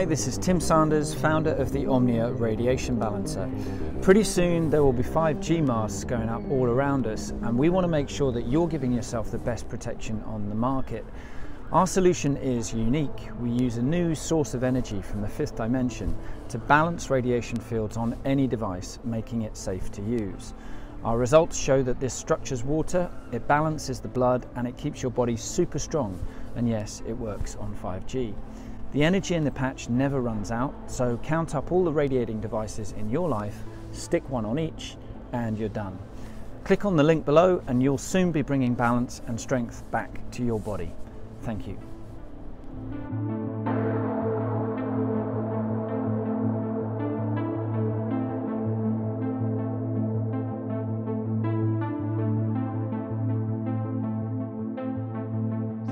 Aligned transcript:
Hi, 0.00 0.06
this 0.06 0.26
is 0.26 0.38
Tim 0.38 0.60
Sanders, 0.60 1.12
founder 1.12 1.50
of 1.50 1.72
the 1.72 1.86
Omnia 1.86 2.32
Radiation 2.32 2.98
Balancer. 2.98 3.46
Pretty 4.00 4.24
soon 4.24 4.70
there 4.70 4.82
will 4.82 4.94
be 4.94 5.02
5G 5.02 5.62
masks 5.62 6.04
going 6.04 6.30
up 6.30 6.42
all 6.50 6.64
around 6.64 7.06
us, 7.06 7.32
and 7.42 7.58
we 7.58 7.68
want 7.68 7.84
to 7.84 7.88
make 7.88 8.08
sure 8.08 8.32
that 8.32 8.46
you're 8.46 8.66
giving 8.66 8.92
yourself 8.92 9.30
the 9.30 9.36
best 9.36 9.68
protection 9.68 10.22
on 10.22 10.48
the 10.48 10.54
market. 10.54 11.04
Our 11.70 11.86
solution 11.86 12.38
is 12.38 12.72
unique. 12.72 13.28
We 13.40 13.50
use 13.50 13.76
a 13.76 13.82
new 13.82 14.14
source 14.14 14.54
of 14.54 14.64
energy 14.64 15.02
from 15.02 15.20
the 15.20 15.28
fifth 15.28 15.56
dimension 15.56 16.16
to 16.48 16.56
balance 16.56 17.10
radiation 17.10 17.58
fields 17.58 17.98
on 17.98 18.18
any 18.24 18.46
device, 18.46 18.98
making 19.04 19.42
it 19.42 19.54
safe 19.54 19.92
to 19.92 20.00
use. 20.00 20.54
Our 21.04 21.18
results 21.18 21.58
show 21.58 21.82
that 21.82 22.00
this 22.00 22.14
structures 22.14 22.64
water, 22.64 23.10
it 23.32 23.46
balances 23.46 24.00
the 24.00 24.08
blood, 24.08 24.46
and 24.56 24.66
it 24.66 24.78
keeps 24.78 25.02
your 25.02 25.12
body 25.12 25.36
super 25.36 25.78
strong. 25.78 26.18
And 26.56 26.66
yes, 26.66 27.02
it 27.06 27.12
works 27.12 27.56
on 27.56 27.76
5G. 27.82 28.32
The 28.92 29.04
energy 29.04 29.36
in 29.36 29.44
the 29.44 29.52
patch 29.52 29.88
never 29.88 30.20
runs 30.20 30.50
out, 30.50 30.74
so 30.88 31.16
count 31.18 31.54
up 31.54 31.70
all 31.70 31.84
the 31.84 31.92
radiating 31.92 32.40
devices 32.40 32.92
in 32.98 33.08
your 33.08 33.28
life, 33.28 33.56
stick 33.92 34.28
one 34.28 34.44
on 34.44 34.58
each, 34.58 34.96
and 35.32 35.56
you're 35.56 35.68
done. 35.68 35.96
Click 36.64 36.84
on 36.84 36.96
the 36.96 37.04
link 37.04 37.24
below 37.24 37.62
and 37.68 37.80
you'll 37.82 37.98
soon 37.98 38.32
be 38.32 38.42
bringing 38.42 38.74
balance 38.74 39.22
and 39.28 39.40
strength 39.40 39.88
back 39.92 40.28
to 40.32 40.44
your 40.44 40.58
body. 40.58 40.92
Thank 41.42 41.68
you. 41.68 41.78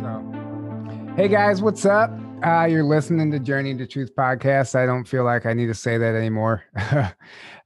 So, 0.00 1.14
hey 1.16 1.28
guys, 1.28 1.62
what's 1.62 1.84
up? 1.84 2.10
Uh, 2.44 2.66
you're 2.70 2.84
listening 2.84 3.30
to 3.32 3.38
Journey 3.38 3.76
to 3.76 3.86
Truth 3.86 4.14
podcast. 4.16 4.74
I 4.74 4.86
don't 4.86 5.04
feel 5.04 5.24
like 5.24 5.44
I 5.44 5.52
need 5.52 5.66
to 5.66 5.74
say 5.74 5.98
that 5.98 6.14
anymore. 6.14 6.62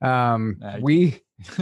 um, 0.02 0.56
Nah, 0.60 0.78
we 0.80 1.20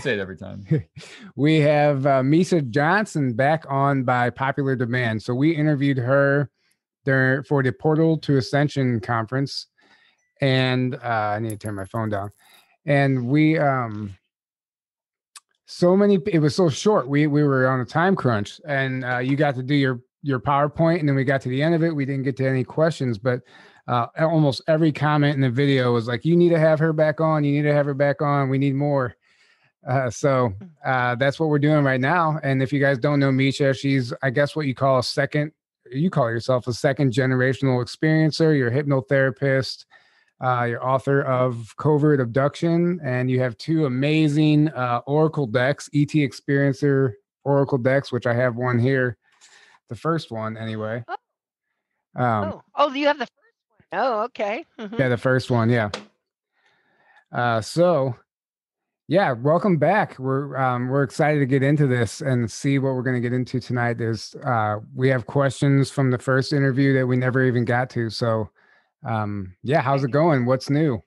say 0.00 0.14
it 0.14 0.18
every 0.18 0.36
time. 0.36 0.64
we 1.36 1.60
have 1.60 2.06
uh, 2.06 2.22
Misa 2.22 2.68
Johnson 2.70 3.34
back 3.34 3.64
on 3.68 4.04
by 4.04 4.30
popular 4.30 4.74
demand. 4.74 5.22
So 5.22 5.34
we 5.34 5.54
interviewed 5.54 5.98
her 5.98 6.50
there 7.04 7.42
for 7.44 7.62
the 7.62 7.72
Portal 7.72 8.16
to 8.18 8.38
Ascension 8.38 9.00
conference, 9.00 9.66
and 10.40 10.94
uh, 10.94 11.34
I 11.36 11.38
need 11.40 11.50
to 11.50 11.58
turn 11.58 11.74
my 11.74 11.84
phone 11.84 12.08
down. 12.08 12.30
And 12.86 13.28
we 13.28 13.58
um, 13.58 14.16
so 15.66 15.96
many. 15.96 16.18
It 16.26 16.38
was 16.38 16.54
so 16.54 16.68
short. 16.68 17.08
We 17.08 17.26
we 17.26 17.42
were 17.42 17.66
on 17.66 17.80
a 17.80 17.84
time 17.84 18.16
crunch, 18.16 18.60
and 18.66 19.04
uh, 19.04 19.18
you 19.18 19.36
got 19.36 19.56
to 19.56 19.62
do 19.62 19.74
your 19.74 20.00
your 20.26 20.40
PowerPoint, 20.40 21.00
and 21.00 21.08
then 21.08 21.14
we 21.14 21.24
got 21.24 21.40
to 21.42 21.48
the 21.48 21.62
end 21.62 21.74
of 21.74 21.84
it. 21.84 21.94
We 21.94 22.04
didn't 22.04 22.24
get 22.24 22.36
to 22.38 22.48
any 22.48 22.64
questions, 22.64 23.16
but 23.16 23.42
uh, 23.86 24.06
almost 24.18 24.60
every 24.66 24.90
comment 24.90 25.34
in 25.34 25.40
the 25.40 25.50
video 25.50 25.92
was 25.92 26.08
like, 26.08 26.24
"You 26.24 26.36
need 26.36 26.48
to 26.48 26.58
have 26.58 26.78
her 26.80 26.92
back 26.92 27.20
on. 27.20 27.44
You 27.44 27.52
need 27.52 27.68
to 27.68 27.74
have 27.74 27.86
her 27.86 27.94
back 27.94 28.20
on. 28.20 28.48
We 28.48 28.58
need 28.58 28.74
more." 28.74 29.14
Uh, 29.88 30.10
so 30.10 30.52
uh, 30.84 31.14
that's 31.14 31.38
what 31.38 31.48
we're 31.48 31.60
doing 31.60 31.84
right 31.84 32.00
now. 32.00 32.40
And 32.42 32.60
if 32.60 32.72
you 32.72 32.80
guys 32.80 32.98
don't 32.98 33.20
know 33.20 33.30
Misha, 33.30 33.72
she's 33.72 34.12
I 34.22 34.30
guess 34.30 34.56
what 34.56 34.66
you 34.66 34.74
call 34.74 34.98
a 34.98 35.02
second. 35.02 35.52
You 35.88 36.10
call 36.10 36.28
yourself 36.28 36.66
a 36.66 36.72
second 36.72 37.12
generational 37.12 37.80
experiencer. 37.80 38.56
You're 38.56 38.68
a 38.68 38.82
hypnotherapist. 38.82 39.84
Uh, 40.44 40.64
you're 40.64 40.86
author 40.86 41.22
of 41.22 41.72
Covert 41.78 42.20
Abduction, 42.20 43.00
and 43.02 43.30
you 43.30 43.40
have 43.40 43.56
two 43.56 43.86
amazing 43.86 44.68
uh, 44.70 45.00
Oracle 45.06 45.46
decks, 45.46 45.88
ET 45.94 46.08
Experiencer 46.08 47.12
Oracle 47.44 47.78
decks, 47.78 48.12
which 48.12 48.26
I 48.26 48.34
have 48.34 48.56
one 48.56 48.78
here, 48.78 49.16
the 49.88 49.96
first 49.96 50.30
one 50.30 50.56
anyway. 50.56 51.04
Oh. 51.08 51.16
Um, 52.22 52.52
oh, 52.52 52.62
oh, 52.74 52.92
you 52.92 53.06
have 53.06 53.18
the 53.18 53.26
first 53.26 53.32
one. 53.90 54.00
Oh, 54.02 54.20
okay. 54.24 54.64
Mhm. 54.78 54.98
yeah, 54.98 55.08
the 55.08 55.16
first 55.16 55.50
one, 55.50 55.70
yeah. 55.70 55.90
Uh, 57.32 57.60
so, 57.60 58.14
yeah, 59.08 59.32
welcome 59.32 59.76
back. 59.76 60.18
We're 60.18 60.56
um, 60.56 60.88
we're 60.88 61.02
excited 61.02 61.38
to 61.40 61.46
get 61.46 61.62
into 61.62 61.86
this 61.86 62.20
and 62.20 62.50
see 62.50 62.78
what 62.78 62.94
we're 62.94 63.02
going 63.02 63.16
to 63.16 63.20
get 63.20 63.32
into 63.32 63.60
tonight. 63.60 63.98
There's 63.98 64.34
uh, 64.44 64.78
we 64.94 65.08
have 65.08 65.26
questions 65.26 65.90
from 65.90 66.10
the 66.10 66.18
first 66.18 66.52
interview 66.52 66.94
that 66.94 67.06
we 67.06 67.16
never 67.16 67.44
even 67.44 67.64
got 67.64 67.90
to. 67.90 68.10
So, 68.10 68.50
um, 69.06 69.54
yeah, 69.62 69.80
how's 69.80 70.02
it 70.02 70.10
going? 70.10 70.46
What's 70.46 70.70
new? 70.70 71.02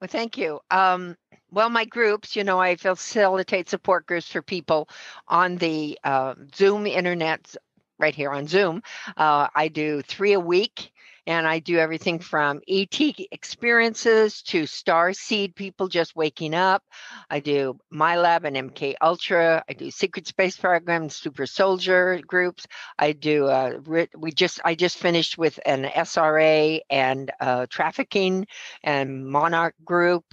Well, 0.00 0.08
thank 0.08 0.38
you. 0.38 0.60
Um, 0.70 1.16
well, 1.50 1.68
my 1.68 1.84
groups, 1.84 2.36
you 2.36 2.44
know, 2.44 2.58
I 2.60 2.76
facilitate 2.76 3.68
support 3.68 4.06
groups 4.06 4.28
for 4.30 4.42
people 4.42 4.88
on 5.28 5.56
the 5.56 5.98
uh, 6.04 6.34
Zoom 6.54 6.86
internet 6.86 7.54
right 7.98 8.14
here 8.14 8.30
on 8.30 8.46
Zoom. 8.46 8.82
Uh, 9.16 9.48
I 9.54 9.68
do 9.68 10.00
three 10.02 10.32
a 10.32 10.40
week, 10.40 10.92
and 11.30 11.46
I 11.46 11.60
do 11.60 11.78
everything 11.78 12.18
from 12.18 12.60
ET 12.66 13.00
experiences 13.30 14.42
to 14.42 14.66
star 14.66 15.12
seed 15.12 15.54
people 15.54 15.86
just 15.86 16.16
waking 16.16 16.54
up. 16.54 16.82
I 17.30 17.38
do 17.38 17.78
MILAB 17.94 18.42
and 18.42 18.74
MK 18.74 18.96
Ultra. 19.00 19.62
I 19.68 19.72
do 19.74 19.92
secret 19.92 20.26
space 20.26 20.56
program, 20.56 21.08
super 21.08 21.46
soldier 21.46 22.20
groups. 22.26 22.66
I 22.98 23.12
do. 23.12 23.46
Uh, 23.46 23.78
we 24.18 24.32
just 24.32 24.60
I 24.64 24.74
just 24.74 24.98
finished 24.98 25.38
with 25.38 25.60
an 25.64 25.84
SRA 25.84 26.80
and 26.90 27.30
uh, 27.40 27.66
trafficking 27.70 28.48
and 28.82 29.24
monarch 29.24 29.76
group. 29.84 30.24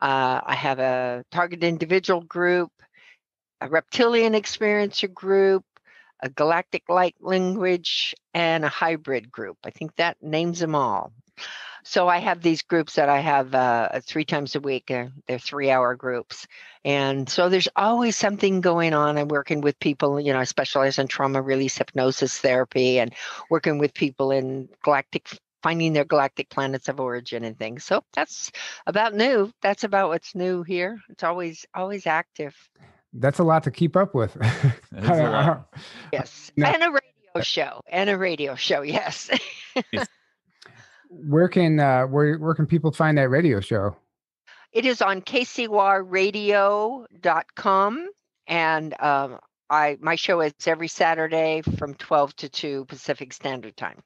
Uh, 0.00 0.40
I 0.42 0.54
have 0.54 0.78
a 0.78 1.22
target 1.30 1.64
individual 1.64 2.22
group, 2.22 2.72
a 3.60 3.68
reptilian 3.68 4.32
experiencer 4.32 5.12
group, 5.12 5.66
a 6.20 6.28
galactic 6.28 6.88
light 6.88 7.16
language, 7.20 8.14
and 8.34 8.64
a 8.64 8.68
hybrid 8.68 9.30
group. 9.30 9.58
I 9.64 9.70
think 9.70 9.96
that 9.96 10.22
names 10.22 10.60
them 10.60 10.74
all. 10.74 11.12
So 11.84 12.08
I 12.08 12.18
have 12.18 12.42
these 12.42 12.62
groups 12.62 12.96
that 12.96 13.08
I 13.08 13.20
have 13.20 13.54
uh, 13.54 14.00
three 14.02 14.24
times 14.24 14.56
a 14.56 14.60
week. 14.60 14.90
Uh, 14.90 15.06
they're 15.28 15.38
three-hour 15.38 15.94
groups, 15.94 16.46
and 16.84 17.28
so 17.28 17.48
there's 17.48 17.68
always 17.76 18.16
something 18.16 18.60
going 18.60 18.92
on. 18.92 19.16
I'm 19.16 19.28
working 19.28 19.60
with 19.60 19.78
people. 19.78 20.18
You 20.18 20.32
know, 20.32 20.40
I 20.40 20.44
specialize 20.44 20.98
in 20.98 21.06
trauma 21.06 21.40
release 21.40 21.78
hypnosis 21.78 22.38
therapy, 22.38 22.98
and 22.98 23.14
working 23.50 23.78
with 23.78 23.94
people 23.94 24.32
in 24.32 24.68
galactic 24.82 25.28
finding 25.62 25.92
their 25.92 26.04
galactic 26.04 26.48
planets 26.48 26.88
of 26.88 27.00
origin 27.00 27.44
and 27.44 27.58
things. 27.58 27.84
So 27.84 28.02
that's 28.14 28.52
about 28.86 29.14
new. 29.14 29.50
That's 29.62 29.84
about 29.84 30.08
what's 30.08 30.34
new 30.34 30.62
here. 30.62 31.00
It's 31.08 31.24
always 31.24 31.66
always 31.74 32.06
active. 32.06 32.54
That's 33.18 33.38
a 33.38 33.44
lot 33.44 33.62
to 33.64 33.70
keep 33.70 33.96
up 33.96 34.14
with. 34.14 34.34
That 34.92 35.04
is 35.04 35.10
a 35.10 35.30
lot. 35.30 35.68
Yes, 36.12 36.52
No. 36.56 36.66
and 36.66 36.82
a 36.82 36.90
radio 36.90 37.42
show, 37.42 37.80
and 37.88 38.10
a 38.10 38.18
radio 38.18 38.54
show. 38.54 38.82
Yes. 38.86 39.30
where 41.08 41.48
can 41.48 41.80
uh, 41.80 42.02
where 42.04 42.38
where 42.38 42.54
can 42.54 42.66
people 42.66 42.92
find 42.92 43.18
that 43.18 43.28
radio 43.28 43.60
show? 43.60 43.96
It 44.72 44.84
is 44.86 45.00
on 45.02 45.22
kcorradio.com 45.22 48.08
and 48.46 49.00
um, 49.00 49.38
I 49.70 49.96
my 50.00 50.14
show 50.16 50.40
is 50.40 50.52
every 50.66 50.88
Saturday 50.88 51.62
from 51.78 51.94
12 51.94 52.36
to 52.36 52.48
2 52.48 52.84
Pacific 52.86 53.32
Standard 53.32 53.76
Time. 53.76 54.02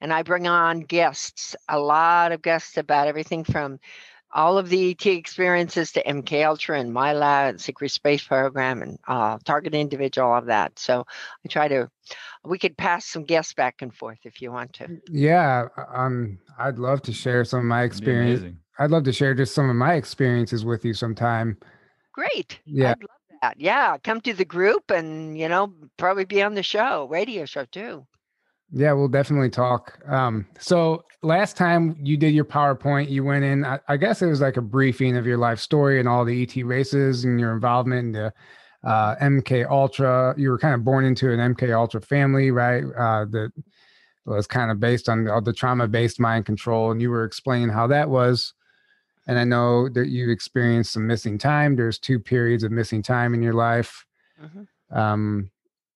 And 0.00 0.12
I 0.12 0.22
bring 0.22 0.46
on 0.46 0.80
guests, 0.80 1.56
a 1.68 1.78
lot 1.78 2.32
of 2.32 2.42
guests 2.42 2.76
about 2.76 3.08
everything 3.08 3.44
from 3.44 3.78
all 4.34 4.58
of 4.58 4.68
the 4.68 4.90
ET 4.90 5.06
experiences 5.06 5.92
to 5.92 6.02
MK 6.02 6.46
Ultra 6.46 6.80
and 6.80 6.92
MILAB, 6.92 7.60
Secret 7.60 7.90
Space 7.90 8.24
Program, 8.24 8.82
and 8.82 8.98
uh, 9.06 9.38
Target 9.44 9.74
Individual, 9.74 10.28
all 10.28 10.38
of 10.38 10.46
that. 10.46 10.78
So 10.78 11.06
I 11.44 11.48
try 11.48 11.68
to, 11.68 11.90
we 12.44 12.58
could 12.58 12.76
pass 12.76 13.06
some 13.06 13.24
guests 13.24 13.54
back 13.54 13.82
and 13.82 13.94
forth 13.94 14.18
if 14.24 14.42
you 14.42 14.52
want 14.52 14.72
to. 14.74 15.00
Yeah, 15.10 15.68
um, 15.92 16.38
I'd 16.58 16.78
love 16.78 17.02
to 17.02 17.12
share 17.12 17.44
some 17.44 17.60
of 17.60 17.66
my 17.66 17.80
It'd 17.80 17.92
experience. 17.92 18.56
I'd 18.78 18.90
love 18.90 19.04
to 19.04 19.12
share 19.12 19.34
just 19.34 19.54
some 19.54 19.70
of 19.70 19.76
my 19.76 19.94
experiences 19.94 20.64
with 20.64 20.84
you 20.84 20.92
sometime. 20.92 21.56
Great. 22.12 22.58
Yeah. 22.66 22.90
I'd 22.90 23.00
love 23.00 23.40
that. 23.42 23.60
Yeah. 23.60 23.96
Come 24.02 24.20
to 24.22 24.34
the 24.34 24.44
group 24.44 24.90
and, 24.90 25.38
you 25.38 25.48
know, 25.48 25.72
probably 25.96 26.24
be 26.24 26.42
on 26.42 26.54
the 26.54 26.62
show, 26.62 27.06
radio 27.10 27.46
show 27.46 27.64
too. 27.64 28.06
Yeah, 28.72 28.92
we'll 28.92 29.08
definitely 29.08 29.50
talk. 29.50 29.98
Um, 30.08 30.46
so 30.58 31.04
last 31.22 31.56
time 31.56 31.96
you 32.02 32.16
did 32.16 32.34
your 32.34 32.44
PowerPoint, 32.44 33.10
you 33.10 33.22
went 33.24 33.44
in. 33.44 33.64
I, 33.64 33.78
I 33.88 33.96
guess 33.96 34.22
it 34.22 34.26
was 34.26 34.40
like 34.40 34.56
a 34.56 34.62
briefing 34.62 35.16
of 35.16 35.26
your 35.26 35.38
life 35.38 35.60
story 35.60 36.00
and 36.00 36.08
all 36.08 36.24
the 36.24 36.42
ET 36.42 36.56
races 36.64 37.24
and 37.24 37.38
your 37.38 37.52
involvement 37.52 38.06
in 38.06 38.12
the 38.12 38.32
uh, 38.84 39.16
MK 39.16 39.70
Ultra. 39.70 40.34
You 40.36 40.50
were 40.50 40.58
kind 40.58 40.74
of 40.74 40.84
born 40.84 41.04
into 41.04 41.32
an 41.32 41.54
MK 41.54 41.72
Ultra 41.74 42.00
family, 42.00 42.50
right? 42.50 42.82
Uh, 42.84 43.24
that 43.26 43.52
was 44.24 44.46
kind 44.48 44.70
of 44.72 44.80
based 44.80 45.08
on 45.08 45.24
the, 45.24 45.40
the 45.40 45.52
trauma-based 45.52 46.18
mind 46.18 46.44
control, 46.44 46.90
and 46.90 47.00
you 47.00 47.10
were 47.10 47.24
explaining 47.24 47.68
how 47.68 47.86
that 47.86 48.10
was. 48.10 48.52
And 49.28 49.38
I 49.38 49.44
know 49.44 49.88
that 49.88 50.08
you 50.08 50.30
experienced 50.30 50.92
some 50.92 51.06
missing 51.06 51.38
time. 51.38 51.76
There's 51.76 51.98
two 51.98 52.18
periods 52.18 52.62
of 52.62 52.72
missing 52.72 53.02
time 53.02 53.34
in 53.34 53.42
your 53.42 53.54
life. 53.54 54.04
Mhm. 54.42 54.66
Um, 54.96 55.50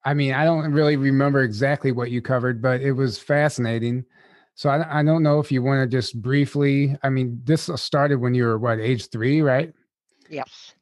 I 0.05 0.14
mean, 0.14 0.32
I 0.32 0.44
don't 0.44 0.73
really 0.73 0.97
remember 0.97 1.43
exactly 1.43 1.93
what 1.93 2.11
you 2.11 2.23
covered, 2.23 2.62
but 2.62 2.81
it 2.81 2.93
was 2.93 3.19
fascinating. 3.19 4.05
So 4.55 4.70
I, 4.70 5.00
I 5.00 5.02
don't 5.02 5.23
know 5.23 5.41
if 5.41 5.52
you 5.52 5.62
want 5.62 5.82
to 5.82 5.97
just 5.97 6.20
briefly. 6.20 6.97
I 7.02 7.11
mean, 7.11 7.41
this 7.44 7.70
started 7.76 8.20
when 8.20 8.35
you 8.35 8.44
were 8.44 8.58
what 8.58 8.79
age 8.81 9.08
three, 9.11 9.41
right? 9.43 9.73
Yes. 10.29 10.75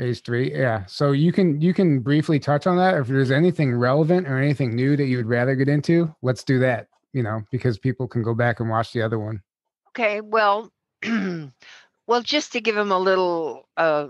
Age 0.00 0.22
three, 0.22 0.52
yeah. 0.52 0.86
So 0.86 1.12
you 1.12 1.32
can 1.32 1.60
you 1.60 1.72
can 1.72 2.00
briefly 2.00 2.40
touch 2.40 2.66
on 2.66 2.76
that. 2.78 2.96
If 2.96 3.06
there's 3.06 3.30
anything 3.30 3.74
relevant 3.76 4.26
or 4.26 4.38
anything 4.38 4.74
new 4.74 4.96
that 4.96 5.06
you 5.06 5.16
would 5.18 5.26
rather 5.26 5.54
get 5.54 5.68
into, 5.68 6.12
let's 6.22 6.42
do 6.42 6.58
that. 6.60 6.88
you 7.14 7.22
know, 7.22 7.42
because 7.50 7.78
people 7.78 8.06
can 8.06 8.22
go 8.22 8.34
back 8.34 8.60
and 8.60 8.68
watch 8.68 8.92
the 8.92 9.00
other 9.00 9.18
one. 9.18 9.40
Okay, 9.90 10.20
well, 10.20 10.70
well, 11.06 12.22
just 12.22 12.52
to 12.52 12.60
give 12.60 12.74
them 12.74 12.90
a 12.90 12.98
little 12.98 13.68
uh, 13.76 14.08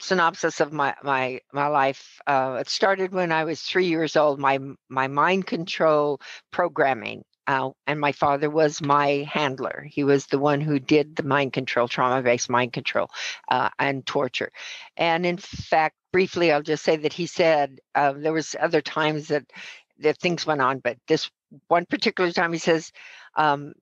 synopsis 0.00 0.60
of 0.60 0.72
my 0.72 0.94
my 1.02 1.40
my 1.52 1.68
life. 1.68 2.20
Uh, 2.26 2.58
it 2.60 2.68
started 2.68 3.12
when 3.12 3.32
I 3.32 3.44
was 3.44 3.60
three 3.60 3.86
years 3.86 4.16
old. 4.16 4.38
My 4.38 4.58
my 4.88 5.08
mind 5.08 5.46
control 5.46 6.20
programming. 6.50 7.24
Uh, 7.46 7.70
and 7.88 7.98
my 7.98 8.12
father 8.12 8.48
was 8.48 8.80
my 8.80 9.26
handler. 9.28 9.84
He 9.90 10.04
was 10.04 10.26
the 10.26 10.38
one 10.38 10.60
who 10.60 10.78
did 10.78 11.16
the 11.16 11.24
mind 11.24 11.52
control, 11.52 11.88
trauma 11.88 12.22
based 12.22 12.48
mind 12.48 12.72
control, 12.72 13.08
uh, 13.50 13.70
and 13.78 14.06
torture. 14.06 14.52
And 14.96 15.26
in 15.26 15.36
fact, 15.36 15.96
briefly, 16.12 16.52
I'll 16.52 16.62
just 16.62 16.84
say 16.84 16.96
that 16.98 17.12
he 17.12 17.26
said 17.26 17.80
uh, 17.96 18.12
there 18.12 18.32
was 18.32 18.54
other 18.60 18.80
times 18.80 19.28
that 19.28 19.44
that 19.98 20.18
things 20.18 20.46
went 20.46 20.60
on, 20.60 20.78
but 20.78 20.96
this 21.08 21.28
one 21.68 21.86
particular 21.86 22.30
time 22.30 22.52
he 22.52 22.58
says, 22.58 22.92
um, 23.34 23.72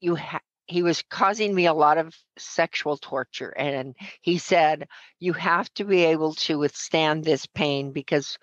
"You 0.00 0.16
ha- 0.16 0.40
he 0.68 0.82
was 0.82 1.02
causing 1.08 1.54
me 1.54 1.66
a 1.66 1.74
lot 1.74 1.98
of 1.98 2.14
sexual 2.36 2.96
torture 2.98 3.52
and 3.56 3.96
he 4.20 4.38
said 4.38 4.86
you 5.18 5.32
have 5.32 5.72
to 5.74 5.84
be 5.84 6.04
able 6.04 6.34
to 6.34 6.58
withstand 6.58 7.24
this 7.24 7.46
pain 7.46 7.90
because 7.92 8.38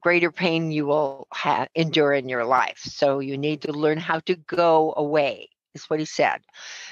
greater 0.00 0.30
pain 0.30 0.70
you 0.70 0.86
will 0.86 1.26
ha- 1.32 1.66
endure 1.74 2.12
in 2.12 2.28
your 2.28 2.44
life. 2.44 2.78
So 2.78 3.18
you 3.18 3.36
need 3.36 3.62
to 3.62 3.72
learn 3.72 3.98
how 3.98 4.20
to 4.20 4.36
go 4.36 4.94
away 4.96 5.50
is 5.74 5.84
what 5.90 5.98
he 5.98 6.06
said. 6.06 6.40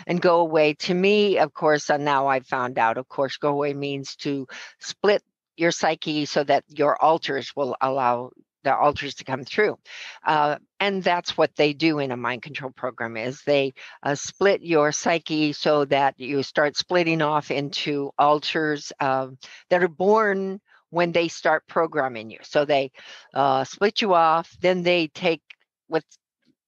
And 0.07 0.21
go 0.21 0.41
away 0.41 0.75
to 0.75 0.95
me 0.95 1.39
of 1.39 1.55
course 1.55 1.89
and 1.89 2.05
now 2.05 2.27
i've 2.27 2.47
found 2.47 2.79
out 2.79 2.99
of 2.99 3.09
course 3.09 3.37
go 3.37 3.51
away 3.51 3.75
means 3.75 4.17
to 4.17 4.47
split 4.81 5.23
your 5.57 5.71
psyche 5.71 6.25
so 6.25 6.43
that 6.43 6.65
your 6.69 7.01
alters 7.01 7.55
will 7.55 7.77
allow 7.81 8.31
the 8.65 8.77
alters 8.77 9.15
to 9.17 9.25
come 9.25 9.45
through. 9.45 9.79
Uh, 10.25 10.57
and 10.81 11.03
that's 11.03 11.37
what 11.37 11.55
they 11.57 11.73
do 11.73 11.99
in 11.99 12.11
a 12.11 12.17
mind 12.17 12.43
control 12.43 12.71
program 12.71 13.17
is 13.17 13.43
they 13.43 13.75
uh, 14.03 14.15
split 14.15 14.63
your 14.63 14.93
psyche 14.93 15.53
so 15.53 15.85
that 15.87 16.19
you 16.19 16.43
start 16.43 16.77
splitting 16.77 17.23
off 17.23 17.51
into 17.51 18.11
alters 18.19 18.93
uh, 19.01 19.29
that 19.71 19.83
are 19.83 19.89
born 19.89 20.61
when 20.91 21.13
they 21.13 21.29
start 21.29 21.67
programming 21.67 22.31
you. 22.31 22.39
So 22.43 22.65
they 22.65 22.93
uh, 23.35 23.65
split 23.65 24.03
you 24.03 24.15
off 24.15 24.55
then 24.61 24.83
they 24.83 25.09
take 25.09 25.43
with 25.89 26.05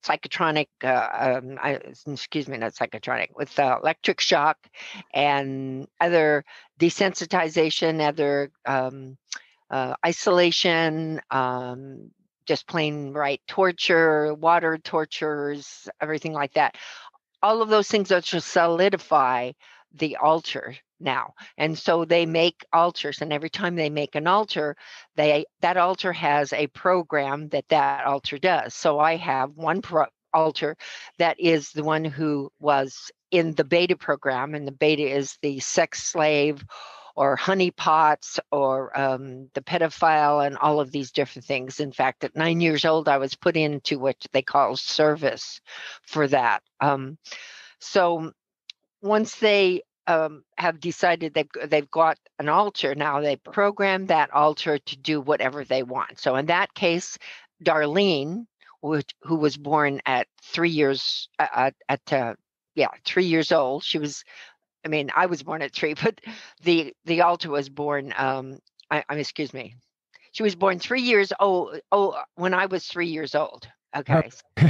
psychotronic 0.05 0.69
uh, 0.83 1.39
um, 1.39 1.59
I, 1.61 1.81
excuse 2.07 2.47
me 2.47 2.59
not 2.59 2.75
psychotronic 2.75 3.29
with 3.35 3.59
electric 3.59 4.21
shock 4.21 4.59
and 5.13 5.87
other 6.01 6.45
desensitization 6.79 8.07
other 8.07 8.51
um, 8.67 9.17
uh, 9.71 9.95
isolation, 10.05 11.21
um, 11.31 12.11
just 12.47 12.67
plain 12.67 13.13
right 13.13 13.41
torture, 13.49 14.35
water 14.35 14.79
tortures, 14.79 15.89
everything 16.01 16.33
like 16.33 16.53
that. 16.55 16.77
All 17.43 17.63
of 17.63 17.69
those 17.69 17.89
things 17.89 18.13
are 18.13 18.21
to 18.21 18.41
solidify 18.41 19.53
the 19.95 20.17
altar 20.17 20.77
now 21.01 21.35
and 21.59 21.79
so 21.79 22.05
they 22.05 22.27
make 22.27 22.65
altars 22.73 23.21
and 23.21 23.33
every 23.33 23.51
time 23.51 23.77
they 23.77 23.91
make 23.91 24.15
an 24.15 24.27
altar 24.27 24.77
they 25.17 25.45
that 25.61 25.77
altar 25.77 26.13
has 26.13 26.53
a 26.53 26.67
program 26.69 27.49
that 27.49 27.69
that 27.69 28.05
altar 28.07 28.39
does 28.39 28.75
so 28.75 28.99
i 28.99 29.17
have 29.17 29.51
one 29.55 29.83
pro- 29.83 30.07
alter 30.33 30.77
that 31.19 31.39
is 31.39 31.71
the 31.71 31.85
one 31.85 32.05
who 32.05 32.51
was 32.59 33.11
in 33.31 33.55
the 33.55 33.65
beta 33.65 33.97
program 33.97 34.55
and 34.55 34.67
the 34.67 34.73
beta 34.73 35.03
is 35.03 35.37
the 35.43 35.61
sex 35.61 36.03
slave 36.03 36.65
or 37.17 37.37
honeypots 37.37 38.39
or 38.51 38.99
um, 38.99 39.49
the 39.55 39.61
pedophile 39.61 40.45
and 40.45 40.57
all 40.59 40.81
of 40.81 40.91
these 40.91 41.13
different 41.13 41.47
things. 41.47 41.81
In 41.81 41.93
fact, 41.93 42.25
at 42.25 42.37
nine 42.37 42.61
years 42.61 42.85
old, 42.85 43.09
I 43.09 43.19
was 43.19 43.35
put 43.35 43.57
into 43.57 43.99
what 43.99 44.17
they 44.33 44.43
call 44.43 44.77
service 44.77 45.61
for 46.03 46.27
that. 46.29 46.63
Um, 46.81 47.19
so 47.79 48.33
once 49.01 49.37
they 49.37 49.83
um, 50.07 50.45
have 50.59 50.81
decided 50.81 51.35
they've 51.35 51.49
they've 51.67 51.91
got 51.91 52.19
an 52.39 52.49
altar 52.49 52.95
now, 52.95 53.21
they 53.21 53.37
program 53.37 54.07
that 54.07 54.33
altar 54.33 54.79
to 54.79 54.97
do 54.97 55.21
whatever 55.21 55.65
they 55.65 55.83
want. 55.83 56.19
So 56.19 56.37
in 56.37 56.47
that 56.47 56.75
case, 56.75 57.19
Darlene, 57.63 58.47
which, 58.81 59.15
who 59.23 59.37
was 59.37 59.57
born 59.57 60.01
at 60.05 60.27
three 60.43 60.71
years 60.71 61.29
at 61.39 61.75
uh, 62.11 62.35
yeah 62.75 62.89
three 63.05 63.25
years 63.25 63.53
old, 63.53 63.85
she 63.85 63.99
was 63.99 64.25
I 64.85 64.89
mean, 64.89 65.11
I 65.15 65.27
was 65.27 65.43
born 65.43 65.63
at 65.63 65.73
three, 65.75 65.95
but 66.03 66.21
the 66.63 66.95
the 67.05 67.23
alter 67.23 67.51
was 67.51 67.69
born. 67.69 68.13
Um, 68.17 68.59
I, 68.91 69.05
I 69.09 69.17
excuse 69.17 69.53
me. 69.55 69.75
She 70.33 70.43
was 70.43 70.57
born 70.57 70.79
three 70.79 71.03
years 71.03 71.33
old. 71.39 71.81
Oh, 71.93 72.21
when 72.35 72.55
I 72.55 72.67
was 72.67 72.87
three 72.87 73.09
years 73.09 73.35
old. 73.35 73.69
Okay. 73.97 74.31
So 74.57 74.63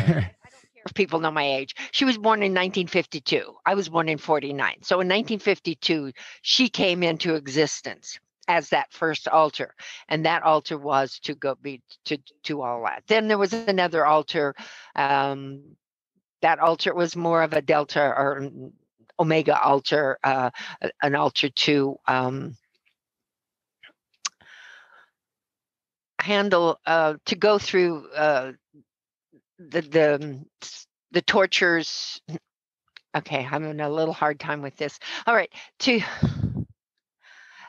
I 0.46 0.50
don't 0.50 0.74
care 0.74 0.82
if 0.86 0.94
people 0.94 1.20
know 1.20 1.30
my 1.30 1.44
age. 1.56 1.74
She 1.92 2.04
was 2.04 2.18
born 2.18 2.40
in 2.40 2.52
1952. 2.52 3.54
I 3.64 3.74
was 3.74 3.88
born 3.88 4.08
in 4.08 4.18
49. 4.18 4.76
So 4.82 4.96
in 4.96 5.08
1952, 5.08 6.12
she 6.42 6.68
came 6.68 7.02
into 7.02 7.34
existence 7.34 8.18
as 8.48 8.68
that 8.70 8.92
first 8.92 9.28
altar 9.28 9.74
and 10.08 10.26
that 10.26 10.42
altar 10.42 10.76
was 10.78 11.18
to 11.20 11.34
go 11.34 11.54
be 11.62 11.80
to 12.04 12.18
to 12.42 12.62
all 12.62 12.82
that 12.84 13.02
then 13.06 13.26
there 13.28 13.38
was 13.38 13.52
another 13.52 14.04
altar 14.04 14.54
um 14.96 15.62
that 16.42 16.58
altar 16.58 16.94
was 16.94 17.16
more 17.16 17.42
of 17.42 17.54
a 17.54 17.62
delta 17.62 18.02
or 18.02 18.50
Omega 19.18 19.60
alter, 19.60 20.18
uh, 20.24 20.50
an 21.02 21.14
alter 21.14 21.48
to 21.48 21.96
um, 22.06 22.56
handle 26.20 26.78
uh, 26.86 27.14
to 27.26 27.36
go 27.36 27.58
through 27.58 28.08
uh, 28.10 28.52
the 29.58 29.80
the 29.82 30.44
the 31.12 31.22
tortures. 31.22 32.20
Okay, 33.16 33.38
I'm 33.38 33.62
having 33.62 33.80
a 33.80 33.88
little 33.88 34.14
hard 34.14 34.40
time 34.40 34.62
with 34.62 34.76
this. 34.76 34.98
All 35.26 35.34
right, 35.34 35.52
to 35.80 36.00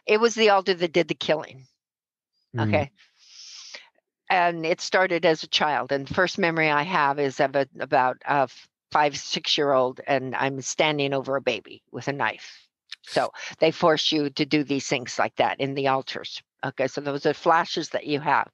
it 0.06 0.20
was 0.20 0.36
the 0.36 0.50
altar 0.50 0.74
that 0.74 0.94
did 0.94 1.08
the 1.08 1.16
killing. 1.16 1.66
Mm. 2.56 2.68
Okay. 2.68 2.92
And 4.28 4.66
it 4.66 4.82
started 4.82 5.24
as 5.24 5.44
a 5.44 5.48
child, 5.48 5.92
and 5.92 6.10
first 6.10 6.40
memory 6.40 6.72
I 6.72 6.82
have 6.82 7.20
is 7.20 7.40
of 7.40 7.56
a, 7.56 7.68
about 7.80 8.18
uh, 8.26 8.48
five, 8.96 9.18
six 9.18 9.58
year 9.58 9.74
old, 9.74 10.00
and 10.08 10.34
I'm 10.34 10.62
standing 10.62 11.14
over 11.14 11.36
a 11.36 11.42
baby 11.42 11.84
with 11.92 12.08
a 12.08 12.14
knife. 12.14 12.66
So 13.02 13.32
they 13.60 13.72
force 13.72 14.10
you 14.10 14.30
to 14.30 14.46
do 14.46 14.64
these 14.64 14.88
things 14.88 15.20
like 15.20 15.36
that 15.36 15.60
in 15.60 15.74
the 15.74 15.90
altars. 15.90 16.42
Okay, 16.66 16.88
so 16.88 17.02
those 17.02 17.26
are 17.26 17.34
flashes 17.34 17.90
that 17.90 18.08
you 18.08 18.22
have. 18.22 18.50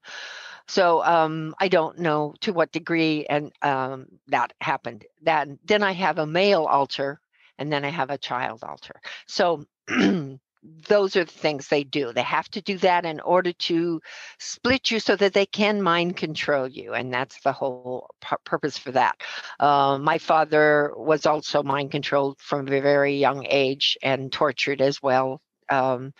So 0.67 1.03
um, 1.03 1.53
I 1.59 1.67
don't 1.67 1.99
know 1.99 2.33
to 2.41 2.53
what 2.53 2.71
degree 2.71 3.27
and 3.27 3.51
um, 3.61 4.07
that 4.29 4.53
happened. 4.61 5.05
That 5.21 5.47
then 5.63 5.83
I 5.83 5.91
have 5.91 6.17
a 6.17 6.25
male 6.25 6.63
altar, 6.65 7.21
and 7.59 7.71
then 7.71 7.85
I 7.85 7.89
have 7.89 8.09
a 8.09 8.17
child 8.17 8.63
altar. 8.63 8.99
So 9.27 9.63
those 10.63 11.15
are 11.15 11.25
the 11.25 11.31
things 11.31 11.67
they 11.67 11.83
do. 11.83 12.13
They 12.13 12.21
have 12.23 12.49
to 12.49 12.61
do 12.61 12.77
that 12.79 13.05
in 13.05 13.19
order 13.19 13.51
to 13.53 14.01
split 14.39 14.91
you 14.91 14.99
so 14.99 15.15
that 15.15 15.33
they 15.33 15.45
can 15.45 15.81
mind 15.81 16.17
control 16.17 16.67
you. 16.67 16.93
And 16.93 17.13
that's 17.13 17.41
the 17.41 17.51
whole 17.51 18.09
pu- 18.21 18.37
purpose 18.43 18.77
for 18.77 18.91
that. 18.91 19.19
Uh, 19.59 19.97
my 19.99 20.17
father 20.17 20.93
was 20.95 21.25
also 21.25 21.63
mind 21.63 21.91
controlled 21.91 22.39
from 22.39 22.67
a 22.67 22.81
very 22.81 23.17
young 23.17 23.45
age 23.49 23.97
and 24.03 24.31
tortured 24.31 24.81
as 24.81 25.01
well. 25.01 25.41
Um, 25.69 26.13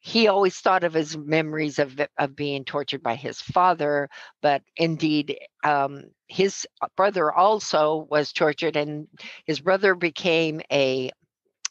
he 0.00 0.26
always 0.26 0.56
thought 0.56 0.82
of 0.82 0.94
his 0.94 1.16
memories 1.16 1.78
of, 1.78 2.00
of 2.18 2.34
being 2.34 2.64
tortured 2.64 3.04
by 3.04 3.14
his 3.14 3.40
father, 3.40 4.08
but 4.40 4.62
indeed, 4.76 5.38
um, 5.62 6.02
his 6.26 6.66
brother 6.96 7.30
also 7.30 8.08
was 8.10 8.32
tortured, 8.32 8.74
and 8.74 9.06
his 9.46 9.60
brother 9.60 9.94
became 9.94 10.60
a 10.72 11.12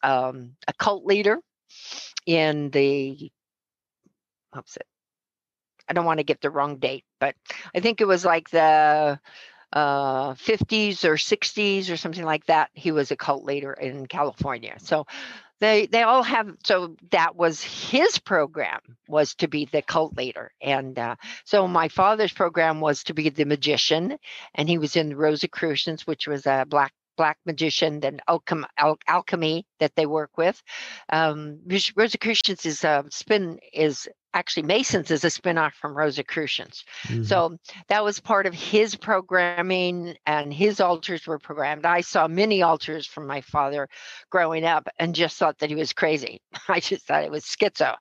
um, 0.02 0.56
a 0.66 0.74
cult 0.74 1.06
leader 1.06 1.42
in 2.26 2.70
the 2.70 3.32
what's 4.52 4.76
it? 4.78 4.86
I 5.88 5.94
don't 5.94 6.06
want 6.06 6.20
to 6.20 6.26
get 6.26 6.42
the 6.42 6.50
wrong 6.50 6.78
date, 6.78 7.06
but 7.20 7.36
I 7.76 7.80
think 7.80 8.02
it 8.02 8.08
was 8.08 8.24
like 8.24 8.50
the 8.50 9.20
uh, 9.74 10.34
50s 10.34 11.04
or 11.04 11.16
60s 11.16 11.92
or 11.92 11.98
something 11.98 12.24
like 12.24 12.46
that. 12.46 12.70
He 12.74 12.92
was 12.92 13.12
a 13.12 13.18
cult 13.18 13.44
leader 13.44 13.74
in 13.74 14.06
California. 14.06 14.76
So 14.80 15.06
they 15.62 15.86
they 15.86 16.02
all 16.02 16.24
have 16.24 16.54
so 16.66 16.96
that 17.12 17.36
was 17.36 17.62
his 17.62 18.20
program 18.20 18.80
was 19.08 19.36
to 19.36 19.48
be 19.48 19.66
the 19.72 19.82
cult 19.82 20.18
leader 20.18 20.52
and 20.60 20.98
uh, 21.00 21.16
so 21.46 21.68
my 21.68 21.88
father's 21.88 22.34
program 22.34 22.82
was 22.82 23.04
to 23.04 23.14
be 23.14 23.30
the 23.30 23.46
magician 23.46 24.18
and 24.56 24.68
he 24.68 24.80
was 24.80 24.96
in 24.96 25.10
the 25.10 25.16
rosicrucians 25.16 26.06
which 26.06 26.28
was 26.28 26.46
a 26.48 26.66
black 26.68 26.92
black 27.22 27.38
magician 27.46 28.04
and 28.04 28.20
alchem- 28.28 28.66
al- 28.80 28.98
alchemy 29.08 29.64
that 29.80 29.96
they 29.96 30.08
work 30.08 30.32
with. 30.40 30.60
Um, 31.14 31.60
Rosicrucians 31.96 32.66
is 32.66 32.84
a 32.84 33.06
spin 33.12 33.60
is 33.72 34.10
actually 34.34 34.64
Masons 34.64 35.12
is 35.12 35.24
a 35.24 35.30
spin-off 35.30 35.76
from 35.76 35.96
Rosicrucians. 35.96 36.84
Mm-hmm. 37.04 37.26
So 37.26 37.58
that 37.90 38.04
was 38.04 38.20
part 38.20 38.48
of 38.48 38.56
his 38.56 38.96
programming 38.96 40.16
and 40.26 40.52
his 40.52 40.82
altars 40.82 41.28
were 41.28 41.38
programmed. 41.38 41.86
I 41.86 42.02
saw 42.02 42.28
many 42.28 42.64
altars 42.64 43.06
from 43.06 43.28
my 43.28 43.42
father 43.42 43.88
growing 44.32 44.66
up 44.66 44.88
and 44.98 45.14
just 45.14 45.38
thought 45.38 45.60
that 45.60 45.70
he 45.70 45.76
was 45.76 45.94
crazy. 45.94 46.42
I 46.68 46.80
just 46.80 47.06
thought 47.06 47.24
it 47.24 47.30
was 47.30 47.46
schizo. 47.46 47.98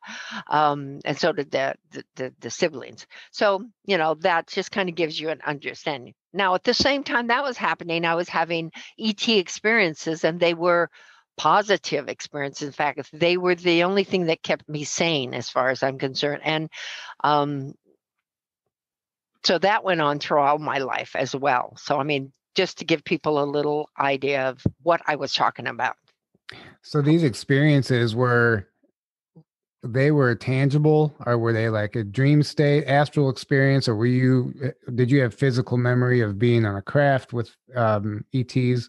Um, 0.49 1.01
and 1.05 1.19
so 1.19 1.33
did 1.33 1.51
the, 1.51 1.75
the, 1.91 2.05
the, 2.17 2.35
the 2.41 2.51
siblings. 2.51 3.07
So, 3.33 3.67
you 3.85 3.99
know, 3.99 4.15
that 4.21 4.47
just 4.47 4.71
kind 4.71 4.89
of 4.89 4.95
gives 4.95 5.21
you 5.21 5.29
an 5.29 5.43
understanding. 5.45 6.15
Now 6.33 6.55
at 6.55 6.65
the 6.65 6.75
same 6.75 7.05
time 7.05 7.29
that 7.29 7.43
was 7.43 7.57
happening, 7.57 8.05
I 8.05 8.15
was 8.15 8.29
having 8.29 8.73
ET 8.99 9.29
experiences, 9.29 10.25
and 10.25 10.39
they 10.41 10.55
were 10.55 10.91
positive 11.37 12.09
experiences. 12.09 12.67
In 12.67 12.73
fact, 12.73 13.11
they 13.13 13.37
were 13.37 13.55
the 13.55 13.85
only 13.85 14.05
thing 14.05 14.27
that 14.27 14.43
kept 14.43 14.69
me 14.69 14.85
sane, 14.85 15.35
as 15.35 15.49
far 15.49 15.71
as 15.71 15.83
I'm 15.83 15.99
concerned. 15.99 16.43
And 16.45 16.69
um, 17.25 17.75
so 19.45 19.59
that 19.59 19.85
went 19.85 20.01
on 20.01 20.19
throughout 20.19 20.61
my 20.61 20.79
life 20.79 21.17
as 21.17 21.35
well. 21.35 21.75
So 21.77 21.99
I 21.99 22.05
mean, 22.05 22.33
just 22.55 22.79
to 22.79 22.85
give 22.85 23.05
people 23.05 23.43
a 23.43 23.45
little 23.45 23.89
idea 23.99 24.49
of 24.49 24.63
what 24.83 25.01
I 25.07 25.17
was 25.17 25.33
talking 25.33 25.67
about. 25.67 25.97
So 26.83 27.01
these 27.01 27.23
experiences 27.23 28.15
were 28.15 28.69
they 29.83 30.11
were 30.11 30.35
tangible? 30.35 31.15
Or 31.27 31.39
were 31.39 31.53
they 31.53 31.69
like 31.69 31.97
a 31.97 32.05
dream 32.05 32.43
state 32.43 32.85
astral 32.87 33.31
experience? 33.31 33.89
Or 33.89 33.97
were 33.97 34.07
you 34.07 34.55
eh, 34.63 34.71
did 34.95 35.11
you 35.11 35.21
have 35.23 35.35
physical 35.35 35.77
memory 35.77 36.21
of 36.21 36.39
being 36.39 36.67
on 36.67 36.77
a 36.77 36.83
craft 36.83 37.33
with 37.33 37.55
um 37.75 38.25
ets 38.35 38.89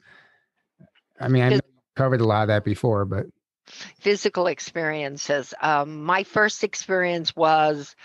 i 1.19 1.27
mean 1.27 1.43
i 1.43 1.60
covered 1.95 2.21
a 2.21 2.25
lot 2.25 2.41
of 2.41 2.48
that 2.48 2.63
before 2.63 3.05
but 3.05 3.25
physical 3.65 4.48
experiences. 4.48 5.53
Um 5.62 6.03
my 6.03 6.24
first 6.24 6.63
experience 6.63 7.36
was 7.36 7.95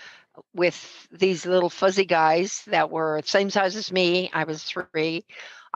with 0.55 1.09
these 1.11 1.47
little 1.47 1.71
fuzzy 1.71 2.05
guys 2.05 2.63
that 2.67 2.91
were 2.91 3.23
same 3.25 3.51
size 3.51 3.75
as 3.75 3.91
me. 3.91 4.31
I 4.33 4.45
was 4.45 4.63
three 4.63 5.25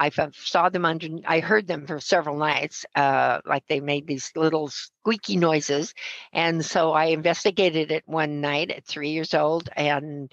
I 0.01 0.11
saw 0.33 0.71
them 0.71 0.87
under, 0.87 1.09
I 1.27 1.41
heard 1.41 1.67
them 1.67 1.87
for 1.87 2.01
several 2.01 2.39
nights, 2.39 2.87
uh, 2.95 3.41
like 3.45 3.67
they 3.69 3.81
made 3.81 4.07
these 4.07 4.33
little 4.35 4.69
squeaky 4.69 5.37
noises. 5.37 5.93
And 6.33 6.65
so 6.65 6.93
I 6.93 7.07
investigated 7.07 7.93
it 7.93 8.05
one 8.07 8.41
night 8.41 8.71
at 8.71 8.87
three 8.87 9.11
years 9.11 9.35
old 9.35 9.69
and 9.77 10.33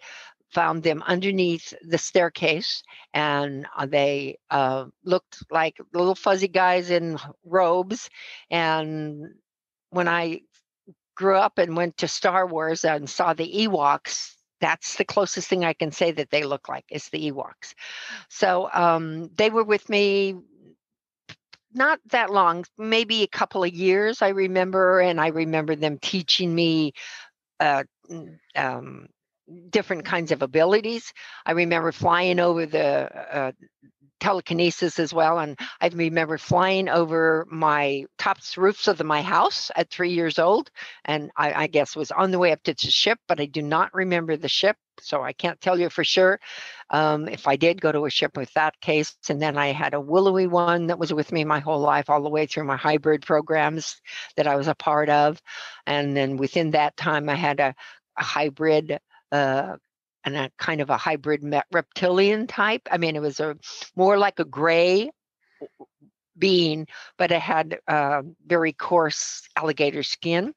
found 0.54 0.84
them 0.84 1.04
underneath 1.06 1.74
the 1.82 1.98
staircase. 1.98 2.82
And 3.14 3.68
uh, 3.78 3.88
they 3.88 4.38
uh, 4.50 4.86
looked 5.04 5.44
like 5.52 5.76
little 5.94 6.16
fuzzy 6.16 6.48
guys 6.48 6.90
in 6.90 7.20
robes. 7.44 8.10
And 8.50 9.34
when 9.90 10.08
I 10.08 10.44
grew 11.14 11.36
up 11.36 11.58
and 11.58 11.76
went 11.76 11.98
to 11.98 12.08
Star 12.08 12.48
Wars 12.48 12.86
and 12.86 13.10
saw 13.10 13.34
the 13.34 13.68
Ewoks, 13.68 14.37
that's 14.60 14.96
the 14.96 15.06
closest 15.06 15.48
thing 15.48 15.64
I 15.64 15.74
can 15.74 15.92
say 15.92 16.12
that 16.12 16.30
they 16.30 16.44
look 16.44 16.68
like 16.70 16.86
is 16.90 17.10
the 17.10 17.32
Ewoks. 17.32 17.74
So 18.30 18.70
um, 18.74 19.30
they 19.36 19.50
were 19.50 19.64
with 19.64 19.88
me 19.90 20.36
not 21.74 22.00
that 22.12 22.32
long, 22.32 22.66
maybe 22.78 23.24
a 23.24 23.28
couple 23.28 23.64
of 23.64 23.74
years, 23.74 24.22
I 24.22 24.30
remember. 24.30 25.00
And 25.00 25.20
I 25.22 25.28
remember 25.28 25.76
them 25.76 26.00
teaching 26.00 26.54
me 26.54 26.94
uh, 27.60 27.84
um, 28.56 29.08
different 29.70 30.06
kinds 30.06 30.32
of 30.32 30.42
abilities. 30.42 31.14
I 31.46 31.52
remember 31.52 31.92
flying 31.92 32.40
over 32.40 32.66
the 32.66 33.38
uh, 33.38 33.52
telekinesis 34.20 35.00
as 35.00 35.14
well. 35.14 35.40
And 35.40 35.58
I 35.82 35.88
remember 35.88 36.38
flying 36.38 36.90
over 36.90 37.46
my 37.50 38.06
tops 38.18 38.58
roofs 38.58 38.88
of 38.88 38.98
the, 38.98 39.04
my 39.04 39.22
house 39.22 39.72
at 39.76 39.90
three 39.90 40.12
years 40.12 40.40
old. 40.40 40.70
And 41.06 41.32
I, 41.36 41.64
I, 41.64 41.68
guess 41.68 41.96
was 41.96 42.12
on 42.12 42.32
the 42.32 42.40
way 42.40 42.52
up 42.52 42.64
to 42.64 42.74
the 42.74 42.92
ship, 42.92 43.20
but 43.28 43.40
I 43.40 43.46
do 43.46 43.62
not 43.62 43.94
remember 43.94 44.38
the 44.38 44.50
ship. 44.50 44.78
So 45.00 45.22
I 45.22 45.34
can't 45.34 45.62
tell 45.62 45.80
you 45.80 45.90
for 45.90 46.04
sure 46.04 46.40
um, 46.90 47.28
if 47.28 47.48
I 47.48 47.56
did 47.56 47.80
go 47.80 47.92
to 47.92 48.06
a 48.06 48.10
ship 48.10 48.36
with 48.36 48.52
that 48.54 48.80
case. 48.82 49.16
And 49.30 49.42
then 49.42 49.58
I 49.58 49.68
had 49.72 49.94
a 49.94 50.02
willowy 50.02 50.48
one 50.48 50.88
that 50.88 51.00
was 51.00 51.14
with 51.14 51.32
me 51.32 51.44
my 51.44 51.60
whole 51.60 51.80
life, 51.80 52.10
all 52.10 52.24
the 52.24 52.30
way 52.30 52.48
through 52.48 52.64
my 52.64 52.78
hybrid 52.78 53.24
programs 53.24 54.02
that 54.36 54.48
I 54.48 54.56
was 54.56 54.68
a 54.68 54.76
part 54.76 55.10
of. 55.10 55.42
And 55.86 56.18
then 56.18 56.38
within 56.38 56.72
that 56.72 56.98
time, 56.98 57.30
I 57.30 57.36
had 57.36 57.60
a, 57.60 57.76
a 58.18 58.24
hybrid 58.24 59.00
uh, 59.32 59.76
and 60.28 60.36
a 60.36 60.52
kind 60.58 60.82
of 60.82 60.90
a 60.90 60.98
hybrid 60.98 61.42
reptilian 61.72 62.48
type. 62.48 62.88
I 62.92 62.98
mean, 62.98 63.16
it 63.16 63.22
was 63.22 63.40
a 63.40 63.58
more 63.96 64.18
like 64.18 64.40
a 64.40 64.46
gray 64.46 65.10
being, 66.38 66.88
but 67.18 67.32
it 67.32 67.42
had 67.42 67.80
uh, 67.88 68.24
very 68.46 68.74
coarse 68.74 69.48
alligator 69.56 70.04
skin. 70.04 70.54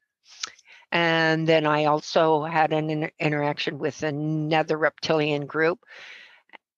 And 0.91 1.47
then 1.47 1.65
I 1.65 1.85
also 1.85 2.43
had 2.43 2.73
an 2.73 2.89
inter- 2.89 3.11
interaction 3.17 3.79
with 3.79 4.03
another 4.03 4.77
reptilian 4.77 5.45
group. 5.45 5.79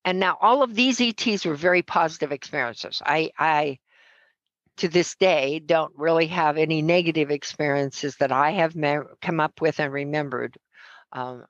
And 0.06 0.20
now 0.20 0.38
all 0.40 0.62
of 0.62 0.76
these 0.76 1.02
ETs 1.02 1.46
were 1.46 1.56
very 1.56 1.82
positive 1.82 2.32
experiences. 2.32 3.02
I, 3.04 3.32
I 3.40 3.80
to 4.78 4.88
this 4.88 5.16
day 5.16 5.60
don't 5.60 5.94
really 5.98 6.28
have 6.28 6.58
any 6.58 6.84
negative 6.84 7.32
experiences 7.32 8.18
that 8.18 8.32
I 8.32 8.52
have 8.52 8.76
me- 8.76 9.00
come 9.20 9.40
up 9.40 9.62
with 9.62 9.80
and 9.80 9.92
remembered. 9.92 10.58
Um, 11.12 11.46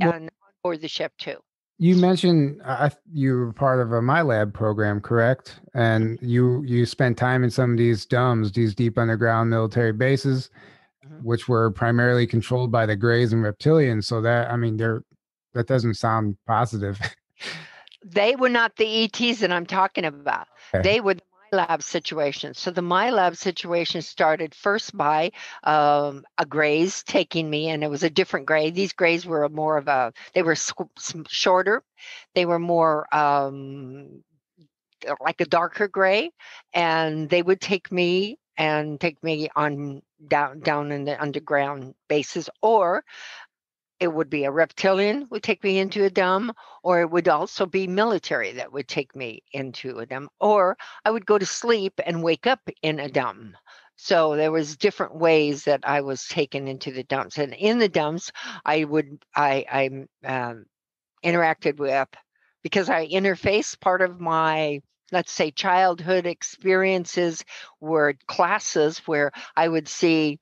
and 0.00 0.30
or 0.62 0.76
the 0.76 0.88
ship 0.88 1.12
too. 1.18 1.36
You 1.78 1.96
mentioned 1.96 2.60
uh, 2.64 2.90
you 3.10 3.34
were 3.34 3.52
part 3.54 3.80
of 3.80 3.92
a 3.92 4.00
MILAB 4.00 4.52
program, 4.52 5.00
correct? 5.00 5.60
And 5.72 6.18
you 6.20 6.62
you 6.66 6.84
spent 6.84 7.16
time 7.16 7.42
in 7.42 7.50
some 7.50 7.72
of 7.72 7.78
these 7.78 8.04
DUMBs, 8.04 8.52
these 8.52 8.74
deep 8.74 8.98
underground 8.98 9.48
military 9.48 9.92
bases, 9.92 10.50
mm-hmm. 11.04 11.24
which 11.24 11.48
were 11.48 11.70
primarily 11.70 12.26
controlled 12.26 12.70
by 12.70 12.84
the 12.84 12.96
Greys 12.96 13.32
and 13.32 13.42
Reptilians. 13.42 14.04
So 14.04 14.20
that 14.20 14.50
I 14.50 14.56
mean, 14.56 14.76
they're 14.76 15.02
that 15.54 15.66
doesn't 15.66 15.94
sound 15.94 16.36
positive. 16.46 17.00
they 18.04 18.36
were 18.36 18.50
not 18.50 18.76
the 18.76 19.04
ETs 19.04 19.40
that 19.40 19.50
I'm 19.50 19.66
talking 19.66 20.04
about. 20.04 20.48
Okay. 20.74 20.82
They 20.82 21.00
were 21.00 21.16
lab 21.52 21.82
situation. 21.82 22.54
So 22.54 22.70
the 22.70 22.80
MILAB 22.82 23.36
situation 23.36 24.02
started 24.02 24.54
first 24.54 24.96
by 24.96 25.32
um, 25.64 26.24
a 26.38 26.46
Greys 26.46 27.02
taking 27.02 27.48
me, 27.48 27.68
and 27.68 27.82
it 27.82 27.90
was 27.90 28.02
a 28.02 28.10
different 28.10 28.46
Grey. 28.46 28.70
These 28.70 28.92
Greys 28.92 29.26
were 29.26 29.48
more 29.48 29.76
of 29.76 29.88
a, 29.88 30.12
they 30.34 30.42
were 30.42 30.56
shorter, 31.28 31.82
they 32.34 32.46
were 32.46 32.58
more 32.58 33.12
um, 33.14 34.22
like 35.20 35.40
a 35.40 35.46
darker 35.46 35.88
gray, 35.88 36.30
and 36.72 37.28
they 37.28 37.42
would 37.42 37.60
take 37.60 37.90
me 37.90 38.38
and 38.56 39.00
take 39.00 39.22
me 39.22 39.48
on 39.56 40.02
down 40.28 40.60
down 40.60 40.92
in 40.92 41.04
the 41.04 41.20
underground 41.20 41.94
bases, 42.08 42.50
or 42.60 43.02
it 44.00 44.12
would 44.12 44.30
be 44.30 44.44
a 44.44 44.50
reptilian 44.50 45.26
would 45.30 45.42
take 45.42 45.62
me 45.62 45.78
into 45.78 46.04
a 46.04 46.10
DUMB, 46.10 46.54
or 46.82 47.02
it 47.02 47.10
would 47.10 47.28
also 47.28 47.66
be 47.66 47.86
military 47.86 48.52
that 48.52 48.72
would 48.72 48.88
take 48.88 49.14
me 49.14 49.42
into 49.52 49.98
a 49.98 50.06
DUMB, 50.06 50.28
or 50.40 50.78
I 51.04 51.10
would 51.10 51.26
go 51.26 51.38
to 51.38 51.46
sleep 51.46 52.00
and 52.04 52.22
wake 52.22 52.46
up 52.46 52.60
in 52.82 52.98
a 52.98 53.10
DUMB. 53.10 53.52
So 53.96 54.34
there 54.34 54.50
was 54.50 54.78
different 54.78 55.14
ways 55.14 55.64
that 55.64 55.80
I 55.84 56.00
was 56.00 56.26
taken 56.26 56.66
into 56.66 56.90
the 56.90 57.04
DUMBs, 57.04 57.36
and 57.36 57.52
in 57.52 57.78
the 57.78 57.90
DUMBs, 57.90 58.30
I 58.64 58.84
would 58.84 59.22
I 59.36 59.66
I 59.70 60.06
um, 60.26 60.64
interacted 61.22 61.76
with 61.76 62.08
because 62.62 62.88
I 62.88 63.06
interface 63.06 63.78
part 63.78 64.00
of 64.00 64.18
my 64.18 64.80
let's 65.12 65.32
say 65.32 65.50
childhood 65.50 66.24
experiences 66.24 67.44
were 67.80 68.14
classes 68.26 68.98
where 69.06 69.32
I 69.56 69.68
would 69.68 69.88
see 69.88 70.38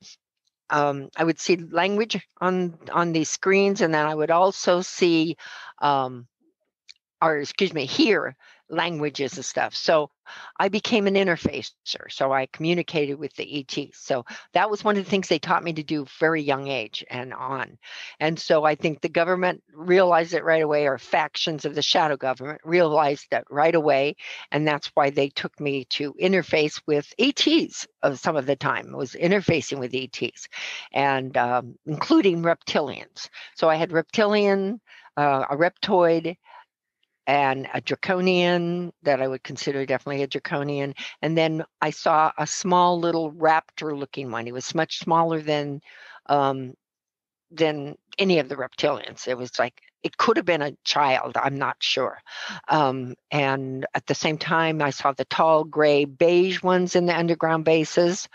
um, 0.69 1.09
I 1.17 1.23
would 1.23 1.39
see 1.39 1.57
language 1.57 2.19
on 2.41 2.77
on 2.91 3.11
these 3.11 3.29
screens, 3.29 3.81
and 3.81 3.93
then 3.93 4.05
I 4.05 4.15
would 4.15 4.31
also 4.31 4.81
see, 4.81 5.37
um, 5.79 6.27
or 7.21 7.37
excuse 7.37 7.73
me, 7.73 7.85
hear 7.85 8.35
languages 8.69 9.35
and 9.35 9.45
stuff. 9.45 9.75
So 9.75 10.11
I 10.59 10.69
became 10.69 11.07
an 11.07 11.15
interfacer. 11.15 11.71
So 12.09 12.31
I 12.31 12.47
communicated 12.47 13.15
with 13.15 13.33
the 13.35 13.59
ET. 13.59 13.89
So 13.93 14.25
that 14.53 14.69
was 14.69 14.83
one 14.83 14.97
of 14.97 15.03
the 15.03 15.09
things 15.09 15.27
they 15.27 15.39
taught 15.39 15.63
me 15.63 15.73
to 15.73 15.83
do 15.83 16.05
very 16.19 16.41
young 16.41 16.67
age 16.67 17.03
and 17.09 17.33
on. 17.33 17.77
And 18.19 18.39
so 18.39 18.63
I 18.63 18.75
think 18.75 19.01
the 19.01 19.09
government 19.09 19.63
realized 19.73 20.33
it 20.33 20.43
right 20.43 20.61
away, 20.61 20.87
or 20.87 20.97
factions 20.97 21.65
of 21.65 21.75
the 21.75 21.81
shadow 21.81 22.17
government 22.17 22.61
realized 22.63 23.27
that 23.31 23.45
right 23.49 23.73
away. 23.73 24.15
And 24.51 24.67
that's 24.67 24.91
why 24.93 25.09
they 25.09 25.29
took 25.29 25.59
me 25.59 25.85
to 25.91 26.13
interface 26.13 26.81
with 26.85 27.11
ETs 27.17 27.87
of 28.03 28.19
some 28.19 28.35
of 28.35 28.45
the 28.45 28.55
time. 28.55 28.91
was 28.91 29.13
interfacing 29.13 29.79
with 29.79 29.95
ETs 29.95 30.47
and 30.93 31.35
um, 31.37 31.75
including 31.85 32.43
reptilians. 32.43 33.29
So 33.55 33.69
I 33.69 33.75
had 33.75 33.91
reptilian, 33.91 34.79
uh, 35.17 35.45
a 35.49 35.57
reptoid, 35.57 36.37
and 37.29 37.69
a 37.75 37.79
draconian 37.79 38.91
that 39.03 39.21
I 39.21 39.27
would 39.27 39.43
consider 39.43 39.85
definitely 39.85 40.23
a 40.23 40.27
draconian. 40.27 40.95
And 41.21 41.37
then 41.37 41.63
I 41.79 41.91
saw 41.91 42.31
a 42.39 42.47
small 42.47 42.99
little 42.99 43.31
raptor 43.31 43.95
looking 43.95 44.31
one. 44.31 44.47
He 44.47 44.51
was 44.51 44.73
much 44.73 44.97
smaller 44.97 45.39
than 45.39 45.81
um, 46.25 46.73
than 47.51 47.99
any 48.17 48.39
of 48.39 48.49
the 48.49 48.55
reptilians. 48.55 49.27
It 49.27 49.37
was 49.37 49.59
like 49.59 49.79
it 50.01 50.17
could 50.17 50.37
have 50.37 50.45
been 50.47 50.63
a 50.63 50.75
child. 50.83 51.37
I'm 51.37 51.59
not 51.59 51.75
sure. 51.81 52.17
Um, 52.67 53.13
and 53.29 53.85
at 53.93 54.07
the 54.07 54.15
same 54.15 54.39
time, 54.39 54.81
I 54.81 54.89
saw 54.89 55.11
the 55.11 55.25
tall 55.25 55.63
gray 55.63 56.05
beige 56.05 56.63
ones 56.63 56.95
in 56.95 57.05
the 57.05 57.15
underground 57.15 57.63
bases, 57.63 58.27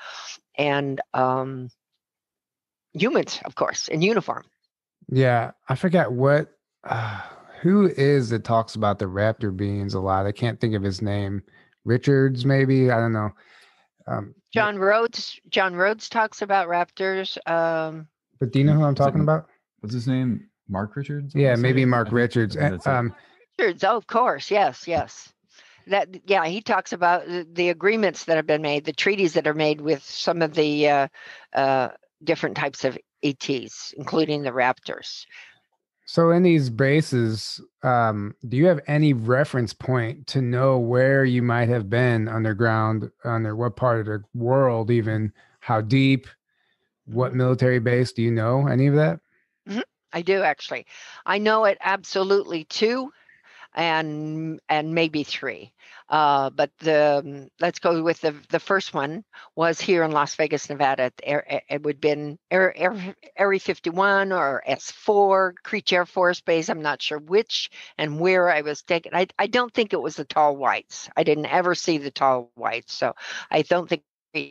and 0.56 1.00
um, 1.12 1.68
humans, 2.92 3.40
of 3.44 3.56
course, 3.56 3.88
in 3.88 4.02
uniform. 4.02 4.44
Yeah, 5.08 5.50
I 5.68 5.74
forget 5.74 6.12
what. 6.12 6.52
Uh 6.84 7.22
who 7.64 7.88
is 7.97 8.28
that 8.28 8.44
talks 8.44 8.75
about 8.75 8.99
the 8.99 9.06
raptor 9.06 9.56
beings 9.56 9.94
a 9.94 9.99
lot? 9.99 10.26
I 10.26 10.33
can't 10.33 10.61
think 10.61 10.75
of 10.75 10.83
his 10.83 11.00
name. 11.00 11.42
Richards, 11.87 12.44
maybe 12.44 12.90
I 12.90 12.97
don't 12.97 13.14
know. 13.14 13.30
Um, 14.06 14.35
John 14.52 14.78
Rhodes. 14.78 15.40
John 15.49 15.75
Rhodes 15.75 16.11
talks 16.11 16.42
about 16.42 16.68
raptors. 16.68 17.38
Um, 17.50 18.06
but 18.38 18.52
do 18.52 18.59
you 18.59 18.66
know 18.66 18.75
who 18.75 18.85
I'm 18.85 18.94
talking 18.94 19.23
about? 19.23 19.47
What's 19.80 19.94
his 19.94 20.06
name? 20.06 20.47
Mark 20.68 20.94
Richards? 20.94 21.35
Yeah, 21.35 21.56
maybe 21.56 21.87
Mark 21.87 22.12
Richards. 22.12 22.54
Um, 22.87 23.14
Richards, 23.59 23.83
oh, 23.83 23.97
of 23.97 24.06
course, 24.09 24.50
yes, 24.50 24.87
yes. 24.87 25.33
That 25.87 26.09
yeah, 26.26 26.44
he 26.44 26.61
talks 26.61 26.92
about 26.92 27.23
the 27.54 27.71
agreements 27.71 28.26
that 28.26 28.37
have 28.37 28.47
been 28.47 28.62
made, 28.62 28.85
the 28.85 28.92
treaties 28.92 29.33
that 29.33 29.47
are 29.47 29.54
made 29.54 29.80
with 29.80 30.02
some 30.02 30.42
of 30.42 30.52
the 30.52 30.88
uh, 30.88 31.09
uh, 31.54 31.88
different 32.23 32.59
types 32.59 32.85
of 32.85 32.99
ETs, 33.23 33.94
including 33.97 34.42
the 34.42 34.50
raptors. 34.50 35.25
So 36.06 36.30
in 36.30 36.42
these 36.42 36.68
bases, 36.68 37.61
um, 37.82 38.34
do 38.46 38.56
you 38.56 38.66
have 38.66 38.80
any 38.87 39.14
reference 39.14 39.73
point 39.73 40.26
to 40.28 40.42
know 40.42 40.78
where 40.78 41.25
you 41.25 41.42
might 41.42 41.68
have 41.68 41.88
been 41.88 42.28
underground, 42.28 43.11
under 43.25 43.56
what 43.56 43.76
part 43.76 44.00
of 44.00 44.06
the 44.06 44.23
world, 44.34 44.90
even 44.90 45.32
how 45.61 45.80
deep, 45.80 46.26
what 47.06 47.34
military 47.34 47.78
base? 47.78 48.12
Do 48.12 48.23
you 48.23 48.30
know 48.30 48.66
any 48.66 48.87
of 48.87 48.94
that? 48.94 49.20
Mm-hmm. 49.68 49.80
I 50.12 50.23
do 50.23 50.42
actually. 50.42 50.87
I 51.26 51.38
know 51.38 51.64
it 51.64 51.78
absolutely 51.80 52.64
two, 52.64 53.11
and 53.75 54.61
and 54.68 54.94
maybe 54.94 55.25
three. 55.25 55.73
Uh, 56.08 56.50
but 56.50 56.70
the 56.78 57.23
um, 57.25 57.49
let's 57.61 57.78
go 57.78 58.02
with 58.02 58.20
the 58.20 58.34
the 58.50 58.61
first 58.61 58.92
one 58.92 59.25
was 59.56 59.80
here 59.80 60.02
in 60.02 60.11
Las 60.12 60.34
Vegas, 60.34 60.68
Nevada. 60.68 61.11
It 61.23 61.82
would 61.82 61.96
have 61.96 62.00
been 62.00 62.38
Area 62.50 63.61
51 63.61 64.32
or 64.32 64.62
S4 64.68 65.54
Creech 65.62 65.92
Air 65.92 66.04
Force 66.04 66.40
Base. 66.40 66.68
I'm 66.68 66.82
not 66.82 67.00
sure 67.00 67.18
which 67.18 67.70
and 67.96 68.20
where 68.20 68.50
I 68.50 68.61
was 68.61 68.82
taken. 68.82 69.14
I 69.14 69.28
I 69.38 69.46
don't 69.46 69.73
think 69.73 69.92
it 69.92 70.02
was 70.02 70.16
the 70.16 70.25
Tall 70.25 70.56
Whites. 70.56 71.08
I 71.16 71.25
didn't 71.25 71.46
ever 71.46 71.75
see 71.75 71.99
the 71.99 72.11
Tall 72.11 72.50
Whites, 72.54 72.92
so 72.92 73.14
I 73.50 73.62
don't 73.62 73.88
think 73.88 74.02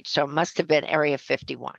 so 0.06 0.24
it 0.24 0.30
must 0.30 0.58
have 0.58 0.68
been 0.68 0.86
Area 0.86 1.18
51. 1.18 1.76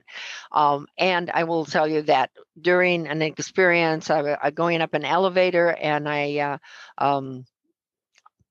Um, 0.52 0.86
and 0.98 1.30
I 1.30 1.44
will 1.44 1.64
tell 1.64 1.88
you 1.88 2.02
that 2.02 2.30
during 2.60 3.06
an 3.06 3.22
experience, 3.22 4.10
I, 4.10 4.36
I 4.42 4.50
going 4.50 4.82
up 4.82 4.94
an 4.94 5.04
elevator 5.04 5.68
and 5.68 6.08
I 6.08 6.38
uh, 6.38 6.58
um, 6.98 7.46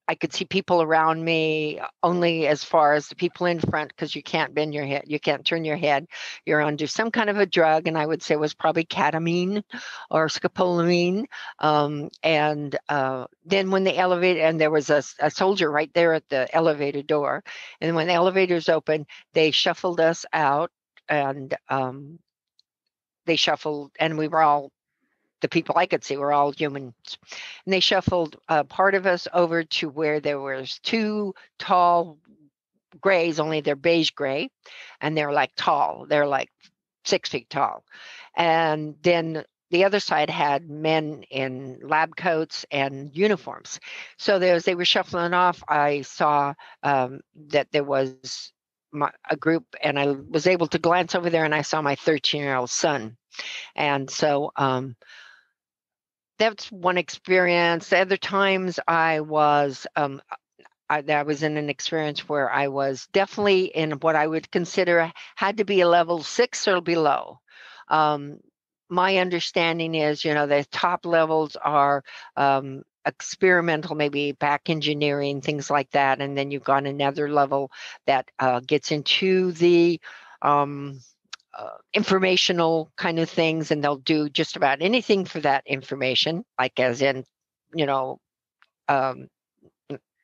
I 0.07 0.15
could 0.15 0.33
see 0.33 0.45
people 0.45 0.81
around 0.81 1.23
me 1.23 1.79
only 2.01 2.47
as 2.47 2.63
far 2.63 2.93
as 2.93 3.07
the 3.07 3.15
people 3.15 3.45
in 3.45 3.59
front 3.59 3.89
because 3.89 4.15
you 4.15 4.21
can't 4.21 4.53
bend 4.53 4.73
your 4.73 4.85
head, 4.85 5.03
you 5.07 5.19
can't 5.19 5.45
turn 5.45 5.63
your 5.63 5.77
head. 5.77 6.07
You're 6.45 6.61
under 6.61 6.87
some 6.87 7.09
kind 7.09 7.29
of 7.29 7.37
a 7.37 7.45
drug, 7.45 7.87
and 7.87 7.97
I 7.97 8.05
would 8.05 8.21
say 8.21 8.33
it 8.33 8.39
was 8.39 8.53
probably 8.53 8.83
ketamine 8.83 9.63
or 10.11 10.27
scopolamine. 10.27 11.25
Um, 11.59 12.09
and 12.21 12.77
uh, 12.89 13.27
then 13.45 13.71
when 13.71 13.85
the 13.85 13.97
elevator, 13.97 14.41
and 14.41 14.59
there 14.59 14.71
was 14.71 14.89
a, 14.89 15.03
a 15.19 15.31
soldier 15.31 15.71
right 15.71 15.91
there 15.93 16.13
at 16.13 16.27
the 16.27 16.53
elevator 16.53 17.01
door, 17.01 17.43
and 17.79 17.95
when 17.95 18.07
the 18.07 18.13
elevators 18.13 18.67
opened, 18.67 19.05
they 19.33 19.51
shuffled 19.51 20.01
us 20.01 20.25
out, 20.33 20.71
and 21.07 21.55
um, 21.69 22.19
they 23.25 23.37
shuffled, 23.37 23.91
and 23.99 24.17
we 24.17 24.27
were 24.27 24.41
all 24.41 24.71
the 25.43 25.49
people 25.49 25.75
I 25.77 25.85
could 25.85 26.03
see 26.03 26.17
were 26.17 26.33
all 26.33 26.51
humans. 26.51 26.93
And 27.65 27.73
they 27.73 27.81
shuffled 27.81 28.37
uh, 28.47 28.63
part 28.63 28.95
of 28.95 29.05
us 29.05 29.27
over 29.33 29.63
to 29.63 29.89
where 29.89 30.21
there 30.21 30.39
was 30.39 30.79
two 30.79 31.35
tall 31.59 32.17
grays, 33.01 33.39
only 33.41 33.59
they're 33.59 33.75
beige 33.75 34.11
gray, 34.11 34.49
and 35.01 35.17
they're 35.17 35.33
like 35.33 35.51
tall. 35.55 36.05
They're 36.07 36.25
like 36.25 36.49
six 37.03 37.29
feet 37.29 37.49
tall. 37.49 37.83
And 38.37 38.95
then 39.03 39.43
the 39.69 39.83
other 39.83 39.99
side 39.99 40.29
had 40.29 40.69
men 40.69 41.23
in 41.29 41.79
lab 41.83 42.15
coats 42.15 42.65
and 42.71 43.13
uniforms. 43.13 43.81
So 44.17 44.37
as 44.39 44.63
they 44.63 44.75
were 44.75 44.85
shuffling 44.85 45.33
off, 45.33 45.61
I 45.67 46.03
saw 46.03 46.53
um, 46.83 47.19
that 47.49 47.71
there 47.71 47.83
was 47.83 48.53
my, 48.93 49.11
a 49.29 49.35
group, 49.35 49.75
and 49.81 49.99
I 49.99 50.11
was 50.11 50.47
able 50.47 50.67
to 50.67 50.79
glance 50.79 51.15
over 51.15 51.29
there, 51.29 51.43
and 51.43 51.55
I 51.55 51.63
saw 51.63 51.81
my 51.81 51.95
13 51.95 52.41
year 52.41 52.55
old 52.55 52.69
son. 52.69 53.17
And 53.75 54.09
so 54.09 54.51
um, 54.55 54.95
that's 56.37 56.71
one 56.71 56.97
experience. 56.97 57.89
The 57.89 57.99
other 57.99 58.17
times 58.17 58.79
I 58.87 59.21
was 59.21 59.87
um, 59.95 60.21
I, 60.89 61.03
I, 61.07 61.23
was 61.23 61.43
in 61.43 61.57
an 61.57 61.69
experience 61.69 62.27
where 62.27 62.51
I 62.51 62.67
was 62.67 63.07
definitely 63.13 63.65
in 63.65 63.93
what 63.93 64.15
I 64.15 64.27
would 64.27 64.51
consider 64.51 65.11
had 65.35 65.57
to 65.57 65.65
be 65.65 65.81
a 65.81 65.87
level 65.87 66.21
six 66.21 66.67
or 66.67 66.81
below. 66.81 67.39
Um, 67.87 68.39
my 68.89 69.17
understanding 69.17 69.95
is, 69.95 70.23
you 70.23 70.33
know, 70.33 70.45
the 70.45 70.65
top 70.71 71.05
levels 71.05 71.55
are 71.55 72.03
um, 72.35 72.83
experimental, 73.05 73.95
maybe 73.95 74.33
back 74.33 74.69
engineering, 74.69 75.41
things 75.41 75.69
like 75.69 75.89
that, 75.91 76.21
and 76.21 76.37
then 76.37 76.51
you've 76.51 76.63
got 76.63 76.85
another 76.85 77.29
level 77.29 77.71
that 78.05 78.29
uh, 78.39 78.59
gets 78.59 78.91
into 78.91 79.51
the 79.53 79.99
um, 80.41 80.99
uh, 81.57 81.77
informational 81.93 82.91
kind 82.97 83.19
of 83.19 83.29
things 83.29 83.71
and 83.71 83.83
they'll 83.83 83.97
do 83.97 84.29
just 84.29 84.55
about 84.55 84.81
anything 84.81 85.25
for 85.25 85.39
that 85.39 85.63
information 85.67 86.43
like 86.59 86.79
as 86.79 87.01
in 87.01 87.23
you 87.75 87.85
know 87.85 88.19
um, 88.89 89.27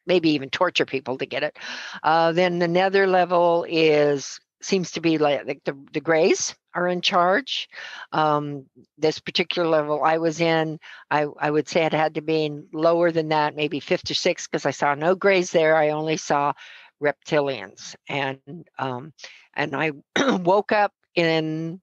maybe 0.05 0.31
even 0.31 0.49
torture 0.49 0.85
people 0.85 1.17
to 1.17 1.25
get 1.25 1.43
it. 1.43 1.55
Uh, 2.03 2.33
then 2.33 2.61
another 2.61 3.07
level 3.07 3.65
is 3.69 4.39
seems 4.61 4.91
to 4.91 4.99
be 4.99 5.17
like, 5.17 5.63
the, 5.63 5.77
the 5.93 6.01
grays 6.01 6.53
are 6.73 6.87
in 6.87 6.99
charge. 6.99 7.69
Um, 8.11 8.65
this 8.97 9.19
particular 9.19 9.67
level 9.67 10.03
i 10.03 10.17
was 10.17 10.41
in 10.41 10.79
I, 11.09 11.27
I 11.39 11.49
would 11.51 11.69
say 11.69 11.85
it 11.85 11.93
had 11.93 12.15
to 12.15 12.21
be 12.21 12.51
lower 12.73 13.11
than 13.11 13.29
that 13.29 13.55
maybe 13.55 13.79
fifth 13.79 14.09
or 14.11 14.15
sixth 14.15 14.49
because 14.51 14.65
i 14.65 14.71
saw 14.71 14.95
no 14.95 15.15
grays 15.15 15.51
there 15.51 15.75
i 15.75 15.89
only 15.89 16.17
saw 16.17 16.53
reptilians. 17.01 17.95
And 18.09 18.67
um, 18.77 19.13
and 19.55 19.75
i 19.75 19.91
woke 20.37 20.71
up 20.71 20.91
in 21.25 21.81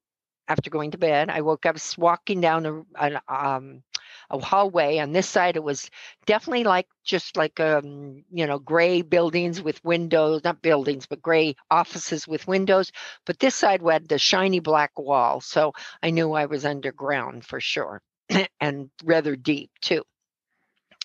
after 0.48 0.70
going 0.70 0.92
to 0.92 0.98
bed. 0.98 1.28
I 1.30 1.40
woke 1.40 1.66
up 1.66 1.76
walking 1.98 2.40
down 2.40 2.66
a, 2.66 2.82
a, 2.94 3.20
um, 3.28 3.82
a 4.30 4.38
hallway. 4.38 4.98
On 4.98 5.12
this 5.12 5.28
side, 5.28 5.56
it 5.56 5.62
was 5.62 5.90
definitely 6.24 6.64
like 6.64 6.86
just 7.04 7.36
like 7.36 7.58
um, 7.60 8.24
you 8.32 8.46
know 8.46 8.58
gray 8.58 9.02
buildings 9.02 9.60
with 9.62 9.84
windows, 9.84 10.44
not 10.44 10.62
buildings, 10.62 11.06
but 11.06 11.22
gray 11.22 11.56
offices 11.70 12.26
with 12.28 12.48
windows. 12.48 12.92
But 13.24 13.38
this 13.38 13.54
side 13.54 13.82
had 13.82 14.08
the 14.08 14.18
shiny 14.18 14.60
black 14.60 14.98
wall, 14.98 15.40
so 15.40 15.72
I 16.02 16.10
knew 16.10 16.32
I 16.32 16.46
was 16.46 16.64
underground 16.64 17.44
for 17.44 17.60
sure, 17.60 18.02
and 18.60 18.90
rather 19.04 19.36
deep 19.36 19.70
too. 19.80 20.04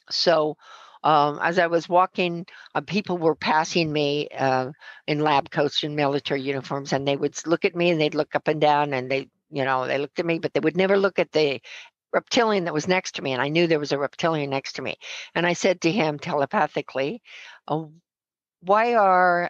So 0.09 0.57
um, 1.03 1.39
as 1.41 1.57
I 1.59 1.67
was 1.67 1.89
walking, 1.89 2.45
uh, 2.75 2.81
people 2.81 3.17
were 3.17 3.35
passing 3.35 3.91
me 3.91 4.27
uh, 4.37 4.71
in 5.07 5.19
lab 5.19 5.49
coats 5.49 5.83
and 5.83 5.95
military 5.95 6.41
uniforms, 6.41 6.93
and 6.93 7.07
they 7.07 7.15
would 7.15 7.35
look 7.45 7.65
at 7.65 7.75
me 7.75 7.89
and 7.89 7.99
they'd 7.99 8.15
look 8.15 8.35
up 8.35 8.47
and 8.47 8.61
down 8.61 8.93
and 8.93 9.09
they, 9.09 9.29
you 9.49 9.65
know, 9.65 9.87
they 9.87 9.97
looked 9.97 10.19
at 10.19 10.25
me, 10.25 10.39
but 10.39 10.53
they 10.53 10.59
would 10.59 10.77
never 10.77 10.97
look 10.97 11.19
at 11.19 11.31
the 11.31 11.61
reptilian 12.13 12.65
that 12.65 12.73
was 12.73 12.87
next 12.87 13.15
to 13.15 13.21
me. 13.21 13.31
And 13.31 13.41
I 13.41 13.49
knew 13.49 13.67
there 13.67 13.79
was 13.79 13.91
a 13.91 13.97
reptilian 13.97 14.49
next 14.49 14.73
to 14.73 14.81
me. 14.81 14.95
And 15.33 15.45
I 15.45 15.53
said 15.53 15.81
to 15.81 15.91
him 15.91 16.19
telepathically, 16.19 17.21
oh, 17.67 17.91
why 18.61 18.95
are 18.95 19.49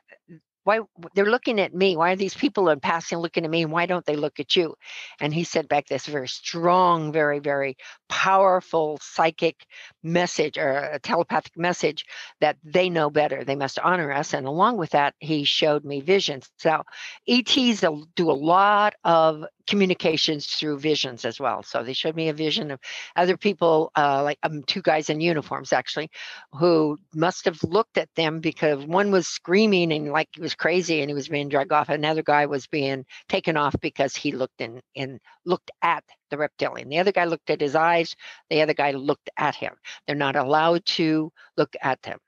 why 0.64 0.80
they're 1.16 1.26
looking 1.26 1.60
at 1.60 1.74
me. 1.74 1.96
Why 1.96 2.12
are 2.12 2.16
these 2.16 2.34
people 2.36 2.70
in 2.70 2.80
passing 2.80 3.18
looking 3.20 3.46
at 3.46 3.52
me? 3.52 3.66
Why 3.66 3.86
don't 3.86 4.06
they 4.06 4.16
look 4.16 4.40
at 4.40 4.56
you? 4.56 4.76
And 5.20 5.34
he 5.34 5.44
sent 5.44 5.70
back 5.70 5.88
this 5.88 6.06
very 6.06 6.28
strong 6.28 7.12
very 7.12 7.40
very 7.40 7.78
powerful 8.10 9.00
psychic 9.02 9.66
message 10.04 10.58
or 10.58 10.72
a 10.94 11.00
telepathic 11.00 11.58
message 11.58 12.06
that 12.40 12.58
they 12.64 12.90
know 12.90 13.10
better. 13.10 13.44
They 13.44 13.56
must 13.56 13.80
honor 13.80 14.12
us. 14.12 14.34
And 14.34 14.46
along 14.46 14.78
with 14.78 14.92
that 14.92 15.16
he 15.20 15.44
showed 15.44 15.84
me 15.86 16.02
visions. 16.02 16.50
So 16.58 16.84
ets 17.28 17.82
do 18.16 18.32
a 18.32 18.34
lot 18.34 18.94
of 19.04 19.46
communications 19.72 20.48
through 20.48 20.78
visions 20.78 21.24
as 21.24 21.40
well. 21.40 21.64
So 21.64 21.82
they 21.82 21.94
showed 21.94 22.18
me 22.18 22.28
a 22.28 22.34
vision 22.34 22.72
of 22.72 22.80
other 23.16 23.38
people, 23.38 23.90
uh, 23.96 24.22
like 24.22 24.38
um, 24.44 24.64
two 24.64 24.82
guys 24.82 25.10
in 25.10 25.22
uniforms 25.22 25.72
actually, 25.72 26.10
who 26.52 26.98
must 27.16 27.46
have 27.46 27.64
looked 27.64 27.98
at 27.98 28.10
them 28.18 28.42
because 28.42 28.86
one 28.86 29.12
was 29.12 29.30
screaming 29.30 29.94
and 29.94 30.12
like 30.12 30.28
he 30.36 30.42
was 30.42 30.56
crazy 30.56 31.00
and 31.00 31.10
he 31.10 31.14
was 31.14 31.30
being 31.30 31.48
dragged 31.48 31.72
off. 31.72 31.88
Another 31.88 32.22
guy 32.22 32.48
was 32.48 32.68
being 32.68 33.06
taken 33.30 33.56
off 33.56 33.74
because 33.80 34.14
he 34.14 34.34
looked 34.34 34.60
in 34.60 34.82
and 34.98 35.22
looked 35.46 35.72
at 35.82 36.04
the 36.32 36.38
reptilian. 36.38 36.90
The 36.90 37.00
other 37.00 37.14
guy 37.14 37.24
looked 37.24 37.50
at 37.50 37.62
his 37.62 37.74
eyes. 37.74 38.14
The 38.50 38.62
other 38.62 38.74
guy 38.74 38.92
looked 38.92 39.30
at 39.38 39.56
him. 39.56 39.74
They're 40.06 40.18
not 40.18 40.36
allowed 40.36 40.84
to 40.98 41.32
look 41.56 41.74
at 41.82 42.02
them. 42.02 42.20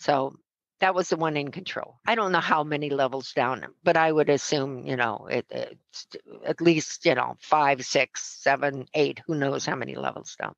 So 0.00 0.34
that 0.80 0.94
was 0.94 1.08
the 1.08 1.16
one 1.16 1.36
in 1.36 1.50
control. 1.50 1.96
I 2.06 2.14
don't 2.14 2.32
know 2.32 2.40
how 2.40 2.62
many 2.62 2.90
levels 2.90 3.32
down, 3.32 3.66
but 3.82 3.96
I 3.96 4.12
would 4.12 4.30
assume, 4.30 4.86
you 4.86 4.96
know, 4.96 5.26
it, 5.30 5.46
it's 5.50 6.06
at 6.46 6.60
least, 6.60 7.04
you 7.04 7.14
know, 7.14 7.36
five, 7.40 7.84
six, 7.84 8.38
seven, 8.42 8.86
eight, 8.94 9.20
who 9.26 9.34
knows 9.34 9.66
how 9.66 9.76
many 9.76 9.96
levels 9.96 10.36
down. 10.40 10.54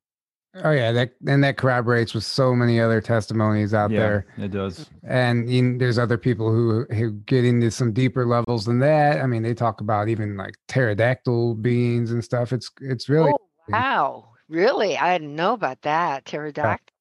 Oh 0.53 0.71
yeah, 0.71 0.91
that 0.91 1.13
and 1.27 1.41
that 1.45 1.55
corroborates 1.55 2.13
with 2.13 2.25
so 2.25 2.53
many 2.53 2.77
other 2.77 2.99
testimonies 2.99 3.73
out 3.73 3.89
yeah, 3.89 3.99
there. 3.99 4.25
It 4.37 4.51
does, 4.51 4.89
and 5.01 5.49
you 5.49 5.61
know, 5.61 5.77
there's 5.77 5.97
other 5.97 6.17
people 6.17 6.51
who 6.51 6.85
who 6.93 7.11
get 7.11 7.45
into 7.45 7.71
some 7.71 7.93
deeper 7.93 8.25
levels 8.25 8.65
than 8.65 8.79
that. 8.79 9.21
I 9.21 9.27
mean, 9.27 9.43
they 9.43 9.53
talk 9.53 9.79
about 9.79 10.09
even 10.09 10.35
like 10.35 10.55
pterodactyl 10.67 11.55
beings 11.55 12.11
and 12.11 12.21
stuff. 12.21 12.51
It's 12.51 12.69
it's 12.81 13.07
really 13.07 13.31
oh, 13.31 13.47
wow, 13.69 14.27
really? 14.49 14.97
I 14.97 15.17
didn't 15.17 15.37
know 15.37 15.53
about 15.53 15.83
that 15.83 16.25
pterodactyl. 16.25 16.93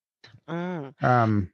Mm. 0.49 1.03
Um, 1.03 1.51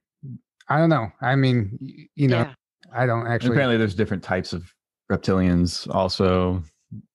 I 0.68 0.78
don't 0.78 0.90
know. 0.90 1.10
I 1.20 1.36
mean, 1.36 2.08
you 2.14 2.28
know, 2.28 2.40
yeah. 2.40 2.54
I 2.94 3.06
don't 3.06 3.26
actually. 3.26 3.50
apparently, 3.50 3.76
there's 3.76 3.94
different 3.94 4.22
types 4.22 4.52
of 4.52 4.72
reptilians 5.10 5.92
also, 5.94 6.62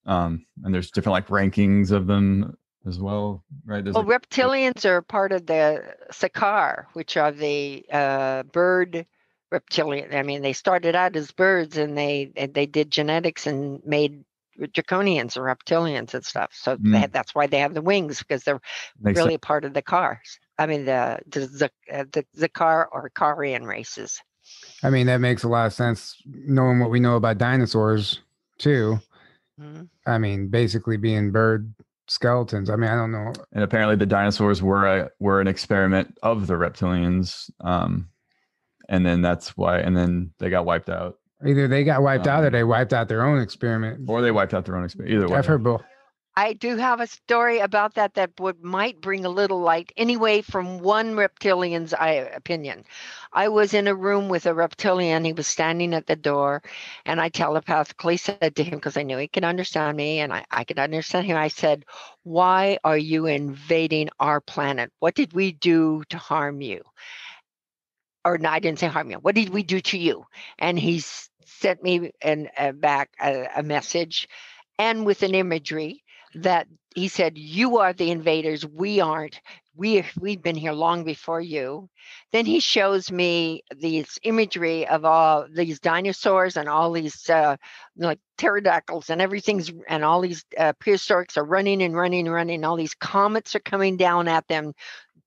um, 0.06 0.46
and 0.64 0.74
there's 0.74 0.92
different 0.92 1.14
like 1.14 1.28
rankings 1.28 1.92
of 1.92 2.08
them 2.08 2.58
as 2.86 3.00
well, 3.00 3.44
right? 3.66 3.84
There's 3.84 3.96
well, 3.96 4.10
a, 4.10 4.20
reptilians 4.20 4.86
are 4.86 5.02
part 5.02 5.32
of 5.32 5.46
the 5.46 5.96
Sakaar, 6.12 6.86
which 6.94 7.18
are 7.18 7.32
the 7.32 7.86
uh, 7.92 8.44
bird 8.44 9.06
reptilian. 9.52 10.16
I 10.16 10.24
mean, 10.24 10.42
they 10.42 10.54
started 10.54 10.96
out 10.96 11.16
as 11.16 11.32
birds, 11.32 11.78
and 11.78 11.98
they 11.98 12.32
they 12.54 12.66
did 12.66 12.90
genetics 12.92 13.46
and 13.48 13.82
made 13.86 14.24
draconians 14.60 15.38
or 15.38 15.44
reptilians 15.44 16.14
and 16.14 16.26
stuff. 16.26 16.52
So 16.54 16.78
mm. 16.78 16.98
have, 16.98 17.12
that's 17.12 17.34
why 17.34 17.48
they 17.48 17.60
have 17.60 17.74
the 17.74 17.82
wings 17.82 18.20
because 18.20 18.44
they're 18.44 18.62
Makes 19.00 19.18
really 19.18 19.34
sense. 19.34 19.42
part 19.42 19.66
of 19.66 19.74
the 19.74 19.82
cars. 19.82 20.40
I 20.62 20.68
mean, 20.68 20.86
the 20.86 21.20
the 21.28 21.40
the, 21.48 21.72
uh, 21.92 22.06
the, 22.12 22.24
the 22.36 22.48
car 22.48 22.88
or 22.92 23.10
Carian 23.10 23.66
races. 23.66 24.22
I 24.84 24.92
mean, 24.92 25.08
that 25.08 25.18
makes 25.18 25.42
a 25.42 25.48
lot 25.48 25.66
of 25.66 25.74
sense 25.74 26.22
knowing 26.26 26.80
what 26.80 26.92
we 26.92 27.00
know 27.00 27.16
about 27.16 27.40
dinosaurs 27.40 28.20
too. 28.60 29.00
Mm-hmm. 29.60 29.84
I 30.06 30.20
mean, 30.20 30.50
basically 30.50 30.98
being 30.98 31.32
bird 31.32 31.74
skeletons. 32.08 32.70
I 32.70 32.76
mean, 32.76 32.92
I 32.92 32.96
don't 32.96 33.12
know. 33.12 33.34
And 33.54 33.64
apparently, 33.64 33.96
the 33.96 34.06
dinosaurs 34.06 34.62
were 34.62 34.86
a 34.86 35.10
were 35.20 35.42
an 35.42 35.48
experiment 35.48 36.16
of 36.22 36.46
the 36.46 36.54
reptilians, 36.54 37.50
um, 37.62 38.10
and 38.88 39.04
then 39.04 39.24
that's 39.24 39.58
why. 39.58 39.80
And 39.80 39.98
then 39.98 40.32
they 40.38 40.52
got 40.52 40.66
wiped 40.66 40.90
out. 40.90 41.18
Either 41.44 41.68
they 41.68 41.84
got 41.84 42.04
wiped 42.04 42.28
um, 42.28 42.34
out, 42.36 42.44
or 42.44 42.48
um, 42.48 42.54
they 42.54 42.64
wiped 42.64 42.94
out 42.94 43.08
their 43.08 43.26
own 43.26 43.42
experiment, 43.42 44.08
or 44.08 44.22
they 44.22 44.30
wiped 44.30 44.54
out 44.54 44.66
their 44.66 44.76
own 44.76 44.84
experiment. 44.84 45.16
Either 45.16 45.28
way, 45.28 45.40
I've 45.40 45.48
heard 45.48 45.64
both. 45.64 45.82
I 46.42 46.54
do 46.54 46.76
have 46.78 47.00
a 47.00 47.06
story 47.06 47.60
about 47.60 47.94
that 47.94 48.16
that 48.16 48.40
would 48.40 48.64
might 48.64 49.00
bring 49.00 49.26
a 49.26 49.30
little 49.30 49.60
light 49.60 49.92
anyway 49.96 50.42
from 50.42 50.80
one 50.80 51.16
reptilian's 51.16 51.94
opinion. 51.94 52.84
I 53.32 53.50
was 53.50 53.76
in 53.76 53.88
a 53.88 53.94
room 53.94 54.28
with 54.28 54.48
a 54.48 54.54
reptilian. 54.56 55.24
He 55.24 55.34
was 55.34 55.46
standing 55.46 55.94
at 55.94 56.08
the 56.08 56.16
door, 56.16 56.64
and 57.06 57.22
I 57.22 57.30
telepathically 57.30 58.18
said 58.18 58.56
to 58.56 58.64
him 58.64 58.80
because 58.80 58.98
I 58.98 59.04
knew 59.04 59.20
he 59.20 59.28
could 59.28 59.44
understand 59.44 59.96
me 59.96 60.18
and 60.18 60.34
I, 60.34 60.44
I 60.50 60.64
could 60.64 60.80
understand 60.80 61.28
him. 61.28 61.38
I 61.38 61.50
said, 61.50 61.86
"Why 62.24 62.80
are 62.84 62.98
you 62.98 63.28
invading 63.28 64.10
our 64.20 64.42
planet? 64.42 64.92
What 64.98 65.14
did 65.14 65.34
we 65.34 65.52
do 65.52 66.04
to 66.10 66.18
harm 66.18 66.60
you?" 66.60 66.82
Or 68.26 68.40
no, 68.40 68.50
I 68.50 68.58
didn't 68.58 68.80
say 68.80 68.88
harm 68.88 69.12
you. 69.12 69.18
What 69.18 69.36
did 69.36 69.50
we 69.50 69.62
do 69.62 69.80
to 69.80 69.98
you? 70.00 70.26
And 70.58 70.80
he 70.80 71.04
sent 71.46 71.84
me 71.84 72.14
and 72.20 72.50
uh, 72.58 72.72
back 72.72 73.12
a, 73.22 73.48
a 73.58 73.62
message 73.62 74.28
and 74.80 75.06
with 75.06 75.22
an 75.22 75.36
imagery 75.36 76.04
that 76.36 76.68
he 76.96 77.08
said, 77.08 77.38
You 77.38 77.78
are 77.78 77.94
the 77.94 78.12
invaders, 78.12 78.66
we 78.66 79.00
aren't. 79.00 79.40
We, 79.76 80.04
we've 80.20 80.42
been 80.42 80.58
here 80.58 80.74
long 80.74 81.06
before 81.06 81.40
you. 81.40 81.90
Then 82.34 82.46
he 82.46 82.60
shows 82.60 83.10
me 83.10 83.64
these 83.76 84.20
imagery 84.24 84.86
of 84.86 85.06
all 85.06 85.48
these 85.50 85.80
dinosaurs 85.80 86.58
and 86.58 86.68
all 86.68 86.92
these 86.92 87.30
uh, 87.30 87.56
like 87.96 88.20
pterodactyls 88.38 89.10
and 89.10 89.22
everything's 89.22 89.72
and 89.88 90.04
all 90.04 90.20
these 90.20 90.44
uh, 90.58 90.74
prehistorics 90.74 91.38
are 91.38 91.46
running 91.46 91.82
and 91.82 91.96
running 91.96 92.28
and 92.28 92.36
running. 92.36 92.66
All 92.66 92.76
these 92.76 92.94
comets 92.94 93.56
are 93.56 93.62
coming 93.62 93.96
down 93.96 94.28
at 94.28 94.46
them, 94.50 94.74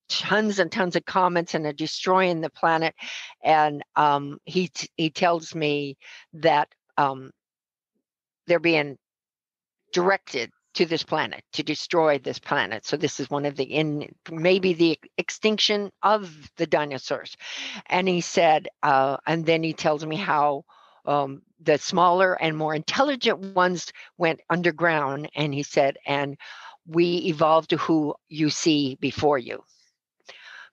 tons 0.09 0.59
and 0.59 0.71
tons 0.71 0.95
of 0.95 1.05
comets 1.05 1.55
and 1.55 1.65
are 1.65 1.73
destroying 1.73 2.41
the 2.41 2.51
planet. 2.51 2.93
And 3.43 3.83
um, 3.95 4.37
he 4.45 4.71
he 4.95 5.09
tells 5.09 5.55
me 5.55 5.97
that 6.33 6.69
um, 6.97 7.31
they're 8.45 8.59
being 8.59 8.97
directed 9.91 10.51
to 10.75 10.85
this 10.85 11.03
planet 11.03 11.43
to 11.53 11.63
destroy 11.63 12.19
this 12.19 12.39
planet. 12.39 12.85
So 12.85 12.97
this 12.97 13.19
is 13.19 13.29
one 13.29 13.45
of 13.45 13.55
the 13.55 13.63
in 13.63 14.13
maybe 14.31 14.73
the 14.73 14.99
extinction 15.17 15.91
of 16.03 16.31
the 16.57 16.67
dinosaurs. 16.67 17.35
And 17.87 18.07
he 18.07 18.21
said 18.21 18.67
uh, 18.83 19.17
and 19.25 19.45
then 19.45 19.63
he 19.63 19.73
tells 19.73 20.05
me 20.05 20.15
how 20.15 20.63
um, 21.05 21.41
the 21.61 21.77
smaller 21.77 22.33
and 22.33 22.57
more 22.57 22.75
intelligent 22.75 23.39
ones 23.55 23.91
went 24.17 24.41
underground. 24.49 25.29
And 25.35 25.53
he 25.53 25.63
said 25.63 25.97
and 26.05 26.37
we 26.87 27.17
evolved 27.25 27.71
to 27.71 27.77
who 27.77 28.15
you 28.29 28.49
see 28.49 28.95
before 29.01 29.37
you 29.39 29.63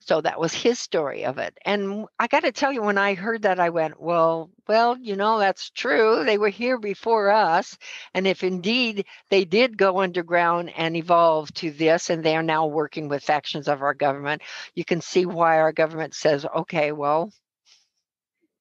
so 0.05 0.21
that 0.21 0.41
was 0.41 0.53
his 0.53 0.79
story 0.79 1.25
of 1.25 1.39
it. 1.39 1.57
And 1.65 2.07
I 2.19 2.27
got 2.27 2.41
to 2.41 2.53
tell 2.53 2.73
you, 2.73 2.83
when 2.83 2.99
I 2.99 3.15
heard 3.15 3.43
that, 3.43 3.61
I 3.61 3.71
went, 3.71 4.01
well, 4.01 4.51
well, 4.67 4.97
you 4.99 5.17
know, 5.17 5.39
that's 5.39 5.71
true. 5.71 6.25
They 6.25 6.39
were 6.39 6.49
here 6.49 6.79
before 6.79 7.31
us. 7.31 7.79
And 8.15 8.27
if 8.27 8.43
indeed 8.43 9.07
they 9.31 9.45
did 9.45 9.79
go 9.79 10.01
underground 10.01 10.73
and 10.77 10.97
evolve 10.97 11.53
to 11.55 11.71
this, 11.71 12.11
and 12.11 12.25
they 12.25 12.37
are 12.37 12.43
now 12.43 12.67
working 12.67 13.09
with 13.09 13.23
factions 13.23 13.69
of 13.69 13.83
our 13.83 13.95
government, 13.95 14.43
you 14.75 14.85
can 14.85 15.01
see 15.01 15.27
why 15.27 15.59
our 15.59 15.73
government 15.73 16.15
says, 16.15 16.45
okay, 16.57 16.93
well, 16.93 17.33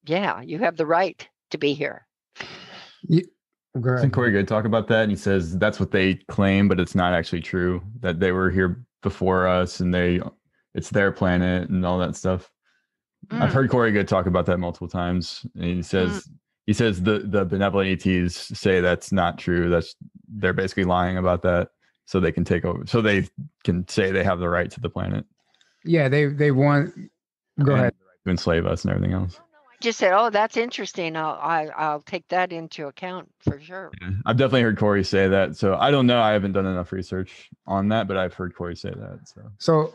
yeah, 0.06 0.42
you 0.42 0.60
have 0.60 0.78
the 0.78 0.86
right 0.86 1.28
to 1.52 1.58
be 1.58 1.74
here. 1.74 2.06
Yeah. 3.04 3.24
Doesn't 3.80 4.12
Corey 4.12 4.32
Goode 4.32 4.50
talk 4.50 4.66
about 4.66 4.90
that? 4.90 5.04
And 5.04 5.12
he 5.12 5.16
says 5.16 5.58
that's 5.58 5.80
what 5.80 5.92
they 5.92 6.16
claim, 6.28 6.68
but 6.68 6.78
it's 6.80 6.94
not 6.94 7.14
actually 7.14 7.40
true. 7.40 7.82
That 8.02 8.20
they 8.20 8.34
were 8.34 8.50
here 8.50 8.84
before 9.02 9.48
us 9.48 9.80
and 9.80 9.94
they 9.94 10.20
it's 10.74 10.90
their 10.90 11.12
planet 11.12 11.70
and 11.70 11.86
all 11.86 12.00
that 12.00 12.16
stuff. 12.16 12.52
Mm. 13.28 13.42
I've 13.42 13.54
heard 13.54 13.70
Corey 13.70 13.92
Goode 13.92 14.08
talk 14.08 14.26
about 14.26 14.46
that 14.48 14.58
multiple 14.58 14.88
times. 14.88 15.46
And 15.56 15.66
he 15.66 15.82
says 15.82 16.24
mm. 16.24 16.32
he 16.66 16.74
says 16.74 17.02
the 17.02 17.20
the 17.20 17.46
benevolent 17.46 18.06
ETs 18.06 18.36
say 18.58 18.82
that's 18.82 19.12
not 19.12 19.38
true. 19.38 19.70
That's 19.70 19.96
they're 20.28 20.54
basically 20.54 20.86
lying 20.86 21.18
about 21.18 21.42
that 21.44 21.70
so 22.06 22.20
they 22.20 22.32
can 22.32 22.44
take 22.44 22.66
over 22.66 22.86
so 22.86 23.02
they 23.02 23.28
can 23.64 23.88
say 23.88 24.12
they 24.12 24.24
have 24.24 24.40
the 24.40 24.50
right 24.50 24.70
to 24.72 24.80
the 24.80 24.90
planet. 24.90 25.26
Yeah, 25.84 26.10
they 26.10 26.26
they 26.26 26.52
want 26.52 26.94
go 27.64 27.72
and 27.72 27.82
ahead 27.82 27.94
to 28.26 28.32
enslave 28.32 28.66
us 28.66 28.84
and 28.84 28.94
everything 28.94 29.14
else. 29.14 29.40
Just 29.80 29.98
said, 29.98 30.14
"Oh, 30.14 30.30
that's 30.30 30.58
interesting. 30.58 31.16
I'll 31.16 31.40
I, 31.42 31.64
will 31.64 31.72
i 31.76 31.94
will 31.94 32.02
take 32.02 32.28
that 32.28 32.54
into 32.54 32.88
account 32.88 33.30
for 33.40 33.60
sure." 33.60 33.92
Yeah, 34.00 34.12
I've 34.28 34.38
definitely 34.38 34.62
heard 34.62 34.78
Corey 34.78 35.04
say 35.04 35.28
that. 35.28 35.58
So 35.58 35.76
I 35.76 35.90
don't 35.90 36.06
know. 36.06 36.22
I 36.22 36.34
haven't 36.34 36.52
done 36.52 36.68
enough 36.68 36.92
research 36.92 37.50
on 37.66 37.88
that, 37.90 38.08
but 38.08 38.16
I've 38.16 38.34
heard 38.34 38.54
Corey 38.54 38.76
say 38.76 38.92
that. 38.92 39.22
So 39.28 39.42
so 39.58 39.94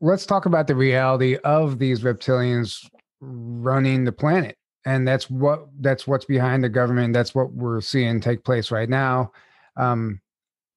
let's 0.00 0.26
talk 0.26 0.46
about 0.46 0.66
the 0.66 0.74
reality 0.74 1.36
of 1.44 1.78
these 1.78 2.00
reptilians 2.00 2.86
running 3.20 4.04
the 4.04 4.12
planet. 4.12 4.56
And 4.84 5.06
that's 5.06 5.28
what 5.28 5.66
that's 5.80 6.06
what's 6.06 6.24
behind 6.24 6.62
the 6.62 6.68
government. 6.68 7.12
That's 7.12 7.34
what 7.34 7.52
we're 7.52 7.80
seeing 7.80 8.20
take 8.20 8.44
place 8.44 8.70
right 8.70 8.88
now. 8.88 9.32
Um, 9.76 10.20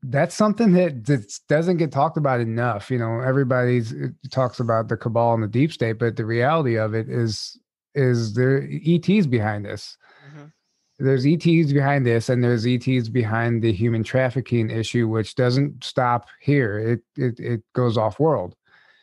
that's 0.01 0.33
something 0.33 0.71
that, 0.73 1.05
that 1.05 1.31
doesn't 1.49 1.77
get 1.77 1.91
talked 1.91 2.17
about 2.17 2.39
enough. 2.39 2.89
You 2.89 2.97
know 2.97 3.19
everybody's 3.19 3.93
talks 4.31 4.59
about 4.59 4.87
the 4.87 4.97
cabal 4.97 5.35
and 5.35 5.43
the 5.43 5.47
deep 5.47 5.71
state 5.71 5.99
but 5.99 6.15
the 6.15 6.25
reality 6.25 6.77
of 6.77 6.95
it 6.95 7.09
is 7.09 7.59
is 7.93 8.33
there 8.33 8.67
ets 8.71 9.27
behind 9.27 9.65
this. 9.65 9.97
Mm-hmm. 10.27 11.05
there's 11.05 11.27
ets 11.27 11.71
behind 11.71 12.05
this 12.05 12.29
and 12.29 12.43
there's 12.43 12.65
ets 12.65 13.09
behind 13.09 13.61
the 13.61 13.71
human 13.73 14.03
trafficking 14.03 14.71
issue 14.71 15.07
which 15.07 15.35
doesn't 15.35 15.83
stop 15.83 16.27
here. 16.41 16.79
It 16.79 17.01
it, 17.15 17.39
it 17.39 17.63
goes 17.75 17.95
off 17.95 18.19
world 18.19 18.55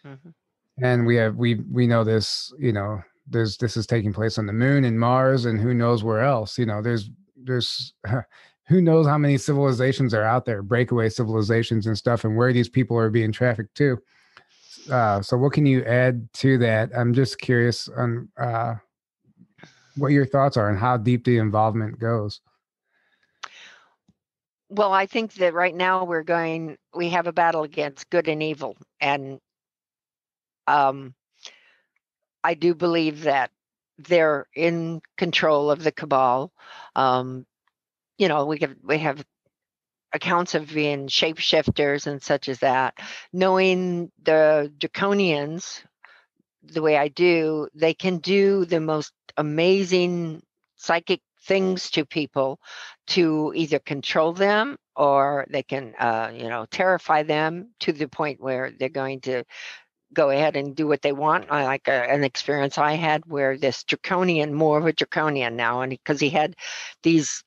Mm-hmm. 0.07 0.85
And 0.85 1.07
we 1.07 1.17
have 1.17 1.37
we 1.37 1.55
we 1.71 1.87
know 1.87 2.05
this, 2.05 2.53
you 2.59 2.73
know, 2.73 3.03
there's 3.27 3.57
this 3.57 3.77
is 3.77 3.87
taking 3.87 4.13
place 4.13 4.39
on 4.39 4.47
the 4.47 4.53
moon 4.53 4.85
and 4.85 5.01
Mars 5.01 5.47
and 5.47 5.61
who 5.61 5.75
knows 5.75 6.05
where 6.05 6.21
else. 6.21 6.59
You 6.59 6.67
know, 6.67 6.83
there's 6.83 7.11
there's 7.37 7.95
who 8.69 8.81
knows 8.81 9.07
how 9.07 9.19
many 9.19 9.39
civilizations 9.39 10.13
are 10.13 10.25
out 10.25 10.45
there, 10.45 10.63
breakaway 10.63 11.09
civilizations 11.09 11.87
and 11.87 11.97
stuff, 11.97 12.25
and 12.25 12.37
where 12.37 12.53
these 12.53 12.69
people 12.69 12.97
are 12.97 13.11
being 13.11 13.33
trafficked 13.33 13.75
to. 13.77 13.99
Uh, 14.91 15.23
so, 15.23 15.37
what 15.37 15.53
can 15.53 15.67
you 15.67 15.85
add 15.85 16.29
to 16.35 16.59
that? 16.59 16.91
I'm 16.97 17.15
just 17.15 17.39
curious 17.39 17.89
on 17.89 18.29
uh, 18.37 18.75
what 19.97 20.09
your 20.09 20.27
thoughts 20.27 20.57
are 20.57 20.69
and 20.69 20.79
how 20.79 20.97
deep 20.97 21.25
the 21.25 21.39
involvement 21.39 21.99
goes. 21.99 22.41
Well, 24.69 24.93
I 24.93 25.07
think 25.07 25.35
that 25.35 25.55
right 25.55 25.75
now 25.75 26.05
we're 26.05 26.25
going, 26.25 26.77
we 26.95 27.09
have 27.11 27.29
a 27.29 27.33
battle 27.33 27.63
against 27.63 28.11
good 28.11 28.27
and 28.27 28.43
evil, 28.43 28.77
and 29.01 29.39
um, 30.67 31.15
I 32.43 32.55
do 32.55 32.75
believe 32.75 33.23
that 33.23 33.51
they're 33.99 34.47
in 34.55 35.01
control 35.17 35.71
of 35.71 35.83
the 35.83 35.93
cabal. 35.93 36.53
Um, 36.95 37.47
you 38.19 38.29
know, 38.29 38.47
we 38.47 38.59
have 38.61 38.77
we 38.83 38.99
have 38.99 39.25
accounts 40.13 40.55
of 40.55 40.73
being 40.73 41.09
shapeshifters 41.09 42.07
and 42.07 42.23
such 42.23 42.49
as 42.49 42.61
that. 42.61 42.95
Knowing 43.33 44.11
the 44.23 44.73
draconians 44.79 45.83
the 46.63 46.83
way 46.83 46.97
I 46.97 47.09
do, 47.09 47.69
they 47.75 47.95
can 47.95 48.19
do 48.19 48.65
the 48.65 48.81
most 48.81 49.13
amazing 49.37 50.43
psychic 50.77 51.21
things 51.43 51.91
to 51.93 52.05
people 52.05 52.59
to 53.09 53.53
either 53.55 53.79
control 53.79 54.33
them 54.33 54.77
or 54.97 55.47
they 55.49 55.63
can 55.63 55.95
uh, 55.99 56.33
you 56.35 56.49
know 56.49 56.67
terrify 56.71 57.23
them 57.23 57.71
to 57.81 57.93
the 57.93 58.09
point 58.09 58.41
where 58.41 58.73
they're 58.79 58.89
going 58.89 59.21
to 59.21 59.45
go 60.13 60.31
ahead 60.31 60.57
and 60.57 60.75
do 60.75 60.87
what 60.87 61.03
they 61.03 61.13
want. 61.13 61.47
I 61.51 61.65
like 61.65 61.89
a, 61.89 62.11
an 62.11 62.25
experience 62.25 62.79
I 62.79 62.95
had 62.95 63.23
where 63.27 63.57
this 63.59 63.85
draconian, 63.85 64.55
more 64.55 64.79
of 64.79 64.87
a 64.87 64.93
draconian 64.93 65.57
now, 65.57 65.81
and 65.83 65.91
because 65.91 66.21
he 66.21 66.31
had 66.31 66.55
these 67.03 67.43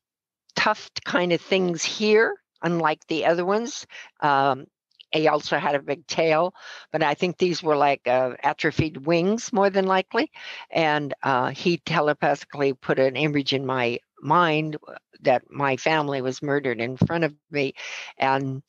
tough 0.56 0.90
kind 1.06 1.32
of 1.34 1.42
things 1.42 1.84
here, 1.84 2.36
unlike 2.62 3.06
the 3.08 3.26
other 3.26 3.46
ones. 3.46 3.86
Um, 4.22 4.66
he 5.12 5.28
also 5.28 5.58
had 5.58 5.74
a 5.76 5.82
big 5.82 6.06
tail, 6.06 6.54
but 6.92 7.02
I 7.02 7.16
think 7.16 7.38
these 7.38 7.64
were 7.64 7.76
like 7.76 8.08
uh, 8.08 8.34
atrophied 8.44 8.98
wings 9.06 9.52
more 9.52 9.70
than 9.70 9.86
likely. 9.86 10.32
And 10.70 11.14
uh, 11.24 11.50
he 11.50 11.78
telepathically 11.78 12.74
put 12.74 13.00
an 13.00 13.16
image 13.16 13.54
in 13.54 13.66
my 13.66 14.00
mind 14.22 14.78
that 15.22 15.44
my 15.50 15.78
family 15.78 16.22
was 16.22 16.44
murdered 16.44 16.80
in 16.80 16.98
front 16.98 17.24
of 17.24 17.34
me. 17.50 17.74
And 18.18 18.62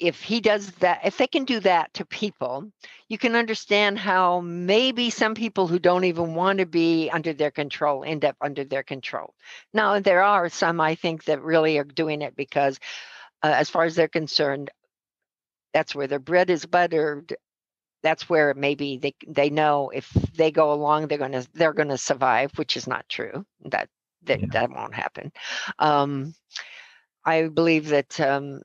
if 0.00 0.22
he 0.22 0.40
does 0.40 0.70
that, 0.80 1.00
if 1.04 1.18
they 1.18 1.26
can 1.26 1.44
do 1.44 1.60
that 1.60 1.92
to 1.94 2.06
people, 2.06 2.72
you 3.08 3.18
can 3.18 3.36
understand 3.36 3.98
how 3.98 4.40
maybe 4.40 5.10
some 5.10 5.34
people 5.34 5.66
who 5.66 5.78
don't 5.78 6.04
even 6.04 6.34
want 6.34 6.58
to 6.58 6.66
be 6.66 7.10
under 7.10 7.34
their 7.34 7.50
control 7.50 8.02
end 8.02 8.24
up 8.24 8.36
under 8.40 8.64
their 8.64 8.82
control. 8.82 9.34
Now, 9.74 10.00
there 10.00 10.22
are 10.22 10.48
some 10.48 10.80
I 10.80 10.94
think 10.94 11.24
that 11.24 11.42
really 11.42 11.78
are 11.78 11.84
doing 11.84 12.22
it 12.22 12.34
because, 12.34 12.80
uh, 13.42 13.54
as 13.54 13.68
far 13.68 13.84
as 13.84 13.94
they're 13.94 14.08
concerned, 14.08 14.70
that's 15.74 15.94
where 15.94 16.06
their 16.06 16.18
bread 16.18 16.48
is 16.48 16.64
buttered. 16.64 17.36
That's 18.02 18.28
where 18.28 18.54
maybe 18.54 18.96
they 18.96 19.14
they 19.28 19.50
know 19.50 19.90
if 19.90 20.10
they 20.34 20.50
go 20.50 20.72
along, 20.72 21.08
they're 21.08 21.18
gonna 21.18 21.44
they're 21.52 21.74
gonna 21.74 21.98
survive, 21.98 22.52
which 22.56 22.76
is 22.78 22.86
not 22.86 23.06
true. 23.08 23.44
That 23.66 23.88
that 24.22 24.40
yeah. 24.40 24.46
that 24.52 24.70
won't 24.70 24.94
happen. 24.94 25.30
Um, 25.78 26.34
I 27.24 27.48
believe 27.48 27.88
that 27.88 28.18
um, 28.18 28.62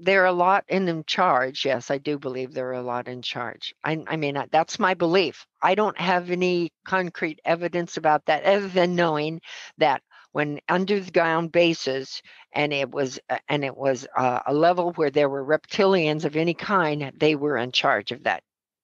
there 0.00 0.22
are 0.22 0.26
a 0.26 0.32
lot 0.32 0.64
in 0.68 1.04
charge. 1.06 1.64
Yes, 1.64 1.90
I 1.90 1.98
do 1.98 2.18
believe 2.18 2.52
there 2.52 2.68
are 2.68 2.74
a 2.74 2.82
lot 2.82 3.08
in 3.08 3.22
charge. 3.22 3.74
I, 3.84 4.02
I 4.06 4.16
mean, 4.16 4.42
that's 4.50 4.78
my 4.78 4.94
belief. 4.94 5.46
I 5.60 5.74
don't 5.74 5.98
have 5.98 6.30
any 6.30 6.72
concrete 6.84 7.40
evidence 7.44 7.96
about 7.96 8.24
that 8.26 8.44
other 8.44 8.68
than 8.68 8.94
knowing 8.94 9.40
that 9.78 10.02
when 10.32 10.60
underground 10.68 11.52
bases 11.52 12.22
and 12.52 12.72
it 12.72 12.90
was 12.90 13.18
uh, 13.30 13.38
and 13.48 13.64
it 13.64 13.76
was 13.76 14.06
uh, 14.16 14.40
a 14.46 14.54
level 14.54 14.92
where 14.92 15.10
there 15.10 15.28
were 15.28 15.44
reptilians 15.44 16.24
of 16.24 16.36
any 16.36 16.54
kind 16.54 17.12
they 17.16 17.34
were 17.34 17.56
in 17.56 17.72
charge 17.72 18.12
of 18.12 18.22
that 18.24 18.42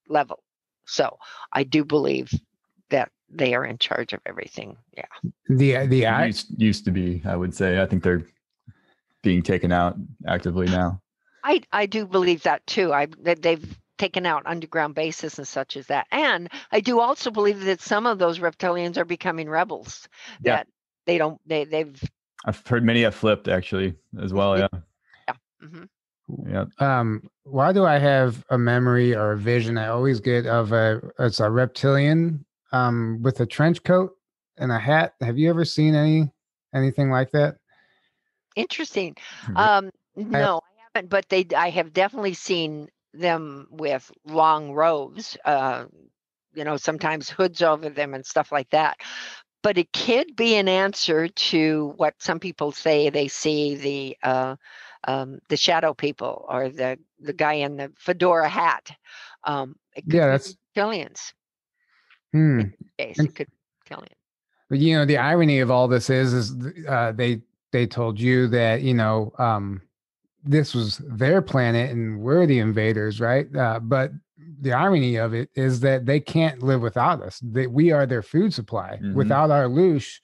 level 0.08 0.42
so 0.86 1.18
i 1.52 1.62
do 1.62 1.84
believe 1.84 2.32
that 2.90 3.10
they 3.30 3.54
are 3.54 3.64
in 3.64 3.78
charge 3.78 4.12
of 4.12 4.20
everything 4.26 4.76
yeah 4.96 5.04
the 5.48 5.86
the 5.86 6.06
used, 6.26 6.60
used 6.60 6.84
to 6.84 6.90
be 6.90 7.22
i 7.26 7.36
would 7.36 7.54
say 7.54 7.80
i 7.80 7.86
think 7.86 8.02
they're 8.02 8.26
being 9.22 9.42
taken 9.42 9.70
out 9.70 9.96
actively 10.26 10.66
now 10.66 11.00
I 11.44 11.60
I 11.72 11.86
do 11.86 12.06
believe 12.06 12.42
that 12.42 12.66
too. 12.66 12.92
I 12.92 13.06
that 13.22 13.42
they've 13.42 13.78
taken 13.98 14.26
out 14.26 14.42
underground 14.46 14.94
bases 14.94 15.38
and 15.38 15.46
such 15.46 15.76
as 15.76 15.86
that. 15.86 16.06
And 16.10 16.48
I 16.72 16.80
do 16.80 17.00
also 17.00 17.30
believe 17.30 17.60
that 17.60 17.80
some 17.80 18.06
of 18.06 18.18
those 18.18 18.38
reptilians 18.38 18.96
are 18.96 19.04
becoming 19.04 19.48
rebels. 19.48 20.08
Yeah. 20.42 20.56
That 20.56 20.68
they 21.06 21.18
don't 21.18 21.40
they 21.46 21.64
they've 21.64 22.02
I've 22.44 22.66
heard 22.66 22.84
many 22.84 23.02
have 23.02 23.14
flipped 23.14 23.48
actually 23.48 23.94
as 24.20 24.32
well. 24.32 24.58
Yeah. 24.58 24.68
Yeah. 25.28 25.34
Mm-hmm. 25.62 26.50
Yeah. 26.50 26.64
Um, 26.78 27.28
why 27.44 27.72
do 27.72 27.84
I 27.84 27.98
have 27.98 28.44
a 28.50 28.58
memory 28.58 29.14
or 29.14 29.32
a 29.32 29.36
vision 29.36 29.78
I 29.78 29.88
always 29.88 30.20
get 30.20 30.46
of 30.46 30.72
a 30.72 31.00
it's 31.18 31.40
a 31.40 31.50
reptilian 31.50 32.44
um 32.72 33.20
with 33.22 33.40
a 33.40 33.46
trench 33.46 33.82
coat 33.84 34.12
and 34.56 34.72
a 34.72 34.78
hat? 34.78 35.14
Have 35.20 35.38
you 35.38 35.50
ever 35.50 35.64
seen 35.64 35.94
any 35.94 36.30
anything 36.74 37.10
like 37.10 37.30
that? 37.32 37.56
Interesting. 38.56 39.16
Um 39.56 39.90
no, 40.16 40.60
haven't, 40.94 41.10
but 41.10 41.28
they 41.28 41.46
I 41.56 41.70
have 41.70 41.92
definitely 41.92 42.34
seen 42.34 42.88
them 43.12 43.66
with 43.70 44.10
long 44.26 44.72
robes. 44.72 45.36
Uh, 45.44 45.86
you 46.54 46.64
know, 46.64 46.76
sometimes 46.76 47.28
hoods 47.28 47.62
over 47.62 47.88
them 47.88 48.14
and 48.14 48.24
stuff 48.24 48.52
like 48.52 48.70
that. 48.70 48.98
But 49.62 49.78
it 49.78 49.92
could 49.92 50.36
be 50.36 50.56
an 50.56 50.68
answer 50.68 51.28
to 51.28 51.94
what 51.96 52.14
some 52.18 52.38
people 52.38 52.70
say 52.70 53.10
they 53.10 53.28
see 53.28 53.74
the 53.74 54.16
uh, 54.22 54.56
um, 55.08 55.40
the 55.48 55.56
shadow 55.56 55.94
people 55.94 56.44
or 56.48 56.68
the 56.68 56.98
the 57.20 57.32
guy 57.32 57.54
in 57.54 57.76
the 57.76 57.92
fedora 57.96 58.48
hat. 58.48 58.90
Um, 59.44 59.76
yeah, 60.06 60.26
that's 60.28 60.56
billions. 60.74 61.32
Hmm. 62.32 62.60
Case, 62.98 63.18
it 63.18 63.34
could. 63.34 63.48
But 64.70 64.78
you 64.78 64.96
know, 64.96 65.04
the 65.04 65.18
irony 65.18 65.60
of 65.60 65.70
all 65.70 65.88
this 65.88 66.10
is, 66.10 66.32
is 66.32 66.54
uh, 66.88 67.12
they 67.12 67.40
they 67.70 67.86
told 67.86 68.18
you 68.18 68.48
that 68.48 68.82
you 68.82 68.94
know 68.94 69.32
um, 69.38 69.82
this 70.44 70.74
was 70.74 70.98
their 70.98 71.42
planet 71.42 71.90
and 71.90 72.20
we're 72.20 72.46
the 72.46 72.58
invaders, 72.58 73.20
right? 73.20 73.46
Uh, 73.56 73.80
but 73.80 74.10
the 74.60 74.72
irony 74.72 75.16
of 75.16 75.34
it 75.34 75.50
is 75.54 75.80
that 75.80 76.06
they 76.06 76.20
can't 76.20 76.62
live 76.62 76.82
without 76.82 77.22
us. 77.22 77.40
That 77.42 77.72
we 77.72 77.92
are 77.92 78.06
their 78.06 78.22
food 78.22 78.52
supply. 78.52 78.98
Mm-hmm. 79.02 79.14
Without 79.14 79.50
our 79.50 79.66
loosh, 79.66 80.18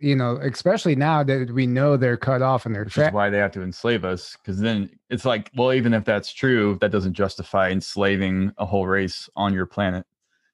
you 0.00 0.14
know, 0.14 0.38
especially 0.42 0.94
now 0.94 1.22
that 1.24 1.50
we 1.50 1.66
know 1.66 1.96
they're 1.96 2.16
cut 2.16 2.42
off 2.42 2.66
and 2.66 2.74
they're 2.74 2.84
Which 2.84 2.94
tra- 2.94 3.08
is 3.08 3.12
why 3.12 3.30
they 3.30 3.38
have 3.38 3.52
to 3.52 3.62
enslave 3.62 4.04
us. 4.04 4.36
Because 4.36 4.60
then 4.60 4.90
it's 5.10 5.24
like, 5.24 5.50
well, 5.56 5.72
even 5.72 5.94
if 5.94 6.04
that's 6.04 6.32
true, 6.32 6.78
that 6.80 6.90
doesn't 6.90 7.14
justify 7.14 7.70
enslaving 7.70 8.52
a 8.58 8.66
whole 8.66 8.86
race 8.86 9.28
on 9.36 9.52
your 9.52 9.66
planet. 9.66 10.06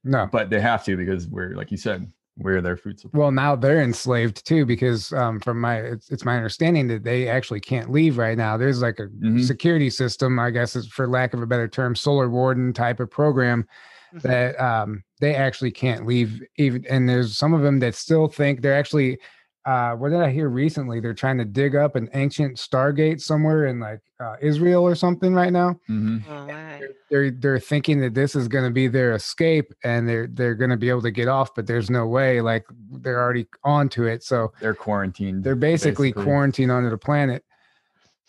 No, 0.03 0.29
but 0.31 0.51
they 0.51 0.61
have 0.61 0.85
to 0.85 0.97
because 0.97 1.27
we're 1.29 1.55
like 1.55 1.71
you 1.71 1.79
said, 1.79 2.11
where 2.37 2.61
their 2.61 2.77
food 2.77 2.99
supply. 2.99 3.19
Well, 3.19 3.31
now 3.31 3.55
they're 3.57 3.83
enslaved 3.83 4.45
too, 4.47 4.67
because 4.67 5.13
um, 5.13 5.41
from 5.41 5.61
my 5.61 5.77
it's, 5.77 6.11
it's, 6.11 6.25
my 6.25 6.37
understanding 6.37 6.89
that 6.89 7.05
they 7.05 7.29
actually 7.29 7.61
can't 7.61 7.91
leave 7.91 8.19
right 8.19 8.37
now. 8.37 8.57
There's 8.57 8.83
like 8.83 8.99
a 8.99 9.07
mm-hmm. 9.07 9.43
security 9.43 9.91
system, 9.91 10.39
I 10.39 10.51
guess, 10.51 10.75
is 10.75 10.89
for 10.89 11.09
lack 11.09 11.35
of 11.35 11.43
a 11.43 11.47
better 11.47 11.69
term, 11.69 11.95
solar 11.95 12.29
warden 12.29 12.73
type 12.73 13.01
of 13.01 13.11
program 13.11 13.67
mm-hmm. 14.15 14.27
that 14.27 14.61
um, 14.61 15.05
they 15.21 15.35
actually 15.35 15.71
can't 15.71 16.07
leave. 16.07 16.43
Even 16.57 16.85
and 16.89 17.09
there's 17.09 17.37
some 17.37 17.55
of 17.55 17.63
them 17.63 17.79
that 17.81 17.95
still 17.95 18.27
think 18.27 18.63
they're 18.63 18.75
actually 18.75 19.19
uh, 19.67 19.93
what 19.93 20.11
did 20.11 20.21
I 20.21 20.31
hear 20.31 20.51
recently? 20.51 21.01
They're 21.01 21.15
trying 21.15 21.39
to 21.39 21.45
dig 21.45 21.75
up 21.75 21.97
an 21.97 22.11
ancient 22.13 22.59
Stargate 22.59 23.21
somewhere 23.21 23.67
in 23.67 23.81
like 23.81 24.01
uh, 24.21 24.37
Israel 24.43 24.83
or 24.83 24.95
something 24.95 25.33
right 25.33 25.53
now. 25.53 25.71
Mm-hmm. 25.89 26.31
Oh, 26.31 26.47
they're, 26.47 26.91
they're, 27.11 27.31
they're 27.31 27.59
thinking 27.59 27.99
that 28.01 28.13
this 28.13 28.37
is 28.37 28.47
going 28.47 28.65
to 28.65 28.71
be 28.71 28.89
their 28.89 29.15
escape 29.15 29.73
and 29.83 30.07
they're 30.07 30.27
they're 30.27 30.55
going 30.55 30.71
to 30.71 30.77
be 30.77 30.91
able 30.91 31.01
to 31.03 31.11
get 31.11 31.29
off, 31.29 31.55
but 31.55 31.67
there's 31.67 31.89
no 31.89 32.07
way. 32.07 32.43
Like 32.43 32.67
they're 32.91 33.23
already 33.23 33.47
onto 33.65 34.05
it, 34.05 34.23
so 34.23 34.53
they're 34.61 34.75
quarantined. 34.75 35.45
They're 35.45 35.55
basically, 35.55 36.11
basically. 36.11 36.25
quarantined 36.25 36.71
onto 36.71 36.91
the 36.91 36.99
planet. 36.99 37.43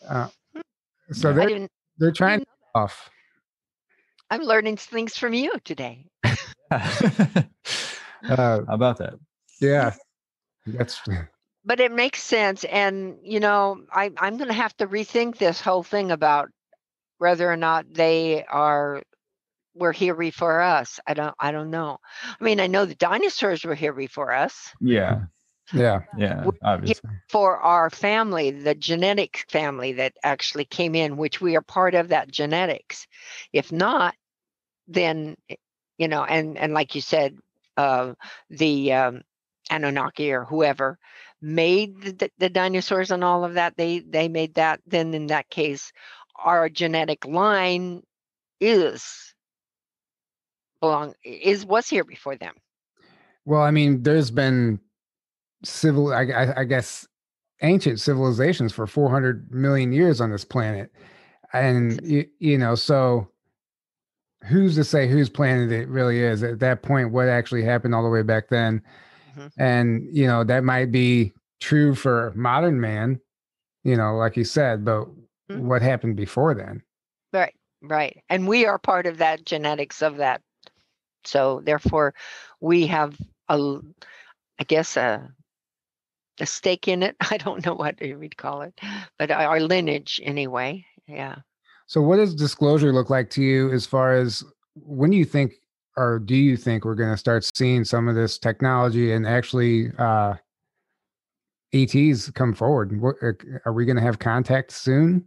Uh, 0.07 0.29
so 1.11 1.33
they're 1.33 1.67
they're 1.97 2.11
trying 2.13 2.41
to 2.41 2.45
off. 2.75 3.09
I'm 4.31 4.41
learning 4.41 4.77
things 4.77 5.17
from 5.17 5.33
you 5.33 5.51
today. 5.65 6.05
uh, 6.71 6.79
How 8.23 8.65
about 8.69 8.97
that? 8.97 9.15
Yeah. 9.61 9.93
That's 10.65 10.97
true. 10.97 11.27
but 11.65 11.79
it 11.79 11.91
makes 11.91 12.21
sense. 12.23 12.63
And 12.63 13.17
you 13.23 13.39
know, 13.39 13.83
I, 13.91 14.11
I'm 14.17 14.37
gonna 14.37 14.53
have 14.53 14.75
to 14.77 14.87
rethink 14.87 15.37
this 15.37 15.61
whole 15.61 15.83
thing 15.83 16.11
about 16.11 16.49
whether 17.17 17.51
or 17.51 17.57
not 17.57 17.85
they 17.93 18.45
are 18.45 19.01
were 19.73 19.91
here 19.91 20.15
before 20.15 20.61
us. 20.61 20.99
I 21.07 21.13
don't 21.13 21.35
I 21.39 21.51
don't 21.51 21.71
know. 21.71 21.97
I 22.39 22.43
mean, 22.43 22.59
I 22.59 22.67
know 22.67 22.85
the 22.85 22.95
dinosaurs 22.95 23.63
were 23.63 23.75
here 23.75 23.93
before 23.93 24.31
us. 24.31 24.71
Yeah. 24.79 25.21
Yeah. 25.73 26.01
Yeah. 26.17 26.51
Obviously. 26.61 27.09
For 27.29 27.57
our 27.57 27.89
family, 27.89 28.51
the 28.51 28.75
genetic 28.75 29.45
family 29.49 29.93
that 29.93 30.13
actually 30.23 30.65
came 30.65 30.95
in, 30.95 31.17
which 31.17 31.41
we 31.41 31.55
are 31.55 31.61
part 31.61 31.95
of 31.95 32.09
that 32.09 32.31
genetics. 32.31 33.07
If 33.51 33.71
not, 33.71 34.15
then 34.87 35.35
you 35.97 36.07
know, 36.07 36.23
and 36.23 36.57
and 36.57 36.73
like 36.73 36.95
you 36.95 37.01
said, 37.01 37.35
uh, 37.77 38.13
the 38.49 38.93
um, 38.93 39.21
Anunnaki 39.69 40.31
or 40.31 40.45
whoever 40.45 40.97
made 41.41 42.01
the, 42.01 42.31
the, 42.37 42.49
dinosaurs 42.49 43.11
and 43.11 43.23
all 43.23 43.43
of 43.43 43.55
that, 43.55 43.77
they 43.77 43.99
they 43.99 44.27
made 44.27 44.55
that. 44.55 44.79
Then 44.85 45.13
in 45.13 45.27
that 45.27 45.49
case, 45.49 45.91
our 46.43 46.69
genetic 46.69 47.25
line 47.25 48.03
is 48.59 49.33
belong 50.81 51.13
is 51.23 51.65
was 51.65 51.87
here 51.87 52.03
before 52.03 52.35
them. 52.35 52.53
Well, 53.45 53.61
I 53.61 53.71
mean, 53.71 54.03
there's 54.03 54.31
been 54.31 54.79
civil, 55.63 56.13
I, 56.13 56.23
I, 56.23 56.61
I 56.61 56.63
guess, 56.63 57.07
ancient 57.61 57.99
civilizations 57.99 58.73
for 58.73 58.87
400 58.87 59.51
million 59.51 59.91
years 59.91 60.19
on 60.19 60.31
this 60.31 60.45
planet, 60.45 60.91
and 61.53 61.99
you, 62.03 62.25
you 62.39 62.57
know, 62.57 62.75
so 62.75 63.29
who's 64.45 64.75
to 64.75 64.83
say 64.83 65.07
whose 65.07 65.29
planet 65.29 65.71
it 65.71 65.87
really 65.87 66.21
is 66.21 66.43
at 66.43 66.59
that 66.59 66.81
point? 66.83 67.11
What 67.11 67.27
actually 67.27 67.63
happened 67.63 67.95
all 67.95 68.03
the 68.03 68.09
way 68.09 68.21
back 68.21 68.49
then? 68.49 68.81
Mm-hmm. 69.37 69.61
And, 69.61 70.07
you 70.11 70.27
know, 70.27 70.43
that 70.43 70.63
might 70.63 70.91
be 70.91 71.33
true 71.59 71.95
for 71.95 72.33
modern 72.35 72.79
man, 72.79 73.19
you 73.83 73.95
know, 73.95 74.15
like 74.15 74.37
you 74.37 74.43
said, 74.43 74.85
but 74.85 75.05
mm-hmm. 75.49 75.67
what 75.67 75.81
happened 75.81 76.15
before 76.15 76.53
then? 76.53 76.81
Right, 77.33 77.55
right. 77.81 78.23
And 78.29 78.47
we 78.47 78.65
are 78.65 78.77
part 78.77 79.05
of 79.05 79.17
that 79.17 79.45
genetics 79.45 80.01
of 80.01 80.17
that. 80.17 80.41
So 81.23 81.61
therefore, 81.63 82.13
we 82.61 82.87
have 82.87 83.17
a, 83.49 83.79
I 84.59 84.63
guess, 84.63 84.95
a, 84.95 85.29
a 86.39 86.45
stake 86.45 86.87
in 86.87 87.03
it. 87.03 87.15
I 87.31 87.37
don't 87.37 87.65
know 87.65 87.75
what 87.75 87.95
we'd 87.99 88.37
call 88.37 88.61
it, 88.61 88.79
but 89.17 89.31
our 89.31 89.59
lineage 89.59 90.21
anyway. 90.23 90.85
Yeah. 91.07 91.35
So, 91.87 92.01
what 92.01 92.17
does 92.17 92.33
disclosure 92.33 92.91
look 92.91 93.09
like 93.09 93.29
to 93.31 93.43
you 93.43 93.71
as 93.71 93.85
far 93.85 94.15
as 94.15 94.43
when 94.75 95.11
do 95.11 95.17
you 95.17 95.25
think 95.25 95.53
or 95.97 96.19
do 96.19 96.35
you 96.35 96.57
think 96.57 96.85
we're 96.85 96.95
going 96.95 97.11
to 97.11 97.17
start 97.17 97.49
seeing 97.55 97.83
some 97.83 98.07
of 98.07 98.15
this 98.15 98.37
technology 98.37 99.13
and 99.13 99.25
actually 99.25 99.91
uh, 99.97 100.35
ETs 101.73 102.29
come 102.31 102.53
forward? 102.53 102.99
What, 103.01 103.15
uh, 103.21 103.33
are 103.65 103.73
we 103.73 103.85
going 103.85 103.95
to 103.95 104.01
have 104.01 104.19
contact 104.19 104.71
soon? 104.71 105.25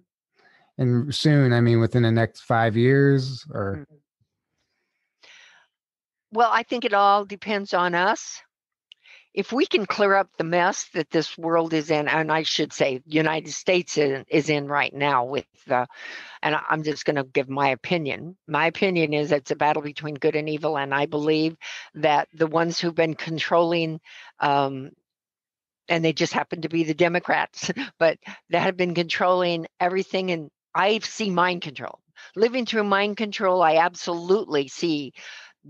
And 0.77 1.13
soon, 1.15 1.53
I 1.53 1.61
mean, 1.61 1.81
within 1.81 2.03
the 2.03 2.13
next 2.13 2.43
five 2.43 2.77
years, 2.77 3.45
or? 3.53 3.87
Mm. 3.91 3.97
Well, 6.31 6.51
I 6.53 6.63
think 6.63 6.85
it 6.85 6.93
all 6.93 7.25
depends 7.25 7.75
on 7.75 7.95
us. 7.95 8.41
If 9.39 9.53
we 9.53 9.67
can 9.67 9.87
clear 9.87 10.15
up 10.15 10.29
the 10.37 10.43
mess 10.43 10.89
that 10.95 11.11
this 11.11 11.39
world 11.39 11.73
is 11.73 11.93
in, 11.93 12.09
and 12.09 12.33
I 12.33 12.43
should 12.43 12.73
say 12.73 13.03
United 13.07 13.53
States 13.53 13.97
is, 13.97 14.51
in 14.51 14.67
right 14.67 14.93
now 14.93 15.27
with 15.27 15.47
the, 15.69 15.87
and 16.43 16.57
I'm 16.69 16.83
just 16.83 17.05
going 17.05 17.15
to 17.15 17.23
give 17.23 17.49
my 17.49 17.69
opinion. 17.69 18.37
My 18.49 18.67
opinion 18.67 19.15
is 19.15 19.31
it's 19.31 19.53
a 19.53 19.57
battle 19.57 19.83
between 19.83 20.17
good 20.17 20.35
and 20.35 20.49
evil, 20.49 20.77
and 20.77 20.93
I 20.93 21.07
believe 21.07 21.57
that 21.95 22.27
the 22.35 22.49
ones 22.49 22.81
who've 22.81 22.93
been 22.93 23.15
controlling, 23.15 24.01
um, 24.41 24.91
and 25.89 26.05
they 26.05 26.13
just 26.13 26.33
happen 26.33 26.63
to 26.63 26.69
be 26.69 26.83
the 26.83 26.93
Democrats, 26.93 27.71
but 28.01 28.19
that 28.51 28.63
have 28.63 28.77
been 28.77 28.97
controlling 28.97 29.69
everything, 29.79 30.33
and 30.33 30.51
I 30.75 30.99
see 30.99 31.31
mind 31.31 31.63
control. 31.63 32.01
Living 32.35 32.67
through 32.67 32.83
mind 32.83 33.17
control, 33.17 33.63
I 33.63 33.77
absolutely 33.77 34.67
see 34.67 35.13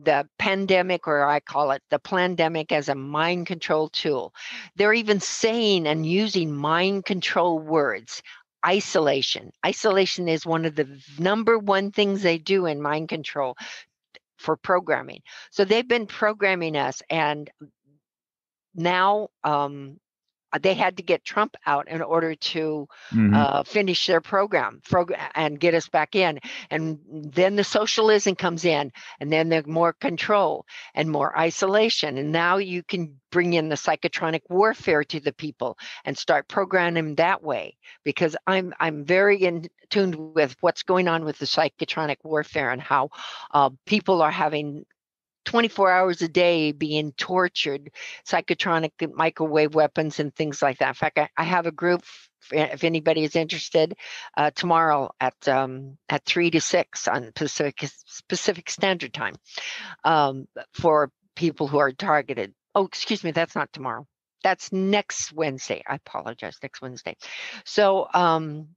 the 0.05 0.29
pandemic, 0.39 1.07
or 1.07 1.27
I 1.27 1.41
call 1.41 1.71
it 1.73 1.83
the 1.91 1.99
pandemic, 1.99 2.73
as 2.73 2.89
a 2.89 2.95
mind 2.95 3.47
control 3.47 3.89
tool. 3.89 4.35
They're 4.77 4.95
even 4.95 5.21
saying 5.21 5.87
and 5.87 6.07
using 6.07 6.55
mind 6.55 7.05
control 7.05 7.59
words. 7.59 8.23
Isolation. 8.67 9.53
Isolation 9.65 10.29
is 10.29 10.45
one 10.45 10.65
of 10.65 10.75
the 10.75 10.89
number 11.19 11.59
one 11.59 11.93
things 11.93 12.23
they 12.23 12.39
do 12.39 12.67
in 12.67 12.83
mind 12.83 13.09
control 13.09 13.57
for 14.37 14.57
programming. 14.57 15.21
So 15.51 15.65
they've 15.65 15.87
been 15.87 16.07
programming 16.07 16.77
us, 16.77 17.03
and 17.09 17.51
now 18.75 19.29
um, 19.45 19.99
they 20.61 20.75
had 20.75 20.97
to 20.97 21.03
get 21.03 21.25
Trump 21.25 21.57
out 21.67 21.89
in 21.89 22.03
order 22.03 22.35
to 22.35 22.89
mm-hmm. 23.13 23.35
uh, 23.35 23.63
finish 23.65 24.07
their 24.07 24.21
program 24.21 24.81
and 25.35 25.61
get 25.61 25.75
us 25.75 25.89
back 25.89 26.15
in. 26.15 26.39
And 26.71 26.99
then 27.09 27.57
the 27.57 27.65
socialism 27.65 28.35
comes 28.35 28.65
in, 28.65 28.93
and 29.21 29.33
then 29.33 29.49
there's 29.49 29.67
more 29.67 29.93
control 29.93 30.65
and 30.95 31.11
more 31.11 31.39
isolation. 31.39 32.19
And 32.19 32.33
now 32.33 32.57
you 32.57 32.83
can 32.83 33.21
bring 33.31 33.53
in 33.53 33.69
the 33.69 33.77
psychotronic 33.77 34.43
warfare 34.49 35.05
to 35.05 35.21
the 35.21 35.33
people 35.33 35.77
and 36.05 36.17
start 36.17 36.49
programming 36.49 36.95
them 36.95 37.15
that 37.17 37.43
way. 37.43 37.77
Because 38.05 38.37
I'm 38.47 38.73
I'm 38.81 39.05
very 39.05 39.43
in 39.43 39.69
tuned 39.91 40.35
with 40.35 40.57
what's 40.61 40.83
going 40.83 41.09
on 41.09 41.25
with 41.25 41.39
the 41.39 41.47
psychotronic 41.47 42.17
warfare 42.23 42.71
and 42.71 42.81
how 42.81 43.11
uh, 43.53 43.71
people 43.87 44.23
are 44.23 44.31
having 44.31 44.85
24 45.49 45.91
hours 45.91 46.21
a 46.21 46.29
day 46.29 46.73
being 46.73 47.11
tortured, 47.13 47.91
psychotronic 48.27 48.91
microwave 49.15 49.75
weapons 49.75 50.21
and 50.21 50.35
things 50.35 50.61
like 50.61 50.77
that. 50.77 50.89
In 50.89 50.95
fact, 50.95 51.19
I, 51.19 51.31
I 51.39 51.45
have 51.45 51.65
a 51.65 51.73
group 51.73 52.03
if 52.53 52.85
anybody 52.85 53.25
is 53.25 53.35
interested 53.35 53.95
uh, 54.37 54.51
tomorrow 54.51 55.11
at 55.19 55.49
um, 55.49 55.97
at 56.11 56.27
three 56.27 56.51
to 56.51 56.61
six 56.61 57.09
on 57.09 57.33
Pacific 57.35 57.83
Pacific 58.29 58.69
Standard 58.69 59.15
Time 59.15 59.37
um, 60.05 60.47
for 60.75 61.11
people 61.35 61.67
who 61.67 61.79
are 61.79 61.93
targeted. 61.93 62.53
Oh, 62.75 62.85
excuse 62.85 63.25
me, 63.25 63.31
that's 63.31 63.55
not 63.55 63.73
tomorrow. 63.73 64.07
That's 64.45 64.71
next 64.71 65.33
Wednesday. 65.33 65.83
I 65.89 65.95
apologize. 65.95 66.59
Next 66.63 66.83
Wednesday. 66.83 67.17
So, 67.65 68.07
um, 68.13 68.69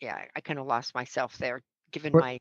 yeah, 0.00 0.14
I, 0.14 0.28
I 0.36 0.40
kind 0.40 0.58
of 0.58 0.66
lost 0.66 0.94
myself 0.94 1.36
there, 1.36 1.60
given 1.92 2.14
what, 2.14 2.22
my 2.22 2.38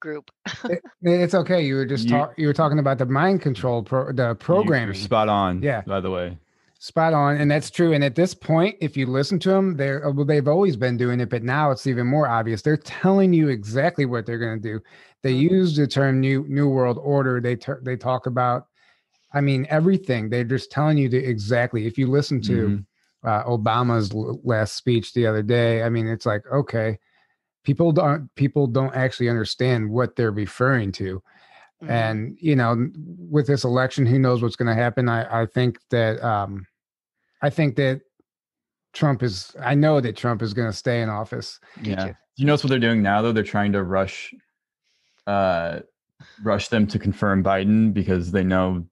group. 0.00 0.30
it, 0.64 0.82
it's 1.02 1.34
okay. 1.34 1.62
You 1.62 1.76
were 1.76 1.86
just 1.86 2.08
talking. 2.08 2.34
You 2.36 2.46
were 2.46 2.54
talking 2.54 2.78
about 2.78 2.98
the 2.98 3.06
mind 3.06 3.42
control, 3.42 3.82
pro- 3.82 4.12
the 4.12 4.34
programming. 4.36 4.94
spot 4.94 5.28
on. 5.28 5.62
Yeah. 5.62 5.82
By 5.86 6.00
the 6.00 6.10
way, 6.10 6.38
spot 6.78 7.14
on, 7.14 7.36
and 7.36 7.50
that's 7.50 7.70
true. 7.70 7.92
And 7.92 8.04
at 8.04 8.14
this 8.14 8.34
point, 8.34 8.76
if 8.80 8.96
you 8.96 9.06
listen 9.06 9.38
to 9.40 9.48
them, 9.48 9.76
they're 9.76 10.06
uh, 10.06 10.12
well, 10.12 10.26
they've 10.26 10.46
always 10.46 10.76
been 10.76 10.96
doing 10.96 11.20
it, 11.20 11.30
but 11.30 11.42
now 11.42 11.70
it's 11.70 11.86
even 11.86 12.06
more 12.06 12.28
obvious. 12.28 12.62
They're 12.62 12.76
telling 12.76 13.32
you 13.32 13.48
exactly 13.48 14.04
what 14.04 14.26
they're 14.26 14.38
going 14.38 14.60
to 14.60 14.68
do. 14.68 14.80
They 15.22 15.32
mm-hmm. 15.32 15.54
use 15.54 15.76
the 15.76 15.86
term 15.86 16.20
new 16.20 16.44
new 16.48 16.68
world 16.68 16.98
order. 17.00 17.40
They 17.40 17.56
ter- 17.56 17.80
they 17.82 17.96
talk 17.96 18.26
about, 18.26 18.66
I 19.32 19.40
mean, 19.40 19.66
everything. 19.70 20.28
They're 20.28 20.44
just 20.44 20.70
telling 20.70 20.98
you 20.98 21.08
to 21.08 21.16
exactly. 21.16 21.86
If 21.86 21.98
you 21.98 22.06
listen 22.08 22.40
to. 22.42 22.66
Mm-hmm. 22.68 22.80
Uh, 23.26 23.42
Obama's 23.44 24.12
last 24.12 24.76
speech 24.76 25.14
the 25.14 25.26
other 25.26 25.42
day. 25.42 25.82
I 25.82 25.88
mean, 25.88 26.06
it's 26.06 26.26
like, 26.26 26.42
okay, 26.52 26.98
people 27.64 27.92
don't 27.92 28.32
people 28.34 28.66
don't 28.66 28.94
actually 28.94 29.28
understand 29.28 29.90
what 29.90 30.16
they're 30.16 30.30
referring 30.30 30.92
to. 30.92 31.22
Mm-hmm. 31.82 31.90
and 31.90 32.38
you 32.40 32.54
know 32.54 32.88
with 33.28 33.48
this 33.48 33.64
election 33.64 34.06
who 34.06 34.18
knows 34.18 34.40
what's 34.40 34.54
going 34.54 34.74
to 34.74 34.80
happen? 34.80 35.08
I 35.08 35.42
i 35.42 35.46
think 35.46 35.78
that 35.90 36.22
um 36.24 36.66
i 37.42 37.50
think 37.50 37.74
that 37.76 38.00
trump 38.92 39.24
is 39.24 39.54
i 39.60 39.74
know 39.74 40.00
that 40.00 40.16
trump 40.16 40.40
is 40.40 40.54
going 40.54 40.70
to 40.70 40.76
stay 40.76 41.02
in 41.02 41.08
office. 41.08 41.58
Yeah. 41.82 42.06
do 42.06 42.14
you 42.36 42.46
notice 42.46 42.62
what 42.62 42.70
they're 42.70 42.78
doing 42.78 43.02
now 43.02 43.22
though? 43.22 43.32
They're 43.32 43.42
trying 43.42 43.72
to 43.72 43.82
rush 43.82 44.32
uh 45.26 45.80
rush 46.42 46.68
them 46.68 46.86
to 46.86 46.98
confirm 46.98 47.42
biden 47.42 47.92
because 47.92 48.30
they 48.30 48.44
know 48.44 48.86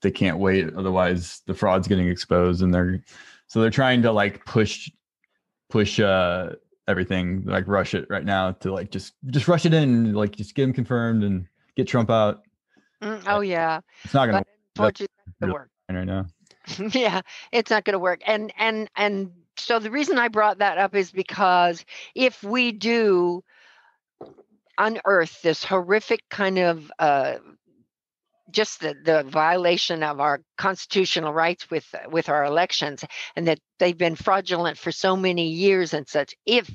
they 0.00 0.10
can't 0.10 0.38
wait 0.38 0.72
otherwise 0.74 1.42
the 1.46 1.54
fraud's 1.54 1.86
getting 1.86 2.08
exposed 2.08 2.62
and 2.62 2.72
they're 2.72 3.04
so 3.46 3.60
they're 3.60 3.70
trying 3.70 4.00
to 4.02 4.10
like 4.10 4.44
push 4.46 4.90
push 5.68 6.00
uh 6.00 6.50
everything 6.88 7.42
like 7.44 7.66
rush 7.68 7.94
it 7.94 8.06
right 8.10 8.24
now 8.24 8.52
to 8.52 8.72
like 8.72 8.90
just 8.90 9.14
just 9.26 9.48
rush 9.48 9.64
it 9.66 9.74
in 9.74 10.14
like 10.14 10.34
just 10.34 10.54
get 10.54 10.64
him 10.64 10.72
confirmed 10.72 11.22
and 11.22 11.46
get 11.76 11.86
trump 11.86 12.10
out. 12.10 12.42
Mm, 13.02 13.22
oh 13.26 13.40
yeah. 13.40 13.80
it's 14.04 14.14
not 14.14 14.26
gonna, 14.26 14.44
work. 14.78 14.98
work. 15.40 15.68
Right 15.90 16.06
now. 16.06 16.26
Yeah 16.92 17.20
it's 17.50 17.70
not 17.70 17.84
gonna 17.84 17.98
work. 17.98 18.22
And 18.26 18.52
and 18.56 18.88
and 18.96 19.30
so 19.58 19.78
the 19.78 19.90
reason 19.90 20.18
i 20.18 20.28
brought 20.28 20.58
that 20.58 20.78
up 20.78 20.94
is 20.94 21.12
because 21.12 21.84
if 22.14 22.42
we 22.42 22.72
do 22.72 23.44
unearth 24.78 25.42
this 25.42 25.62
horrific 25.62 26.26
kind 26.30 26.58
of 26.58 26.90
uh 26.98 27.36
just 28.50 28.80
the, 28.80 28.94
the 29.04 29.22
violation 29.24 30.02
of 30.02 30.20
our 30.20 30.40
constitutional 30.58 31.32
rights 31.32 31.70
with 31.70 31.86
with 32.10 32.28
our 32.28 32.44
elections 32.44 33.04
and 33.36 33.46
that 33.48 33.58
they've 33.78 33.96
been 33.96 34.16
fraudulent 34.16 34.76
for 34.78 34.92
so 34.92 35.16
many 35.16 35.48
years 35.48 35.94
and 35.94 36.08
such. 36.08 36.34
If 36.44 36.74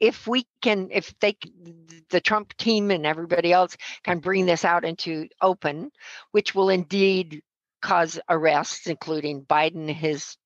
if 0.00 0.26
we 0.26 0.46
can 0.62 0.88
if 0.92 1.12
they 1.20 1.36
the 2.10 2.20
trump 2.20 2.56
team 2.56 2.90
and 2.90 3.06
everybody 3.06 3.52
else 3.52 3.76
can 4.04 4.18
bring 4.18 4.46
this 4.46 4.64
out 4.64 4.84
into 4.84 5.28
open 5.40 5.90
which 6.32 6.54
will 6.54 6.68
indeed 6.68 7.42
cause 7.82 8.18
arrests 8.28 8.86
including 8.86 9.42
biden 9.42 9.88
his 9.88 10.36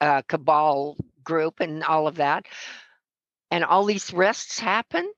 uh, 0.00 0.22
cabal 0.28 0.96
group 1.24 1.60
and 1.60 1.82
all 1.84 2.06
of 2.06 2.16
that 2.16 2.46
and 3.50 3.64
all 3.64 3.84
these 3.84 4.12
arrests 4.12 4.58
happen 4.58 5.10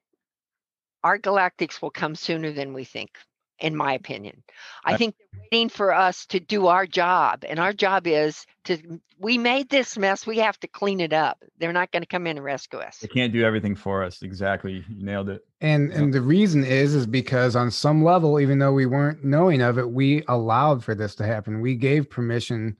our 1.04 1.18
galactics 1.18 1.80
will 1.80 1.90
come 1.90 2.14
sooner 2.14 2.52
than 2.52 2.72
we 2.72 2.84
think 2.84 3.10
in 3.60 3.76
my 3.76 3.92
opinion. 3.92 4.42
I 4.84 4.96
think 4.96 5.14
they're 5.18 5.42
waiting 5.52 5.68
for 5.68 5.92
us 5.92 6.26
to 6.26 6.40
do 6.40 6.66
our 6.66 6.86
job. 6.86 7.44
And 7.48 7.58
our 7.58 7.72
job 7.72 8.06
is 8.06 8.46
to, 8.64 9.00
we 9.18 9.36
made 9.38 9.68
this 9.68 9.98
mess. 9.98 10.26
We 10.26 10.38
have 10.38 10.58
to 10.60 10.68
clean 10.68 11.00
it 11.00 11.12
up. 11.12 11.44
They're 11.58 11.72
not 11.72 11.90
going 11.90 12.02
to 12.02 12.06
come 12.06 12.26
in 12.26 12.36
and 12.36 12.44
rescue 12.44 12.78
us. 12.78 12.98
They 12.98 13.08
can't 13.08 13.32
do 13.32 13.44
everything 13.44 13.74
for 13.74 14.04
us. 14.04 14.22
Exactly. 14.22 14.84
You 14.88 15.04
nailed 15.04 15.28
it. 15.28 15.44
And, 15.60 15.90
and 15.92 16.14
the 16.14 16.20
reason 16.20 16.64
is, 16.64 16.94
is 16.94 17.06
because 17.06 17.56
on 17.56 17.70
some 17.70 18.04
level, 18.04 18.38
even 18.38 18.58
though 18.58 18.72
we 18.72 18.86
weren't 18.86 19.24
knowing 19.24 19.60
of 19.60 19.78
it, 19.78 19.90
we 19.90 20.22
allowed 20.28 20.84
for 20.84 20.94
this 20.94 21.14
to 21.16 21.26
happen. 21.26 21.60
We 21.60 21.74
gave 21.74 22.08
permission 22.08 22.76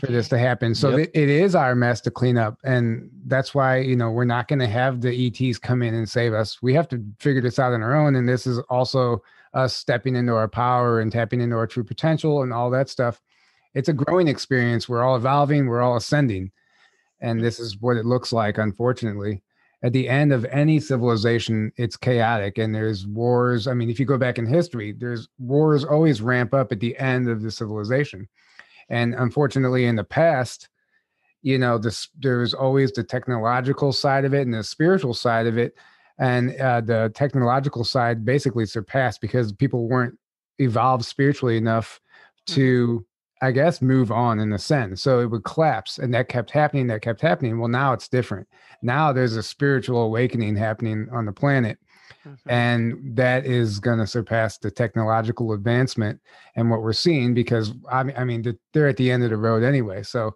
for 0.00 0.06
this 0.08 0.28
to 0.28 0.38
happen. 0.38 0.74
So 0.74 0.96
yep. 0.96 1.10
it 1.14 1.28
is 1.28 1.54
our 1.54 1.74
mess 1.74 2.00
to 2.02 2.10
clean 2.10 2.36
up. 2.36 2.58
And 2.64 3.10
that's 3.26 3.54
why, 3.54 3.78
you 3.78 3.96
know, 3.96 4.10
we're 4.10 4.24
not 4.24 4.48
going 4.48 4.58
to 4.58 4.66
have 4.66 5.00
the 5.00 5.26
ETs 5.26 5.58
come 5.58 5.82
in 5.82 5.94
and 5.94 6.08
save 6.08 6.34
us. 6.34 6.60
We 6.62 6.74
have 6.74 6.88
to 6.88 7.02
figure 7.18 7.40
this 7.40 7.58
out 7.58 7.72
on 7.72 7.82
our 7.82 7.94
own. 7.94 8.14
And 8.14 8.28
this 8.28 8.46
is 8.46 8.58
also 8.68 9.22
us 9.54 9.76
stepping 9.76 10.16
into 10.16 10.34
our 10.34 10.48
power 10.48 11.00
and 11.00 11.10
tapping 11.10 11.40
into 11.40 11.56
our 11.56 11.66
true 11.66 11.84
potential 11.84 12.42
and 12.42 12.52
all 12.52 12.70
that 12.70 12.88
stuff. 12.88 13.20
It's 13.74 13.88
a 13.88 13.92
growing 13.92 14.28
experience. 14.28 14.88
We're 14.88 15.04
all 15.04 15.16
evolving, 15.16 15.66
we're 15.66 15.82
all 15.82 15.96
ascending. 15.96 16.50
And 17.20 17.42
this 17.42 17.58
is 17.58 17.80
what 17.80 17.96
it 17.96 18.06
looks 18.06 18.32
like, 18.32 18.58
unfortunately. 18.58 19.42
At 19.82 19.92
the 19.92 20.08
end 20.08 20.32
of 20.32 20.44
any 20.46 20.80
civilization, 20.80 21.70
it's 21.76 21.96
chaotic 21.96 22.58
and 22.58 22.74
there's 22.74 23.06
wars. 23.06 23.66
I 23.66 23.74
mean, 23.74 23.90
if 23.90 24.00
you 24.00 24.06
go 24.06 24.18
back 24.18 24.38
in 24.38 24.46
history, 24.46 24.92
there's 24.92 25.28
wars 25.38 25.84
always 25.84 26.22
ramp 26.22 26.54
up 26.54 26.72
at 26.72 26.80
the 26.80 26.96
end 26.98 27.28
of 27.28 27.42
the 27.42 27.50
civilization. 27.50 28.28
And 28.88 29.14
unfortunately, 29.14 29.86
in 29.86 29.96
the 29.96 30.04
past, 30.04 30.68
you 31.42 31.58
know, 31.58 31.78
this 31.78 32.08
there's 32.18 32.54
always 32.54 32.92
the 32.92 33.04
technological 33.04 33.92
side 33.92 34.24
of 34.24 34.34
it 34.34 34.42
and 34.42 34.54
the 34.54 34.64
spiritual 34.64 35.14
side 35.14 35.46
of 35.46 35.58
it 35.58 35.74
and 36.18 36.58
uh, 36.60 36.80
the 36.80 37.10
technological 37.14 37.84
side 37.84 38.24
basically 38.24 38.66
surpassed 38.66 39.20
because 39.20 39.52
people 39.52 39.88
weren't 39.88 40.18
evolved 40.58 41.04
spiritually 41.04 41.56
enough 41.56 42.00
to 42.46 43.00
mm-hmm. 43.00 43.46
i 43.46 43.50
guess 43.50 43.82
move 43.82 44.10
on 44.10 44.38
in 44.38 44.52
a 44.52 44.58
sense. 44.58 45.02
So 45.02 45.20
it 45.20 45.26
would 45.26 45.44
collapse 45.44 45.98
and 45.98 46.14
that 46.14 46.28
kept 46.28 46.50
happening 46.50 46.86
that 46.88 47.02
kept 47.02 47.20
happening. 47.20 47.58
Well 47.58 47.68
now 47.68 47.92
it's 47.92 48.08
different. 48.08 48.48
Now 48.82 49.12
there's 49.12 49.36
a 49.36 49.42
spiritual 49.42 50.02
awakening 50.02 50.56
happening 50.56 51.08
on 51.12 51.26
the 51.26 51.32
planet 51.32 51.78
mm-hmm. 52.26 52.50
and 52.50 53.16
that 53.16 53.44
is 53.44 53.78
going 53.78 53.98
to 53.98 54.06
surpass 54.06 54.58
the 54.58 54.70
technological 54.70 55.52
advancement 55.52 56.20
and 56.54 56.70
what 56.70 56.82
we're 56.82 56.92
seeing 56.92 57.34
because 57.34 57.72
i 57.90 58.02
mean, 58.02 58.16
I 58.16 58.24
mean 58.24 58.58
they're 58.72 58.88
at 58.88 58.96
the 58.96 59.10
end 59.10 59.24
of 59.24 59.30
the 59.30 59.36
road 59.36 59.62
anyway. 59.62 60.02
So 60.02 60.34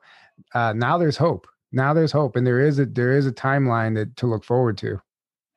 uh, 0.55 0.75
now 0.75 0.99
there's 0.99 1.17
hope. 1.17 1.47
Now 1.73 1.95
there's 1.95 2.13
hope 2.13 2.37
and 2.37 2.47
there 2.47 2.61
is 2.61 2.79
a 2.79 2.87
there 2.87 3.13
is 3.13 3.27
a 3.27 3.33
timeline 3.33 3.95
that 3.95 4.17
to 4.17 4.27
look 4.27 4.45
forward 4.45 4.77
to 4.79 5.01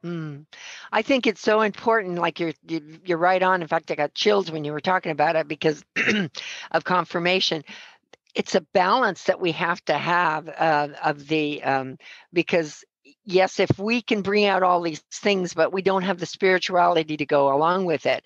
Mm. 0.06 0.46
I 0.92 1.02
think 1.02 1.28
it's 1.28 1.42
so 1.42 1.62
important. 1.62 2.18
Like 2.18 2.40
you're 2.40 2.54
you're 2.68 3.18
right 3.18 3.42
on. 3.42 3.62
In 3.62 3.68
fact, 3.68 3.90
I 3.90 3.96
got 3.96 4.14
chills 4.14 4.52
when 4.52 4.66
you 4.66 4.74
were 4.74 4.82
talking 4.82 5.14
about 5.14 5.38
it 5.38 5.48
because 5.48 5.84
of 6.72 6.84
confirmation. 6.84 7.64
It's 8.36 8.56
a 8.56 8.62
balance 8.62 9.26
that 9.26 9.42
we 9.42 9.52
have 9.54 9.84
to 9.86 9.96
have 9.98 10.50
uh, 10.50 10.90
of 11.04 11.28
the 11.28 11.64
um, 11.64 11.98
because 12.34 12.84
yes, 13.26 13.60
if 13.60 13.80
we 13.80 14.02
can 14.02 14.22
bring 14.22 14.46
out 14.46 14.64
all 14.64 14.82
these 14.82 15.02
things, 15.14 15.54
but 15.54 15.74
we 15.74 15.82
don't 15.82 16.04
have 16.04 16.20
the 16.20 16.26
spirituality 16.26 17.18
to 17.18 17.26
go 17.26 17.56
along 17.56 17.86
with 17.86 18.06
it, 18.06 18.24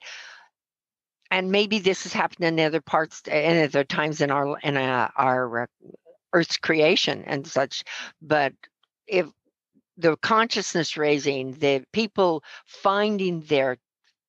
and 1.30 1.52
maybe 1.52 1.80
this 1.80 2.04
has 2.04 2.14
happened 2.14 2.46
in 2.46 2.66
other 2.66 2.82
parts 2.82 3.22
in 3.28 3.64
other 3.64 3.84
times 3.84 4.22
in 4.22 4.32
our 4.32 4.58
in 4.60 4.78
uh, 4.78 5.10
our 5.16 5.64
uh, 5.64 5.66
Earth's 6.34 6.58
creation 6.58 7.24
and 7.26 7.48
such, 7.48 7.84
but 8.22 8.54
if 9.08 9.28
the 9.98 10.16
consciousness 10.18 10.98
raising, 10.98 11.54
the 11.54 11.84
people 11.92 12.44
finding 12.66 13.42
their 13.42 13.78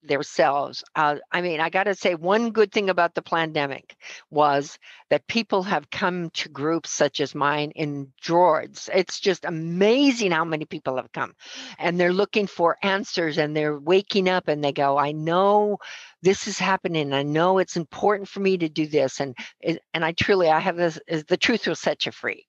themselves. 0.02 0.84
Uh, 0.94 1.16
I 1.32 1.40
mean, 1.40 1.60
I 1.60 1.70
got 1.70 1.84
to 1.84 1.94
say, 1.94 2.14
one 2.14 2.50
good 2.50 2.72
thing 2.72 2.88
about 2.88 3.14
the 3.14 3.22
pandemic 3.22 3.96
was 4.30 4.78
that 5.10 5.26
people 5.26 5.62
have 5.64 5.90
come 5.90 6.30
to 6.30 6.48
groups 6.48 6.90
such 6.90 7.20
as 7.20 7.34
mine 7.34 7.72
in 7.72 8.12
droves. 8.20 8.88
It's 8.94 9.18
just 9.18 9.44
amazing 9.44 10.30
how 10.30 10.44
many 10.44 10.64
people 10.64 10.96
have 10.96 11.12
come, 11.12 11.34
and 11.78 11.98
they're 11.98 12.12
looking 12.12 12.46
for 12.46 12.76
answers, 12.82 13.38
and 13.38 13.56
they're 13.56 13.78
waking 13.78 14.28
up, 14.28 14.48
and 14.48 14.62
they 14.62 14.72
go, 14.72 14.96
"I 14.98 15.12
know 15.12 15.78
this 16.22 16.46
is 16.46 16.58
happening. 16.58 17.12
I 17.12 17.24
know 17.24 17.58
it's 17.58 17.76
important 17.76 18.28
for 18.28 18.40
me 18.40 18.56
to 18.58 18.68
do 18.68 18.86
this," 18.86 19.20
and 19.20 19.36
and 19.62 20.04
I 20.04 20.12
truly, 20.12 20.48
I 20.48 20.60
have 20.60 20.76
this. 20.76 20.98
The 21.08 21.36
truth 21.36 21.66
will 21.66 21.74
set 21.74 22.06
you 22.06 22.12
free, 22.12 22.46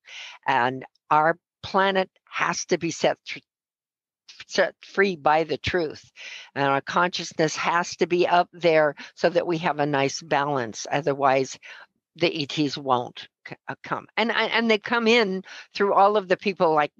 and 0.47 0.85
our 1.09 1.37
planet 1.61 2.09
has 2.29 2.65
to 2.65 2.77
be 2.77 2.91
set 2.91 3.17
set 4.47 4.73
free 4.81 5.15
by 5.15 5.43
the 5.43 5.57
truth. 5.57 6.11
And 6.55 6.65
our 6.65 6.81
consciousness 6.81 7.55
has 7.55 7.95
to 7.97 8.07
be 8.07 8.27
up 8.27 8.49
there 8.51 8.95
so 9.15 9.29
that 9.29 9.45
we 9.45 9.59
have 9.59 9.79
a 9.79 9.85
nice 9.85 10.21
balance. 10.21 10.87
Otherwise 10.91 11.57
the 12.15 12.43
ets 12.43 12.77
won't 12.77 13.27
uh, 13.67 13.75
come. 13.83 14.07
And 14.17 14.31
and 14.31 14.69
they 14.69 14.77
come 14.77 15.07
in 15.07 15.43
through 15.73 15.93
all 15.93 16.17
of 16.17 16.27
the 16.27 16.37
people 16.37 16.73
like 16.73 16.91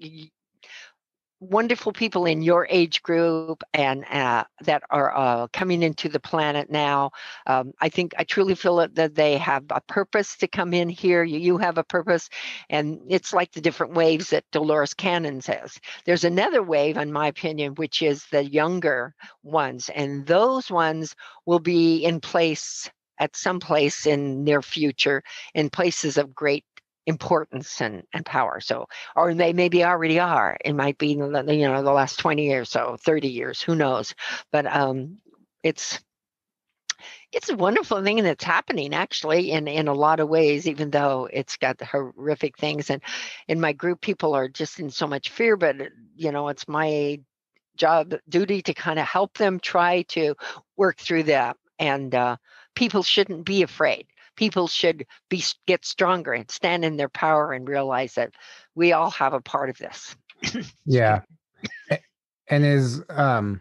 wonderful 1.40 1.92
people 1.92 2.26
in 2.26 2.42
your 2.42 2.66
age 2.70 3.02
group 3.02 3.62
and 3.72 4.04
uh, 4.10 4.44
that 4.60 4.82
are 4.90 5.16
uh, 5.16 5.46
coming 5.52 5.82
into 5.82 6.08
the 6.08 6.20
planet 6.20 6.70
now. 6.70 7.10
Um, 7.46 7.72
I 7.80 7.88
think 7.88 8.12
I 8.18 8.24
truly 8.24 8.54
feel 8.54 8.86
that 8.86 9.14
they 9.14 9.38
have 9.38 9.64
a 9.70 9.80
purpose 9.80 10.36
to 10.38 10.48
come 10.48 10.74
in 10.74 10.88
here. 10.88 11.24
You, 11.24 11.38
you 11.38 11.58
have 11.58 11.78
a 11.78 11.84
purpose, 11.84 12.28
and 12.68 13.00
it's 13.08 13.32
like 13.32 13.52
the 13.52 13.60
different 13.60 13.94
waves 13.94 14.30
that 14.30 14.44
Dolores 14.52 14.94
Cannon 14.94 15.40
says. 15.40 15.78
There's 16.04 16.24
another 16.24 16.62
wave, 16.62 16.98
in 16.98 17.12
my 17.12 17.28
opinion, 17.28 17.74
which 17.74 18.02
is 18.02 18.26
the 18.30 18.44
younger 18.44 19.14
ones, 19.42 19.90
and 19.94 20.26
those 20.26 20.70
ones 20.70 21.16
will 21.46 21.60
be 21.60 22.04
in 22.04 22.20
place 22.20 22.90
at 23.20 23.36
some 23.36 23.60
place 23.60 24.06
in 24.06 24.42
near 24.42 24.62
future 24.62 25.22
in 25.54 25.70
places 25.70 26.16
of 26.16 26.34
great 26.34 26.64
importance 27.06 27.80
and, 27.80 28.04
and 28.12 28.24
power. 28.24 28.60
So, 28.60 28.86
or 29.16 29.34
they 29.34 29.52
maybe 29.52 29.84
already 29.84 30.18
are. 30.20 30.56
It 30.64 30.74
might 30.74 30.98
be, 30.98 31.08
you 31.08 31.16
know, 31.16 31.82
the 31.82 31.92
last 31.92 32.18
20 32.18 32.44
years, 32.44 32.68
so 32.68 32.96
30 33.00 33.28
years, 33.28 33.62
who 33.62 33.74
knows? 33.74 34.14
But 34.52 34.66
um, 34.66 35.18
it's, 35.62 36.00
it's 37.32 37.48
a 37.48 37.56
wonderful 37.56 38.02
thing 38.02 38.22
that's 38.22 38.44
happening 38.44 38.94
actually 38.94 39.52
in, 39.52 39.68
in 39.68 39.88
a 39.88 39.94
lot 39.94 40.20
of 40.20 40.28
ways, 40.28 40.66
even 40.68 40.90
though 40.90 41.28
it's 41.32 41.56
got 41.56 41.78
the 41.78 41.86
horrific 41.86 42.58
things. 42.58 42.90
And 42.90 43.02
in 43.48 43.60
my 43.60 43.72
group, 43.72 44.00
people 44.00 44.34
are 44.34 44.48
just 44.48 44.80
in 44.80 44.90
so 44.90 45.06
much 45.06 45.30
fear, 45.30 45.56
but 45.56 45.76
you 46.16 46.32
know, 46.32 46.48
it's 46.48 46.68
my 46.68 47.20
job 47.76 48.14
duty 48.28 48.62
to 48.62 48.74
kind 48.74 48.98
of 48.98 49.06
help 49.06 49.38
them 49.38 49.58
try 49.60 50.02
to 50.02 50.34
work 50.76 50.98
through 50.98 51.24
that. 51.24 51.56
And 51.78 52.14
uh, 52.14 52.36
people 52.74 53.02
shouldn't 53.02 53.46
be 53.46 53.62
afraid 53.62 54.06
people 54.40 54.66
should 54.66 55.04
be 55.28 55.44
get 55.66 55.84
stronger 55.84 56.32
and 56.32 56.50
stand 56.50 56.82
in 56.82 56.96
their 56.96 57.10
power 57.10 57.52
and 57.52 57.68
realize 57.68 58.14
that 58.14 58.32
we 58.74 58.90
all 58.90 59.10
have 59.10 59.34
a 59.34 59.40
part 59.42 59.68
of 59.68 59.76
this. 59.76 60.16
yeah. 60.86 61.20
And 62.48 62.64
as 62.64 63.04
um 63.10 63.60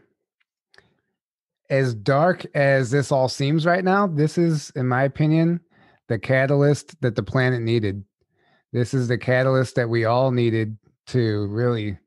as 1.70 1.94
dark 1.94 2.46
as 2.56 2.92
this 2.92 3.12
all 3.12 3.28
seems 3.28 3.66
right 3.66 3.84
now, 3.84 4.08
this 4.08 4.38
is 4.38 4.72
in 4.74 4.88
my 4.88 5.04
opinion 5.04 5.60
the 6.08 6.18
catalyst 6.18 7.00
that 7.02 7.18
the 7.18 7.24
planet 7.24 7.62
needed. 7.62 8.06
This 8.72 8.94
is 8.94 9.10
the 9.10 9.18
catalyst 9.18 9.76
that 9.76 9.90
we 9.90 10.06
all 10.06 10.32
needed 10.32 10.78
to 11.08 11.48
really 11.48 11.98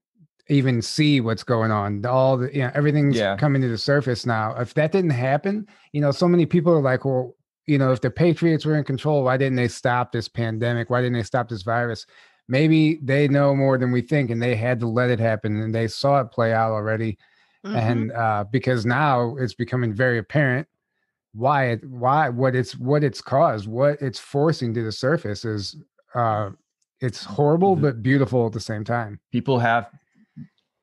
even 0.49 0.81
see 0.81 1.20
what's 1.20 1.45
going 1.45 1.70
on. 1.70 2.07
All 2.07 2.39
the 2.39 2.51
you 2.51 2.62
know, 2.62 2.70
everything's 2.75 3.18
yeah. 3.18 3.37
coming 3.37 3.61
to 3.61 3.68
the 3.68 3.77
surface 3.77 4.25
now. 4.25 4.59
If 4.59 4.73
that 4.75 4.93
didn't 4.93 5.11
happen, 5.11 5.68
you 5.93 6.01
know, 6.01 6.11
so 6.11 6.27
many 6.27 6.47
people 6.47 6.73
are 6.73 6.81
like, 6.81 7.05
well, 7.05 7.37
you 7.67 7.79
know, 7.79 7.93
if 7.93 8.01
the 8.01 8.11
Patriots 8.11 8.65
were 8.65 8.77
in 8.77 8.85
control, 8.85 9.25
why 9.25 9.37
didn't 9.37 9.57
they 9.57 9.69
stop 9.69 10.13
this 10.13 10.29
pandemic? 10.29 10.91
Why 10.91 11.01
didn't 11.01 11.15
they 11.15 11.23
stop 11.23 11.49
this 11.49 11.63
virus? 11.63 12.07
Maybe 12.49 12.99
they 13.03 13.29
know 13.29 13.55
more 13.55 13.79
than 13.79 13.93
we 13.93 14.03
think, 14.03 14.31
and 14.31 14.43
they 14.43 14.57
had 14.57 14.81
to 14.81 14.89
let 14.89 15.11
it 15.11 15.21
happen, 15.21 15.61
and 15.61 15.75
they 15.75 15.89
saw 15.89 16.21
it 16.21 16.33
play 16.33 16.53
out 16.53 16.73
already. 16.73 17.19
Mm-hmm. 17.65 17.77
And 17.77 18.13
uh, 18.13 18.45
because 18.51 18.85
now 18.85 19.37
it's 19.37 19.55
becoming 19.55 19.95
very 19.95 20.19
apparent 20.19 20.67
why 21.35 21.71
it, 21.71 21.85
why 21.89 22.29
what 22.29 22.55
it's 22.55 22.77
what 22.77 23.03
it's 23.03 23.21
caused, 23.21 23.67
what 23.67 24.01
it's 24.01 24.19
forcing 24.19 24.75
to 24.75 24.83
the 24.83 24.93
surface 24.93 25.45
is 25.45 25.77
uh, 26.15 26.51
it's 27.01 27.25
horrible 27.25 27.75
but 27.75 28.03
beautiful 28.03 28.47
at 28.47 28.53
the 28.53 28.61
same 28.61 28.85
time. 28.85 29.19
People 29.31 29.59
have, 29.59 29.91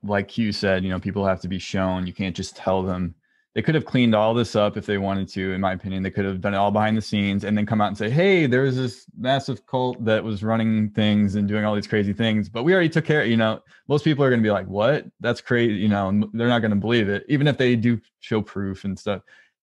like 0.03 0.37
you 0.37 0.51
said, 0.51 0.83
you 0.83 0.89
know, 0.89 0.99
people 0.99 1.25
have 1.25 1.41
to 1.41 1.47
be 1.47 1.59
shown. 1.59 2.07
You 2.07 2.13
can't 2.13 2.35
just 2.35 2.55
tell 2.55 2.81
them 2.83 3.15
they 3.55 3.61
could 3.61 3.75
have 3.75 3.85
cleaned 3.85 4.13
all 4.13 4.33
this 4.33 4.55
up 4.55 4.77
if 4.77 4.85
they 4.85 4.97
wanted 4.97 5.27
to 5.29 5.53
in 5.53 5.61
my 5.61 5.73
opinion. 5.73 6.03
They 6.03 6.11
could 6.11 6.25
have 6.25 6.39
done 6.39 6.53
it 6.53 6.57
all 6.57 6.71
behind 6.71 6.95
the 6.95 7.01
scenes 7.01 7.43
and 7.43 7.57
then 7.57 7.65
come 7.65 7.81
out 7.81 7.87
and 7.87 7.97
say 7.97 8.09
hey 8.09 8.45
there's 8.45 8.75
this 8.75 9.05
massive 9.17 9.65
cult 9.65 10.03
that 10.05 10.23
was 10.23 10.43
running 10.43 10.91
things 10.91 11.35
and 11.35 11.47
doing 11.47 11.65
all 11.65 11.75
these 11.75 11.87
crazy 11.87 12.13
things 12.13 12.47
but 12.47 12.63
we 12.63 12.73
already 12.73 12.89
took 12.89 13.05
care 13.05 13.25
you 13.25 13.37
know? 13.37 13.61
Most 13.87 14.03
people 14.03 14.23
are 14.23 14.29
going 14.29 14.41
to 14.41 14.47
be 14.47 14.51
like 14.51 14.67
what? 14.67 15.05
That's 15.19 15.41
crazy 15.41 15.73
you 15.75 15.89
know? 15.89 16.29
They're 16.33 16.47
not 16.47 16.59
going 16.59 16.71
to 16.71 16.77
believe 16.77 17.09
it 17.09 17.25
even 17.27 17.47
if 17.47 17.57
they 17.57 17.75
do 17.75 17.99
show 18.19 18.41
proof 18.41 18.83
and 18.83 18.97
stuff. 18.97 19.21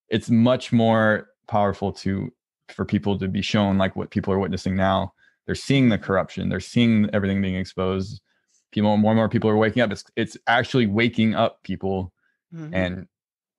It's 0.08 0.30
much 0.30 0.72
more 0.72 1.28
powerful 1.48 1.92
to 1.92 2.32
for 2.68 2.84
people 2.84 3.18
to 3.18 3.28
be 3.28 3.42
shown 3.42 3.78
like 3.78 3.96
what 3.96 4.10
people 4.10 4.32
are 4.32 4.38
witnessing 4.38 4.76
now. 4.76 5.12
They're 5.46 5.54
seeing 5.54 5.88
the 5.88 5.98
corruption. 5.98 6.48
They're 6.48 6.60
seeing 6.60 7.08
everything 7.12 7.40
being 7.40 7.54
exposed. 7.54 8.20
People 8.72 8.96
more 8.96 9.12
and 9.12 9.16
more 9.16 9.28
people 9.28 9.48
are 9.48 9.56
waking 9.56 9.82
up. 9.82 9.92
It's 9.92 10.04
it's 10.16 10.36
actually 10.46 10.86
waking 10.86 11.34
up 11.34 11.62
people 11.62 12.12
mm-hmm. 12.52 12.74
and 12.74 13.06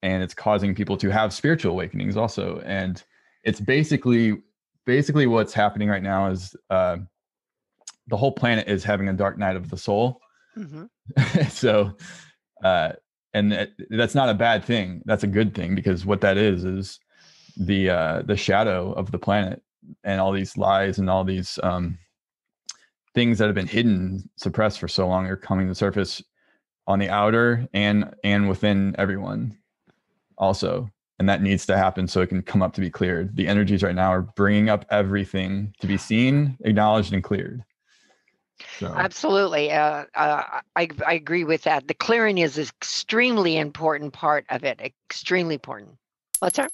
and 0.01 0.23
it's 0.23 0.33
causing 0.33 0.75
people 0.75 0.97
to 0.97 1.09
have 1.09 1.33
spiritual 1.33 1.71
awakenings 1.71 2.17
also. 2.17 2.61
And 2.65 3.03
it's 3.43 3.59
basically 3.59 4.41
basically 4.85 5.27
what's 5.27 5.53
happening 5.53 5.89
right 5.89 6.03
now 6.03 6.29
is 6.29 6.55
uh, 6.69 6.97
the 8.07 8.17
whole 8.17 8.31
planet 8.31 8.67
is 8.67 8.83
having 8.83 9.09
a 9.09 9.13
dark 9.13 9.37
night 9.37 9.55
of 9.55 9.69
the 9.69 9.77
soul. 9.77 10.21
Mm-hmm. 10.57 11.43
so 11.49 11.95
uh, 12.63 12.93
and 13.33 13.53
it, 13.53 13.71
that's 13.89 14.15
not 14.15 14.29
a 14.29 14.33
bad 14.33 14.63
thing. 14.63 15.01
That's 15.05 15.23
a 15.23 15.27
good 15.27 15.53
thing 15.53 15.75
because 15.75 16.05
what 16.05 16.21
that 16.21 16.37
is 16.37 16.63
is 16.63 16.99
the 17.57 17.89
uh, 17.89 18.21
the 18.23 18.37
shadow 18.37 18.93
of 18.93 19.11
the 19.11 19.19
planet 19.19 19.61
and 20.03 20.19
all 20.19 20.31
these 20.31 20.57
lies 20.57 20.97
and 20.99 21.09
all 21.09 21.23
these 21.23 21.59
um, 21.63 21.97
things 23.13 23.37
that 23.37 23.45
have 23.45 23.55
been 23.55 23.67
hidden 23.67 24.29
suppressed 24.37 24.79
for 24.79 24.87
so 24.87 25.07
long 25.07 25.27
are 25.27 25.35
coming 25.35 25.67
to 25.67 25.71
the 25.71 25.75
surface 25.75 26.21
on 26.87 26.99
the 26.99 27.09
outer 27.09 27.67
and 27.73 28.13
and 28.23 28.47
within 28.47 28.95
everyone 28.97 29.57
also 30.38 30.89
and 31.19 31.27
that 31.27 31.41
needs 31.41 31.65
to 31.65 31.75
happen 31.75 32.07
so 32.07 32.21
it 32.21 32.27
can 32.27 32.41
come 32.41 32.61
up 32.61 32.73
to 32.73 32.81
be 32.81 32.89
cleared 32.89 33.35
the 33.35 33.47
energies 33.47 33.83
right 33.83 33.95
now 33.95 34.11
are 34.11 34.21
bringing 34.21 34.69
up 34.69 34.85
everything 34.89 35.73
to 35.79 35.88
be 35.88 35.97
seen 35.97 36.57
acknowledged 36.61 37.13
and 37.13 37.23
cleared 37.23 37.63
so. 38.79 38.88
absolutely 38.95 39.71
uh, 39.71 40.05
uh, 40.15 40.43
I, 40.75 40.89
I 41.05 41.13
agree 41.13 41.43
with 41.43 41.63
that 41.63 41.88
the 41.88 41.93
clearing 41.93 42.39
is 42.39 42.57
an 42.57 42.63
extremely 42.63 43.57
important 43.57 44.13
part 44.13 44.45
of 44.49 44.63
it 44.63 44.81
extremely 44.81 45.55
important 45.55 45.97
what's 46.39 46.59
up? 46.59 46.71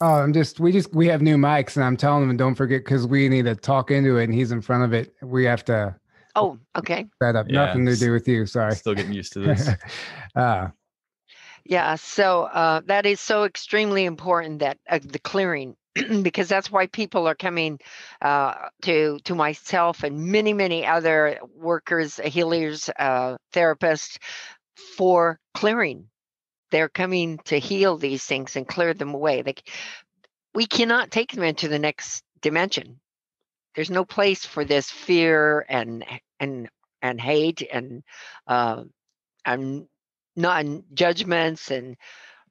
Oh, 0.00 0.14
I'm 0.14 0.32
just 0.32 0.60
we 0.60 0.70
just 0.70 0.94
we 0.94 1.08
have 1.08 1.22
new 1.22 1.36
mics 1.36 1.76
and 1.76 1.84
I'm 1.84 1.96
telling 1.96 2.28
them 2.28 2.36
don't 2.36 2.54
forget 2.54 2.84
because 2.84 3.06
we 3.06 3.28
need 3.28 3.46
to 3.46 3.54
talk 3.54 3.90
into 3.90 4.18
it 4.18 4.24
and 4.24 4.34
he's 4.34 4.52
in 4.52 4.60
front 4.60 4.84
of 4.84 4.92
it. 4.92 5.14
We 5.22 5.44
have 5.44 5.64
to 5.66 5.96
Oh, 6.36 6.56
okay. 6.76 7.06
That 7.20 7.34
up. 7.34 7.46
Yeah, 7.48 7.66
Nothing 7.66 7.84
to 7.86 7.96
do 7.96 8.12
with 8.12 8.28
you. 8.28 8.46
Sorry. 8.46 8.72
Still 8.76 8.94
getting 8.94 9.12
used 9.12 9.32
to 9.32 9.40
this. 9.40 9.70
uh 10.36 10.68
yeah, 11.68 11.96
so 11.96 12.44
uh, 12.44 12.80
that 12.86 13.04
is 13.04 13.20
so 13.20 13.44
extremely 13.44 14.06
important 14.06 14.60
that 14.60 14.78
uh, 14.88 15.00
the 15.04 15.18
clearing, 15.18 15.76
because 16.22 16.48
that's 16.48 16.72
why 16.72 16.86
people 16.86 17.28
are 17.28 17.34
coming 17.34 17.78
uh, 18.22 18.54
to 18.82 19.18
to 19.24 19.34
myself 19.34 20.02
and 20.02 20.18
many 20.18 20.54
many 20.54 20.86
other 20.86 21.38
workers, 21.54 22.16
healers, 22.24 22.88
uh, 22.98 23.36
therapists 23.52 24.16
for 24.96 25.38
clearing. 25.52 26.06
They're 26.70 26.88
coming 26.88 27.38
to 27.44 27.58
heal 27.58 27.98
these 27.98 28.24
things 28.24 28.56
and 28.56 28.66
clear 28.66 28.94
them 28.94 29.12
away. 29.12 29.44
We 30.54 30.64
cannot 30.64 31.10
take 31.10 31.32
them 31.32 31.44
into 31.44 31.68
the 31.68 31.78
next 31.78 32.22
dimension. 32.40 32.98
There's 33.74 33.90
no 33.90 34.06
place 34.06 34.46
for 34.46 34.64
this 34.64 34.90
fear 34.90 35.66
and 35.68 36.02
and 36.40 36.70
and 37.02 37.20
hate 37.20 37.62
and 37.70 38.02
uh, 38.46 38.84
and 39.44 39.86
non 40.38 40.84
judgments 40.94 41.70
and 41.70 41.96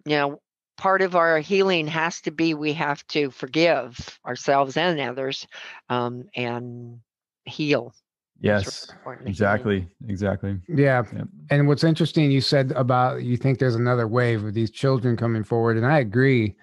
you 0.06 0.16
know 0.16 0.42
part 0.78 1.02
of 1.02 1.16
our 1.16 1.40
healing 1.40 1.88
has 1.88 2.22
to 2.22 2.32
be 2.32 2.54
we 2.54 2.74
have 2.74 3.06
to 3.08 3.32
forgive 3.32 4.20
ourselves 4.26 4.78
and 4.78 5.00
others 5.00 5.48
um, 5.90 6.26
and 6.36 7.00
heal. 7.46 7.94
Yes 8.40 8.88
exactly 9.26 9.88
exactly. 10.08 10.60
Yeah 10.68 11.04
yep. 11.14 11.28
and 11.50 11.68
what's 11.68 11.84
interesting 11.84 12.30
you 12.30 12.42
said 12.42 12.72
about 12.74 13.24
you 13.24 13.38
think 13.38 13.60
there's 13.60 13.76
another 13.76 14.08
wave 14.08 14.44
of 14.44 14.54
these 14.54 14.70
children 14.70 15.18
coming 15.18 15.44
forward 15.44 15.78
and 15.78 15.86
i 15.86 16.00
agree 16.00 16.56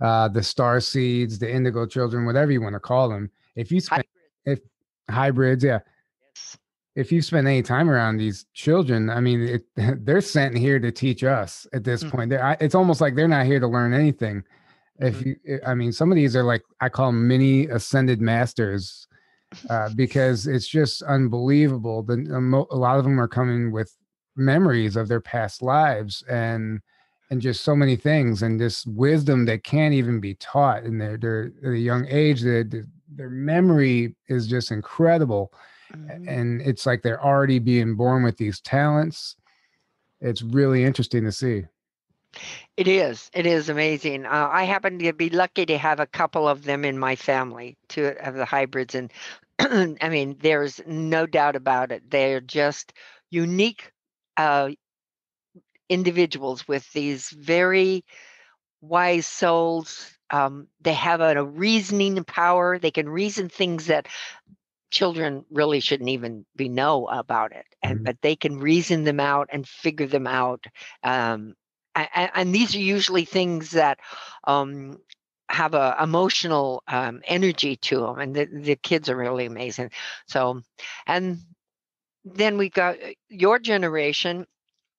uh 0.00 0.28
the 0.28 0.42
star 0.42 0.80
seeds 0.80 1.38
the 1.38 1.50
indigo 1.50 1.86
children 1.86 2.26
whatever 2.26 2.52
you 2.52 2.60
want 2.60 2.74
to 2.74 2.80
call 2.80 3.08
them 3.08 3.30
if 3.54 3.72
you 3.72 3.80
spend 3.80 4.04
if 4.44 4.58
hybrids 5.10 5.64
yeah 5.64 5.78
if 6.96 7.12
you 7.12 7.20
spend 7.20 7.46
any 7.46 7.62
time 7.62 7.90
around 7.90 8.16
these 8.16 8.46
children, 8.54 9.10
I 9.10 9.20
mean, 9.20 9.42
it, 9.42 9.64
they're 10.04 10.22
sent 10.22 10.56
here 10.56 10.80
to 10.80 10.90
teach 10.90 11.22
us 11.22 11.66
at 11.72 11.84
this 11.84 12.02
mm-hmm. 12.02 12.16
point. 12.16 12.32
I, 12.32 12.56
it's 12.58 12.74
almost 12.74 13.00
like 13.00 13.14
they're 13.14 13.28
not 13.28 13.46
here 13.46 13.60
to 13.60 13.68
learn 13.68 13.92
anything. 13.92 14.42
If 14.98 15.16
mm-hmm. 15.16 15.28
you, 15.28 15.36
eh, 15.46 15.58
I 15.66 15.74
mean, 15.74 15.92
some 15.92 16.10
of 16.10 16.16
these 16.16 16.34
are 16.34 16.42
like 16.42 16.64
I 16.80 16.88
call 16.88 17.08
them 17.08 17.28
mini 17.28 17.66
ascended 17.66 18.20
masters, 18.20 19.06
uh, 19.70 19.90
because 19.94 20.46
it's 20.46 20.66
just 20.66 21.02
unbelievable. 21.02 22.02
The 22.02 22.66
a 22.70 22.76
lot 22.76 22.98
of 22.98 23.04
them 23.04 23.20
are 23.20 23.28
coming 23.28 23.70
with 23.70 23.94
memories 24.34 24.96
of 24.96 25.06
their 25.06 25.20
past 25.20 25.62
lives 25.62 26.24
and 26.28 26.80
and 27.30 27.40
just 27.40 27.64
so 27.64 27.74
many 27.74 27.96
things 27.96 28.42
and 28.42 28.60
this 28.60 28.86
wisdom 28.86 29.44
that 29.46 29.64
can't 29.64 29.94
even 29.94 30.20
be 30.20 30.34
taught 30.34 30.84
in 30.84 30.96
their 30.96 31.18
their, 31.18 31.52
their 31.60 31.74
young 31.74 32.06
age. 32.08 32.40
Their, 32.40 32.64
their 32.64 33.30
memory 33.30 34.16
is 34.28 34.46
just 34.46 34.70
incredible 34.70 35.52
mm-hmm. 35.96 36.28
and 36.28 36.62
it's 36.62 36.86
like 36.86 37.02
they're 37.02 37.24
already 37.24 37.58
being 37.58 37.94
born 37.94 38.22
with 38.22 38.36
these 38.36 38.60
talents. 38.60 39.36
It's 40.20 40.42
really 40.42 40.84
interesting 40.84 41.24
to 41.24 41.32
see. 41.32 41.64
It 42.76 42.88
is. 42.88 43.30
It 43.32 43.46
is 43.46 43.68
amazing. 43.68 44.26
Uh, 44.26 44.48
I 44.52 44.64
happen 44.64 44.98
to 44.98 45.12
be 45.12 45.30
lucky 45.30 45.64
to 45.66 45.78
have 45.78 46.00
a 46.00 46.06
couple 46.06 46.46
of 46.48 46.64
them 46.64 46.84
in 46.84 46.98
my 46.98 47.16
family, 47.16 47.76
two 47.88 48.14
of 48.20 48.34
the 48.34 48.44
hybrids, 48.44 48.94
and 48.94 49.10
I 49.58 50.08
mean, 50.08 50.36
there's 50.40 50.80
no 50.86 51.26
doubt 51.26 51.56
about 51.56 51.92
it. 51.92 52.10
They're 52.10 52.40
just 52.40 52.92
unique 53.30 53.92
uh, 54.36 54.70
individuals 55.88 56.68
with 56.68 56.90
these 56.92 57.30
very 57.30 58.04
wise 58.80 59.26
souls. 59.26 60.12
Um, 60.30 60.68
they 60.80 60.94
have 60.94 61.20
a, 61.20 61.38
a 61.38 61.44
reasoning 61.44 62.22
power. 62.24 62.78
They 62.78 62.90
can 62.90 63.08
reason 63.08 63.48
things 63.48 63.86
that 63.86 64.08
children 64.90 65.44
really 65.50 65.80
shouldn't 65.80 66.08
even 66.08 66.44
be 66.54 66.68
know 66.68 67.06
about 67.06 67.52
it 67.52 67.66
and 67.82 67.96
mm-hmm. 67.96 68.04
but 68.04 68.16
they 68.22 68.36
can 68.36 68.58
reason 68.58 69.04
them 69.04 69.20
out 69.20 69.48
and 69.52 69.66
figure 69.66 70.06
them 70.06 70.26
out 70.26 70.64
um, 71.02 71.54
and, 71.94 72.30
and, 72.34 72.54
these 72.54 72.74
are 72.74 72.80
usually 72.80 73.24
things 73.24 73.70
that 73.70 73.98
um, 74.44 74.98
have 75.48 75.74
a 75.74 75.96
emotional 76.02 76.82
um, 76.88 77.22
energy 77.26 77.76
to 77.76 78.00
them 78.00 78.18
and 78.18 78.34
the, 78.34 78.44
the 78.44 78.76
kids 78.76 79.08
are 79.08 79.16
really 79.16 79.46
amazing. 79.46 79.90
So 80.26 80.60
and 81.06 81.38
then 82.24 82.58
we 82.58 82.68
got 82.68 82.96
uh, 83.02 83.12
your 83.28 83.58
generation. 83.58 84.46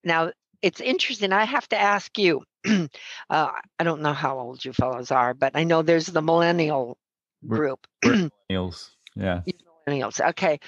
Now 0.02 0.32
it's 0.62 0.80
interesting 0.80 1.32
i 1.32 1.44
have 1.44 1.68
to 1.68 1.80
ask 1.80 2.18
you 2.18 2.42
uh, 2.66 2.88
i 3.30 3.84
don't 3.84 4.02
know 4.02 4.12
how 4.12 4.38
old 4.38 4.64
you 4.64 4.72
fellows 4.72 5.10
are 5.10 5.34
but 5.34 5.52
i 5.54 5.64
know 5.64 5.82
there's 5.82 6.06
the 6.06 6.22
millennial 6.22 6.98
group. 7.46 7.86
we're 8.04 8.12
millennials 8.50 8.90
yeah 9.14 9.42
millennials. 9.88 10.20
Okay, 10.30 10.58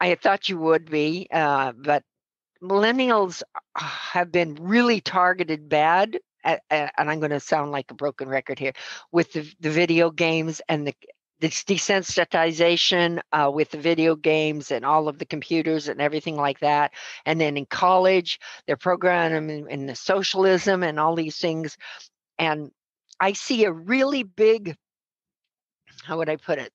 I 0.00 0.14
thought 0.14 0.48
you 0.48 0.58
would 0.58 0.90
be, 0.90 1.28
uh, 1.30 1.72
but 1.72 2.02
millennials 2.62 3.42
have 3.76 4.32
been 4.32 4.54
really 4.60 5.00
targeted 5.00 5.68
bad. 5.68 6.18
At, 6.42 6.62
and 6.70 7.10
I'm 7.10 7.20
going 7.20 7.30
to 7.30 7.40
sound 7.40 7.72
like 7.72 7.90
a 7.90 7.94
broken 7.94 8.28
record 8.28 8.58
here 8.58 8.74
with 9.10 9.32
the, 9.32 9.50
the 9.60 9.70
video 9.70 10.10
games 10.10 10.60
and 10.68 10.86
the 10.86 10.94
this 11.40 11.64
desensitization 11.64 13.20
uh, 13.32 13.50
with 13.52 13.70
the 13.70 13.78
video 13.78 14.14
games 14.14 14.70
and 14.70 14.84
all 14.84 15.08
of 15.08 15.18
the 15.18 15.26
computers 15.26 15.88
and 15.88 16.00
everything 16.00 16.36
like 16.36 16.60
that. 16.60 16.92
And 17.26 17.40
then 17.40 17.56
in 17.56 17.66
college, 17.66 18.38
they're 18.66 18.76
programming 18.76 19.66
in 19.68 19.86
the 19.86 19.96
socialism 19.96 20.82
and 20.82 20.98
all 20.98 21.14
these 21.14 21.36
things. 21.36 21.76
And 22.38 22.70
I 23.20 23.32
see 23.32 23.64
a 23.64 23.72
really 23.72 24.22
big, 24.22 24.76
how 26.04 26.18
would 26.18 26.28
I 26.28 26.36
put 26.36 26.58
it, 26.58 26.72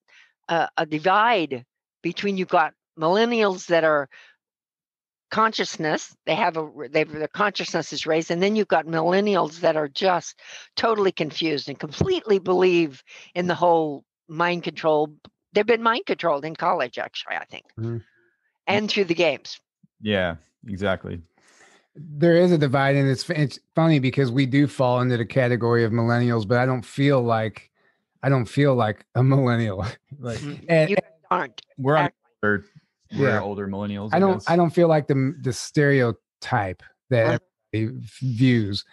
uh, 0.48 0.68
a 0.76 0.86
divide 0.86 1.64
between 2.02 2.36
you've 2.36 2.48
got 2.48 2.74
millennials 2.98 3.66
that 3.66 3.84
are 3.84 4.08
consciousness 5.30 6.14
they 6.26 6.34
have 6.34 6.56
a 6.56 6.68
they've 6.90 7.10
their 7.10 7.28
consciousness 7.28 7.92
is 7.92 8.04
raised 8.04 8.30
and 8.30 8.42
then 8.42 8.56
you've 8.56 8.68
got 8.68 8.84
millennials 8.86 9.60
that 9.60 9.76
are 9.76 9.88
just 9.88 10.40
totally 10.76 11.12
confused 11.12 11.68
and 11.68 11.78
completely 11.78 12.38
believe 12.40 13.04
in 13.34 13.46
the 13.46 13.54
whole 13.54 14.04
mind 14.28 14.64
control 14.64 15.08
they've 15.52 15.66
been 15.66 15.82
mind 15.82 16.04
controlled 16.04 16.44
in 16.44 16.56
college 16.56 16.98
actually 16.98 17.36
i 17.36 17.44
think. 17.44 17.64
Mm-hmm. 17.78 17.98
and 18.66 18.90
through 18.90 19.04
the 19.04 19.14
games. 19.14 19.60
Yeah 20.00 20.36
exactly. 20.66 21.20
There 21.94 22.36
is 22.36 22.50
a 22.50 22.58
divide 22.58 22.96
and 22.96 23.08
it's 23.08 23.28
it's 23.30 23.58
funny 23.74 24.00
because 24.00 24.32
we 24.32 24.46
do 24.46 24.66
fall 24.66 25.00
into 25.00 25.16
the 25.16 25.26
category 25.26 25.84
of 25.84 25.92
millennials 25.92 26.46
but 26.46 26.58
i 26.58 26.66
don't 26.66 26.84
feel 26.84 27.22
like 27.22 27.70
i 28.22 28.28
don't 28.28 28.46
feel 28.46 28.74
like 28.74 29.06
a 29.14 29.22
millennial. 29.22 29.86
Like 30.18 30.38
mm-hmm. 30.38 30.64
and, 30.68 30.96
aren't. 31.30 31.60
We're 31.78 31.96
on 31.96 32.10
older, 32.42 32.64
we're 33.16 33.28
yeah. 33.28 33.40
older 33.40 33.66
millennials. 33.66 34.10
I, 34.12 34.16
I 34.16 34.20
don't 34.20 34.34
guess. 34.34 34.44
I 34.48 34.56
don't 34.56 34.70
feel 34.70 34.88
like 34.88 35.06
the 35.06 35.34
the 35.42 35.52
stereotype 35.52 36.82
that 37.10 37.40
everybody 37.72 38.00
views. 38.20 38.84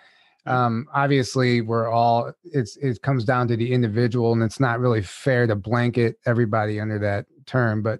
Um, 0.45 0.88
obviously, 0.93 1.61
we're 1.61 1.89
all 1.89 2.31
it's 2.43 2.77
it 2.77 3.01
comes 3.01 3.25
down 3.25 3.47
to 3.49 3.57
the 3.57 3.73
individual, 3.73 4.31
and 4.33 4.41
it's 4.41 4.59
not 4.59 4.79
really 4.79 5.01
fair 5.01 5.45
to 5.45 5.55
blanket 5.55 6.17
everybody 6.25 6.79
under 6.79 6.99
that 6.99 7.25
term. 7.45 7.81
But 7.83 7.99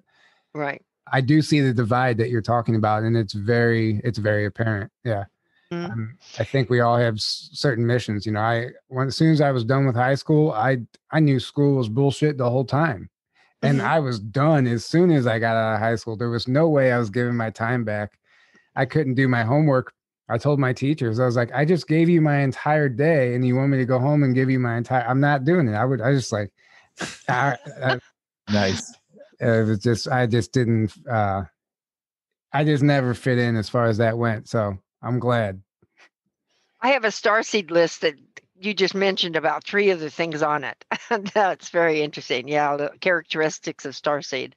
right, 0.54 0.82
I 1.12 1.22
do 1.22 1.42
see 1.42 1.60
the 1.60 1.74
divide 1.74 2.18
that 2.20 2.30
you're 2.30 2.42
talking 2.42 2.76
about, 2.76 3.04
and 3.04 3.18
it's 3.18 3.34
very 3.34 4.02
it's 4.04 4.18
very 4.18 4.46
apparent. 4.46 4.92
Yeah. 5.04 5.26
Mm-hmm. 5.72 5.92
Um, 5.92 6.18
I 6.40 6.46
think 6.46 6.70
we 6.70 6.80
all 6.80 6.96
have 6.98 7.16
s- 7.16 7.50
certain 7.52 7.86
missions. 7.86 8.26
You 8.26 8.32
know, 8.32 8.40
I 8.40 8.68
when 8.88 9.08
as 9.08 9.18
soon 9.18 9.34
as 9.34 9.42
I 9.42 9.52
was 9.52 9.66
done 9.66 9.86
with 9.86 9.96
high 9.96 10.16
school, 10.16 10.52
I 10.52 10.78
I 11.12 11.20
knew 11.20 11.42
school 11.42 11.76
was 11.76 11.90
bullshit 11.90 12.38
the 12.38 12.50
whole 12.50 12.64
time. 12.64 13.10
And 13.62 13.80
mm-hmm. 13.80 13.88
I 13.88 14.00
was 14.00 14.20
done 14.20 14.68
as 14.68 14.86
soon 14.86 15.12
as 15.12 15.26
I 15.26 15.40
got 15.40 15.56
out 15.56 15.76
of 15.76 15.80
high 15.80 15.96
school. 15.96 16.16
There 16.16 16.30
was 16.30 16.48
no 16.48 16.70
way 16.70 16.92
I 16.92 17.00
was 17.00 17.10
giving 17.10 17.36
my 17.36 17.50
time 17.50 17.84
back. 17.84 18.18
I 18.76 18.86
couldn't 18.86 19.16
do 19.16 19.28
my 19.28 19.44
homework. 19.44 19.94
I 20.30 20.38
told 20.38 20.60
my 20.60 20.74
teachers, 20.74 21.20
I 21.20 21.26
was 21.26 21.36
like, 21.36 21.52
I 21.54 21.66
just 21.66 21.88
gave 21.88 22.10
you 22.10 22.22
my 22.22 22.40
entire 22.40 22.90
day 22.90 23.34
and 23.34 23.48
you 23.48 23.56
want 23.56 23.70
me 23.70 23.78
to 23.78 23.86
go 23.86 23.98
home 23.98 24.24
and 24.24 24.36
give 24.36 24.50
you 24.50 24.60
my 24.60 24.78
entire 24.78 25.08
I'm 25.08 25.22
not 25.22 25.46
doing 25.46 25.68
it. 25.68 25.74
I 25.74 25.86
would 25.86 26.02
I 26.02 26.14
just 26.14 26.32
like 26.32 26.52
I, 27.30 27.58
I, 27.84 28.00
nice. 28.52 28.94
It 29.40 29.68
was 29.68 29.80
just 29.80 30.08
I 30.08 30.28
just 30.28 30.52
didn't 30.52 30.94
uh 31.10 31.44
I 32.54 32.64
just 32.64 32.84
never 32.84 33.14
fit 33.14 33.38
in 33.38 33.56
as 33.56 33.70
far 33.70 33.86
as 33.86 33.98
that 33.98 34.18
went. 34.18 34.50
So 34.50 34.78
I'm 35.02 35.20
glad. 35.20 35.62
I 36.82 36.90
have 36.90 37.06
a 37.06 37.10
starseed 37.10 37.72
list 37.72 38.02
that 38.02 38.16
you 38.60 38.74
just 38.74 38.96
mentioned 38.96 39.36
about 39.36 39.64
three 39.64 39.90
of 39.90 40.00
the 40.00 40.10
things 40.10 40.42
on 40.42 40.64
it. 40.64 40.86
That's 41.34 41.70
very 41.70 42.02
interesting. 42.02 42.48
Yeah, 42.48 42.78
the 42.78 42.92
characteristics 43.00 43.86
of 43.86 43.94
starseed. 43.94 44.54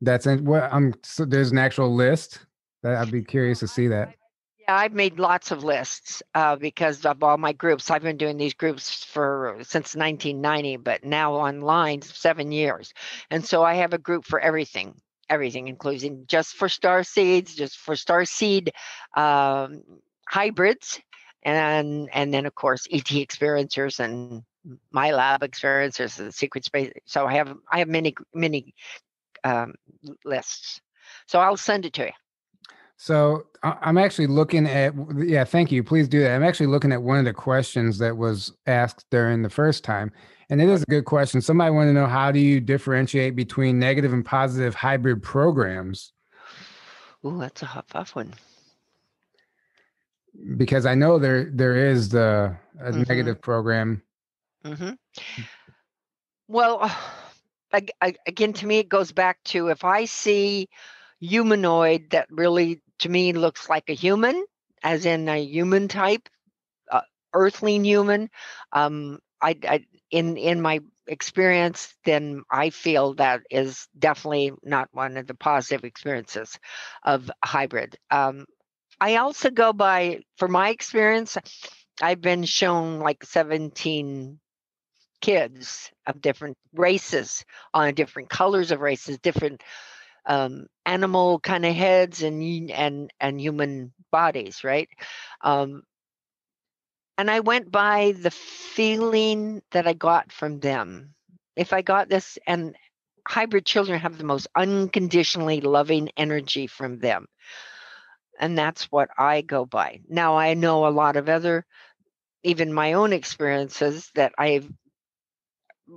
That's 0.00 0.26
in, 0.26 0.44
well, 0.44 0.68
I'm. 0.72 0.94
So 1.02 1.24
there's 1.24 1.52
an 1.52 1.58
actual 1.58 1.94
list. 1.94 2.40
That 2.82 2.96
I'd 2.96 3.12
be 3.12 3.22
curious 3.22 3.60
to 3.60 3.68
see 3.68 3.88
that. 3.88 4.14
Yeah, 4.60 4.76
I've 4.76 4.92
made 4.92 5.18
lots 5.18 5.50
of 5.50 5.62
lists 5.62 6.22
uh, 6.34 6.56
because 6.56 7.04
of 7.04 7.22
all 7.22 7.36
my 7.38 7.52
groups. 7.52 7.90
I've 7.90 8.02
been 8.02 8.16
doing 8.16 8.38
these 8.38 8.54
groups 8.54 9.04
for 9.04 9.56
since 9.60 9.94
1990, 9.94 10.78
but 10.78 11.04
now 11.04 11.34
online 11.34 12.02
seven 12.02 12.50
years, 12.50 12.92
and 13.30 13.44
so 13.44 13.62
I 13.62 13.74
have 13.74 13.92
a 13.92 13.98
group 13.98 14.24
for 14.24 14.40
everything 14.40 14.94
everything, 15.30 15.68
including 15.68 16.24
just 16.26 16.54
for 16.54 16.68
star 16.68 17.04
seeds, 17.04 17.54
just 17.54 17.78
for 17.78 17.94
star 17.94 18.24
seed 18.24 18.72
um, 19.16 19.82
hybrids, 20.28 21.00
and 21.42 22.08
and 22.12 22.32
then 22.32 22.46
of 22.46 22.54
course 22.54 22.86
ET 22.90 23.04
experiencers 23.04 24.00
and 24.00 24.42
MILAB 24.94 25.40
experiencers 25.40 26.18
and 26.18 26.34
secret 26.34 26.64
space. 26.64 26.92
So 27.06 27.26
I 27.26 27.34
have 27.34 27.56
I 27.70 27.78
have 27.78 27.88
many 27.88 28.14
many 28.34 28.74
um, 29.44 29.74
lists. 30.24 30.80
So 31.26 31.40
I'll 31.40 31.56
send 31.56 31.86
it 31.86 31.92
to 31.94 32.06
you. 32.06 32.12
So 32.96 33.46
I'm 33.62 33.96
actually 33.96 34.26
looking 34.26 34.66
at 34.66 34.92
yeah, 35.16 35.44
thank 35.44 35.72
you. 35.72 35.82
Please 35.82 36.08
do 36.08 36.20
that. 36.20 36.34
I'm 36.34 36.42
actually 36.42 36.66
looking 36.66 36.92
at 36.92 37.02
one 37.02 37.18
of 37.18 37.24
the 37.24 37.32
questions 37.32 37.96
that 37.98 38.16
was 38.16 38.52
asked 38.66 39.06
during 39.10 39.42
the 39.42 39.50
first 39.50 39.84
time. 39.84 40.12
And 40.50 40.60
it 40.60 40.68
is 40.68 40.82
a 40.82 40.86
good 40.86 41.04
question. 41.04 41.40
Somebody 41.40 41.70
want 41.70 41.88
to 41.88 41.92
know 41.92 42.06
how 42.06 42.32
do 42.32 42.40
you 42.40 42.60
differentiate 42.60 43.36
between 43.36 43.78
negative 43.78 44.12
and 44.12 44.24
positive 44.24 44.74
hybrid 44.74 45.22
programs? 45.22 46.12
Oh, 47.22 47.38
that's 47.38 47.62
a 47.62 47.66
hot, 47.66 47.86
tough 47.88 48.16
one 48.16 48.34
because 50.56 50.86
I 50.86 50.94
know 50.94 51.18
there 51.18 51.50
there 51.50 51.76
is 51.76 52.08
the 52.08 52.56
mm-hmm. 52.80 53.02
negative 53.02 53.40
program. 53.40 54.02
Mm-hmm. 54.64 54.92
Well, 56.48 56.90
again, 58.26 58.52
to 58.54 58.66
me, 58.66 58.78
it 58.78 58.88
goes 58.88 59.12
back 59.12 59.42
to 59.44 59.68
if 59.68 59.84
I 59.84 60.04
see 60.04 60.68
humanoid 61.20 62.10
that 62.10 62.26
really 62.30 62.80
to 62.98 63.08
me 63.08 63.32
looks 63.32 63.68
like 63.68 63.88
a 63.88 63.94
human, 63.94 64.44
as 64.82 65.06
in 65.06 65.28
a 65.28 65.42
human 65.42 65.88
type, 65.88 66.28
uh, 66.90 67.02
earthling 67.34 67.84
human. 67.84 68.30
Um, 68.72 69.18
I, 69.40 69.56
I 69.68 69.84
in 70.10 70.36
in 70.36 70.60
my 70.60 70.80
experience, 71.06 71.94
then 72.04 72.42
I 72.50 72.70
feel 72.70 73.14
that 73.14 73.42
is 73.50 73.88
definitely 73.98 74.52
not 74.62 74.88
one 74.92 75.16
of 75.16 75.26
the 75.26 75.34
positive 75.34 75.84
experiences 75.84 76.58
of 77.04 77.30
hybrid. 77.44 77.96
Um, 78.10 78.46
I 79.00 79.16
also 79.16 79.50
go 79.50 79.72
by, 79.72 80.20
for 80.36 80.48
my 80.48 80.68
experience, 80.70 81.38
I've 82.02 82.20
been 82.20 82.44
shown 82.44 83.00
like 83.00 83.24
17 83.24 84.38
kids 85.20 85.90
of 86.06 86.20
different 86.20 86.56
races 86.74 87.44
on 87.74 87.94
different 87.94 88.30
colors 88.30 88.70
of 88.70 88.80
races, 88.80 89.18
different 89.18 89.62
um, 90.26 90.66
animal 90.86 91.40
kind 91.40 91.64
of 91.64 91.74
heads 91.74 92.22
and 92.22 92.70
and 92.70 93.10
and 93.20 93.40
human 93.40 93.92
bodies, 94.12 94.64
right? 94.64 94.88
Um, 95.42 95.82
and 97.18 97.30
I 97.30 97.40
went 97.40 97.70
by 97.70 98.12
the 98.12 98.30
feeling 98.30 99.62
that 99.72 99.86
I 99.86 99.92
got 99.92 100.32
from 100.32 100.60
them. 100.60 101.14
If 101.56 101.72
I 101.72 101.82
got 101.82 102.08
this, 102.08 102.38
and 102.46 102.74
hybrid 103.28 103.66
children 103.66 104.00
have 104.00 104.18
the 104.18 104.24
most 104.24 104.46
unconditionally 104.56 105.60
loving 105.60 106.10
energy 106.16 106.66
from 106.66 106.98
them. 106.98 107.26
And 108.40 108.58
that's 108.58 108.86
what 108.86 109.10
I 109.18 109.42
go 109.42 109.66
by. 109.66 110.00
Now, 110.08 110.36
I 110.36 110.54
know 110.54 110.86
a 110.86 110.90
lot 110.90 111.16
of 111.16 111.28
other, 111.28 111.64
even 112.42 112.72
my 112.72 112.94
own 112.94 113.12
experiences 113.12 114.10
that 114.16 114.32
I've, 114.38 114.68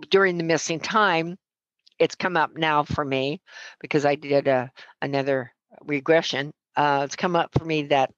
during 0.09 0.37
the 0.37 0.43
missing 0.43 0.79
time, 0.79 1.37
it's 1.99 2.15
come 2.15 2.37
up 2.37 2.55
now 2.55 2.83
for 2.83 3.03
me 3.05 3.41
because 3.79 4.05
I 4.05 4.15
did 4.15 4.47
a, 4.47 4.71
another 5.01 5.53
regression. 5.85 6.53
Uh, 6.75 7.03
it's 7.05 7.15
come 7.15 7.35
up 7.35 7.51
for 7.57 7.65
me 7.65 7.83
that 7.87 8.11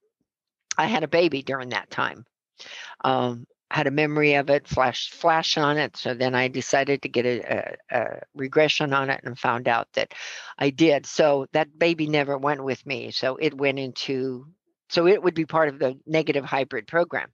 I 0.78 0.88
had 0.88 1.04
a 1.04 1.08
baby 1.08 1.44
during 1.44 1.70
that 1.70 1.90
time 1.92 2.26
um, 3.04 3.46
had 3.72 3.88
a 3.88 3.92
memory 3.92 4.36
of 4.36 4.50
it, 4.50 4.68
flash 4.68 5.10
flash 5.10 5.58
on 5.58 5.78
it. 5.78 5.98
So 5.98 6.14
then 6.14 6.36
I 6.36 6.48
decided 6.48 7.02
to 7.02 7.10
get 7.10 7.26
a, 7.26 7.76
a, 7.92 7.98
a, 7.98 8.22
regression 8.36 8.94
on 8.94 9.10
it 9.10 9.22
and 9.24 9.38
found 9.38 9.68
out 9.68 9.88
that 9.94 10.14
I 10.58 10.70
did. 10.70 11.06
So 11.06 11.48
that 11.54 11.78
baby 11.78 12.08
never 12.08 12.38
went 12.38 12.64
with 12.64 12.86
me. 12.86 13.12
So 13.12 13.38
it 13.38 13.54
went 13.54 13.80
into 13.80 14.48
so 14.90 15.08
it 15.08 15.22
would 15.22 15.34
be 15.34 15.46
part 15.46 15.70
of 15.70 15.80
the 15.80 15.98
negative 16.06 16.46
hybrid 16.46 16.88
program. 16.88 17.30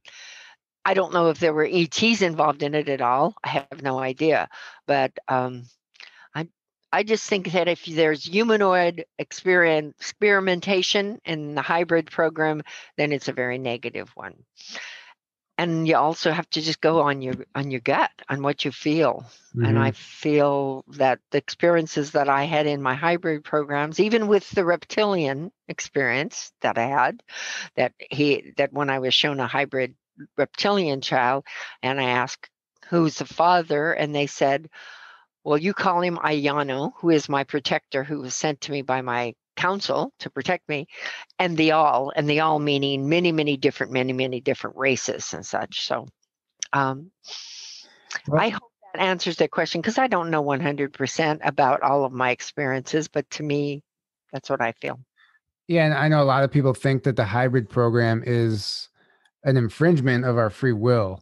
I 0.86 0.94
don't 0.94 1.14
know 1.14 1.30
if 1.30 1.40
there 1.40 1.54
were 1.54 1.68
ETs 1.70 2.22
involved 2.22 2.64
in 2.64 2.76
it 2.76 2.90
at 2.90 3.02
all. 3.02 3.36
I 3.44 3.50
have 3.50 3.84
no 3.84 4.00
idea, 4.00 4.48
but 4.88 5.12
um, 5.28 5.64
I 6.34 6.48
I 6.94 7.04
just 7.04 7.30
think 7.30 7.52
that 7.52 7.68
if 7.68 7.86
there's 7.86 8.24
humanoid 8.24 9.06
experimentation 9.20 11.20
in 11.26 11.56
the 11.56 11.62
hybrid 11.62 12.10
program, 12.10 12.64
then 12.98 13.12
it's 13.12 13.28
a 13.28 13.34
very 13.34 13.58
negative 13.58 14.10
one 14.16 14.36
and 15.62 15.88
you 15.88 15.96
also 15.96 16.32
have 16.32 16.50
to 16.50 16.60
just 16.60 16.82
go 16.82 17.02
on 17.02 17.22
your 17.22 17.36
on 17.54 17.70
your 17.70 17.82
gut 17.82 18.10
on 18.28 18.42
what 18.42 18.66
you 18.66 18.72
feel 18.72 19.24
mm-hmm. 19.56 19.66
and 19.66 19.78
i 19.78 19.92
feel 19.92 20.84
that 20.88 21.20
the 21.30 21.38
experiences 21.38 22.12
that 22.12 22.28
i 22.28 22.46
had 22.46 22.66
in 22.66 22.82
my 22.82 22.96
hybrid 22.96 23.44
programs 23.44 24.00
even 24.00 24.28
with 24.28 24.50
the 24.52 24.66
reptilian 24.66 25.52
experience 25.68 26.52
that 26.62 26.78
i 26.78 26.86
had 26.86 27.22
that 27.76 27.94
he 28.10 28.54
that 28.58 28.74
when 28.74 28.90
i 28.90 28.98
was 29.00 29.14
shown 29.14 29.40
a 29.40 29.48
hybrid 29.48 29.94
reptilian 30.36 31.00
child 31.00 31.46
and 31.84 32.02
i 32.02 32.10
asked 32.10 32.50
who's 32.90 33.18
the 33.18 33.26
father 33.26 33.94
and 33.94 34.16
they 34.16 34.28
said 34.28 34.68
well 35.44 35.58
you 35.58 35.74
call 35.74 36.02
him 36.02 36.18
ayano 36.18 36.92
who 36.98 37.12
is 37.12 37.30
my 37.30 37.44
protector 37.44 38.04
who 38.04 38.20
was 38.20 38.34
sent 38.34 38.62
to 38.62 38.72
me 38.72 38.82
by 38.82 39.02
my 39.02 39.34
council 39.62 40.12
to 40.18 40.30
protect 40.32 40.68
me 40.68 40.88
and 41.38 41.56
the 41.56 41.72
all 41.72 42.12
and 42.16 42.28
the 42.28 42.40
all 42.40 42.58
meaning 42.58 43.08
many 43.08 43.32
many 43.32 43.56
different 43.58 43.92
many 43.92 44.12
many 44.12 44.42
different 44.42 44.76
races 44.76 45.34
and 45.34 45.46
such 45.46 45.82
so 45.82 46.08
um, 46.74 47.12
i 48.36 48.50
hope 48.50 48.72
that 48.92 49.02
answers 49.02 49.36
that 49.38 49.52
question 49.52 49.80
because 49.80 50.00
i 50.00 50.08
don't 50.08 50.32
know 50.32 50.44
100% 50.44 51.40
about 51.44 51.84
all 51.84 52.04
of 52.06 52.12
my 52.12 52.32
experiences 52.32 53.08
but 53.08 53.30
to 53.30 53.44
me 53.44 53.84
that's 54.34 54.50
what 54.50 54.62
i 54.62 54.72
feel. 54.72 55.00
Yeah 55.68 55.86
and 55.86 55.94
i 55.94 56.08
know 56.08 56.24
a 56.24 56.32
lot 56.34 56.44
of 56.44 56.50
people 56.50 56.74
think 56.74 57.04
that 57.04 57.16
the 57.16 57.26
hybrid 57.26 57.70
program 57.70 58.24
is 58.26 58.90
an 59.44 59.58
infringement 59.58 60.26
of 60.26 60.40
our 60.40 60.50
free 60.50 60.74
will 60.74 61.22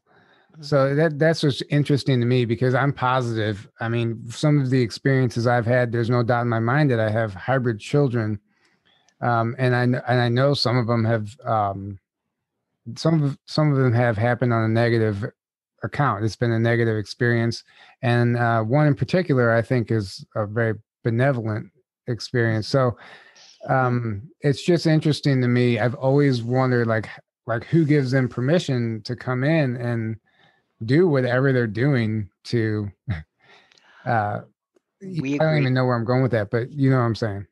so 0.61 0.95
that 0.95 1.19
that's 1.19 1.43
what's 1.43 1.61
interesting 1.69 2.19
to 2.19 2.25
me 2.25 2.45
because 2.45 2.73
I'm 2.73 2.91
positive. 2.91 3.69
I 3.79 3.87
mean, 3.87 4.21
some 4.29 4.59
of 4.59 4.69
the 4.69 4.81
experiences 4.81 5.47
I've 5.47 5.65
had, 5.65 5.91
there's 5.91 6.09
no 6.09 6.23
doubt 6.23 6.41
in 6.41 6.49
my 6.49 6.59
mind 6.59 6.91
that 6.91 6.99
I 6.99 7.09
have 7.09 7.33
hybrid 7.33 7.79
children, 7.79 8.39
um, 9.21 9.55
and 9.57 9.75
I 9.75 9.83
and 9.83 10.21
I 10.21 10.27
know 10.29 10.53
some 10.53 10.77
of 10.77 10.87
them 10.87 11.05
have 11.05 11.29
um, 11.45 11.99
some 12.95 13.23
of 13.23 13.37
some 13.45 13.71
of 13.71 13.77
them 13.77 13.93
have 13.93 14.17
happened 14.17 14.53
on 14.53 14.63
a 14.63 14.67
negative 14.67 15.25
account. 15.83 16.25
It's 16.25 16.35
been 16.35 16.51
a 16.51 16.59
negative 16.59 16.97
experience, 16.97 17.63
and 18.01 18.37
uh, 18.37 18.61
one 18.61 18.87
in 18.87 18.95
particular 18.95 19.53
I 19.53 19.61
think 19.61 19.91
is 19.91 20.25
a 20.35 20.45
very 20.45 20.75
benevolent 21.03 21.71
experience. 22.07 22.67
So 22.67 22.97
um, 23.67 24.29
it's 24.41 24.63
just 24.63 24.87
interesting 24.87 25.41
to 25.41 25.47
me. 25.47 25.79
I've 25.79 25.95
always 25.95 26.43
wondered 26.43 26.87
like 26.87 27.07
like 27.47 27.63
who 27.65 27.85
gives 27.85 28.11
them 28.11 28.27
permission 28.27 29.01
to 29.03 29.15
come 29.15 29.43
in 29.43 29.77
and 29.77 30.17
do 30.83 31.07
whatever 31.07 31.51
they're 31.51 31.67
doing 31.67 32.29
to 32.45 32.91
uh 34.05 34.41
we 35.01 35.39
I 35.39 35.43
don't 35.43 35.61
even 35.61 35.73
know 35.73 35.85
where 35.85 35.95
I'm 35.95 36.05
going 36.05 36.21
with 36.21 36.31
that, 36.31 36.49
but 36.49 36.71
you 36.71 36.89
know 36.89 36.97
what 36.97 37.03
I'm 37.03 37.15
saying. 37.15 37.47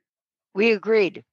We 0.54 0.72
agreed. 0.72 1.24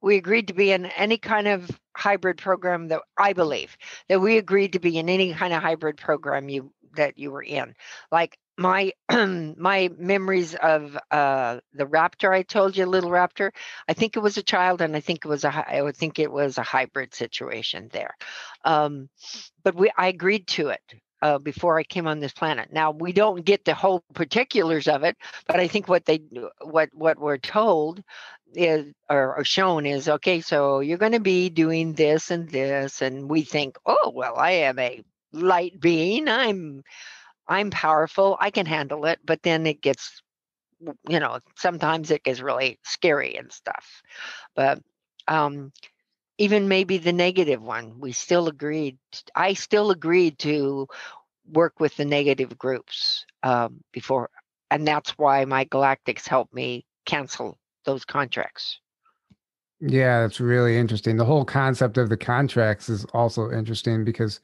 We 0.00 0.16
agreed 0.16 0.48
to 0.48 0.54
be 0.54 0.70
in 0.72 0.86
any 0.86 1.18
kind 1.18 1.46
of 1.46 1.70
hybrid 1.94 2.38
program 2.38 2.88
that 2.88 3.02
I 3.18 3.34
believe 3.34 3.76
that 4.08 4.20
we 4.20 4.38
agreed 4.38 4.72
to 4.72 4.78
be 4.78 4.98
in 4.98 5.08
any 5.08 5.34
kind 5.34 5.52
of 5.52 5.62
hybrid 5.62 5.98
program 5.98 6.48
you 6.48 6.72
that 6.96 7.18
you 7.18 7.30
were 7.30 7.42
in. 7.42 7.74
Like 8.10 8.38
my 8.56 8.92
my 9.10 9.90
memories 9.98 10.54
of 10.54 10.96
uh 11.10 11.60
the 11.74 11.86
raptor 11.86 12.32
I 12.32 12.42
told 12.42 12.76
you, 12.76 12.86
little 12.86 13.10
raptor. 13.10 13.50
I 13.86 13.92
think 13.92 14.16
it 14.16 14.20
was 14.20 14.38
a 14.38 14.42
child, 14.42 14.80
and 14.80 14.96
I 14.96 15.00
think 15.00 15.24
it 15.24 15.28
was 15.28 15.44
a 15.44 15.64
I 15.70 15.82
would 15.82 15.96
think 15.96 16.18
it 16.18 16.32
was 16.32 16.56
a 16.56 16.62
hybrid 16.62 17.14
situation 17.14 17.90
there. 17.92 18.16
Um, 18.64 19.10
but 19.62 19.74
we 19.74 19.90
I 19.98 20.08
agreed 20.08 20.46
to 20.48 20.68
it 20.68 20.80
uh, 21.22 21.38
before 21.38 21.78
I 21.78 21.84
came 21.84 22.06
on 22.06 22.20
this 22.20 22.32
planet. 22.32 22.72
Now 22.72 22.90
we 22.90 23.12
don't 23.12 23.44
get 23.44 23.64
the 23.64 23.74
whole 23.74 24.02
particulars 24.14 24.88
of 24.88 25.04
it, 25.04 25.16
but 25.46 25.60
I 25.60 25.68
think 25.68 25.88
what 25.88 26.04
they 26.04 26.20
what 26.62 26.90
what 26.92 27.18
we're 27.18 27.38
told 27.38 28.02
is 28.54 28.92
or, 29.08 29.36
or 29.36 29.44
shown 29.44 29.86
is 29.86 30.08
okay. 30.08 30.40
So 30.40 30.80
you're 30.80 30.98
going 30.98 31.12
to 31.12 31.20
be 31.20 31.50
doing 31.50 31.94
this 31.94 32.30
and 32.30 32.48
this, 32.48 33.02
and 33.02 33.28
we 33.30 33.42
think, 33.42 33.76
oh 33.86 34.12
well, 34.14 34.36
I 34.36 34.52
am 34.52 34.78
a 34.78 35.02
light 35.32 35.78
being. 35.80 36.28
I'm 36.28 36.82
I'm 37.48 37.70
powerful. 37.70 38.36
I 38.40 38.50
can 38.50 38.66
handle 38.66 39.06
it. 39.06 39.18
But 39.24 39.42
then 39.42 39.66
it 39.66 39.82
gets, 39.82 40.22
you 41.08 41.20
know, 41.20 41.40
sometimes 41.56 42.10
it 42.10 42.24
gets 42.24 42.40
really 42.40 42.78
scary 42.84 43.36
and 43.36 43.52
stuff. 43.52 44.02
But 44.54 44.80
um, 45.28 45.72
even 46.40 46.68
maybe 46.68 46.98
the 46.98 47.12
negative 47.12 47.62
one 47.62 48.00
we 48.00 48.12
still 48.12 48.48
agreed 48.48 48.98
i 49.34 49.52
still 49.52 49.90
agreed 49.90 50.38
to 50.38 50.86
work 51.52 51.80
with 51.80 51.96
the 51.96 52.04
negative 52.04 52.56
groups 52.58 53.24
um, 53.42 53.80
before 53.92 54.30
and 54.70 54.86
that's 54.86 55.10
why 55.18 55.44
my 55.44 55.64
galactics 55.64 56.26
helped 56.26 56.54
me 56.54 56.84
cancel 57.04 57.58
those 57.84 58.04
contracts. 58.04 58.78
Yeah 59.80 60.20
that's 60.20 60.40
really 60.40 60.76
interesting. 60.76 61.16
The 61.16 61.24
whole 61.24 61.44
concept 61.44 61.96
of 61.98 62.08
the 62.08 62.16
contracts 62.16 62.88
is 62.88 63.04
also 63.06 63.50
interesting 63.50 64.04
because 64.04 64.40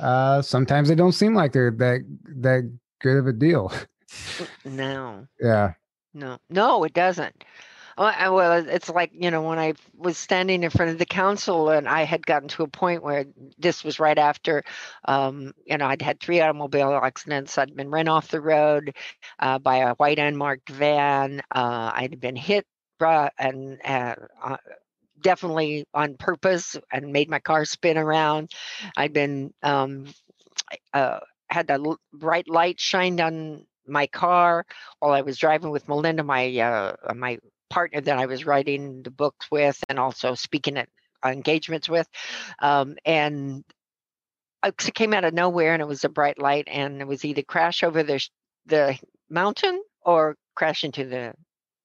uh 0.00 0.40
sometimes 0.40 0.88
they 0.88 0.94
don't 0.94 1.12
seem 1.12 1.34
like 1.34 1.52
they're 1.52 1.70
that 1.70 2.00
that 2.36 2.70
good 3.00 3.18
of 3.18 3.26
a 3.26 3.32
deal. 3.32 3.72
No. 4.64 5.26
Yeah. 5.40 5.72
No 6.14 6.38
no 6.50 6.84
it 6.84 6.92
doesn't 6.92 7.44
Oh, 7.98 8.34
well, 8.34 8.66
it's 8.68 8.88
like, 8.88 9.10
you 9.12 9.30
know, 9.30 9.42
when 9.42 9.58
I 9.58 9.74
was 9.96 10.16
standing 10.16 10.62
in 10.62 10.70
front 10.70 10.92
of 10.92 10.98
the 10.98 11.06
council 11.06 11.70
and 11.70 11.88
I 11.88 12.02
had 12.02 12.24
gotten 12.26 12.48
to 12.50 12.62
a 12.62 12.68
point 12.68 13.02
where 13.02 13.26
this 13.58 13.84
was 13.84 14.00
right 14.00 14.18
after, 14.18 14.62
um, 15.04 15.52
you 15.66 15.76
know, 15.76 15.86
I'd 15.86 16.02
had 16.02 16.20
three 16.20 16.40
automobile 16.40 16.92
accidents. 17.02 17.58
I'd 17.58 17.76
been 17.76 17.90
run 17.90 18.08
off 18.08 18.28
the 18.28 18.40
road 18.40 18.94
uh, 19.38 19.58
by 19.58 19.78
a 19.78 19.94
white 19.94 20.18
unmarked 20.18 20.70
van. 20.70 21.40
Uh, 21.54 21.92
I'd 21.94 22.20
been 22.20 22.36
hit 22.36 22.66
and 23.38 23.80
uh, 23.84 24.14
uh, 24.42 24.56
definitely 25.20 25.84
on 25.92 26.16
purpose 26.16 26.76
and 26.92 27.12
made 27.12 27.28
my 27.28 27.40
car 27.40 27.64
spin 27.64 27.98
around. 27.98 28.52
I'd 28.96 29.12
been, 29.12 29.52
um, 29.62 30.06
uh, 30.94 31.20
had 31.50 31.70
a 31.70 31.78
bright 32.12 32.48
light 32.48 32.80
shined 32.80 33.20
on 33.20 33.66
my 33.86 34.06
car 34.06 34.64
while 35.00 35.12
I 35.12 35.22
was 35.22 35.38
driving 35.38 35.70
with 35.70 35.88
Melinda, 35.88 36.22
my 36.22 36.56
uh, 36.58 36.94
my 37.14 37.38
partner 37.72 38.02
that 38.02 38.18
I 38.18 38.26
was 38.26 38.44
writing 38.44 39.02
the 39.02 39.10
books 39.10 39.46
with 39.50 39.82
and 39.88 39.98
also 39.98 40.34
speaking 40.34 40.76
at 40.76 40.90
engagements 41.24 41.88
with. 41.88 42.06
Um, 42.58 42.96
and 43.06 43.64
it 44.62 44.76
came 44.94 45.14
out 45.14 45.24
of 45.24 45.32
nowhere 45.32 45.72
and 45.72 45.80
it 45.80 45.88
was 45.88 46.04
a 46.04 46.10
bright 46.10 46.38
light 46.38 46.68
and 46.70 47.00
it 47.00 47.06
was 47.06 47.24
either 47.24 47.42
crash 47.42 47.82
over 47.82 48.02
the, 48.02 48.22
the 48.66 48.98
mountain 49.30 49.82
or 50.02 50.36
crash 50.54 50.84
into 50.84 51.06
the 51.06 51.32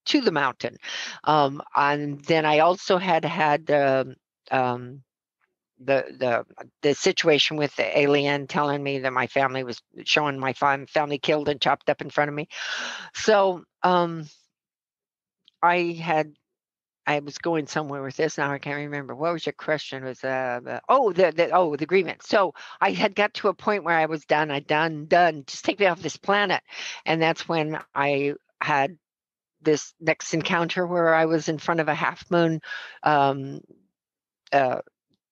to 0.06 0.22
the 0.22 0.32
mountain. 0.32 0.78
Um, 1.24 1.62
and 1.76 2.24
then 2.26 2.46
I 2.46 2.60
also 2.60 2.98
had 2.98 3.26
had 3.26 3.70
um, 3.72 4.16
um, 4.52 5.04
the 5.80 6.06
the 6.18 6.46
the 6.82 6.94
situation 6.96 7.58
with 7.58 7.76
the 7.76 8.00
alien 8.00 8.48
telling 8.48 8.82
me 8.82 9.00
that 9.00 9.14
my 9.14 9.28
family 9.28 9.64
was 9.64 9.82
showing 10.06 10.40
my 10.40 10.54
family 10.54 11.18
killed 11.18 11.50
and 11.50 11.62
chopped 11.62 11.90
up 11.90 12.02
in 12.02 12.10
front 12.10 12.30
of 12.30 12.36
me. 12.36 12.48
So 13.14 13.64
um, 13.84 14.26
I 15.62 15.98
had 16.00 16.34
I 17.08 17.20
was 17.20 17.38
going 17.38 17.68
somewhere 17.68 18.04
with 18.04 18.18
this. 18.18 18.38
Now 18.38 18.52
I 18.52 18.60
can't 18.60 18.76
remember. 18.76 19.16
What 19.16 19.32
was 19.32 19.46
your 19.46 19.54
question? 19.54 20.04
Was 20.04 20.24
uh, 20.26 20.82
oh 20.90 21.14
the, 21.14 21.32
the 21.32 21.50
oh 21.52 21.76
the 21.78 21.86
agreement. 21.86 22.22
So 22.22 22.54
I 22.82 22.92
had 22.92 23.16
got 23.16 23.34
to 23.36 23.48
a 23.48 23.54
point 23.54 23.86
where 23.86 23.98
I 23.98 24.08
was 24.08 24.26
done. 24.26 24.52
I 24.52 24.60
done 24.60 25.06
done. 25.06 25.46
Just 25.48 25.64
take 25.64 25.80
me 25.80 25.86
off 25.86 26.02
this 26.02 26.18
planet, 26.18 26.62
and 27.06 27.22
that's 27.22 27.48
when 27.48 27.80
I 27.96 28.34
had 28.62 28.98
this 29.62 29.94
next 30.02 30.34
encounter 30.34 30.86
where 30.86 31.16
I 31.16 31.26
was 31.26 31.48
in 31.48 31.58
front 31.58 31.80
of 31.80 31.88
a 31.88 31.96
half 31.96 32.30
moon 32.30 32.62
um, 33.04 33.62
uh, 34.52 34.82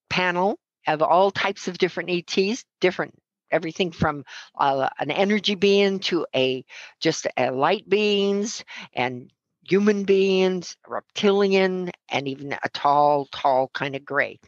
panel 0.10 0.58
of 0.88 1.02
all 1.02 1.30
types 1.30 1.68
of 1.68 1.78
different 1.78 2.10
ETs, 2.10 2.64
different 2.80 3.16
everything 3.52 3.92
from 3.92 4.24
uh, 4.58 4.90
an 5.00 5.12
energy 5.12 5.56
being 5.56 6.00
to 6.00 6.26
a 6.36 6.66
just 7.00 7.28
a 7.38 7.52
light 7.52 7.88
beings 7.88 8.64
and 8.94 9.32
human 9.68 10.04
beings, 10.04 10.78
reptilian, 10.88 11.92
and 12.10 12.28
even 12.28 12.54
a 12.54 12.70
tall, 12.70 13.28
tall 13.32 13.70
kind 13.74 13.96
of 13.96 14.06
gray. 14.06 14.40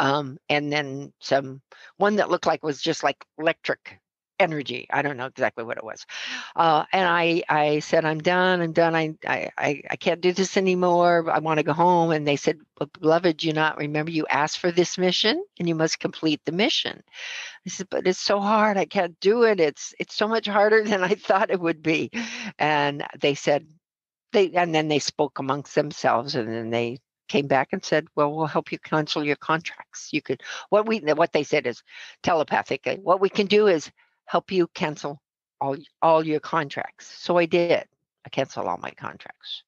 Um, 0.00 0.38
and 0.48 0.72
then 0.72 1.12
some 1.20 1.62
one 1.96 2.16
that 2.16 2.30
looked 2.30 2.46
like 2.46 2.64
was 2.64 2.82
just 2.82 3.02
like 3.02 3.24
electric 3.38 4.00
energy. 4.40 4.86
I 4.90 5.02
don't 5.02 5.16
know 5.16 5.26
exactly 5.26 5.64
what 5.64 5.78
it 5.78 5.84
was. 5.84 6.04
Uh, 6.56 6.84
and 6.92 7.06
I, 7.06 7.42
I 7.48 7.78
said, 7.78 8.04
I'm 8.04 8.20
done. 8.20 8.60
I'm 8.60 8.72
done. 8.72 8.94
I, 8.94 9.14
I, 9.26 9.82
I 9.88 9.96
can't 9.96 10.20
do 10.20 10.32
this 10.32 10.56
anymore. 10.56 11.30
I 11.30 11.38
want 11.38 11.58
to 11.58 11.64
go 11.64 11.72
home. 11.72 12.10
And 12.10 12.26
they 12.26 12.36
said, 12.36 12.58
beloved, 13.00 13.42
you 13.44 13.52
not 13.52 13.78
remember 13.78 14.10
you 14.10 14.26
asked 14.28 14.58
for 14.58 14.72
this 14.72 14.98
mission 14.98 15.42
and 15.58 15.68
you 15.68 15.74
must 15.74 16.00
complete 16.00 16.40
the 16.44 16.52
mission. 16.52 17.02
I 17.66 17.70
said, 17.70 17.86
but 17.90 18.06
it's 18.06 18.20
so 18.20 18.40
hard. 18.40 18.76
I 18.76 18.84
can't 18.84 19.18
do 19.20 19.44
it. 19.44 19.60
It's, 19.60 19.94
it's 19.98 20.14
so 20.14 20.28
much 20.28 20.46
harder 20.46 20.82
than 20.84 21.02
I 21.02 21.14
thought 21.14 21.50
it 21.50 21.60
would 21.60 21.82
be. 21.82 22.10
And 22.58 23.04
they 23.20 23.34
said, 23.34 23.66
they 24.34 24.50
and 24.52 24.74
then 24.74 24.88
they 24.88 24.98
spoke 24.98 25.38
amongst 25.38 25.74
themselves 25.74 26.34
and 26.34 26.48
then 26.48 26.70
they 26.70 26.98
came 27.28 27.46
back 27.46 27.68
and 27.72 27.82
said 27.84 28.06
well 28.14 28.34
we'll 28.34 28.46
help 28.46 28.70
you 28.70 28.78
cancel 28.78 29.24
your 29.24 29.36
contracts. 29.36 30.10
You 30.12 30.20
could 30.20 30.42
what 30.68 30.86
we 30.86 30.98
what 31.00 31.32
they 31.32 31.44
said 31.44 31.66
is 31.66 31.82
telepathically 32.22 32.98
what 33.02 33.20
we 33.20 33.30
can 33.30 33.46
do 33.46 33.66
is 33.66 33.90
help 34.26 34.52
you 34.52 34.66
cancel 34.68 35.20
all 35.60 35.76
all 36.02 36.26
your 36.26 36.40
contracts. 36.40 37.06
So 37.06 37.38
i 37.38 37.46
did. 37.46 37.84
I 38.26 38.28
canceled 38.30 38.66
all 38.66 38.78
my 38.78 38.90
contracts. 38.90 39.64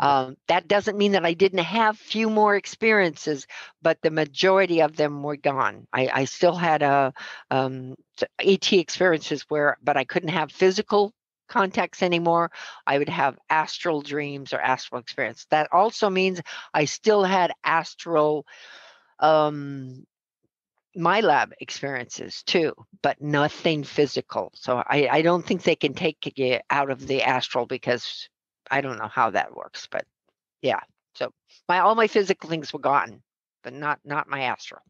Um, 0.00 0.36
that 0.48 0.68
doesn't 0.68 0.98
mean 0.98 1.12
that 1.12 1.24
I 1.24 1.32
didn't 1.32 1.60
have 1.60 1.98
few 1.98 2.28
more 2.28 2.56
experiences, 2.56 3.46
but 3.80 3.98
the 4.02 4.10
majority 4.10 4.82
of 4.82 4.96
them 4.96 5.22
were 5.22 5.36
gone. 5.36 5.86
I, 5.92 6.10
I 6.12 6.24
still 6.24 6.54
had 6.54 6.82
a 6.82 7.12
um, 7.50 7.96
ET 8.38 8.72
experiences 8.72 9.42
where, 9.48 9.78
but 9.82 9.96
I 9.96 10.04
couldn't 10.04 10.30
have 10.30 10.52
physical 10.52 11.12
contacts 11.52 12.02
anymore. 12.02 12.50
I 12.86 12.98
would 12.98 13.08
have 13.08 13.38
astral 13.50 14.00
dreams 14.00 14.52
or 14.52 14.60
astral 14.60 15.00
experience. 15.00 15.46
That 15.50 15.68
also 15.72 16.08
means 16.10 16.40
I 16.72 16.86
still 16.86 17.24
had 17.24 17.52
astral 17.64 18.46
um 19.20 20.04
MILAB 20.96 21.52
experiences 21.60 22.42
too, 22.42 22.72
but 23.02 23.20
nothing 23.20 23.82
physical. 23.82 24.52
So 24.54 24.82
I, 24.86 25.08
I 25.10 25.22
don't 25.22 25.44
think 25.44 25.62
they 25.62 25.76
can 25.76 25.94
take 25.94 26.32
you 26.36 26.58
out 26.68 26.90
of 26.90 27.06
the 27.06 27.22
astral 27.22 27.66
because 27.66 28.28
I 28.70 28.82
don't 28.82 28.98
know 28.98 29.08
how 29.08 29.30
that 29.30 29.54
works. 29.54 29.88
But 29.90 30.04
yeah, 30.60 30.80
so 31.14 31.32
my 31.68 31.78
all 31.80 31.94
my 31.94 32.08
physical 32.08 32.48
things 32.48 32.72
were 32.72 32.78
gone, 32.78 33.22
but 33.62 33.72
not 33.72 34.00
not 34.04 34.28
my 34.28 34.42
astral. 34.42 34.82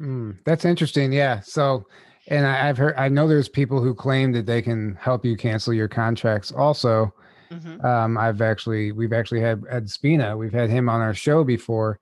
Mm, 0.00 0.38
that's 0.44 0.64
interesting. 0.64 1.12
Yeah. 1.12 1.40
So 1.40 1.86
and 2.28 2.46
I, 2.46 2.66
have 2.66 2.78
heard, 2.78 2.94
I 2.96 3.08
know 3.08 3.28
there's 3.28 3.48
people 3.48 3.82
who 3.82 3.94
claim 3.94 4.32
that 4.32 4.46
they 4.46 4.62
can 4.62 4.94
help 4.96 5.24
you 5.24 5.36
cancel 5.36 5.72
your 5.74 5.88
contracts. 5.88 6.52
Also, 6.52 7.12
mm-hmm. 7.50 7.84
um, 7.84 8.16
I've 8.16 8.40
actually, 8.40 8.92
we've 8.92 9.12
actually 9.12 9.40
had 9.40 9.62
Ed 9.68 9.90
Spina. 9.90 10.36
We've 10.36 10.52
had 10.52 10.70
him 10.70 10.88
on 10.88 11.00
our 11.00 11.14
show 11.14 11.44
before. 11.44 11.98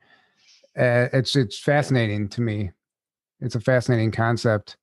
Uh, 0.78 1.08
it's 1.12 1.36
it's 1.36 1.58
fascinating 1.58 2.28
to 2.30 2.40
me. 2.40 2.70
It's 3.40 3.56
a 3.56 3.60
fascinating 3.60 4.10
concept. 4.10 4.76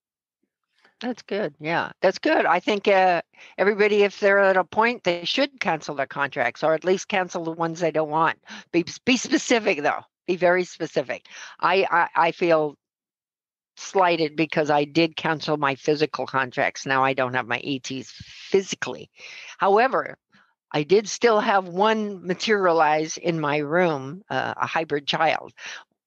That's 1.02 1.22
good. 1.22 1.56
Yeah, 1.60 1.92
that's 2.02 2.20
good. 2.20 2.46
I 2.46 2.60
think 2.60 2.88
uh, 2.88 3.22
everybody, 3.58 4.04
if 4.04 4.20
they're 4.20 4.40
at 4.40 4.58
a 4.58 4.66
point, 4.66 5.04
they 5.04 5.24
should 5.24 5.60
cancel 5.62 5.96
their 5.96 6.06
contracts, 6.06 6.62
or 6.62 6.74
at 6.74 6.84
least 6.84 7.08
cancel 7.08 7.44
the 7.44 7.52
ones 7.52 7.80
they 7.80 7.92
don't 7.92 8.10
want. 8.10 8.38
Be 8.72 8.86
be 9.06 9.18
specific 9.18 9.82
though. 9.82 10.02
Be 10.28 10.36
very 10.36 10.66
specific. 10.66 11.26
I 11.62 11.88
I, 11.90 12.28
I 12.28 12.32
feel 12.34 12.76
slighted 13.80 14.36
because 14.36 14.70
I 14.70 14.84
did 14.84 15.16
cancel 15.16 15.58
my 15.58 15.76
physical 15.76 16.26
contracts. 16.26 16.86
Now 16.86 17.04
I 17.04 17.14
don't 17.14 17.34
have 17.34 17.48
my 17.48 17.60
ETs 17.60 18.12
physically. 18.12 19.10
However, 19.58 20.18
I 20.72 20.84
did 20.84 21.10
still 21.10 21.40
have 21.40 21.68
one 21.68 22.26
materialize 22.26 23.18
in 23.18 23.40
my 23.40 23.58
room, 23.58 24.24
uh, 24.30 24.54
a 24.58 24.68
hybrid 24.68 25.08
child. 25.08 25.54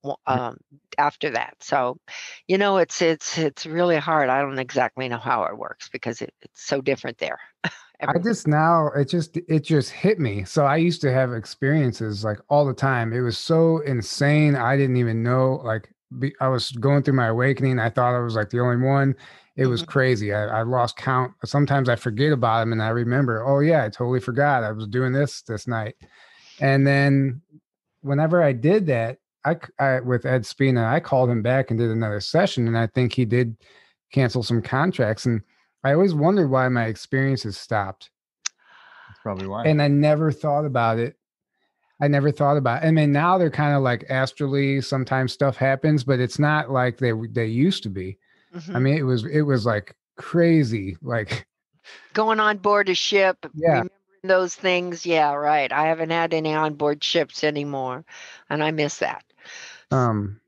Mm. 0.05 0.17
Um, 0.27 0.57
after 0.99 1.31
that, 1.31 1.55
so 1.61 1.97
you 2.49 2.59
know, 2.59 2.79
it's 2.79 3.01
it's 3.01 3.39
it's 3.39 3.65
really 3.65 3.99
hard. 3.99 4.31
I 4.31 4.41
don't 4.41 4.59
exactly 4.59 5.09
know 5.09 5.19
how 5.19 5.45
it 5.45 5.57
works 5.57 5.89
because 5.91 6.21
it, 6.21 6.35
it's 6.43 6.67
so 6.67 6.81
different 6.81 7.19
there. 7.19 7.39
I 8.09 8.19
just 8.19 8.49
now 8.49 8.89
it 8.89 9.09
just 9.09 9.37
it 9.37 9.61
just 9.61 9.91
hit 9.91 10.19
me. 10.19 10.43
So 10.45 10.67
I 10.67 10.77
used 10.77 11.01
to 11.03 11.13
have 11.13 11.33
experiences 11.33 12.25
like 12.25 12.39
all 12.49 12.67
the 12.67 12.75
time. 12.75 13.13
It 13.13 13.21
was 13.21 13.39
so 13.39 13.79
insane. 13.79 14.57
I 14.57 14.77
didn't 14.77 14.97
even 14.97 15.23
know 15.23 15.61
like 15.63 15.89
be, 16.19 16.35
I 16.41 16.49
was 16.49 16.71
going 16.73 17.03
through 17.03 17.15
my 17.15 17.29
awakening. 17.29 17.79
I 17.79 17.91
thought 17.91 18.15
I 18.15 18.21
was 18.21 18.35
like 18.35 18.51
the 18.51 18.61
only 18.61 18.85
one. 18.85 19.15
It 19.57 19.67
was 19.67 19.83
mm-hmm. 19.83 19.91
crazy. 19.91 20.33
I, 20.33 20.61
I, 20.61 20.63
lost 20.63 20.97
count. 20.97 21.33
Sometimes 21.45 21.89
I 21.89 21.97
forget 21.97 22.33
about 22.33 22.61
them 22.61 22.73
and 22.73 22.83
I 22.83 22.89
remember, 22.89 23.47
oh 23.47 23.61
yeah, 23.61 23.85
I 23.85 23.89
totally 23.89 24.21
forgot 24.21 24.65
I 24.65 24.73
was 24.73 24.87
doing 24.87 25.13
this 25.13 25.43
this 25.43 25.67
night. 25.67 25.97
And 26.61 26.87
then 26.87 27.43
whenever 28.01 28.43
I 28.43 28.53
did 28.53 28.87
that, 28.87 29.19
I, 29.45 29.57
I 29.79 30.01
with 30.01 30.25
Ed 30.25 30.47
Spina, 30.47 30.85
I 30.87 31.01
called 31.01 31.29
him 31.29 31.43
back 31.43 31.71
and 31.71 31.79
did 31.79 31.91
another 31.91 32.21
session, 32.21 32.69
and 32.69 32.79
I 32.79 32.87
think 32.87 33.13
he 33.13 33.25
did 33.25 33.57
cancel 34.13 34.43
some 34.43 34.63
contracts. 34.63 35.27
And 35.27 35.43
I 35.83 35.95
always 35.95 36.15
wondered 36.15 36.49
why 36.49 36.69
my 36.69 36.87
experiences 36.87 37.59
stopped. 37.59 38.11
That's 39.09 39.21
probably 39.21 39.49
why. 39.49 39.65
And 39.65 39.83
I 39.83 39.89
never 39.89 40.31
thought 40.31 40.65
about 40.65 40.99
it 40.99 41.17
I 42.03 42.09
never 42.09 42.33
thought 42.33 42.57
about. 42.57 42.83
It. 42.83 42.89
I 42.89 42.91
mean, 42.91 43.13
now 43.13 43.39
they're 43.39 43.49
kind 43.49 43.77
of 43.77 43.83
like 43.83 44.05
astrally. 44.11 44.81
Sometimes 44.81 45.33
stuff 45.33 45.57
happens, 45.57 46.03
but 46.03 46.19
it's 46.19 46.39
not 46.39 46.69
like 46.71 46.99
they 46.99 47.13
they 47.31 47.47
used 47.47 47.85
to 47.85 47.89
be. 47.89 48.19
Mm-hmm. 48.53 48.77
I 48.77 48.79
mean, 48.81 48.99
it 48.99 49.05
was 49.05 49.25
it 49.25 49.43
was 49.43 49.65
like 49.65 49.95
crazy, 50.17 50.97
like 51.01 51.47
going 52.13 52.41
on 52.41 52.59
board 52.59 52.89
a 52.89 52.95
ship. 52.95 53.47
Yeah. 53.55 53.69
Remembering 53.69 53.91
those 54.25 54.55
things. 54.57 55.07
Yeah, 55.07 55.33
right. 55.33 55.71
I 55.71 55.87
haven't 55.87 56.11
had 56.11 56.35
any 56.35 56.53
onboard 56.53 57.05
ships 57.05 57.45
anymore, 57.45 58.05
and 58.51 58.65
I 58.65 58.73
miss 58.73 58.99
that. 58.99 59.25
Um, 59.93 60.41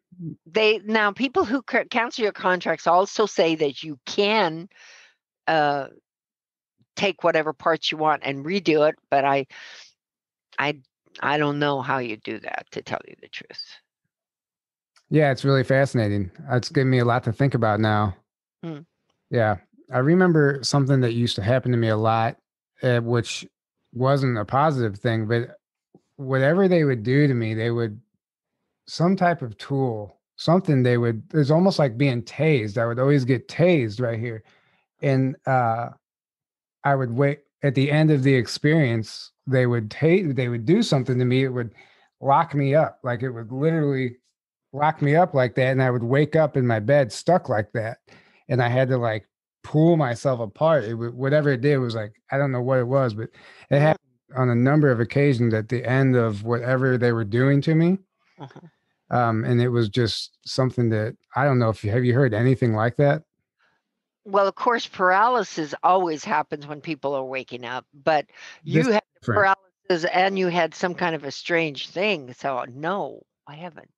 they 0.44 0.80
now 0.84 1.12
people 1.12 1.44
who 1.44 1.62
cancel 1.62 2.24
your 2.24 2.32
contracts 2.32 2.88
also 2.88 3.26
say 3.26 3.54
that 3.54 3.84
you 3.84 3.98
can 4.06 4.68
uh 5.46 5.86
take 6.96 7.22
whatever 7.22 7.52
parts 7.52 7.90
you 7.90 7.98
want 7.98 8.22
and 8.24 8.44
redo 8.44 8.88
it 8.88 8.94
but 9.10 9.24
i 9.24 9.44
i 10.58 10.76
I 11.20 11.38
don't 11.38 11.58
know 11.58 11.80
how 11.80 11.98
you 11.98 12.16
do 12.16 12.38
that, 12.40 12.66
to 12.72 12.82
tell 12.82 13.00
you 13.06 13.14
the 13.20 13.28
truth. 13.28 13.64
Yeah, 15.10 15.30
it's 15.30 15.44
really 15.44 15.64
fascinating. 15.64 16.30
It's 16.50 16.68
given 16.68 16.90
me 16.90 16.98
a 16.98 17.04
lot 17.04 17.24
to 17.24 17.32
think 17.32 17.54
about 17.54 17.78
now. 17.78 18.16
Hmm. 18.62 18.80
Yeah. 19.30 19.56
I 19.92 19.98
remember 19.98 20.60
something 20.62 21.00
that 21.02 21.12
used 21.12 21.36
to 21.36 21.42
happen 21.42 21.70
to 21.72 21.78
me 21.78 21.88
a 21.88 21.96
lot, 21.96 22.36
uh, 22.82 23.00
which 23.00 23.46
wasn't 23.92 24.38
a 24.38 24.44
positive 24.44 24.98
thing, 24.98 25.26
but 25.26 25.56
whatever 26.16 26.68
they 26.68 26.84
would 26.84 27.02
do 27.02 27.28
to 27.28 27.34
me, 27.34 27.54
they 27.54 27.70
would, 27.70 28.00
some 28.86 29.14
type 29.14 29.42
of 29.42 29.56
tool, 29.58 30.20
something 30.36 30.82
they 30.82 30.96
would, 30.96 31.22
it's 31.32 31.50
almost 31.50 31.78
like 31.78 31.98
being 31.98 32.22
tased. 32.22 32.78
I 32.78 32.86
would 32.86 32.98
always 32.98 33.24
get 33.24 33.46
tased 33.46 34.00
right 34.00 34.18
here. 34.18 34.42
And 35.02 35.36
uh, 35.46 35.90
I 36.82 36.94
would 36.94 37.12
wait 37.12 37.40
at 37.64 37.74
the 37.74 37.90
end 37.90 38.12
of 38.12 38.22
the 38.22 38.34
experience, 38.34 39.32
they 39.46 39.66
would 39.66 39.90
take 39.90 40.34
they 40.34 40.48
would 40.48 40.64
do 40.64 40.82
something 40.82 41.18
to 41.18 41.24
me 41.24 41.44
it 41.44 41.48
would 41.48 41.74
lock 42.20 42.54
me 42.54 42.74
up 42.74 42.98
like 43.02 43.22
it 43.22 43.30
would 43.30 43.52
literally 43.52 44.16
lock 44.72 45.02
me 45.02 45.14
up 45.14 45.34
like 45.34 45.54
that 45.54 45.72
and 45.72 45.82
i 45.82 45.90
would 45.90 46.02
wake 46.02 46.36
up 46.36 46.56
in 46.56 46.66
my 46.66 46.80
bed 46.80 47.12
stuck 47.12 47.48
like 47.48 47.70
that 47.72 47.98
and 48.48 48.62
i 48.62 48.68
had 48.68 48.88
to 48.88 48.96
like 48.96 49.28
pull 49.62 49.96
myself 49.96 50.40
apart 50.40 50.84
it 50.84 50.94
would, 50.94 51.14
whatever 51.14 51.50
it 51.50 51.60
did 51.60 51.78
was 51.78 51.94
like 51.94 52.12
i 52.30 52.38
don't 52.38 52.52
know 52.52 52.62
what 52.62 52.78
it 52.78 52.86
was 52.86 53.14
but 53.14 53.28
it 53.70 53.80
happened 53.80 54.00
on 54.36 54.50
a 54.50 54.54
number 54.54 54.90
of 54.90 55.00
occasions 55.00 55.54
at 55.54 55.68
the 55.68 55.84
end 55.84 56.16
of 56.16 56.42
whatever 56.44 56.96
they 56.98 57.12
were 57.12 57.24
doing 57.24 57.60
to 57.60 57.74
me 57.74 57.98
uh-huh. 58.38 59.16
um, 59.16 59.44
and 59.44 59.60
it 59.60 59.68
was 59.68 59.88
just 59.88 60.38
something 60.46 60.88
that 60.88 61.16
i 61.36 61.44
don't 61.44 61.58
know 61.58 61.68
if 61.68 61.84
you 61.84 61.90
have 61.90 62.04
you 62.04 62.14
heard 62.14 62.34
anything 62.34 62.74
like 62.74 62.96
that 62.96 63.22
well 64.24 64.46
of 64.46 64.54
course 64.54 64.86
paralysis 64.86 65.74
always 65.82 66.24
happens 66.24 66.66
when 66.66 66.80
people 66.80 67.14
are 67.14 67.24
waking 67.24 67.64
up 67.64 67.86
but 67.92 68.26
you 68.62 68.82
this, 68.82 68.94
had 68.94 69.02
paralysis 69.22 70.04
and 70.12 70.38
you 70.38 70.48
had 70.48 70.74
some 70.74 70.94
kind 70.94 71.14
of 71.14 71.24
a 71.24 71.30
strange 71.30 71.88
thing. 71.90 72.32
So 72.32 72.64
no, 72.72 73.20
I 73.46 73.54
haven't. 73.54 73.90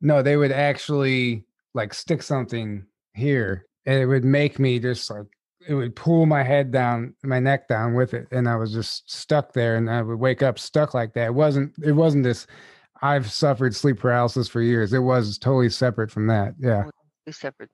no, 0.00 0.22
they 0.22 0.36
would 0.36 0.52
actually 0.52 1.44
like 1.74 1.92
stick 1.92 2.22
something 2.22 2.86
here, 3.14 3.66
and 3.84 4.00
it 4.00 4.06
would 4.06 4.24
make 4.24 4.58
me 4.58 4.78
just 4.78 5.10
like 5.10 5.26
it 5.68 5.74
would 5.74 5.96
pull 5.96 6.26
my 6.26 6.42
head 6.42 6.70
down, 6.70 7.14
my 7.22 7.40
neck 7.40 7.68
down 7.68 7.94
with 7.94 8.14
it, 8.14 8.26
and 8.30 8.48
I 8.48 8.56
was 8.56 8.72
just 8.72 9.10
stuck 9.10 9.52
there, 9.52 9.76
and 9.76 9.90
I 9.90 10.02
would 10.02 10.18
wake 10.18 10.42
up 10.42 10.58
stuck 10.58 10.94
like 10.94 11.12
that. 11.14 11.26
It 11.26 11.34
wasn't. 11.34 11.72
It 11.82 11.92
wasn't 11.92 12.24
this. 12.24 12.46
I've 13.02 13.30
suffered 13.30 13.74
sleep 13.74 13.98
paralysis 13.98 14.48
for 14.48 14.62
years. 14.62 14.92
It 14.94 15.00
was 15.00 15.36
totally 15.36 15.68
separate 15.68 16.10
from 16.10 16.26
that. 16.28 16.54
Yeah. 16.58 16.84
Separate. 17.30 17.70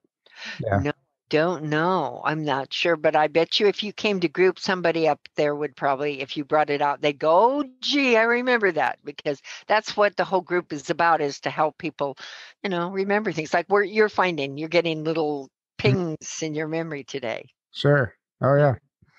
Yeah. 0.61 0.79
No, 0.79 0.93
don't 1.31 1.65
know. 1.65 2.21
I'm 2.25 2.45
not 2.45 2.75
sure, 2.75 2.97
but 2.97 3.17
I 3.17 3.29
bet 3.29 3.59
you 3.59 3.69
if 3.69 3.83
you 3.83 3.93
came 3.93 4.21
to 4.21 4.29
group, 4.29 4.59
somebody 4.59 5.09
up 5.09 5.21
there 5.37 5.55
would 5.55 5.77
probably, 5.77 6.21
if 6.21 6.37
you 6.37 6.45
brought 6.45 6.69
it 6.69 6.83
out, 6.83 7.01
they 7.01 7.13
go, 7.13 7.61
oh, 7.61 7.65
gee, 7.81 8.17
I 8.17 8.23
remember 8.23 8.73
that 8.73 8.99
because 9.05 9.41
that's 9.69 9.97
what 9.97 10.17
the 10.17 10.25
whole 10.25 10.41
group 10.41 10.73
is 10.73 10.91
about 10.91 11.21
is 11.21 11.41
to 11.41 11.51
help 11.51 11.79
people, 11.79 12.19
you 12.63 12.69
know, 12.69 12.91
remember 12.91 13.33
things 13.33 13.55
like 13.55 13.67
where 13.69 13.85
you're 13.85 14.09
finding, 14.09 14.59
you're 14.59 14.69
getting 14.69 15.05
little 15.05 15.49
mm-hmm. 15.81 16.07
pings 16.17 16.43
in 16.43 16.55
your 16.55 16.69
memory 16.69 17.05
today. 17.05 17.49
Sure. 17.73 18.13
Oh 18.43 18.57
yeah. 18.57 18.75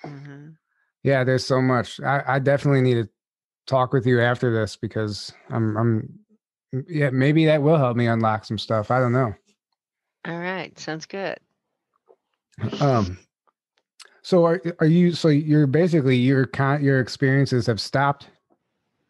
Mm-hmm. 0.05 0.49
Yeah, 1.03 1.24
there's 1.24 1.45
so 1.45 1.62
much. 1.62 1.99
I, 2.01 2.22
I 2.28 2.39
definitely 2.39 2.82
need 2.82 2.95
to 2.95 3.09
talk 3.66 3.93
with 3.93 4.05
you 4.05 4.22
after 4.22 4.53
this 4.53 4.76
because 4.76 5.34
I'm 5.49 5.78
I'm 5.78 6.20
yeah, 6.88 7.09
maybe 7.09 7.45
that 7.45 7.62
will 7.62 7.78
help 7.78 7.97
me 7.97 8.07
unlock 8.07 8.45
some 8.45 8.57
stuff. 8.57 8.91
I 8.91 8.99
don't 8.99 9.14
know. 9.14 9.34
All 10.26 10.39
right. 10.39 10.78
Sounds 10.78 11.05
good. 11.05 11.38
Um 12.80 13.18
so 14.22 14.45
are 14.45 14.62
are 14.80 14.88
you 14.88 15.14
so 15.14 15.30
you're 15.30 15.68
basically 15.68 16.18
your 16.18 16.45
con 16.45 16.84
your 16.84 16.99
experiences 16.99 17.66
have 17.68 17.82
stopped? 17.82 18.28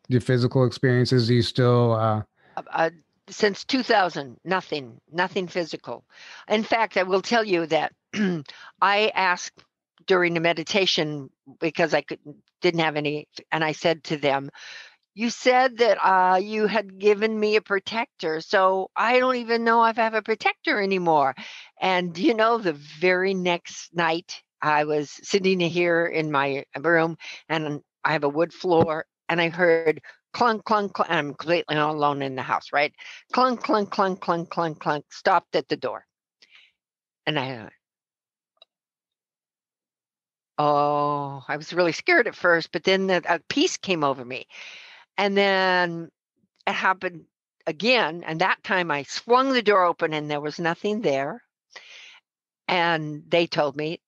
Your 0.08 0.22
physical 0.22 0.66
experiences 0.66 1.30
you 1.30 1.42
still 1.42 1.94
uh, 1.94 2.24
uh, 2.72 2.90
since 3.30 3.64
2000 3.64 4.38
nothing 4.44 5.00
nothing 5.12 5.48
physical. 5.48 6.06
In 6.48 6.64
fact 6.64 6.98
i 6.98 7.04
will 7.04 7.22
tell 7.22 7.44
you 7.44 7.66
that 7.68 7.94
I 8.82 9.12
asked 9.16 9.64
during 10.08 10.34
the 10.34 10.40
meditation 10.40 11.30
because 11.60 11.94
I 11.94 12.02
could 12.02 12.20
didn't 12.62 12.82
have 12.82 12.96
any, 12.96 13.28
and 13.52 13.64
I 13.64 13.72
said 13.72 14.04
to 14.06 14.18
them, 14.18 14.52
"You 15.14 15.30
said 15.30 15.78
that 15.78 15.98
uh, 16.06 16.38
you 16.38 16.68
had 16.68 17.00
given 17.00 17.40
me 17.40 17.56
a 17.56 17.62
protector, 17.62 18.42
so 18.42 18.90
I 18.96 19.20
don't 19.20 19.36
even 19.38 19.64
know 19.64 19.86
if 19.86 20.00
I 20.00 20.04
have 20.04 20.14
a 20.14 20.22
protector 20.22 20.82
anymore." 20.82 21.36
And 21.82 22.18
you 22.18 22.34
know, 22.34 22.58
the 22.58 22.74
very 22.74 23.34
next 23.34 23.94
night, 23.94 24.42
I 24.62 24.86
was 24.86 25.12
sitting 25.24 25.60
here 25.60 26.06
in 26.06 26.32
my 26.32 26.66
room, 26.80 27.18
and 27.50 27.82
I 28.06 28.14
have 28.14 28.24
a 28.24 28.30
wood 28.30 28.54
floor, 28.54 29.06
and 29.30 29.42
I 29.42 29.50
heard 29.50 30.02
clunk, 30.34 30.64
clunk, 30.66 30.94
clunk. 30.94 31.10
I'm 31.12 31.34
completely 31.36 31.76
alone 31.78 32.22
in 32.22 32.36
the 32.36 32.42
house, 32.44 32.68
right? 32.74 32.94
Clunk, 33.34 33.62
clunk, 33.64 33.92
clunk, 33.92 34.22
clunk, 34.22 34.50
clunk, 34.50 34.80
clunk. 34.80 35.06
Stopped 35.12 35.56
at 35.56 35.68
the 35.68 35.78
door, 35.78 36.06
and 37.26 37.38
I 37.40 37.70
Oh, 40.58 41.44
I 41.48 41.58
was 41.58 41.74
really 41.74 41.92
scared 41.92 42.28
at 42.28 42.36
first, 42.36 42.72
but 42.72 42.84
then 42.84 43.08
the, 43.08 43.22
a 43.28 43.40
peace 43.50 43.78
came 43.78 44.04
over 44.04 44.24
me. 44.24 44.48
And 45.22 45.38
then 45.38 46.10
it 46.66 46.74
happened 46.74 47.26
again. 47.68 48.24
And 48.26 48.42
that 48.42 48.64
time 48.64 48.90
I 48.90 49.04
swung 49.04 49.54
the 49.54 49.62
door 49.62 49.84
open 49.86 50.16
and 50.16 50.32
there 50.32 50.42
was 50.42 50.58
nothing 50.58 51.02
there. 51.02 51.44
And 52.68 53.22
they 53.28 53.46
told 53.46 53.78
me, 53.78 54.02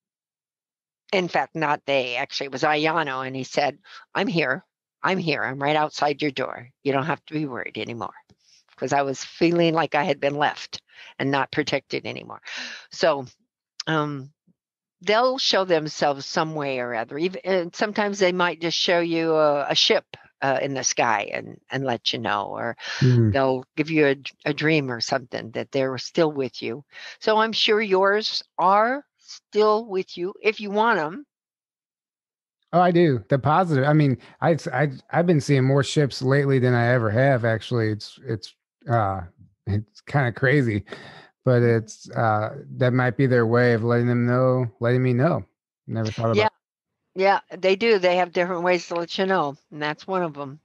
in 1.11 1.27
fact, 1.27 1.55
not 1.55 1.81
they, 1.85 2.15
actually, 2.15 2.45
it 2.45 2.51
was 2.51 2.63
Ayano. 2.63 3.27
And 3.27 3.35
he 3.35 3.43
said, 3.43 3.77
I'm 4.15 4.25
here. 4.25 4.65
I'm 5.03 5.19
here. 5.19 5.43
I'm 5.43 5.61
right 5.61 5.75
outside 5.75 6.19
your 6.19 6.31
door. 6.31 6.69
You 6.81 6.93
don't 6.93 7.05
have 7.05 7.23
to 7.25 7.35
be 7.35 7.45
worried 7.45 7.77
anymore. 7.77 8.15
Because 8.71 8.91
I 8.91 9.03
was 9.03 9.23
feeling 9.23 9.75
like 9.75 9.93
I 9.93 10.05
had 10.05 10.19
been 10.19 10.35
left 10.35 10.81
and 11.19 11.29
not 11.29 11.51
protected 11.51 12.07
anymore. 12.07 12.41
So, 12.89 13.27
um, 13.85 14.31
they'll 15.01 15.37
show 15.37 15.63
themselves 15.63 16.25
some 16.25 16.55
way 16.55 16.79
or 16.79 16.95
other. 16.95 17.19
Even 17.19 17.41
and 17.43 17.75
sometimes 17.75 18.17
they 18.17 18.31
might 18.31 18.61
just 18.61 18.79
show 18.79 18.99
you 18.99 19.35
a, 19.35 19.67
a 19.69 19.75
ship 19.75 20.05
uh, 20.43 20.59
in 20.61 20.73
the 20.73 20.83
sky 20.83 21.31
and 21.33 21.59
and 21.71 21.83
let 21.83 22.13
you 22.13 22.19
know, 22.19 22.47
or 22.47 22.77
mm. 22.99 23.31
they'll 23.33 23.65
give 23.75 23.89
you 23.89 24.07
a, 24.07 24.15
a 24.45 24.53
dream 24.53 24.91
or 24.91 25.01
something 25.01 25.49
that 25.51 25.71
they're 25.71 25.97
still 25.97 26.31
with 26.31 26.61
you. 26.61 26.83
So 27.19 27.37
I'm 27.37 27.53
sure 27.53 27.81
yours 27.81 28.43
are 28.59 29.03
still 29.17 29.85
with 29.85 30.17
you 30.17 30.33
if 30.43 30.59
you 30.59 30.69
want 30.69 30.99
them. 30.99 31.25
Oh, 32.73 32.81
I 32.81 32.91
do. 32.91 33.23
The 33.29 33.39
positive. 33.39 33.85
I 33.85 33.93
mean, 33.93 34.17
I 34.41 34.57
I 34.71 34.91
I've 35.11 35.27
been 35.27 35.41
seeing 35.41 35.63
more 35.63 35.83
ships 35.83 36.21
lately 36.21 36.59
than 36.59 36.73
I 36.73 36.93
ever 36.93 37.09
have. 37.09 37.45
Actually, 37.45 37.89
it's 37.89 38.19
it's 38.25 38.53
uh 38.89 39.21
it's 39.65 40.01
kind 40.01 40.27
of 40.27 40.35
crazy 40.35 40.83
but 41.45 41.61
it's 41.61 42.09
uh 42.11 42.49
that 42.77 42.93
might 42.93 43.17
be 43.17 43.27
their 43.27 43.45
way 43.45 43.73
of 43.73 43.83
letting 43.83 44.07
them 44.07 44.25
know 44.25 44.65
letting 44.79 45.03
me 45.03 45.13
know 45.13 45.43
never 45.87 46.11
thought 46.11 46.31
about 46.31 46.37
yeah 46.37 46.49
yeah 47.15 47.39
they 47.51 47.75
do. 47.75 47.99
They 47.99 48.17
have 48.17 48.31
different 48.31 48.63
ways 48.63 48.87
to 48.87 48.95
let 48.95 49.17
you 49.17 49.25
know 49.25 49.55
and 49.71 49.81
that's 49.81 50.07
one 50.07 50.23
of 50.23 50.33
them 50.33 50.59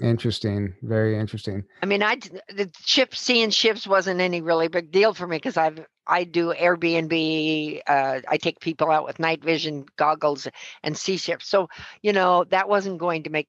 interesting. 0.00 0.74
Very 0.82 1.18
interesting. 1.18 1.64
I 1.82 1.86
mean 1.86 2.02
i 2.02 2.16
the 2.48 2.70
ship 2.84 3.14
seeing 3.14 3.50
ships 3.50 3.86
wasn't 3.86 4.20
any 4.20 4.40
really 4.40 4.68
big 4.68 4.90
deal 4.90 5.14
for 5.14 5.26
me 5.26 5.36
because 5.36 5.56
i've 5.56 5.84
i 6.06 6.24
do 6.24 6.52
airbnb 6.52 7.80
uh, 7.86 8.20
i 8.28 8.36
take 8.36 8.60
people 8.60 8.90
out 8.90 9.04
with 9.04 9.18
night 9.18 9.42
vision 9.42 9.84
goggles 9.96 10.48
and 10.82 10.96
see 10.96 11.16
ships. 11.16 11.48
So 11.48 11.68
you 12.02 12.12
know 12.12 12.44
that 12.44 12.68
wasn't 12.68 12.98
going 12.98 13.24
to 13.24 13.30
make 13.30 13.48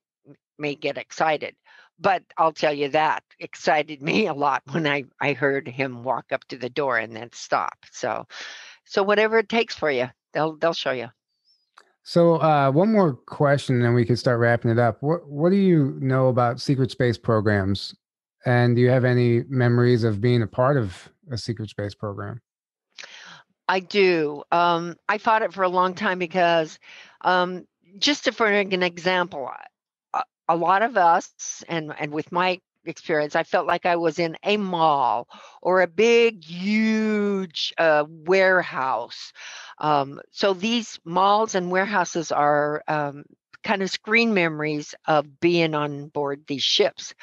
me 0.58 0.74
get 0.74 0.98
excited. 0.98 1.54
But 1.98 2.22
I'll 2.36 2.52
tell 2.52 2.74
you 2.74 2.90
that 2.90 3.22
excited 3.40 4.02
me 4.10 4.26
a 4.26 4.34
lot 4.34 4.62
when 4.70 4.86
I, 4.86 5.04
I 5.20 5.32
heard 5.32 5.66
him 5.66 6.04
walk 6.04 6.26
up 6.30 6.44
to 6.48 6.58
the 6.58 6.68
door 6.68 6.98
and 6.98 7.16
then 7.16 7.30
stop. 7.32 7.78
So, 7.90 8.26
so 8.84 9.02
whatever 9.02 9.38
it 9.38 9.48
takes 9.48 9.74
for 9.74 9.90
you, 9.90 10.08
they'll 10.32 10.56
they'll 10.56 10.74
show 10.74 10.92
you. 10.92 11.08
So, 12.08 12.36
uh, 12.36 12.70
one 12.70 12.92
more 12.92 13.14
question, 13.14 13.84
and 13.84 13.92
we 13.92 14.04
can 14.04 14.14
start 14.14 14.38
wrapping 14.38 14.70
it 14.70 14.78
up. 14.78 15.02
What 15.02 15.28
What 15.28 15.50
do 15.50 15.56
you 15.56 15.98
know 16.00 16.28
about 16.28 16.60
secret 16.60 16.92
space 16.92 17.18
programs? 17.18 17.96
And 18.44 18.76
do 18.76 18.82
you 18.82 18.90
have 18.90 19.04
any 19.04 19.42
memories 19.48 20.04
of 20.04 20.20
being 20.20 20.40
a 20.40 20.46
part 20.46 20.76
of 20.76 21.10
a 21.32 21.36
secret 21.36 21.68
space 21.68 21.96
program? 21.96 22.40
I 23.68 23.80
do. 23.80 24.44
Um, 24.52 24.94
I 25.08 25.18
fought 25.18 25.42
it 25.42 25.52
for 25.52 25.64
a 25.64 25.68
long 25.68 25.94
time 25.94 26.20
because, 26.20 26.78
um, 27.22 27.66
just 27.98 28.26
to, 28.26 28.32
for 28.32 28.46
an 28.46 28.84
example, 28.84 29.50
a 30.48 30.54
lot 30.54 30.82
of 30.82 30.96
us, 30.96 31.64
and 31.68 31.92
and 31.98 32.12
with 32.12 32.30
my 32.30 32.60
experience, 32.84 33.34
I 33.34 33.42
felt 33.42 33.66
like 33.66 33.84
I 33.84 33.96
was 33.96 34.20
in 34.20 34.36
a 34.44 34.56
mall 34.56 35.28
or 35.60 35.82
a 35.82 35.88
big, 35.88 36.44
huge 36.44 37.74
uh, 37.78 38.04
warehouse. 38.08 39.32
Um, 39.78 40.20
so 40.30 40.54
these 40.54 40.98
malls 41.04 41.54
and 41.54 41.70
warehouses 41.70 42.32
are 42.32 42.82
um, 42.88 43.24
kind 43.62 43.82
of 43.82 43.90
screen 43.90 44.34
memories 44.34 44.94
of 45.06 45.40
being 45.40 45.74
on 45.74 46.08
board 46.08 46.44
these 46.46 46.62
ships. 46.62 47.14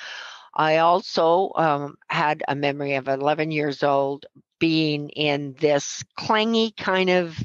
I 0.56 0.78
also 0.78 1.52
um, 1.56 1.96
had 2.10 2.44
a 2.48 2.56
memory 2.56 2.96
of 2.96 3.08
11 3.08 3.52
years 3.52 3.82
old 3.82 4.26
being 4.60 5.10
in 5.10 5.56
this 5.60 6.04
clangy 6.18 6.76
kind 6.78 7.10
of 7.10 7.38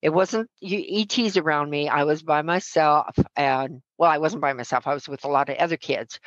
it 0.00 0.10
wasn't 0.10 0.48
ETs 0.62 1.36
around 1.36 1.70
me. 1.70 1.88
I 1.88 2.04
was 2.04 2.22
by 2.22 2.42
myself, 2.42 3.18
and 3.36 3.82
well, 3.96 4.10
I 4.10 4.18
wasn't 4.18 4.42
by 4.42 4.52
myself. 4.52 4.86
I 4.86 4.94
was 4.94 5.08
with 5.08 5.24
a 5.24 5.28
lot 5.28 5.48
of 5.48 5.56
other 5.56 5.76
kids, 5.76 6.20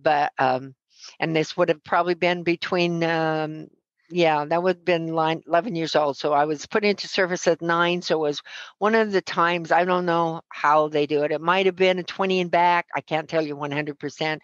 but 0.00 0.32
um, 0.38 0.74
and 1.18 1.34
this 1.34 1.56
would 1.56 1.68
have 1.68 1.82
probably 1.82 2.14
been 2.14 2.44
between 2.44 3.02
um, 3.02 3.66
yeah, 4.10 4.44
that 4.44 4.62
would 4.62 4.76
have 4.76 4.84
been 4.84 5.08
line, 5.14 5.42
11 5.46 5.74
years 5.74 5.96
old. 5.96 6.16
So 6.16 6.32
I 6.32 6.44
was 6.44 6.66
put 6.66 6.84
into 6.84 7.08
service 7.08 7.46
at 7.46 7.62
nine. 7.62 8.02
So 8.02 8.16
it 8.16 8.28
was 8.28 8.40
one 8.78 8.94
of 8.94 9.12
the 9.12 9.20
times, 9.22 9.72
I 9.72 9.84
don't 9.84 10.06
know 10.06 10.40
how 10.48 10.88
they 10.88 11.06
do 11.06 11.22
it. 11.24 11.32
It 11.32 11.40
might 11.40 11.66
have 11.66 11.76
been 11.76 11.98
a 11.98 12.04
20 12.04 12.40
and 12.40 12.50
back. 12.50 12.86
I 12.94 13.00
can't 13.00 13.28
tell 13.28 13.42
you 13.42 13.56
100% 13.56 14.42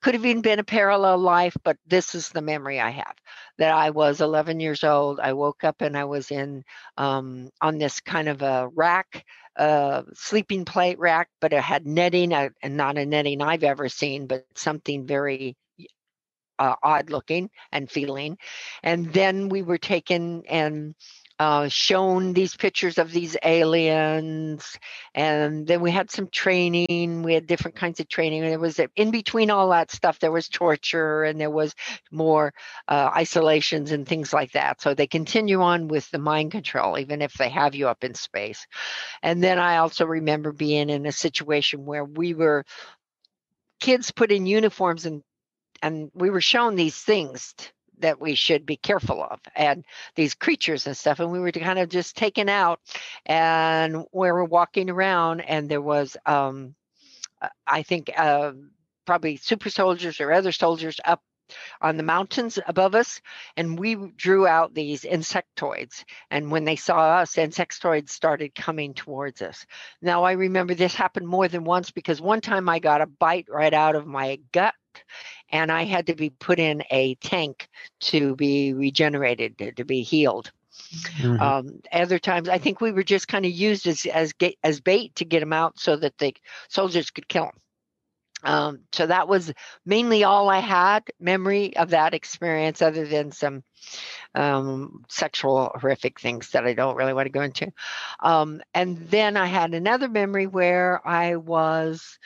could 0.00 0.14
have 0.14 0.24
even 0.24 0.42
been 0.42 0.60
a 0.60 0.64
parallel 0.64 1.18
life, 1.18 1.56
but 1.64 1.76
this 1.86 2.14
is 2.14 2.28
the 2.28 2.40
memory 2.40 2.80
I 2.80 2.90
have 2.90 3.14
that 3.58 3.72
I 3.72 3.90
was 3.90 4.20
11 4.20 4.60
years 4.60 4.84
old. 4.84 5.18
I 5.20 5.32
woke 5.32 5.64
up 5.64 5.80
and 5.80 5.96
I 5.96 6.04
was 6.04 6.30
in 6.30 6.62
um, 6.96 7.50
on 7.60 7.78
this 7.78 8.00
kind 8.00 8.28
of 8.28 8.42
a 8.42 8.68
rack, 8.74 9.24
uh, 9.56 10.02
sleeping 10.14 10.64
plate 10.64 10.98
rack, 11.00 11.28
but 11.40 11.52
it 11.52 11.62
had 11.62 11.84
netting, 11.86 12.32
uh, 12.32 12.50
and 12.62 12.76
not 12.76 12.96
a 12.96 13.04
netting 13.06 13.42
I've 13.42 13.64
ever 13.64 13.88
seen, 13.88 14.26
but 14.28 14.46
something 14.54 15.06
very 15.06 15.56
uh, 16.58 16.74
odd 16.82 17.10
looking 17.10 17.50
and 17.72 17.90
feeling. 17.90 18.38
And 18.82 19.12
then 19.12 19.48
we 19.48 19.62
were 19.62 19.78
taken 19.78 20.42
and 20.48 20.94
uh, 21.38 21.68
shown 21.68 22.32
these 22.32 22.56
pictures 22.56 22.98
of 22.98 23.12
these 23.12 23.36
aliens, 23.44 24.76
and 25.14 25.66
then 25.68 25.80
we 25.80 25.90
had 25.90 26.10
some 26.10 26.26
training. 26.28 27.22
We 27.22 27.32
had 27.32 27.46
different 27.46 27.76
kinds 27.76 28.00
of 28.00 28.08
training. 28.08 28.42
And 28.42 28.52
it 28.52 28.58
was 28.58 28.80
in 28.96 29.12
between 29.12 29.50
all 29.50 29.70
that 29.70 29.92
stuff, 29.92 30.18
there 30.18 30.32
was 30.32 30.48
torture 30.48 31.22
and 31.22 31.40
there 31.40 31.50
was 31.50 31.74
more 32.10 32.52
uh, 32.88 33.10
isolations 33.14 33.92
and 33.92 34.06
things 34.06 34.32
like 34.32 34.50
that. 34.52 34.80
So 34.80 34.94
they 34.94 35.06
continue 35.06 35.62
on 35.62 35.86
with 35.86 36.10
the 36.10 36.18
mind 36.18 36.50
control, 36.50 36.98
even 36.98 37.22
if 37.22 37.34
they 37.34 37.50
have 37.50 37.74
you 37.74 37.86
up 37.86 38.02
in 38.02 38.14
space. 38.14 38.66
And 39.22 39.42
then 39.42 39.60
I 39.60 39.76
also 39.76 40.06
remember 40.06 40.52
being 40.52 40.90
in 40.90 41.06
a 41.06 41.12
situation 41.12 41.84
where 41.86 42.04
we 42.04 42.34
were 42.34 42.64
kids 43.78 44.10
put 44.10 44.32
in 44.32 44.44
uniforms 44.44 45.06
and 45.06 45.22
and 45.82 46.10
we 46.14 46.30
were 46.30 46.40
shown 46.40 46.74
these 46.74 46.96
things 46.96 47.54
that 48.00 48.20
we 48.20 48.34
should 48.34 48.64
be 48.64 48.76
careful 48.76 49.22
of 49.22 49.40
and 49.56 49.84
these 50.14 50.34
creatures 50.34 50.86
and 50.86 50.96
stuff 50.96 51.20
and 51.20 51.32
we 51.32 51.40
were 51.40 51.52
kind 51.52 51.78
of 51.78 51.88
just 51.88 52.16
taken 52.16 52.48
out 52.48 52.80
and 53.26 53.96
we 54.12 54.30
were 54.30 54.44
walking 54.44 54.90
around 54.90 55.40
and 55.40 55.68
there 55.68 55.82
was 55.82 56.16
um 56.26 56.74
i 57.66 57.82
think 57.82 58.10
uh, 58.16 58.52
probably 59.06 59.36
super 59.36 59.70
soldiers 59.70 60.20
or 60.20 60.32
other 60.32 60.52
soldiers 60.52 61.00
up 61.04 61.22
on 61.80 61.96
the 61.96 62.02
mountains 62.02 62.58
above 62.66 62.94
us 62.94 63.20
and 63.56 63.78
we 63.78 63.94
drew 64.16 64.46
out 64.46 64.74
these 64.74 65.02
insectoids 65.02 66.04
and 66.30 66.50
when 66.50 66.64
they 66.64 66.76
saw 66.76 67.18
us 67.18 67.36
insectoids 67.36 68.10
started 68.10 68.54
coming 68.54 68.92
towards 68.94 69.40
us. 69.40 69.64
Now 70.02 70.24
i 70.24 70.32
remember 70.32 70.74
this 70.74 70.94
happened 70.94 71.26
more 71.26 71.48
than 71.48 71.64
once 71.64 71.90
because 71.90 72.20
one 72.20 72.40
time 72.42 72.68
i 72.68 72.78
got 72.78 73.00
a 73.00 73.06
bite 73.06 73.46
right 73.48 73.72
out 73.72 73.94
of 73.96 74.06
my 74.06 74.38
gut 74.52 74.74
and 75.50 75.72
I 75.72 75.84
had 75.84 76.06
to 76.06 76.14
be 76.14 76.30
put 76.30 76.58
in 76.58 76.82
a 76.90 77.14
tank 77.16 77.68
to 78.00 78.36
be 78.36 78.72
regenerated, 78.74 79.58
to, 79.58 79.72
to 79.72 79.84
be 79.84 80.02
healed. 80.02 80.52
Mm-hmm. 81.18 81.40
Um, 81.40 81.80
other 81.92 82.18
times, 82.18 82.48
I 82.48 82.58
think 82.58 82.80
we 82.80 82.92
were 82.92 83.02
just 83.02 83.28
kind 83.28 83.44
of 83.44 83.50
used 83.50 83.86
as 83.86 84.06
as 84.06 84.32
as 84.62 84.80
bait 84.80 85.14
to 85.16 85.24
get 85.24 85.40
them 85.40 85.52
out, 85.52 85.78
so 85.78 85.96
that 85.96 86.16
the 86.18 86.34
soldiers 86.68 87.10
could 87.10 87.28
kill 87.28 87.44
them. 87.44 87.60
Um, 88.44 88.78
so 88.92 89.06
that 89.06 89.26
was 89.26 89.52
mainly 89.84 90.22
all 90.22 90.48
I 90.48 90.60
had 90.60 91.02
memory 91.18 91.76
of 91.76 91.90
that 91.90 92.14
experience, 92.14 92.80
other 92.80 93.04
than 93.04 93.32
some 93.32 93.64
um, 94.36 95.04
sexual 95.08 95.72
horrific 95.74 96.20
things 96.20 96.50
that 96.50 96.64
I 96.64 96.74
don't 96.74 96.96
really 96.96 97.14
want 97.14 97.26
to 97.26 97.32
go 97.32 97.42
into. 97.42 97.72
Um, 98.20 98.62
and 98.72 98.98
then 99.10 99.36
I 99.36 99.46
had 99.46 99.74
another 99.74 100.08
memory 100.08 100.46
where 100.46 101.00
I 101.04 101.34
was 101.34 102.18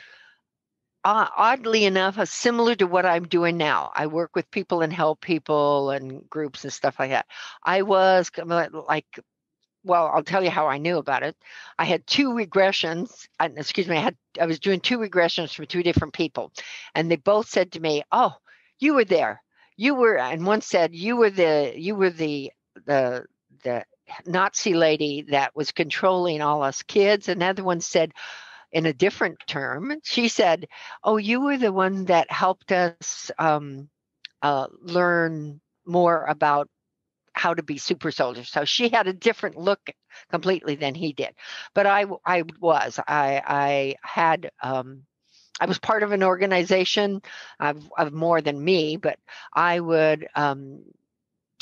uh, 1.03 1.27
oddly 1.35 1.85
enough, 1.85 2.17
uh, 2.17 2.25
similar 2.25 2.75
to 2.75 2.87
what 2.87 3.05
I'm 3.05 3.27
doing 3.27 3.57
now. 3.57 3.91
I 3.93 4.07
work 4.07 4.35
with 4.35 4.49
people 4.51 4.81
and 4.81 4.93
help 4.93 5.21
people 5.21 5.89
and 5.89 6.29
groups 6.29 6.63
and 6.63 6.71
stuff 6.71 6.97
like 6.99 7.11
that. 7.11 7.25
I 7.63 7.81
was 7.81 8.31
like, 8.37 9.19
well, 9.83 10.09
I'll 10.13 10.23
tell 10.23 10.43
you 10.43 10.49
how 10.49 10.67
I 10.67 10.77
knew 10.77 10.97
about 10.97 11.23
it. 11.23 11.35
I 11.77 11.85
had 11.85 12.07
two 12.07 12.29
regressions. 12.29 13.27
Uh, 13.39 13.49
excuse 13.57 13.87
me. 13.87 13.97
I 13.97 14.01
had 14.01 14.17
I 14.39 14.45
was 14.45 14.59
doing 14.59 14.79
two 14.79 14.97
regressions 14.97 15.53
from 15.53 15.65
two 15.65 15.83
different 15.83 16.13
people, 16.13 16.51
and 16.95 17.11
they 17.11 17.17
both 17.17 17.49
said 17.49 17.73
to 17.73 17.81
me, 17.81 18.03
"Oh, 18.11 18.33
you 18.79 18.93
were 18.95 19.05
there. 19.05 19.41
You 19.75 19.95
were." 19.95 20.17
And 20.17 20.45
one 20.45 20.61
said, 20.61 20.95
"You 20.95 21.17
were 21.17 21.29
the 21.29 21.73
you 21.75 21.95
were 21.95 22.11
the 22.11 22.51
the 22.85 23.25
the 23.63 23.83
Nazi 24.25 24.73
lady 24.73 25.23
that 25.31 25.55
was 25.55 25.71
controlling 25.73 26.41
all 26.41 26.63
us 26.63 26.81
kids." 26.83 27.27
Another 27.27 27.63
one 27.63 27.81
said 27.81 28.13
in 28.73 28.85
a 28.87 28.93
different 28.93 29.37
term. 29.47 29.93
She 30.03 30.27
said, 30.27 30.67
Oh, 31.03 31.17
you 31.17 31.41
were 31.41 31.57
the 31.57 31.71
one 31.71 32.05
that 32.05 32.29
helped 32.31 32.71
us 32.71 33.31
um, 33.39 33.89
uh, 34.41 34.67
learn 34.81 35.61
more 35.85 36.25
about 36.25 36.67
how 37.33 37.53
to 37.53 37.63
be 37.63 37.77
super 37.77 38.11
soldiers. 38.11 38.49
So 38.49 38.65
she 38.65 38.89
had 38.89 39.07
a 39.07 39.13
different 39.13 39.57
look 39.57 39.79
completely 40.29 40.75
than 40.75 40.95
he 40.95 41.13
did. 41.13 41.33
But 41.73 41.87
I, 41.87 42.05
I 42.25 42.43
was, 42.59 42.99
I, 43.07 43.41
I 43.45 43.95
had, 44.03 44.51
um, 44.61 45.03
I 45.59 45.65
was 45.65 45.79
part 45.79 46.03
of 46.03 46.11
an 46.11 46.23
organization 46.23 47.21
of, 47.59 47.89
of 47.97 48.11
more 48.11 48.41
than 48.41 48.63
me, 48.63 48.97
but 48.97 49.17
I 49.53 49.79
would 49.79 50.27
um, 50.35 50.83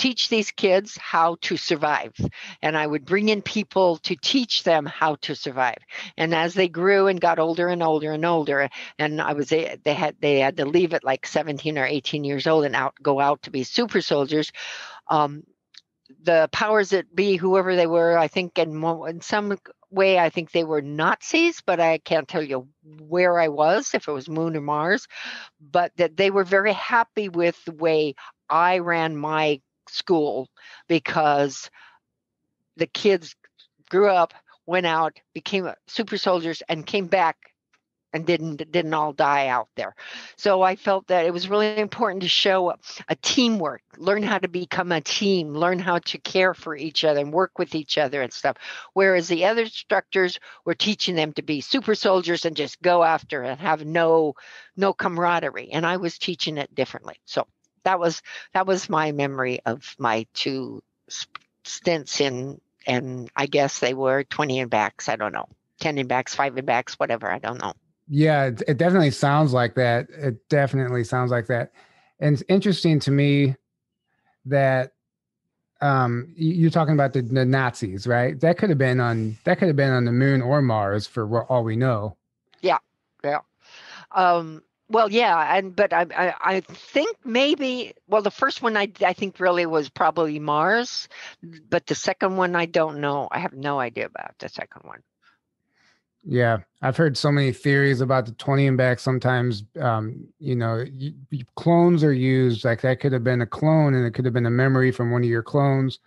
teach 0.02 0.30
these 0.30 0.50
kids 0.50 0.98
how 0.98 1.38
to 1.42 1.56
survive. 1.56 2.14
And 2.64 2.76
I 2.76 2.88
would 2.88 3.06
bring 3.06 3.30
in 3.30 3.44
people 3.44 3.98
to 3.98 4.16
teach 4.16 4.64
them 4.64 4.88
how 4.88 5.16
to 5.22 5.36
survive. 5.36 5.78
And 6.18 6.34
as 6.34 6.56
they 6.56 6.68
grew 6.68 7.06
and 7.06 7.22
got 7.22 7.38
older 7.38 7.68
and 7.68 7.84
older 7.84 8.12
and 8.12 8.26
older, 8.26 8.68
and 8.98 9.22
I 9.22 9.34
was 9.34 9.50
they 9.50 9.78
had 9.86 10.16
they 10.20 10.40
had 10.40 10.58
to 10.58 10.66
leave 10.66 10.96
at 10.96 11.04
like 11.04 11.28
17 11.28 11.78
or 11.78 11.86
18 11.86 12.24
years 12.24 12.48
old 12.48 12.66
and 12.66 12.76
out 12.76 12.96
go 13.04 13.20
out 13.20 13.44
to 13.44 13.52
be 13.52 13.64
super 13.64 14.02
soldiers. 14.02 14.52
Um, 15.08 15.44
the 16.24 16.50
powers 16.52 16.90
that 16.90 17.16
be, 17.16 17.36
whoever 17.36 17.76
they 17.76 17.88
were, 17.88 18.18
I 18.18 18.28
think 18.28 18.58
in, 18.58 18.84
in 19.08 19.22
some 19.22 19.58
way, 19.92 20.20
I 20.20 20.30
think 20.30 20.52
they 20.52 20.64
were 20.64 20.82
Nazis, 20.82 21.62
but 21.66 21.80
I 21.80 22.00
can't 22.00 22.28
tell 22.28 22.44
you 22.44 22.68
where 22.84 23.40
I 23.40 23.48
was, 23.48 23.94
if 23.94 24.08
it 24.08 24.12
was 24.12 24.28
Moon 24.28 24.58
or 24.58 24.62
Mars, 24.62 25.08
but 25.60 25.92
that 25.98 26.18
they 26.18 26.32
were 26.32 26.44
very 26.44 26.74
happy 26.74 27.30
with 27.30 27.64
the 27.66 27.72
way 27.72 28.16
I 28.50 28.80
ran 28.80 29.16
my 29.16 29.62
school 29.92 30.50
because 30.88 31.70
the 32.78 32.88
kids 32.88 33.36
grew 33.90 34.10
up, 34.10 34.34
went 34.66 34.86
out, 34.86 35.20
became 35.34 35.70
super 35.88 36.18
soldiers, 36.18 36.64
and 36.70 36.86
came 36.86 37.08
back 37.08 37.38
and 38.14 38.26
didn't 38.26 38.72
didn't 38.72 38.94
all 38.94 39.14
die 39.14 39.48
out 39.48 39.70
there. 39.76 39.96
So 40.38 40.62
I 40.62 40.76
felt 40.76 41.08
that 41.08 41.26
it 41.26 41.34
was 41.34 41.50
really 41.50 41.78
important 41.78 42.24
to 42.24 42.30
show 42.30 42.74
a 43.08 43.16
teamwork, 43.22 43.82
learn 43.98 44.24
how 44.24 44.38
to 44.38 44.48
become 44.48 44.92
a 44.92 45.02
team, 45.02 45.54
learn 45.54 45.80
how 45.80 46.00
to 46.00 46.18
care 46.18 46.54
for 46.54 46.76
each 46.76 47.04
other 47.04 47.20
and 47.22 47.34
work 47.34 47.58
with 47.58 47.76
each 47.76 47.98
other 47.98 48.22
and 48.22 48.34
stuff. 48.34 48.58
Whereas 48.94 49.28
the 49.28 49.46
other 49.46 49.64
instructors 49.64 50.40
were 50.66 50.76
teaching 50.76 51.16
them 51.16 51.34
to 51.34 51.42
be 51.42 51.62
super 51.62 51.96
soldiers 51.96 52.46
and 52.46 52.56
just 52.56 52.82
go 52.82 53.04
after 53.04 53.44
and 53.44 53.60
have 53.60 53.86
no 53.86 54.34
no 54.76 54.94
camaraderie. 54.94 55.72
And 55.72 55.86
I 55.86 55.98
was 55.98 56.18
teaching 56.18 56.58
it 56.58 56.74
differently. 56.76 57.16
So 57.26 57.48
that 57.84 58.00
was 58.00 58.22
that 58.54 58.68
was 58.68 58.90
my 58.90 59.12
memory 59.12 59.60
of 59.66 59.96
my 59.98 60.26
two 60.34 60.82
stints 61.64 62.22
in 62.22 62.60
and 62.88 63.30
I 63.36 63.46
guess 63.46 63.80
they 63.80 63.94
were 63.94 64.24
20 64.24 64.60
and 64.60 64.70
backs. 64.70 65.08
I 65.08 65.16
don't 65.16 65.34
know. 65.34 65.48
10 65.82 65.98
and 65.98 66.10
backs, 66.10 66.34
five 66.36 66.58
and 66.58 66.66
backs, 66.66 66.96
whatever. 67.00 67.30
I 67.32 67.40
don't 67.40 67.62
know. 67.62 67.74
Yeah, 68.08 68.46
it, 68.46 68.64
it 68.68 68.78
definitely 68.78 69.12
sounds 69.12 69.54
like 69.54 69.76
that. 69.76 70.10
It 70.10 70.48
definitely 70.50 71.04
sounds 71.04 71.32
like 71.32 71.48
that. 71.48 71.72
And 72.20 72.34
it's 72.34 72.44
interesting 72.50 73.00
to 73.02 73.12
me 73.12 73.56
that 74.46 74.94
um 75.82 76.34
you're 76.36 76.70
talking 76.70 76.94
about 76.94 77.14
the, 77.14 77.22
the 77.22 77.46
Nazis, 77.46 78.06
right? 78.06 78.40
That 78.40 78.58
could 78.58 78.70
have 78.70 78.78
been 78.78 79.00
on 79.00 79.38
that 79.44 79.58
could 79.58 79.68
have 79.68 79.76
been 79.76 79.92
on 79.92 80.06
the 80.06 80.12
moon 80.12 80.42
or 80.42 80.62
Mars 80.62 81.08
for 81.08 81.44
all 81.46 81.64
we 81.64 81.76
know. 81.76 82.18
Yeah. 82.62 82.78
Yeah. 83.24 83.40
Um 84.12 84.64
well, 84.92 85.12
yeah, 85.12 85.58
and 85.58 85.76
but 85.76 85.94
I, 85.94 86.06
I, 86.16 86.34
I 86.42 86.60
think 86.62 87.18
maybe 87.24 87.94
well 88.08 88.22
the 88.22 88.32
first 88.32 88.62
one 88.62 88.78
I 88.78 88.92
I 89.02 89.14
think 89.14 89.40
really 89.40 89.66
was 89.66 89.90
probably 89.90 90.40
Mars, 90.40 91.08
but 91.70 91.88
the 91.88 91.96
second 91.96 92.38
one 92.38 92.56
I 92.56 92.66
don't 92.66 93.00
know. 93.00 93.28
I 93.32 93.40
have 93.40 93.54
no 93.54 93.80
idea 93.80 94.06
about 94.06 94.38
the 94.40 94.50
second 94.50 94.84
one. 94.84 95.02
Yeah, 96.24 96.60
I've 96.84 96.98
heard 96.98 97.18
so 97.18 97.32
many 97.32 97.52
theories 97.52 98.00
about 98.00 98.28
the 98.28 98.34
20 98.34 98.68
and 98.68 98.78
back. 98.78 99.00
Sometimes, 99.00 99.64
um, 99.80 100.28
you 100.38 100.56
know, 100.56 100.86
you, 100.94 101.14
clones 101.56 102.04
are 102.04 102.14
used. 102.14 102.64
Like 102.64 102.82
that 102.82 103.00
could 103.00 103.12
have 103.12 103.24
been 103.24 103.42
a 103.42 103.48
clone, 103.48 103.96
and 103.96 104.06
it 104.06 104.12
could 104.12 104.26
have 104.26 104.34
been 104.34 104.46
a 104.46 104.52
memory 104.52 104.92
from 104.92 105.12
one 105.12 105.24
of 105.24 105.30
your 105.30 105.42
clones 105.42 106.00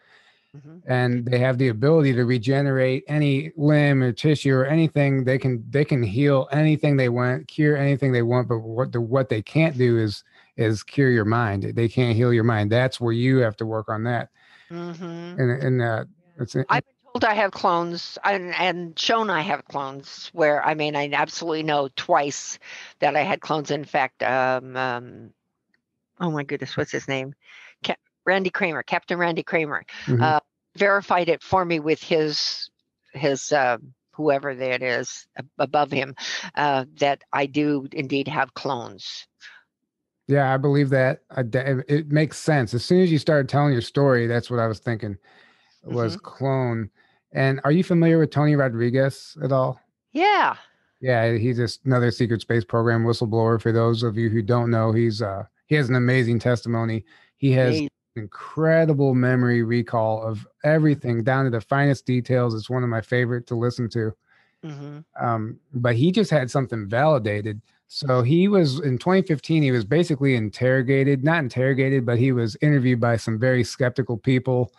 mm-hmm. 0.57 0.79
and 0.87 1.27
they 1.27 1.39
have 1.39 1.59
the 1.59 1.69
ability 1.69 2.13
to 2.15 2.25
regenerate 2.25 3.05
any 3.09 3.53
limb 3.57 4.03
or 4.03 4.13
tissue 4.13 4.55
or 4.55 4.67
anything. 4.67 5.25
They 5.25 5.39
can 5.39 5.65
they 5.71 5.85
can 5.85 6.03
heal 6.03 6.49
anything 6.53 6.97
they 6.97 7.09
want, 7.09 7.49
cure 7.49 7.77
anything 7.77 8.13
they 8.13 8.23
want. 8.23 8.49
But 8.49 8.59
what 8.59 8.93
the 8.93 9.01
what 9.01 9.29
they 9.29 9.43
can't 9.43 9.77
do 9.77 9.99
is 9.99 10.25
is 10.57 10.83
cure 10.83 11.11
your 11.11 11.25
mind. 11.25 11.65
They 11.75 11.89
can't 11.89 12.17
heal 12.17 12.33
your 12.33 12.45
mind. 12.45 12.71
That's 12.71 13.01
where 13.01 13.13
you 13.13 13.39
have 13.39 13.57
to 13.57 13.67
work 13.67 13.89
on 13.89 14.05
that. 14.05 14.31
Mm-hmm. 14.71 15.41
And 15.41 15.63
and 15.63 15.83
uh, 15.83 16.05
it's. 16.39 16.57
I've 16.57 16.85
been 16.85 17.13
told 17.13 17.25
I 17.25 17.35
have 17.35 17.53
clones, 17.53 18.19
and, 18.25 18.55
and 18.55 18.99
shown 18.99 19.31
I 19.31 19.43
have 19.43 19.65
clones. 19.67 20.31
Where 20.33 20.65
I 20.65 20.75
mean, 20.75 20.97
I 20.97 21.11
absolutely 21.13 21.63
know 21.63 21.89
twice 21.97 22.59
that 23.01 23.17
I 23.17 23.23
had 23.23 23.41
clones. 23.41 23.71
In 23.71 23.85
fact, 23.85 24.23
um, 24.23 24.77
um 24.77 25.31
oh 26.21 26.31
my 26.31 26.43
goodness, 26.45 26.77
what's 26.77 26.93
his 26.93 27.09
name? 27.09 27.35
Randy 28.27 28.51
Kramer, 28.51 28.83
Captain 28.83 29.19
Randy 29.19 29.43
Kramer, 29.43 29.85
mm-hmm. 30.07 30.23
uh, 30.23 30.41
verified 30.77 31.29
it 31.29 31.43
for 31.43 31.65
me 31.65 31.81
with 31.81 32.03
his 32.03 32.71
his 33.13 33.53
uh, 33.53 33.79
whoever 34.13 34.55
that 34.55 34.83
is 34.83 35.27
above 35.59 35.91
him 35.91 36.15
uh, 36.57 36.85
that 36.99 37.23
I 37.33 37.47
do 37.47 37.87
indeed 37.93 38.29
have 38.29 38.55
clones. 38.55 39.27
Yeah, 40.27 40.55
I 40.55 40.57
believe 40.57 40.89
that. 40.91 41.21
it 41.37 42.11
makes 42.11 42.39
sense. 42.39 42.73
As 42.73 42.85
soon 42.85 43.03
as 43.03 43.13
you 43.13 43.19
started 43.19 43.49
telling 43.49 43.73
your 43.73 43.83
story, 43.83 44.27
that's 44.27 44.51
what 44.51 44.59
I 44.59 44.67
was 44.67 44.79
thinking 44.79 45.19
was 45.85 46.17
mm-hmm. 46.17 46.25
clone. 46.25 46.91
And 47.33 47.61
are 47.65 47.73
you 47.73 47.85
familiar 47.85 48.19
with 48.19 48.31
Tony 48.31 48.57
Rodriguez 48.57 49.37
at 49.43 49.53
all? 49.53 49.81
Yeah. 50.13 50.57
Yeah, 51.01 51.33
he's 51.37 51.59
just 51.59 51.85
another 51.85 52.11
secret 52.11 52.41
space 52.41 52.65
program 52.65 53.05
whistleblower. 53.05 53.61
For 53.61 53.73
those 53.73 54.03
of 54.03 54.17
you 54.17 54.31
who 54.31 54.41
don't 54.41 54.71
know, 54.71 54.93
he's 54.93 55.21
uh 55.21 55.45
he 55.67 55.75
has 55.75 55.89
an 55.89 55.97
amazing 55.97 56.39
testimony. 56.39 57.05
He 57.37 57.53
has 57.53 57.87
incredible 58.17 59.15
memory 59.15 59.63
recall 59.63 60.23
of 60.23 60.47
everything 60.63 61.25
down 61.25 61.45
to 61.45 61.51
the 61.51 61.61
finest 61.61 62.07
details. 62.07 62.55
It's 62.55 62.71
one 62.71 62.83
of 62.83 62.89
my 62.89 63.01
favorite 63.01 63.47
to 63.49 63.55
listen 63.55 63.89
to. 63.91 64.13
Mm-hmm. 64.65 64.99
Um, 65.21 65.59
but 65.73 65.95
he 65.95 66.11
just 66.13 66.31
had 66.31 66.51
something 66.51 66.89
validated. 66.89 67.61
So 67.87 68.23
he 68.23 68.49
was 68.49 68.81
in 68.81 68.99
2015, 68.99 69.63
he 69.63 69.71
was 69.71 69.85
basically 69.85 70.35
interrogated, 70.37 71.23
not 71.23 71.39
interrogated, 71.41 72.07
but 72.07 72.19
he 72.19 72.33
was 72.33 72.57
interviewed 72.63 73.01
by 73.01 73.17
some 73.17 73.39
very 73.39 73.63
skeptical 73.63 74.17
people. 74.17 74.73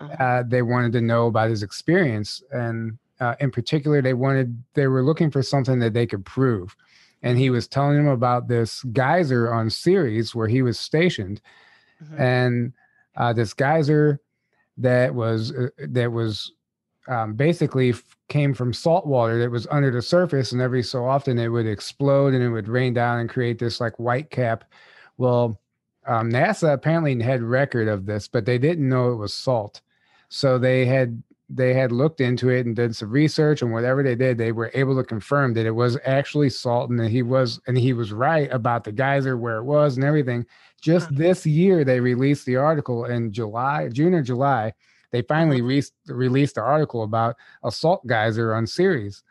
Uh-huh. 0.00 0.24
Uh, 0.24 0.42
they 0.46 0.62
wanted 0.62 0.92
to 0.92 1.00
know 1.00 1.26
about 1.26 1.50
his 1.50 1.62
experience. 1.62 2.42
And 2.50 2.98
uh, 3.20 3.34
in 3.40 3.50
particular, 3.50 4.00
they 4.00 4.14
wanted, 4.14 4.62
they 4.74 4.86
were 4.86 5.02
looking 5.02 5.30
for 5.30 5.42
something 5.42 5.80
that 5.80 5.92
they 5.92 6.06
could 6.06 6.24
prove. 6.24 6.76
and 7.22 7.38
he 7.38 7.50
was 7.50 7.68
telling 7.68 7.96
them 7.96 8.08
about 8.08 8.48
this 8.48 8.82
geyser 8.92 9.52
on 9.52 9.70
Ceres 9.70 10.34
where 10.34 10.48
he 10.48 10.62
was 10.62 10.78
stationed, 10.78 11.40
mm-hmm. 12.02 12.20
and 12.20 12.72
uh, 13.16 13.32
this 13.32 13.54
geyser 13.54 14.20
that 14.78 15.14
was 15.14 15.52
uh, 15.52 15.68
that 15.88 16.10
was 16.10 16.52
um, 17.08 17.34
basically 17.34 17.90
f- 17.90 18.16
came 18.28 18.54
from 18.54 18.72
salt 18.72 19.06
water 19.06 19.38
that 19.38 19.50
was 19.50 19.66
under 19.70 19.90
the 19.90 20.02
surface, 20.02 20.52
and 20.52 20.60
every 20.60 20.82
so 20.82 21.04
often 21.04 21.38
it 21.38 21.48
would 21.48 21.66
explode 21.66 22.34
and 22.34 22.42
it 22.42 22.50
would 22.50 22.68
rain 22.68 22.94
down 22.94 23.20
and 23.20 23.28
create 23.28 23.58
this 23.58 23.80
like 23.80 23.98
white 23.98 24.30
cap. 24.30 24.64
Well, 25.18 25.60
um, 26.06 26.30
NASA 26.30 26.72
apparently 26.72 27.20
had 27.22 27.42
record 27.42 27.88
of 27.88 28.06
this, 28.06 28.28
but 28.28 28.44
they 28.44 28.58
didn't 28.58 28.88
know 28.88 29.12
it 29.12 29.16
was 29.16 29.34
salt. 29.34 29.80
So 30.28 30.58
they 30.58 30.86
had 30.86 31.22
they 31.54 31.74
had 31.74 31.92
looked 31.92 32.20
into 32.20 32.48
it 32.48 32.64
and 32.64 32.74
did 32.74 32.96
some 32.96 33.10
research 33.10 33.60
and 33.60 33.72
whatever 33.72 34.02
they 34.02 34.14
did, 34.14 34.38
they 34.38 34.52
were 34.52 34.70
able 34.72 34.96
to 34.96 35.04
confirm 35.04 35.52
that 35.52 35.66
it 35.66 35.72
was 35.72 35.98
actually 36.06 36.48
salt 36.48 36.88
and 36.88 36.98
that 36.98 37.10
he 37.10 37.22
was 37.22 37.60
and 37.66 37.76
he 37.76 37.92
was 37.92 38.10
right 38.10 38.50
about 38.52 38.84
the 38.84 38.92
geyser 38.92 39.36
where 39.36 39.58
it 39.58 39.64
was 39.64 39.96
and 39.96 40.04
everything. 40.04 40.46
Just 40.80 41.08
uh-huh. 41.08 41.18
this 41.18 41.44
year, 41.44 41.84
they 41.84 42.00
released 42.00 42.46
the 42.46 42.56
article 42.56 43.04
in 43.04 43.32
July, 43.32 43.88
June 43.88 44.14
or 44.14 44.22
July. 44.22 44.72
They 45.10 45.20
finally 45.22 45.58
uh-huh. 45.58 45.66
re- 45.66 46.14
released 46.14 46.54
the 46.54 46.62
article 46.62 47.02
about 47.02 47.36
a 47.62 47.70
salt 47.70 48.06
geyser 48.06 48.54
on 48.54 48.66
Ceres, 48.66 49.22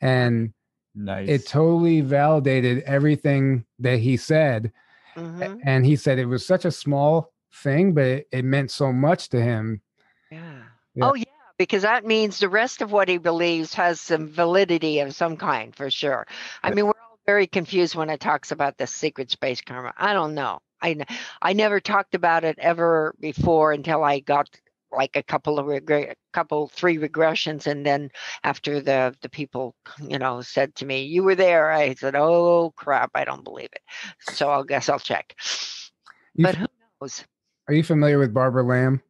and 0.00 0.52
nice. 0.96 1.28
it 1.28 1.46
totally 1.46 2.00
validated 2.00 2.82
everything 2.82 3.64
that 3.78 4.00
he 4.00 4.16
said. 4.16 4.72
Mm-hmm. 5.14 5.60
And 5.64 5.86
he 5.86 5.94
said 5.94 6.18
it 6.18 6.26
was 6.26 6.44
such 6.44 6.64
a 6.64 6.70
small 6.70 7.32
thing, 7.52 7.92
but 7.92 8.04
it, 8.04 8.28
it 8.32 8.44
meant 8.44 8.72
so 8.72 8.92
much 8.92 9.28
to 9.28 9.40
him. 9.40 9.82
Yeah. 10.30 10.62
yeah. 10.94 11.04
Oh 11.04 11.14
yeah 11.14 11.24
because 11.60 11.82
that 11.82 12.06
means 12.06 12.38
the 12.38 12.48
rest 12.48 12.80
of 12.80 12.90
what 12.90 13.06
he 13.06 13.18
believes 13.18 13.74
has 13.74 14.00
some 14.00 14.28
validity 14.28 15.00
of 15.00 15.14
some 15.14 15.36
kind 15.36 15.76
for 15.76 15.90
sure. 15.90 16.26
I 16.62 16.70
mean, 16.70 16.86
we're 16.86 16.92
all 16.92 17.18
very 17.26 17.46
confused 17.46 17.94
when 17.94 18.08
it 18.08 18.18
talks 18.18 18.50
about 18.50 18.78
the 18.78 18.86
secret 18.86 19.30
space 19.30 19.60
karma. 19.60 19.92
I 19.98 20.14
don't 20.14 20.34
know. 20.34 20.60
I 20.80 20.96
I 21.42 21.52
never 21.52 21.78
talked 21.78 22.14
about 22.14 22.44
it 22.44 22.58
ever 22.58 23.14
before 23.20 23.72
until 23.72 24.02
I 24.02 24.20
got 24.20 24.48
like 24.90 25.16
a 25.16 25.22
couple 25.22 25.58
of 25.58 25.66
regre- 25.66 26.14
couple 26.32 26.68
three 26.68 26.96
regressions 26.96 27.66
and 27.66 27.84
then 27.84 28.10
after 28.42 28.80
the 28.80 29.14
the 29.20 29.28
people 29.28 29.74
you 30.08 30.18
know 30.18 30.40
said 30.40 30.74
to 30.76 30.86
me 30.86 31.02
you 31.02 31.22
were 31.22 31.36
there 31.36 31.70
i 31.70 31.94
said 31.94 32.16
oh 32.16 32.72
crap 32.74 33.08
i 33.14 33.24
don't 33.24 33.44
believe 33.44 33.68
it 33.72 33.82
so 34.18 34.50
i 34.50 34.64
guess 34.64 34.88
i'll 34.88 34.98
check 34.98 35.36
you, 36.34 36.44
but 36.44 36.56
who 36.56 36.66
knows 37.00 37.24
are 37.68 37.74
you 37.74 37.84
familiar 37.84 38.18
with 38.18 38.34
barbara 38.34 38.64
lamb 38.64 39.00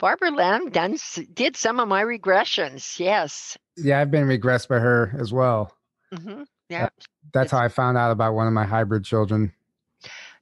Barbara 0.00 0.30
Lamb 0.30 0.70
done 0.70 0.96
did 1.34 1.56
some 1.56 1.78
of 1.78 1.86
my 1.86 2.02
regressions. 2.02 2.98
Yes. 2.98 3.58
Yeah, 3.76 4.00
I've 4.00 4.10
been 4.10 4.26
regressed 4.26 4.68
by 4.68 4.78
her 4.78 5.14
as 5.20 5.30
well. 5.30 5.76
Mm-hmm. 6.12 6.42
Yeah. 6.70 6.84
That, 6.84 6.92
that's 7.32 7.44
it's, 7.44 7.52
how 7.52 7.58
I 7.58 7.68
found 7.68 7.98
out 7.98 8.10
about 8.10 8.34
one 8.34 8.46
of 8.46 8.54
my 8.54 8.64
hybrid 8.64 9.04
children. 9.04 9.52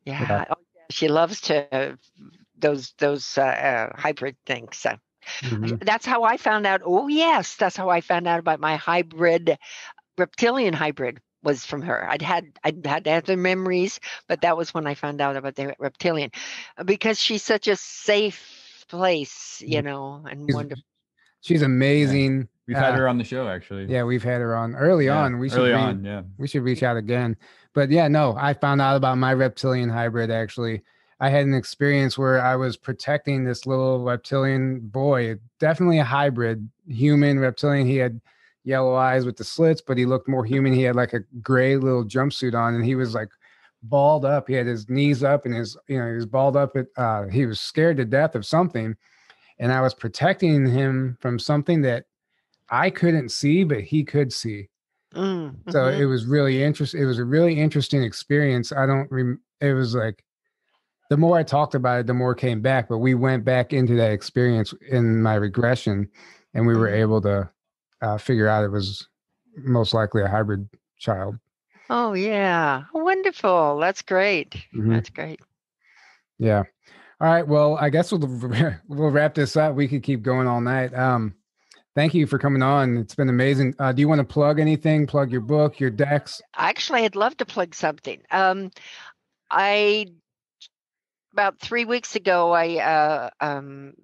Yeah. 0.05 0.21
yeah. 0.21 0.45
Oh, 0.51 0.55
she 0.91 1.09
loves 1.09 1.41
to 1.43 1.99
those 2.57 2.95
those 2.99 3.37
uh, 3.37 3.43
uh, 3.43 4.01
hybrid 4.01 4.37
things. 4.47 4.77
So. 4.79 4.97
Mm-hmm. 5.43 5.77
That's 5.83 6.07
how 6.07 6.23
I 6.23 6.39
found 6.39 6.67
out. 6.67 6.81
Oh 6.87 7.09
yes, 7.09 7.57
that's 7.57 7.77
how 7.77 7.91
I 7.91 8.01
found 8.01 8.27
out 8.27 8.39
about 8.39 8.61
my 8.61 8.77
hybrid 8.77 9.59
reptilian 10.17 10.73
hybrid 10.73 11.21
was 11.43 11.67
from 11.67 11.83
her. 11.83 12.09
I'd 12.09 12.23
had 12.23 12.47
I'd 12.65 12.87
had 12.87 13.07
other 13.07 13.37
memories, 13.37 14.01
but 14.27 14.41
that 14.41 14.57
was 14.57 14.73
when 14.73 14.87
I 14.87 14.95
found 14.95 15.21
out 15.21 15.37
about 15.37 15.55
the 15.55 15.75
reptilian 15.79 16.31
because 16.83 17.21
she's 17.21 17.43
such 17.43 17.69
a 17.69 17.77
safe 17.77 18.68
place, 18.89 19.63
you 19.65 19.83
know, 19.83 20.25
and 20.31 20.47
she's, 20.47 20.55
wonderful. 20.55 20.85
She's 21.41 21.63
amazing. 21.63 22.39
Yeah. 22.39 22.45
We've 22.67 22.77
uh, 22.77 22.81
had 22.81 22.95
her 22.95 23.09
on 23.09 23.19
the 23.19 23.25
show 23.25 23.49
actually. 23.49 23.87
Yeah, 23.87 24.05
we've 24.05 24.23
had 24.23 24.41
her 24.41 24.57
on 24.57 24.75
early 24.75 25.07
yeah, 25.07 25.19
on. 25.19 25.39
We 25.39 25.49
should 25.49 25.61
early 25.61 25.71
re- 25.71 25.77
on, 25.77 26.05
yeah. 26.05 26.23
We 26.37 26.49
should 26.49 26.63
reach 26.63 26.83
out 26.83 26.97
again. 26.97 27.37
But 27.75 27.91
yeah, 27.91 28.09
no, 28.09 28.37
I 28.39 28.55
found 28.55 28.81
out 28.81 28.97
about 28.97 29.19
my 29.19 29.33
reptilian 29.33 29.89
hybrid 29.89 30.31
actually. 30.31 30.83
I 31.21 31.31
had 31.31 31.47
an 31.47 31.55
experience 31.55 32.17
where 32.17 32.41
I 32.41 32.57
was 32.57 32.77
protecting 32.77 33.45
this 33.45 33.67
little 33.67 34.05
reptilian 34.05 34.81
boy, 34.81 35.37
definitely 35.59 35.99
a 35.99 36.05
hybrid 36.05 36.69
human 36.87 37.41
reptilian. 37.41 37.87
He 37.87 37.97
had 37.97 38.21
yellow 38.65 38.95
eyes 38.95 39.25
with 39.25 39.37
the 39.37 39.45
slits, 39.45 39.81
but 39.81 39.99
he 39.99 40.07
looked 40.07 40.29
more 40.29 40.45
human. 40.45 40.73
He 40.73 40.83
had 40.83 40.95
like 40.95 41.15
a 41.15 41.21
gray 41.43 41.77
little 41.77 42.05
jumpsuit 42.05 42.55
on, 42.55 42.75
and 42.75 42.85
he 42.85 42.95
was 42.95 43.15
like 43.15 43.31
balled 43.83 44.25
up. 44.25 44.49
He 44.49 44.55
had 44.55 44.67
his 44.67 44.89
knees 44.89 45.23
up 45.23 45.47
and 45.47 45.55
his, 45.55 45.77
you 45.89 45.99
know, 45.99 46.09
he 46.09 46.15
was 46.15 46.27
balled 46.27 46.57
up. 46.57 46.77
At, 46.77 46.87
uh, 46.97 47.29
he 47.29 47.47
was 47.47 47.61
scared 47.61 47.97
to 47.99 48.05
death 48.05 48.35
of 48.35 48.45
something. 48.45 48.97
And 49.59 49.73
I 49.73 49.81
was 49.81 49.95
protecting 49.95 50.67
him 50.67 51.17
from 51.21 51.39
something 51.39 51.83
that 51.83 52.05
I 52.71 52.91
couldn't 52.91 53.31
see, 53.31 53.65
but 53.65 53.81
he 53.81 54.05
could 54.05 54.33
see. 54.33 54.69
Mm, 55.15 55.51
mm-hmm. 55.51 55.71
So 55.71 55.89
it 55.89 56.05
was 56.05 56.27
really 56.27 56.63
interesting. 56.63 57.03
It 57.03 57.07
was 57.07 57.19
a 57.19 57.25
really 57.25 57.59
interesting 57.59 58.03
experience. 58.03 58.73
I 58.73 58.87
don't, 58.87 59.11
rem- 59.11 59.41
it 59.61 59.73
was 59.73 59.95
like, 59.95 60.23
the 61.11 61.17
more 61.17 61.39
I 61.39 61.43
talked 61.43 61.75
about 61.75 62.01
it, 62.01 62.07
the 62.07 62.15
more 62.15 62.35
came 62.35 62.61
back. 62.61 62.89
But 62.89 62.99
we 62.99 63.15
went 63.15 63.45
back 63.45 63.73
into 63.73 63.97
that 63.97 64.13
experience 64.13 64.75
in 64.91 65.23
my 65.23 65.35
regression, 65.35 66.09
and 66.53 66.67
we 66.67 66.77
were 66.77 66.89
mm-hmm. 66.89 67.01
able 67.01 67.21
to 67.23 67.51
uh, 68.03 68.19
figure 68.19 68.47
out 68.47 68.65
it 68.65 68.71
was 68.71 69.09
most 69.57 69.95
likely 69.95 70.23
a 70.23 70.29
hybrid 70.29 70.69
child. 70.99 71.37
Oh 71.91 72.13
yeah, 72.13 72.85
wonderful. 72.93 73.79
That's 73.79 74.03
great. 74.03 74.53
Mm-hmm. 74.75 74.93
That's 74.93 75.11
great. 75.11 75.41
Yeah. 76.39 76.65
All 77.21 77.29
right. 77.29 77.47
Well, 77.47 77.77
I 77.81 77.91
guess 77.91 78.13
we'll 78.13 78.21
we'll 78.89 79.11
wrap 79.11 79.35
this 79.35 79.57
up. 79.57 79.75
We 79.75 79.89
could 79.89 80.03
keep 80.03 80.23
going 80.23 80.47
all 80.47 80.61
night. 80.61 80.95
Um, 80.95 81.35
thank 81.95 82.15
you 82.15 82.27
for 82.27 82.39
coming 82.39 82.63
on. 82.63 82.97
It's 82.97 83.15
been 83.15 83.29
amazing. 83.29 83.75
Uh, 83.79 83.93
do 83.93 84.01
you 84.01 84.09
want 84.09 84.21
to 84.21 84.25
plug 84.25 84.61
anything? 84.61 85.07
Plug 85.07 85.33
your 85.33 85.41
book, 85.41 85.81
your 85.81 85.91
decks? 85.91 86.41
Actually, 86.57 87.05
I'd 87.05 87.17
love 87.17 87.37
to 87.39 87.47
plug 87.47 87.75
something. 87.75 88.23
Um, 88.31 88.71
I 89.51 90.07
about 91.33 91.59
three 91.59 91.85
weeks 91.85 92.17
ago, 92.17 92.53
I 92.53 92.79
uh, 92.79 93.31
um, 93.41 93.95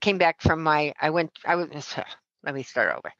came 0.00 0.18
back 0.18 0.40
from 0.40 0.62
my. 0.62 0.94
I 1.00 1.10
went. 1.10 1.32
I 1.44 1.56
was. 1.56 1.94
Let 2.44 2.54
me 2.54 2.62
start 2.62 2.94
over. 2.94 3.10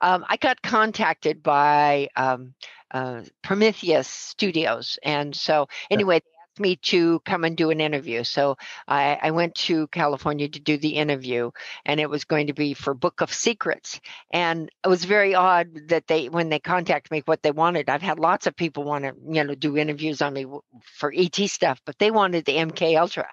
Um, 0.00 0.24
I 0.28 0.36
got 0.36 0.62
contacted 0.62 1.42
by 1.42 2.08
um, 2.16 2.54
uh, 2.90 3.22
Prometheus 3.42 4.08
Studios. 4.08 4.98
And 5.02 5.34
so, 5.34 5.68
anyway, 5.90 6.20
me 6.60 6.76
to 6.76 7.20
come 7.20 7.44
and 7.44 7.56
do 7.56 7.70
an 7.70 7.80
interview. 7.80 8.24
So 8.24 8.56
I, 8.86 9.18
I, 9.22 9.30
went 9.30 9.54
to 9.56 9.86
California 9.88 10.48
to 10.48 10.60
do 10.60 10.76
the 10.78 10.96
interview, 10.96 11.50
and 11.84 12.00
it 12.00 12.10
was 12.10 12.24
going 12.24 12.48
to 12.48 12.52
be 12.52 12.74
for 12.74 12.94
Book 12.94 13.20
of 13.20 13.32
Secrets. 13.32 14.00
And 14.32 14.70
it 14.84 14.88
was 14.88 15.04
very 15.04 15.34
odd 15.34 15.88
that 15.88 16.06
they, 16.06 16.28
when 16.28 16.48
they 16.48 16.58
contacted 16.58 17.10
me, 17.10 17.22
what 17.24 17.42
they 17.42 17.50
wanted. 17.50 17.88
I've 17.88 18.02
had 18.02 18.18
lots 18.18 18.46
of 18.46 18.56
people 18.56 18.84
want 18.84 19.04
to, 19.04 19.14
you 19.28 19.44
know, 19.44 19.54
do 19.54 19.76
interviews 19.76 20.22
on 20.22 20.32
me 20.32 20.46
for 20.82 21.12
ET 21.16 21.36
stuff, 21.36 21.80
but 21.84 21.98
they 21.98 22.10
wanted 22.10 22.44
the 22.44 22.56
MK 22.56 22.98
Ultra 22.98 23.28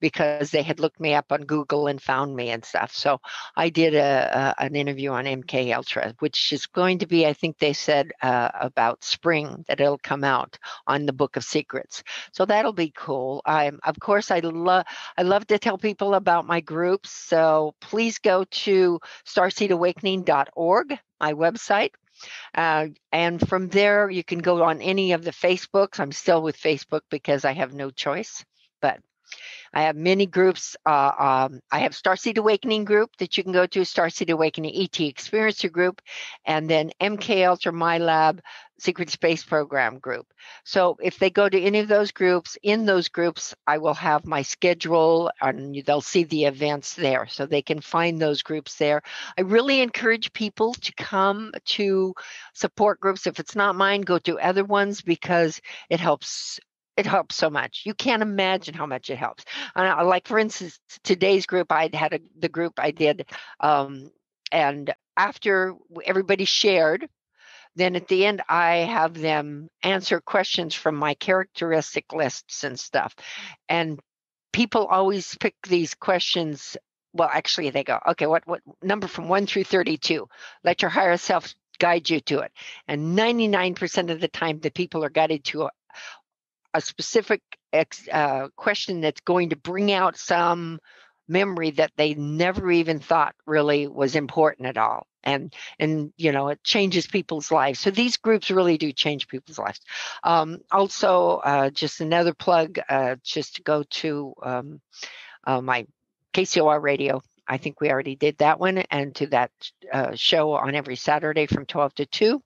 because 0.00 0.50
they 0.50 0.62
had 0.62 0.80
looked 0.80 1.00
me 1.00 1.14
up 1.14 1.32
on 1.32 1.44
Google 1.44 1.86
and 1.86 2.00
found 2.00 2.34
me 2.34 2.50
and 2.50 2.64
stuff. 2.64 2.92
So 2.92 3.20
I 3.56 3.70
did 3.70 3.94
a, 3.94 4.54
a 4.58 4.64
an 4.64 4.76
interview 4.76 5.10
on 5.10 5.24
MK 5.24 5.74
Ultra, 5.74 6.14
which 6.18 6.52
is 6.52 6.66
going 6.66 6.98
to 6.98 7.06
be, 7.06 7.26
I 7.26 7.32
think 7.32 7.58
they 7.58 7.72
said 7.72 8.12
uh, 8.22 8.50
about 8.60 9.04
spring 9.04 9.64
that 9.68 9.80
it'll 9.80 9.98
come 9.98 10.24
out 10.24 10.58
on 10.86 11.06
the 11.06 11.12
Book 11.12 11.36
of 11.36 11.44
Secrets. 11.44 12.02
So 12.32 12.44
that 12.46 12.63
that'll 12.64 12.72
be 12.72 12.92
cool. 12.96 13.42
I'm, 13.44 13.78
of 13.84 14.00
course, 14.00 14.30
I 14.30 14.38
love 14.38 14.86
I 15.18 15.22
love 15.22 15.46
to 15.48 15.58
tell 15.58 15.76
people 15.76 16.14
about 16.14 16.46
my 16.46 16.60
groups. 16.60 17.10
So 17.10 17.74
please 17.78 18.18
go 18.18 18.44
to 18.44 19.00
starseedawakening.org, 19.26 20.98
my 21.20 21.34
website. 21.34 21.90
Uh, 22.54 22.86
and 23.12 23.46
from 23.46 23.68
there, 23.68 24.08
you 24.08 24.24
can 24.24 24.38
go 24.38 24.62
on 24.62 24.80
any 24.80 25.12
of 25.12 25.22
the 25.22 25.30
Facebooks. 25.30 26.00
I'm 26.00 26.12
still 26.12 26.40
with 26.40 26.56
Facebook 26.56 27.02
because 27.10 27.44
I 27.44 27.52
have 27.52 27.74
no 27.74 27.90
choice. 27.90 28.42
But 28.80 29.00
I 29.72 29.82
have 29.82 29.96
many 29.96 30.26
groups. 30.26 30.76
Uh, 30.86 31.12
um, 31.50 31.60
I 31.70 31.80
have 31.80 31.92
Starseed 31.92 32.38
Awakening 32.38 32.84
group 32.84 33.10
that 33.18 33.36
you 33.36 33.42
can 33.42 33.52
go 33.52 33.66
to, 33.66 33.80
Starseed 33.80 34.30
Awakening 34.30 34.74
ET 34.74 34.92
Experiencer 34.92 35.70
group, 35.70 36.00
and 36.44 36.70
then 36.70 36.92
MK 37.00 37.46
Ultra 37.46 37.72
MILAB 37.72 38.40
Secret 38.78 39.10
Space 39.10 39.44
Program 39.44 39.98
group. 39.98 40.26
So 40.64 40.96
if 41.02 41.18
they 41.18 41.30
go 41.30 41.48
to 41.48 41.60
any 41.60 41.80
of 41.80 41.88
those 41.88 42.12
groups, 42.12 42.56
in 42.62 42.86
those 42.86 43.08
groups, 43.08 43.54
I 43.66 43.78
will 43.78 43.94
have 43.94 44.26
my 44.26 44.42
schedule 44.42 45.30
and 45.40 45.82
they'll 45.84 46.00
see 46.00 46.24
the 46.24 46.44
events 46.44 46.94
there. 46.94 47.26
So 47.28 47.46
they 47.46 47.62
can 47.62 47.80
find 47.80 48.20
those 48.20 48.42
groups 48.42 48.76
there. 48.76 49.02
I 49.38 49.42
really 49.42 49.80
encourage 49.80 50.32
people 50.32 50.74
to 50.74 50.92
come 50.94 51.52
to 51.66 52.14
support 52.52 53.00
groups. 53.00 53.26
If 53.26 53.40
it's 53.40 53.56
not 53.56 53.76
mine, 53.76 54.02
go 54.02 54.18
to 54.18 54.38
other 54.38 54.64
ones 54.64 55.00
because 55.02 55.60
it 55.88 56.00
helps 56.00 56.60
it 56.96 57.06
helps 57.06 57.36
so 57.36 57.50
much. 57.50 57.82
You 57.84 57.94
can't 57.94 58.22
imagine 58.22 58.74
how 58.74 58.86
much 58.86 59.10
it 59.10 59.16
helps. 59.16 59.44
Uh, 59.74 60.04
like 60.04 60.28
for 60.28 60.38
instance, 60.38 60.78
today's 61.02 61.46
group, 61.46 61.72
I 61.72 61.90
had 61.92 62.14
a, 62.14 62.20
the 62.38 62.48
group 62.48 62.74
I 62.78 62.90
did, 62.90 63.26
um, 63.60 64.10
and 64.52 64.92
after 65.16 65.74
everybody 66.04 66.44
shared, 66.44 67.08
then 67.76 67.96
at 67.96 68.08
the 68.08 68.24
end 68.26 68.42
I 68.48 68.76
have 68.76 69.14
them 69.14 69.68
answer 69.82 70.20
questions 70.20 70.74
from 70.74 70.94
my 70.94 71.14
characteristic 71.14 72.12
lists 72.12 72.64
and 72.64 72.78
stuff, 72.78 73.14
and 73.68 73.98
people 74.52 74.86
always 74.86 75.36
pick 75.40 75.54
these 75.66 75.94
questions. 75.94 76.76
Well, 77.12 77.30
actually, 77.32 77.70
they 77.70 77.84
go, 77.84 77.98
okay, 78.08 78.26
what 78.26 78.46
what 78.46 78.60
number 78.82 79.06
from 79.08 79.28
one 79.28 79.46
through 79.46 79.64
thirty-two? 79.64 80.28
Let 80.62 80.82
your 80.82 80.90
higher 80.90 81.16
self 81.16 81.54
guide 81.78 82.08
you 82.08 82.20
to 82.20 82.40
it. 82.40 82.52
And 82.88 83.18
99% 83.18 84.10
of 84.10 84.20
the 84.20 84.28
time, 84.28 84.60
the 84.60 84.70
people 84.70 85.04
are 85.04 85.10
guided 85.10 85.44
to 85.44 85.68
a, 86.74 86.80
specific 86.80 87.40
ex, 87.72 88.08
uh, 88.12 88.48
question 88.56 89.00
that's 89.00 89.20
going 89.22 89.50
to 89.50 89.56
bring 89.56 89.92
out 89.92 90.16
some 90.16 90.78
memory 91.28 91.70
that 91.70 91.92
they 91.96 92.14
never 92.14 92.70
even 92.70 92.98
thought 92.98 93.34
really 93.46 93.86
was 93.86 94.14
important 94.14 94.68
at 94.68 94.76
all. 94.76 95.06
And 95.22 95.54
and 95.78 96.12
you 96.18 96.32
know 96.32 96.48
it 96.48 96.62
changes 96.62 97.06
people's 97.06 97.50
lives. 97.50 97.80
So 97.80 97.90
these 97.90 98.18
groups 98.18 98.50
really 98.50 98.76
do 98.76 98.92
change 98.92 99.26
people's 99.26 99.58
lives. 99.58 99.80
Um, 100.22 100.58
also 100.70 101.40
uh, 101.42 101.70
just 101.70 102.02
another 102.02 102.34
plug 102.34 102.78
uh, 102.90 103.16
just 103.22 103.56
to 103.56 103.62
go 103.62 103.84
to 103.84 104.34
um, 104.42 104.80
uh, 105.46 105.62
my 105.62 105.86
kcor 106.34 106.82
radio. 106.82 107.22
I 107.46 107.58
think 107.58 107.80
we 107.80 107.90
already 107.90 108.16
did 108.16 108.38
that 108.38 108.60
one 108.60 108.78
and 108.78 109.14
to 109.16 109.26
that 109.28 109.50
uh, 109.92 110.12
show 110.14 110.52
on 110.52 110.74
every 110.74 110.96
saturday 110.96 111.46
from 111.46 111.66
12 111.66 111.94
to 111.96 112.06
2 112.06 112.42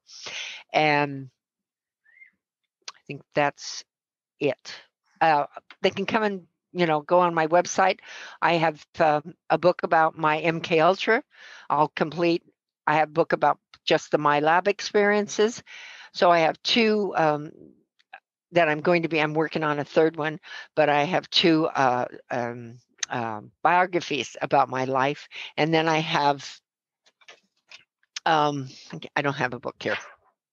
and 0.72 1.30
i 2.90 3.00
think 3.06 3.22
that's 3.32 3.84
it. 4.40 4.74
Uh, 5.20 5.47
they 5.82 5.90
can 5.90 6.06
come 6.06 6.23
and 6.23 6.47
you 6.73 6.86
know 6.86 7.01
go 7.01 7.20
on 7.20 7.35
my 7.35 7.47
website. 7.47 8.01
I 8.43 8.55
have 8.55 8.85
uh, 8.98 9.20
a 9.51 9.59
book 9.59 9.82
about 9.82 10.16
my 10.19 10.40
mk 10.43 10.81
ultra. 10.82 11.23
I'll 11.70 11.89
complete 11.89 12.43
i 12.86 12.94
have 12.97 13.09
a 13.09 13.12
book 13.12 13.32
about 13.32 13.59
just 13.85 14.10
the 14.10 14.19
MILAB 14.19 14.69
experiences. 14.69 15.62
So 16.12 16.31
i 16.31 16.40
have 16.40 16.62
two 16.62 17.12
um, 17.16 17.52
that 18.52 18.69
i'm 18.69 18.81
going 18.81 19.02
to 19.02 19.09
be 19.09 19.20
i'm 19.20 19.35
working 19.35 19.62
on 19.65 19.78
a 19.78 19.85
third 19.85 20.16
one 20.16 20.39
but 20.74 20.89
i 20.89 21.05
have 21.05 21.28
two 21.31 21.66
uh, 21.66 22.06
um, 22.31 22.78
um, 23.10 23.51
biographies 23.62 24.36
about 24.43 24.69
my 24.69 24.85
life. 24.85 25.28
And 25.56 25.73
then 25.73 25.89
i 25.89 25.98
have 25.98 26.60
um, 28.27 28.69
i 29.16 29.23
don't 29.23 29.35
have 29.36 29.55
a 29.55 29.60
book 29.60 29.77
here 29.82 29.97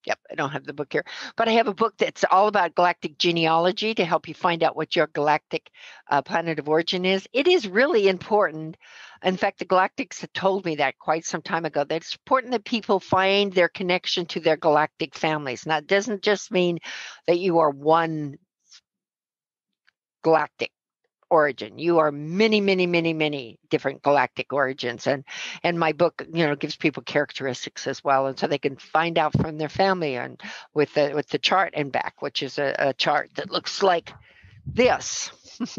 Yep, 0.06 0.20
I 0.32 0.36
don't 0.36 0.52
have 0.52 0.66
the 0.66 0.74
book 0.74 0.94
here, 0.94 1.04
but 1.36 1.48
I 1.48 1.54
have 1.54 1.68
a 1.68 1.74
book 1.74 1.96
that's 1.98 2.24
all 2.30 2.48
about 2.48 2.76
galactic 2.76 3.18
genealogy 3.18 3.96
to 3.96 4.06
help 4.06 4.28
you 4.28 4.36
find 4.36 4.62
out 4.64 4.76
what 4.76 4.96
your 4.96 5.08
galactic 5.08 5.70
uh, 6.10 6.22
planet 6.22 6.60
of 6.60 6.70
origin 6.70 7.06
is. 7.06 7.28
It 7.34 7.48
is 7.48 7.68
really 7.68 8.08
important. 8.08 8.78
In 9.24 9.38
fact, 9.38 9.60
the 9.60 9.66
galactics 9.66 10.22
had 10.22 10.34
told 10.34 10.64
me 10.66 10.76
that 10.76 11.00
quite 11.00 11.26
some 11.26 11.42
time 11.42 11.66
ago 11.66 11.84
that 11.84 11.96
it's 11.96 12.16
important 12.16 12.52
that 12.52 12.66
people 12.66 13.00
find 13.00 13.52
their 13.52 13.70
connection 13.70 14.28
to 14.28 14.40
their 14.40 14.58
galactic 14.58 15.16
families. 15.16 15.66
Now, 15.66 15.78
it 15.78 15.88
doesn't 15.88 16.22
just 16.22 16.52
mean 16.52 16.78
that 17.26 17.40
you 17.40 17.58
are 17.60 17.72
one 17.72 18.36
galactic 20.24 20.72
origin. 21.36 21.78
You 21.78 22.00
are 22.00 22.12
many, 22.12 22.62
many, 22.62 22.88
many, 22.88 23.14
many 23.14 23.60
different 23.70 24.02
galactic 24.02 24.54
origins, 24.54 25.06
and 25.06 25.26
and 25.64 25.78
my 25.78 25.92
book, 25.92 26.26
you 26.34 26.48
know, 26.48 26.56
gives 26.56 26.78
people 26.78 27.04
characteristics 27.04 27.88
as 27.88 28.04
well, 28.04 28.28
and 28.28 28.40
so 28.40 28.48
they 28.48 28.58
can 28.58 28.78
find 28.78 29.18
out 29.18 29.34
from 29.34 29.58
their 29.58 29.70
family 29.70 30.16
and 30.16 30.42
with 30.74 30.94
the 30.94 31.12
with 31.14 31.28
the 31.30 31.38
chart 31.38 31.74
and 31.76 31.92
back, 31.92 32.22
which 32.22 32.42
is 32.42 32.58
a, 32.58 32.74
a 32.80 32.94
chart 32.94 33.30
that 33.36 33.52
looks 33.52 33.84
like 33.84 34.14
this. 34.66 35.32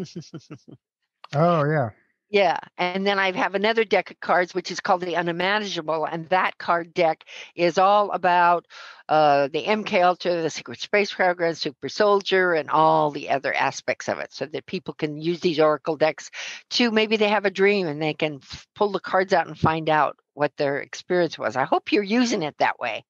oh 1.35 1.65
yeah. 1.65 1.91
Yeah, 2.29 2.59
and 2.77 3.07
then 3.07 3.21
I 3.21 3.31
have 3.31 3.55
another 3.55 3.85
deck 3.85 4.11
of 4.11 4.19
cards 4.19 4.53
which 4.53 4.73
is 4.73 4.81
called 4.81 5.03
the 5.03 5.15
Unimaginable, 5.15 6.05
and 6.07 6.29
that 6.31 6.59
card 6.59 6.93
deck 6.93 7.25
is 7.55 7.79
all 7.79 8.11
about 8.11 8.67
uh, 9.09 9.47
the 9.47 9.63
MK 9.63 10.03
Ultra, 10.03 10.43
the 10.43 10.51
Secret 10.51 10.81
Space 10.81 11.15
Program, 11.15 11.55
Super 11.55 11.89
Soldier, 11.89 12.55
and 12.55 12.69
all 12.69 13.13
the 13.13 13.31
other 13.31 13.55
aspects 13.55 14.09
of 14.09 14.19
it, 14.19 14.33
so 14.33 14.45
that 14.47 14.67
people 14.67 14.93
can 14.93 15.19
use 15.19 15.39
these 15.39 15.61
Oracle 15.61 15.97
decks 15.97 16.33
to 16.71 16.91
maybe 16.91 17.17
they 17.17 17.29
have 17.29 17.45
a 17.45 17.51
dream 17.51 17.87
and 17.87 18.03
they 18.03 18.15
can 18.15 18.41
f- 18.43 18.67
pull 18.75 18.91
the 18.91 18.99
cards 18.99 19.33
out 19.33 19.47
and 19.47 19.57
find 19.57 19.89
out 19.89 20.17
what 20.35 20.51
their 20.57 20.79
experience 20.81 21.39
was. 21.39 21.55
I 21.55 21.63
hope 21.63 21.93
you're 21.93 22.03
using 22.03 22.43
it 22.43 22.57
that 22.59 22.81
way. 22.81 23.05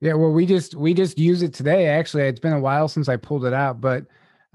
Yeah, 0.00 0.14
well, 0.14 0.32
we 0.32 0.44
just 0.44 0.74
we 0.74 0.92
just 0.92 1.18
use 1.18 1.40
it 1.40 1.54
today. 1.54 1.86
Actually, 1.86 2.24
it's 2.24 2.40
been 2.40 2.52
a 2.52 2.60
while 2.60 2.88
since 2.88 3.08
I 3.08 3.16
pulled 3.16 3.46
it 3.46 3.54
out, 3.54 3.80
but 3.80 4.04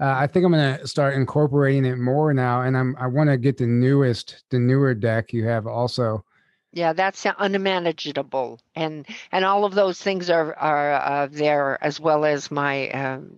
uh, 0.00 0.14
I 0.18 0.26
think 0.26 0.46
I'm 0.46 0.52
going 0.52 0.78
to 0.78 0.86
start 0.86 1.14
incorporating 1.14 1.84
it 1.84 1.98
more 1.98 2.32
now, 2.32 2.62
and 2.62 2.76
I'm 2.76 2.96
I 2.98 3.06
want 3.06 3.28
to 3.30 3.36
get 3.36 3.58
the 3.58 3.66
newest, 3.66 4.44
the 4.50 4.58
newer 4.58 4.94
deck 4.94 5.32
you 5.32 5.46
have 5.46 5.66
also. 5.66 6.24
Yeah, 6.72 6.92
that's 6.92 7.26
Unimaginable, 7.26 8.60
and 8.76 9.04
and 9.32 9.44
all 9.44 9.64
of 9.64 9.74
those 9.74 10.00
things 10.00 10.30
are 10.30 10.54
are 10.54 10.92
uh, 10.92 11.28
there 11.30 11.82
as 11.82 11.98
well 11.98 12.24
as 12.24 12.50
my 12.50 12.88
um, 12.90 13.32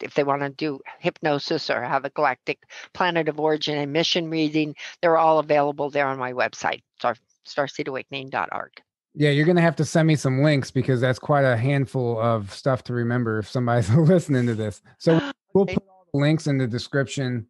if 0.00 0.14
they 0.14 0.22
want 0.22 0.42
to 0.42 0.50
do 0.50 0.80
hypnosis 1.00 1.68
or 1.68 1.82
have 1.82 2.04
a 2.04 2.10
galactic 2.10 2.62
planet 2.92 3.28
of 3.28 3.40
origin 3.40 3.76
and 3.76 3.92
mission 3.92 4.30
reading, 4.30 4.76
they're 5.02 5.18
all 5.18 5.40
available 5.40 5.90
there 5.90 6.06
on 6.06 6.18
my 6.18 6.32
website, 6.32 6.82
star 6.98 7.16
starseedawakening.org. 7.46 8.70
Yeah, 9.14 9.30
you're 9.30 9.46
gonna 9.46 9.60
have 9.62 9.76
to 9.76 9.84
send 9.84 10.06
me 10.06 10.14
some 10.14 10.42
links 10.42 10.70
because 10.70 11.00
that's 11.00 11.18
quite 11.18 11.44
a 11.44 11.56
handful 11.56 12.20
of 12.20 12.52
stuff 12.54 12.84
to 12.84 12.92
remember 12.94 13.40
if 13.40 13.48
somebody's 13.48 13.90
listening 13.94 14.46
to 14.46 14.54
this. 14.54 14.80
So 14.98 15.20
we'll 15.52 15.66
put 15.66 15.82
links 16.16 16.46
in 16.46 16.58
the 16.58 16.66
description. 16.66 17.46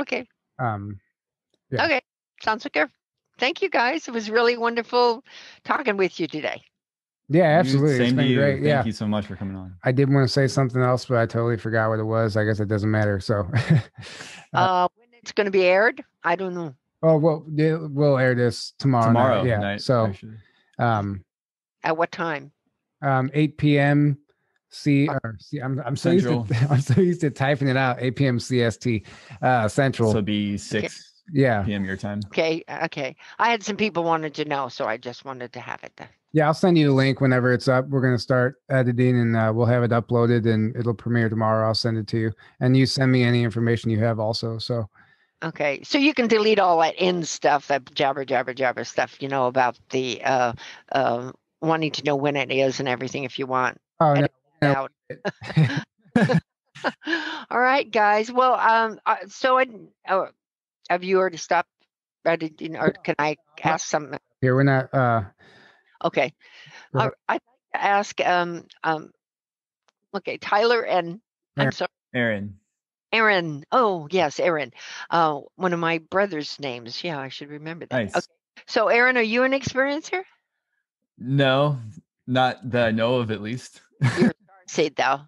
Okay. 0.00 0.26
Um, 0.58 0.98
yeah. 1.70 1.84
Okay. 1.84 2.00
Sounds 2.42 2.66
good. 2.72 2.88
Thank 3.38 3.62
you 3.62 3.68
guys. 3.68 4.08
It 4.08 4.14
was 4.14 4.30
really 4.30 4.56
wonderful 4.56 5.22
talking 5.64 5.96
with 5.96 6.18
you 6.18 6.26
today. 6.26 6.62
Yeah, 7.28 7.58
absolutely. 7.58 7.98
Same 7.98 8.16
to 8.16 8.24
you. 8.24 8.36
Great. 8.36 8.54
Thank 8.54 8.66
yeah. 8.66 8.84
you 8.84 8.92
so 8.92 9.06
much 9.06 9.26
for 9.26 9.34
coming 9.34 9.56
on. 9.56 9.74
I 9.82 9.90
did 9.90 10.12
want 10.12 10.26
to 10.26 10.32
say 10.32 10.46
something 10.46 10.80
else, 10.80 11.06
but 11.06 11.18
I 11.18 11.26
totally 11.26 11.56
forgot 11.56 11.90
what 11.90 11.98
it 11.98 12.04
was. 12.04 12.36
I 12.36 12.44
guess 12.44 12.60
it 12.60 12.68
doesn't 12.68 12.90
matter. 12.90 13.18
So, 13.18 13.48
uh, 14.54 14.56
uh, 14.56 14.88
when 14.94 15.08
it's 15.12 15.32
going 15.32 15.46
to 15.46 15.50
be 15.50 15.64
aired, 15.64 16.04
I 16.22 16.36
don't 16.36 16.54
know. 16.54 16.74
Oh 17.02 17.18
well, 17.18 17.44
we'll 17.46 18.16
air 18.16 18.34
this 18.34 18.72
tomorrow. 18.78 19.06
Tomorrow, 19.06 19.42
night. 19.42 19.48
yeah. 19.48 19.58
Night, 19.58 19.80
so, 19.80 20.06
actually. 20.06 20.36
um, 20.78 21.24
at 21.82 21.96
what 21.96 22.12
time? 22.12 22.52
Um, 23.02 23.30
8 23.34 23.58
p.m. 23.58 24.18
C 24.70 25.08
or 25.08 25.36
C. 25.38 25.58
I'm 25.58 25.80
I'm 25.84 25.96
so 25.96 26.10
used 26.10 26.26
to 26.26 26.44
I'm 26.70 26.80
so 26.80 27.00
used 27.00 27.20
to 27.22 27.30
typing 27.30 27.68
it 27.68 27.76
out. 27.76 27.96
8 28.00 28.16
p.m. 28.16 28.38
CST 28.38 29.04
uh, 29.42 29.68
Central. 29.68 30.12
So 30.12 30.22
be 30.22 30.56
six. 30.56 30.84
Okay. 30.84 31.40
Yeah. 31.40 31.62
PM 31.64 31.84
your 31.84 31.96
time. 31.96 32.20
Okay. 32.26 32.62
Okay. 32.84 33.16
I 33.38 33.50
had 33.50 33.62
some 33.62 33.76
people 33.76 34.04
wanted 34.04 34.34
to 34.34 34.44
know, 34.44 34.68
so 34.68 34.86
I 34.86 34.96
just 34.96 35.24
wanted 35.24 35.52
to 35.54 35.60
have 35.60 35.82
it. 35.82 35.92
There. 35.96 36.08
Yeah, 36.32 36.46
I'll 36.46 36.54
send 36.54 36.76
you 36.76 36.88
the 36.88 36.92
link 36.92 37.20
whenever 37.20 37.52
it's 37.52 37.66
up. 37.66 37.88
We're 37.88 38.02
gonna 38.02 38.18
start 38.18 38.56
editing, 38.68 39.18
and 39.18 39.36
uh, 39.36 39.52
we'll 39.54 39.66
have 39.66 39.82
it 39.82 39.90
uploaded, 39.90 40.46
and 40.52 40.76
it'll 40.76 40.94
premiere 40.94 41.28
tomorrow. 41.28 41.66
I'll 41.66 41.74
send 41.74 41.96
it 41.98 42.06
to 42.08 42.18
you, 42.18 42.32
and 42.60 42.76
you 42.76 42.86
send 42.86 43.10
me 43.10 43.22
any 43.22 43.42
information 43.42 43.90
you 43.90 44.00
have 44.00 44.20
also. 44.20 44.58
So. 44.58 44.88
Okay, 45.42 45.82
so 45.82 45.98
you 45.98 46.14
can 46.14 46.28
delete 46.28 46.58
all 46.58 46.80
that 46.80 46.94
in 46.96 47.22
stuff, 47.22 47.68
that 47.68 47.94
jabber, 47.94 48.24
jabber, 48.24 48.54
jabber 48.54 48.84
stuff, 48.84 49.20
you 49.20 49.28
know, 49.28 49.46
about 49.46 49.78
the 49.90 50.22
uh, 50.24 50.52
uh, 50.92 51.30
wanting 51.60 51.90
to 51.92 52.04
know 52.04 52.16
when 52.16 52.36
it 52.36 52.50
is 52.50 52.80
and 52.80 52.88
everything 52.88 53.24
if 53.24 53.38
you 53.38 53.46
want. 53.46 53.78
Oh, 54.00 54.14
no, 54.14 54.26
out. 54.62 54.92
All 57.50 57.58
right, 57.58 57.90
guys. 57.90 58.30
Well, 58.30 58.54
um, 58.54 58.98
uh, 59.06 59.16
so 59.28 59.58
I, 59.58 59.66
oh, 60.08 60.28
have 60.88 61.04
you 61.04 61.18
already 61.18 61.36
stopped? 61.36 61.68
Or, 62.24 62.36
did, 62.36 62.60
you 62.60 62.76
or 62.76 62.90
can 62.90 63.14
I 63.18 63.36
ask 63.62 63.86
something? 63.86 64.18
Here, 64.40 64.54
we're 64.54 64.64
not. 64.64 64.92
Uh, 64.92 65.22
okay. 66.04 66.32
Uh, 66.94 67.10
I'd 67.28 67.34
like 67.34 67.42
to 67.74 67.84
ask. 67.84 68.20
Um, 68.20 68.66
um, 68.82 69.10
okay, 70.14 70.38
Tyler 70.38 70.84
and 70.84 71.20
Aaron. 71.56 71.68
I'm 71.68 71.72
sorry, 71.72 71.88
Aaron. 72.14 72.56
Aaron. 73.12 73.64
Oh, 73.70 74.08
yes, 74.10 74.40
Aaron. 74.40 74.72
Uh, 75.08 75.40
one 75.54 75.72
of 75.72 75.78
my 75.78 75.98
brother's 75.98 76.58
names. 76.58 77.02
Yeah, 77.04 77.18
I 77.18 77.28
should 77.28 77.50
remember 77.50 77.86
that. 77.86 77.96
Nice. 77.96 78.16
Okay. 78.16 78.26
So, 78.66 78.88
Aaron, 78.88 79.16
are 79.16 79.22
you 79.22 79.44
an 79.44 79.52
experiencer? 79.52 80.22
No, 81.18 81.78
not 82.26 82.70
that 82.70 82.88
I 82.88 82.90
know 82.90 83.16
of, 83.16 83.30
at 83.30 83.40
least. 83.40 83.80
You're 84.66 84.86
Starseed, 84.90 84.96
though. 84.96 85.20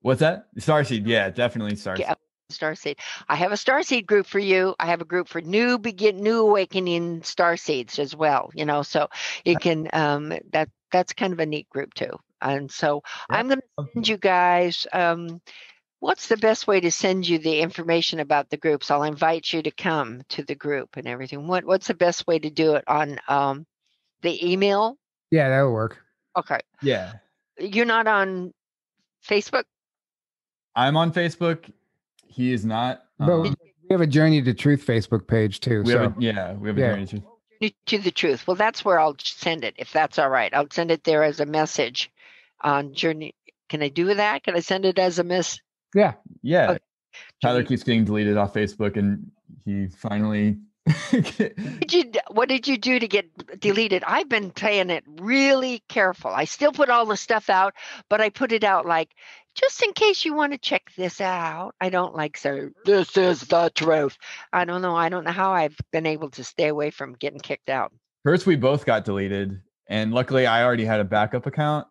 What's 0.00 0.20
that? 0.20 0.46
Starseed. 0.58 1.06
Yeah, 1.06 1.30
definitely 1.30 1.76
Starseed. 1.76 2.00
Yeah, 2.00 2.14
Starseed. 2.52 2.98
I 3.28 3.36
have 3.36 3.52
a 3.52 3.56
Starseed 3.56 4.06
group 4.06 4.26
for 4.26 4.38
you. 4.38 4.74
I 4.78 4.86
have 4.86 5.00
a 5.00 5.06
group 5.06 5.28
for 5.28 5.40
new 5.40 5.78
begin, 5.78 6.22
new 6.22 6.40
awakening 6.40 7.22
Starseeds 7.22 7.98
as 7.98 8.14
well. 8.14 8.50
You 8.54 8.66
know, 8.66 8.82
so 8.82 9.08
you 9.44 9.56
can 9.56 9.88
um, 9.92 10.32
that 10.52 10.68
that's 10.92 11.14
kind 11.14 11.32
of 11.32 11.40
a 11.40 11.46
neat 11.46 11.68
group 11.70 11.94
too. 11.94 12.10
And 12.42 12.70
so 12.70 13.02
yeah. 13.30 13.36
I'm 13.38 13.48
going 13.48 13.60
to 13.78 13.86
send 13.94 14.08
you 14.08 14.18
guys. 14.18 14.86
Um, 14.92 15.40
what's 16.00 16.28
the 16.28 16.36
best 16.36 16.66
way 16.66 16.80
to 16.80 16.90
send 16.90 17.26
you 17.26 17.38
the 17.38 17.60
information 17.60 18.20
about 18.20 18.50
the 18.50 18.58
groups? 18.58 18.90
I'll 18.90 19.04
invite 19.04 19.50
you 19.50 19.62
to 19.62 19.70
come 19.70 20.22
to 20.30 20.42
the 20.42 20.54
group 20.54 20.98
and 20.98 21.08
everything. 21.08 21.46
What 21.46 21.64
What's 21.64 21.86
the 21.86 21.94
best 21.94 22.26
way 22.26 22.38
to 22.38 22.50
do 22.50 22.74
it 22.74 22.84
on 22.86 23.18
um, 23.26 23.66
the 24.20 24.52
email? 24.52 24.98
Yeah, 25.30 25.48
that'll 25.48 25.72
work. 25.72 25.98
Okay. 26.36 26.60
Yeah 26.82 27.14
you're 27.58 27.86
not 27.86 28.06
on 28.06 28.52
Facebook? 29.26 29.64
I'm 30.76 30.96
on 30.96 31.12
Facebook. 31.12 31.70
He 32.26 32.52
is 32.52 32.64
not. 32.64 33.02
But 33.18 33.32
um, 33.32 33.56
we 33.82 33.92
have 33.92 34.00
a 34.00 34.06
Journey 34.06 34.42
to 34.42 34.54
Truth 34.54 34.84
Facebook 34.86 35.26
page 35.26 35.60
too. 35.60 35.82
We 35.82 35.92
so. 35.92 35.98
have 36.00 36.18
a, 36.18 36.20
yeah, 36.20 36.52
we 36.54 36.68
have 36.68 36.78
a 36.78 36.80
yeah. 36.80 36.90
Journey 36.90 37.06
to 37.06 37.18
Truth. 37.20 37.72
To 37.86 37.98
the 37.98 38.10
truth. 38.10 38.46
Well, 38.46 38.56
that's 38.56 38.84
where 38.84 39.00
I'll 39.00 39.16
send 39.18 39.64
it 39.64 39.74
if 39.78 39.90
that's 39.92 40.18
all 40.18 40.28
right. 40.28 40.52
I'll 40.52 40.66
send 40.70 40.90
it 40.90 41.04
there 41.04 41.22
as 41.22 41.40
a 41.40 41.46
message 41.46 42.10
on 42.60 42.92
Journey. 42.92 43.34
Can 43.70 43.82
I 43.82 43.88
do 43.88 44.12
that? 44.12 44.42
Can 44.42 44.54
I 44.54 44.60
send 44.60 44.84
it 44.84 44.98
as 44.98 45.18
a 45.18 45.24
miss? 45.24 45.60
Yeah. 45.94 46.14
Yeah. 46.42 46.72
Okay. 46.72 46.78
Tyler 47.40 47.62
keeps 47.62 47.82
getting 47.82 48.04
deleted 48.04 48.36
off 48.36 48.52
Facebook, 48.52 48.96
and 48.96 49.30
he 49.64 49.88
finally 49.88 50.58
did 51.10 51.92
you, 51.92 52.12
what 52.30 52.48
did 52.48 52.68
you 52.68 52.76
do 52.76 52.98
to 52.98 53.08
get 53.08 53.26
deleted? 53.58 54.04
I've 54.06 54.28
been 54.28 54.50
playing 54.50 54.90
it 54.90 55.04
really 55.20 55.82
careful. 55.88 56.30
I 56.30 56.44
still 56.44 56.72
put 56.72 56.90
all 56.90 57.06
the 57.06 57.16
stuff 57.16 57.48
out, 57.48 57.74
but 58.10 58.20
I 58.20 58.28
put 58.28 58.52
it 58.52 58.64
out 58.64 58.84
like 58.84 59.10
just 59.54 59.82
in 59.82 59.92
case 59.92 60.24
you 60.24 60.34
want 60.34 60.52
to 60.52 60.58
check 60.58 60.90
this 60.96 61.20
out. 61.20 61.74
I 61.80 61.88
don't 61.88 62.14
like 62.14 62.36
say 62.36 62.68
this 62.84 63.16
is 63.16 63.40
the 63.42 63.70
truth. 63.74 64.18
I 64.52 64.64
don't 64.64 64.82
know. 64.82 64.96
I 64.96 65.08
don't 65.08 65.24
know 65.24 65.32
how 65.32 65.52
I've 65.52 65.76
been 65.92 66.06
able 66.06 66.30
to 66.30 66.44
stay 66.44 66.68
away 66.68 66.90
from 66.90 67.14
getting 67.14 67.40
kicked 67.40 67.70
out. 67.70 67.92
First, 68.24 68.46
we 68.46 68.56
both 68.56 68.84
got 68.84 69.04
deleted, 69.04 69.60
and 69.88 70.12
luckily, 70.12 70.46
I 70.46 70.64
already 70.64 70.84
had 70.84 71.00
a 71.00 71.04
backup 71.04 71.46
account 71.46 71.86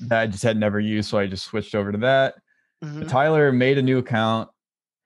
that 0.00 0.20
I 0.20 0.26
just 0.26 0.42
had 0.42 0.56
never 0.56 0.80
used, 0.80 1.10
so 1.10 1.18
I 1.18 1.26
just 1.26 1.44
switched 1.44 1.74
over 1.74 1.92
to 1.92 1.98
that. 1.98 2.34
Mm-hmm. 2.82 3.06
Tyler 3.06 3.52
made 3.52 3.78
a 3.78 3.82
new 3.82 3.98
account, 3.98 4.48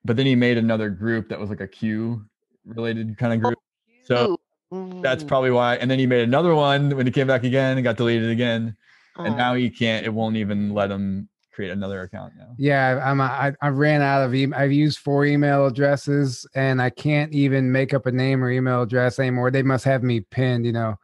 but 0.05 0.17
then 0.17 0.25
he 0.25 0.35
made 0.35 0.57
another 0.57 0.89
group 0.89 1.29
that 1.29 1.39
was 1.39 1.49
like 1.49 1.61
a 1.61 1.67
Q 1.67 2.25
related 2.75 3.17
kind 3.17 3.33
of 3.33 3.41
group. 3.41 3.59
Oh, 4.11 4.37
so 4.71 5.01
that's 5.01 5.23
mm. 5.23 5.27
probably 5.27 5.51
why. 5.51 5.75
And 5.75 5.89
then 5.89 5.99
he 5.99 6.05
made 6.05 6.21
another 6.21 6.53
one 6.55 6.95
when 6.95 7.05
he 7.05 7.11
came 7.11 7.27
back 7.27 7.43
again 7.43 7.77
and 7.77 7.83
got 7.83 7.97
deleted 7.97 8.29
again. 8.29 8.75
Oh. 9.17 9.23
And 9.23 9.37
now 9.37 9.49
uh-huh. 9.49 9.55
he 9.55 9.69
can't. 9.69 10.05
It 10.05 10.13
won't 10.13 10.35
even 10.35 10.73
let 10.73 10.91
him 10.91 11.27
create 11.51 11.71
another 11.71 12.01
account 12.03 12.33
now. 12.37 12.55
Yeah, 12.57 13.01
I'm. 13.03 13.19
I, 13.19 13.53
I 13.61 13.67
ran 13.69 14.01
out 14.01 14.23
of. 14.23 14.33
E- 14.33 14.53
I've 14.53 14.71
used 14.71 14.99
four 14.99 15.25
email 15.25 15.65
addresses, 15.65 16.47
and 16.55 16.81
I 16.81 16.89
can't 16.89 17.33
even 17.33 17.71
make 17.71 17.93
up 17.93 18.05
a 18.05 18.11
name 18.11 18.43
or 18.43 18.51
email 18.51 18.83
address 18.83 19.19
anymore. 19.19 19.51
They 19.51 19.63
must 19.63 19.83
have 19.85 20.03
me 20.03 20.21
pinned. 20.21 20.65
You 20.65 20.71
know, 20.71 20.95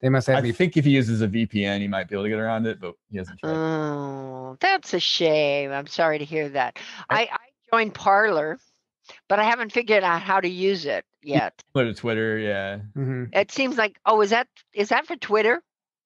they 0.00 0.08
must 0.08 0.26
have. 0.26 0.36
I 0.36 0.42
me 0.42 0.52
think 0.52 0.76
if 0.76 0.84
he 0.84 0.90
uses 0.90 1.22
a 1.22 1.28
VPN, 1.28 1.80
he 1.80 1.88
might 1.88 2.08
be 2.08 2.16
able 2.16 2.24
to 2.24 2.28
get 2.28 2.38
around 2.38 2.66
it, 2.66 2.80
but 2.80 2.94
he 3.10 3.18
hasn't 3.18 3.38
tried. 3.38 3.52
Oh, 3.52 4.56
that's 4.60 4.92
a 4.92 5.00
shame. 5.00 5.70
I'm 5.70 5.86
sorry 5.86 6.18
to 6.18 6.24
hear 6.24 6.48
that. 6.50 6.78
I, 7.08 7.22
I 7.32 7.38
joined 7.72 7.94
Parler, 7.94 8.58
but 9.28 9.38
I 9.38 9.44
haven't 9.44 9.72
figured 9.72 10.02
out 10.02 10.20
how 10.20 10.40
to 10.40 10.48
use 10.48 10.84
it 10.84 11.06
yet. 11.22 11.62
Put 11.74 11.86
it 11.86 11.96
Twitter, 11.96 12.38
yeah. 12.38 12.78
Mm-hmm. 12.96 13.24
It 13.32 13.50
seems 13.50 13.76
like. 13.76 13.98
Oh, 14.06 14.20
is 14.20 14.30
that 14.30 14.48
is 14.74 14.88
that 14.90 15.06
for 15.06 15.16
Twitter? 15.16 15.62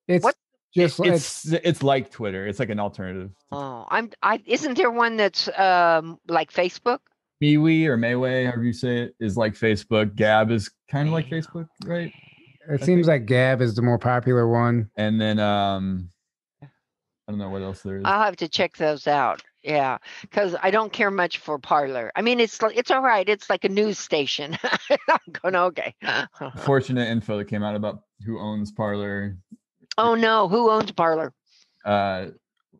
It's 0.09 0.24
what 0.24 0.34
just 0.74 1.01
it's 1.01 1.47
it's 1.52 1.82
like 1.82 2.10
Twitter. 2.10 2.47
It's 2.47 2.59
like 2.59 2.70
an 2.70 2.80
alternative. 2.80 3.30
Oh, 3.51 3.86
I'm 3.88 4.10
I 4.22 4.43
isn't 4.47 4.76
there 4.76 4.90
one 4.90 5.16
that's 5.16 5.48
um 5.59 6.18
like 6.28 6.52
Facebook? 6.52 6.98
MeWe 7.43 7.86
or 7.86 7.98
Mayway, 7.98 8.47
however 8.47 8.64
you 8.64 8.72
say 8.72 9.02
it, 9.02 9.14
is 9.20 9.36
like 9.36 9.55
Facebook. 9.55 10.14
Gab 10.14 10.51
is 10.51 10.70
kind 10.90 11.09
of 11.09 11.12
like 11.14 11.26
Facebook, 11.28 11.66
right? 11.84 12.12
It 12.68 12.82
I 12.82 12.84
seems 12.84 13.06
think. 13.06 13.06
like 13.06 13.26
Gab 13.26 13.60
is 13.60 13.74
the 13.74 13.82
more 13.82 13.98
popular 13.98 14.48
one. 14.48 14.90
And 14.97 15.20
then 15.20 15.38
um 15.38 16.10
I 16.62 17.32
don't 17.32 17.38
know 17.38 17.48
what 17.48 17.62
else 17.62 17.82
there 17.82 17.97
is. 17.98 18.02
I'll 18.05 18.24
have 18.24 18.36
to 18.36 18.48
check 18.48 18.76
those 18.76 19.06
out. 19.06 19.43
Yeah, 19.66 19.98
because 20.22 20.55
I 20.62 20.70
don't 20.70 20.93
care 20.93 21.10
much 21.10 21.38
for 21.38 21.59
Parler. 21.59 22.12
I 22.14 22.22
mean, 22.22 22.38
it's 22.38 22.59
it's 22.62 22.90
all 22.90 23.02
right. 23.02 23.28
It's 23.28 23.51
like 23.51 23.64
a 23.64 23.68
news 23.68 23.98
station. 23.98 24.56
I'm 25.09 25.32
going 25.43 25.56
okay. 25.56 25.94
Fortunate 26.62 27.09
info 27.09 27.38
that 27.38 27.47
came 27.47 27.64
out 27.64 27.74
about 27.74 28.02
who 28.24 28.38
owns 28.38 28.70
Parler 28.70 29.36
Oh 29.98 30.14
no, 30.14 30.48
who 30.48 30.70
owns 30.70 30.93
Parler? 30.93 31.32
Uh, 31.84 32.26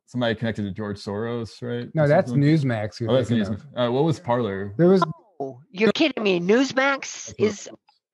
somebody 0.06 0.34
connected 0.34 0.62
to 0.62 0.70
George 0.70 0.98
Soros, 0.98 1.62
right? 1.62 1.88
No, 1.94 2.06
that's 2.06 2.32
Newsmax. 2.32 3.06
Oh, 3.08 3.14
that's 3.14 3.30
Newsmax. 3.30 3.62
Uh, 3.74 3.90
what 3.90 4.04
was 4.04 4.20
Parler? 4.20 4.74
There 4.76 4.88
was. 4.88 5.02
Oh, 5.40 5.60
you're 5.70 5.92
kidding 5.92 6.22
me. 6.22 6.40
Newsmax 6.40 7.34
is 7.38 7.68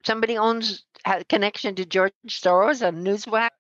somebody 0.04 0.38
owns 0.38 0.84
a 1.04 1.24
connection 1.24 1.74
to 1.76 1.84
George 1.84 2.12
Soros 2.28 2.86
and 2.86 3.04
Newsmax. 3.04 3.50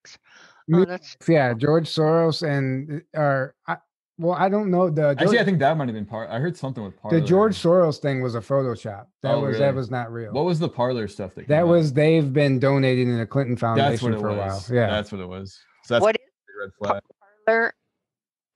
Oh, 0.72 0.84
that's... 0.84 1.16
Yeah, 1.28 1.54
George 1.54 1.88
Soros 1.88 2.48
and 2.48 3.02
or 3.14 3.54
I, 3.66 3.76
well, 4.18 4.34
I 4.34 4.48
don't 4.48 4.70
know 4.70 4.90
the. 4.90 5.02
George, 5.02 5.18
Actually, 5.20 5.38
I 5.40 5.44
think 5.44 5.58
that 5.60 5.76
might 5.76 5.88
have 5.88 5.94
been 5.94 6.06
part. 6.06 6.30
I 6.30 6.38
heard 6.38 6.56
something 6.56 6.84
with 6.84 6.96
Parler. 6.96 7.20
The 7.20 7.26
George 7.26 7.56
Soros 7.56 7.98
thing 7.98 8.22
was 8.22 8.34
a 8.34 8.40
Photoshop. 8.40 9.06
That 9.22 9.34
oh, 9.34 9.40
was 9.40 9.52
really? 9.52 9.58
that 9.60 9.74
was 9.74 9.90
not 9.90 10.12
real. 10.12 10.32
What 10.32 10.44
was 10.44 10.58
the 10.58 10.68
Parler 10.68 11.08
stuff 11.08 11.34
that? 11.34 11.48
That 11.48 11.66
was 11.66 11.90
out? 11.90 11.94
they've 11.96 12.32
been 12.32 12.58
donating 12.58 13.08
in 13.08 13.18
the 13.18 13.26
Clinton 13.26 13.56
Foundation 13.56 14.18
for 14.18 14.28
a 14.28 14.34
while. 14.34 14.64
Yeah, 14.70 14.88
that's 14.88 15.12
what 15.12 15.20
it 15.20 15.28
was. 15.28 15.58
So 15.84 15.94
that's 15.94 16.02
what 16.02 16.16
is 16.16 16.22
red 16.60 16.70
flag. 16.78 17.02
Parler 17.46 17.74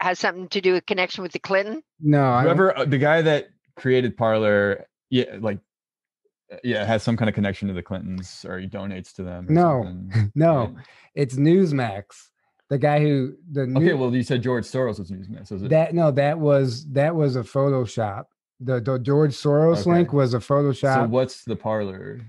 has 0.01 0.19
something 0.19 0.49
to 0.49 0.61
do 0.61 0.75
with 0.75 0.85
connection 0.87 1.23
with 1.23 1.33
the 1.33 1.39
Clinton. 1.39 1.83
No, 2.01 2.41
whoever 2.41 2.77
uh, 2.77 2.85
the 2.85 2.99
guy 2.99 3.23
that 3.23 3.49
created 3.77 4.17
Parler, 4.17 4.87
yeah, 5.09 5.37
like 5.41 5.59
yeah, 6.63 6.85
has 6.85 7.03
some 7.03 7.17
kind 7.17 7.29
of 7.29 7.35
connection 7.35 7.69
to 7.69 7.75
the 7.75 7.83
Clintons 7.83 8.45
or 8.47 8.59
he 8.59 8.69
donates 8.69 9.15
to 9.15 9.23
them. 9.23 9.47
No, 9.49 9.99
no, 10.35 10.59
right? 10.59 10.75
it's 11.15 11.37
Newsmax 11.37 12.29
the 12.69 12.79
guy 12.79 13.01
who 13.01 13.35
the 13.53 13.67
new, 13.67 13.81
okay 13.81 13.95
well 13.95 14.15
you 14.15 14.23
said 14.23 14.43
george 14.43 14.65
soros 14.65 14.99
was 14.99 15.11
using 15.11 15.35
that 15.35 15.47
so 15.47 15.57
it, 15.57 15.69
that 15.69 15.95
no 15.95 16.11
that 16.11 16.39
was 16.39 16.87
that 16.93 17.15
was 17.15 17.37
a 17.37 17.43
photoshop. 17.43 18.25
The, 18.61 18.81
the 18.81 18.99
george 18.99 19.33
soros 19.33 19.83
okay. 19.83 19.91
link 19.91 20.13
was 20.13 20.35
a 20.35 20.39
photoshop 20.39 20.95
so 20.95 21.09
what's 21.09 21.45
the 21.45 21.57
Parler? 21.57 22.21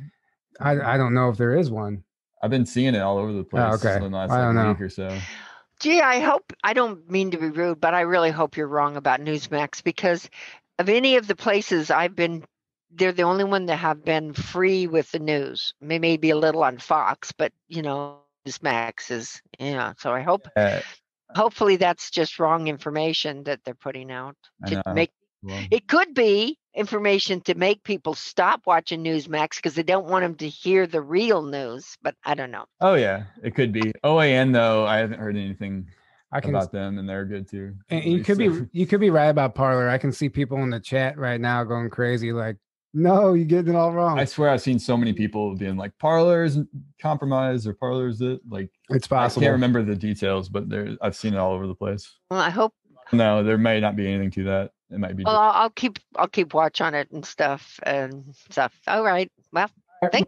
i 0.59 0.71
i 0.79 0.97
don't 0.97 1.13
know 1.13 1.29
if 1.29 1.37
there 1.37 1.55
is 1.55 1.71
one. 1.71 2.03
I've 2.43 2.51
been 2.51 2.67
seeing 2.67 2.93
it 2.93 3.01
all 3.01 3.17
over 3.17 3.33
the 3.33 3.39
oh, 3.39 3.43
place 3.43 3.63
oh, 3.63 3.89
okay 3.89 3.99
the 3.99 4.09
last, 4.09 4.31
i 4.31 4.41
don't 4.41 4.55
know. 4.55 4.69
week 4.69 4.81
or 4.81 4.89
so. 4.89 5.17
Gee 5.79 6.01
i 6.01 6.19
hope 6.19 6.53
i 6.63 6.73
don't 6.73 7.09
mean 7.09 7.31
to 7.31 7.37
be 7.37 7.49
rude 7.49 7.79
but 7.79 7.93
i 7.93 8.01
really 8.01 8.31
hope 8.31 8.57
you're 8.57 8.67
wrong 8.67 8.97
about 8.97 9.21
newsmax 9.21 9.83
because 9.83 10.29
of 10.79 10.89
any 10.89 11.15
of 11.15 11.27
the 11.27 11.35
places 11.35 11.89
i've 11.89 12.15
been 12.15 12.43
they're 12.91 13.11
the 13.11 13.23
only 13.23 13.43
one 13.43 13.65
that 13.67 13.77
have 13.77 14.03
been 14.03 14.33
free 14.33 14.87
with 14.87 15.11
the 15.11 15.19
news. 15.19 15.73
Maybe 15.81 16.29
a 16.29 16.37
little 16.37 16.63
on 16.63 16.77
fox 16.77 17.31
but 17.31 17.51
you 17.67 17.81
know 17.81 18.19
Max 18.61 19.11
is 19.11 19.41
yeah. 19.59 19.93
So 19.97 20.11
I 20.11 20.21
hope 20.21 20.47
uh, 20.55 20.81
hopefully 21.35 21.75
that's 21.75 22.09
just 22.09 22.39
wrong 22.39 22.67
information 22.67 23.43
that 23.43 23.59
they're 23.63 23.75
putting 23.75 24.11
out 24.11 24.35
to 24.67 24.81
make 24.93 25.11
well, 25.43 25.63
it 25.69 25.87
could 25.87 26.13
be 26.13 26.57
information 26.73 27.41
to 27.41 27.55
make 27.55 27.83
people 27.83 28.13
stop 28.13 28.61
watching 28.65 29.03
Newsmax 29.03 29.57
because 29.57 29.75
they 29.75 29.83
don't 29.83 30.07
want 30.07 30.23
them 30.23 30.35
to 30.35 30.47
hear 30.47 30.87
the 30.87 31.01
real 31.01 31.41
news, 31.43 31.97
but 32.01 32.15
I 32.25 32.33
don't 32.33 32.51
know. 32.51 32.65
Oh 32.81 32.95
yeah, 32.95 33.25
it 33.43 33.55
could 33.55 33.71
be. 33.71 33.93
OAN 34.03 34.53
though, 34.53 34.85
I 34.85 34.97
haven't 34.97 35.19
heard 35.19 35.37
anything 35.37 35.87
I 36.31 36.41
can, 36.41 36.49
about 36.49 36.71
them 36.71 36.97
and 36.97 37.07
they're 37.07 37.25
good 37.25 37.49
too. 37.49 37.75
And 37.89 38.03
you 38.03 38.23
could 38.23 38.37
be 38.37 38.49
you 38.71 38.87
could 38.87 38.99
be 38.99 39.09
right 39.09 39.29
about 39.29 39.55
Parler. 39.55 39.89
I 39.89 39.97
can 39.97 40.11
see 40.11 40.29
people 40.29 40.57
in 40.63 40.69
the 40.69 40.79
chat 40.79 41.17
right 41.17 41.39
now 41.39 41.63
going 41.63 41.89
crazy 41.89 42.33
like 42.33 42.57
no, 42.97 43.33
you're 43.33 43.45
getting 43.45 43.73
it 43.73 43.77
all 43.77 43.93
wrong. 43.93 44.17
I 44.17 44.25
swear 44.25 44.49
I've 44.49 44.61
seen 44.61 44.79
so 44.79 44.97
many 44.97 45.13
people 45.13 45.55
being 45.55 45.77
like 45.77 45.97
Parler's 45.99 46.57
compromise 46.99 47.67
or 47.67 47.73
Parler's 47.73 48.21
it 48.21 48.41
like 48.49 48.69
it's 48.89 49.07
possible. 49.07 49.43
I 49.43 49.45
can't 49.45 49.53
remember 49.53 49.83
the 49.83 49.95
details, 49.95 50.49
but 50.49 50.67
there 50.67 50.97
I've 51.01 51.15
seen 51.15 51.35
it 51.35 51.37
all 51.37 51.53
over 51.53 51.67
the 51.67 51.75
place. 51.75 52.11
Well, 52.31 52.39
I 52.39 52.49
hope 52.49 52.73
no, 53.11 53.43
there 53.43 53.57
may 53.57 53.79
not 53.79 53.95
be 53.95 54.07
anything 54.07 54.31
to 54.31 54.43
that. 54.45 54.71
It 54.89 54.99
might 54.99 55.15
be. 55.15 55.23
Well, 55.23 55.35
I'll, 55.35 55.63
I'll 55.63 55.69
keep 55.69 55.99
I'll 56.15 56.27
keep 56.27 56.55
watch 56.55 56.81
on 56.81 56.95
it 56.95 57.11
and 57.11 57.23
stuff 57.23 57.79
and 57.83 58.33
stuff. 58.49 58.73
All 58.87 59.03
right. 59.03 59.31
Well, 59.51 59.69
thank 60.11 60.27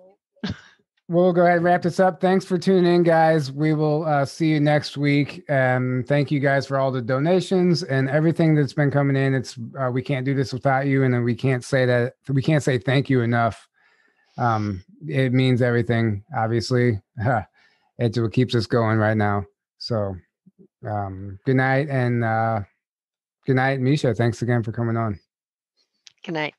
we'll 1.10 1.34
go 1.34 1.42
ahead 1.42 1.58
and 1.58 1.66
wrap 1.66 1.82
this 1.82 2.00
up. 2.00 2.22
Thanks 2.22 2.46
for 2.46 2.58
tuning 2.58 2.94
in, 2.94 3.04
guys. 3.04 3.52
We 3.52 3.74
will 3.74 4.06
uh, 4.06 4.26
see 4.26 4.48
you 4.48 4.60
next 4.60 4.96
week. 4.96 5.50
Um, 5.50 6.06
thank 6.08 6.32
you 6.32 6.40
guys 6.40 6.68
for 6.68 6.78
all 6.78 6.92
the 6.92 7.02
donations 7.02 7.84
and 7.84 8.10
everything 8.10 8.56
that's 8.56 8.74
been 8.74 8.92
coming 8.92 9.16
in. 9.16 9.34
It's 9.34 9.58
uh, 9.78 9.90
we 9.92 10.02
can't 10.02 10.26
do 10.26 10.36
this 10.36 10.54
without 10.54 10.86
you, 10.86 11.04
and 11.04 11.24
we 11.24 11.36
can't 11.36 11.64
say 11.64 11.86
that 11.86 12.14
we 12.30 12.42
can't 12.42 12.64
say 12.64 12.78
thank 12.78 13.10
you 13.10 13.22
enough. 13.22 13.68
Um, 14.38 14.84
it 15.08 15.34
means 15.34 15.62
everything. 15.62 16.24
Obviously, 16.38 17.02
it's 17.98 18.18
what 18.18 18.32
keeps 18.32 18.56
us 18.56 18.68
going 18.68 19.00
right 19.00 19.18
now. 19.18 19.44
So, 19.80 20.16
um, 20.88 21.40
good 21.46 21.56
night 21.56 21.90
and 21.90 22.24
uh, 22.24 22.62
good 23.46 23.56
night, 23.56 23.82
Misha. 23.82 24.14
Thanks 24.14 24.42
again 24.44 24.62
for 24.64 24.72
coming 24.72 24.96
on. 24.96 25.20
Good 26.24 26.34
night. 26.34 26.59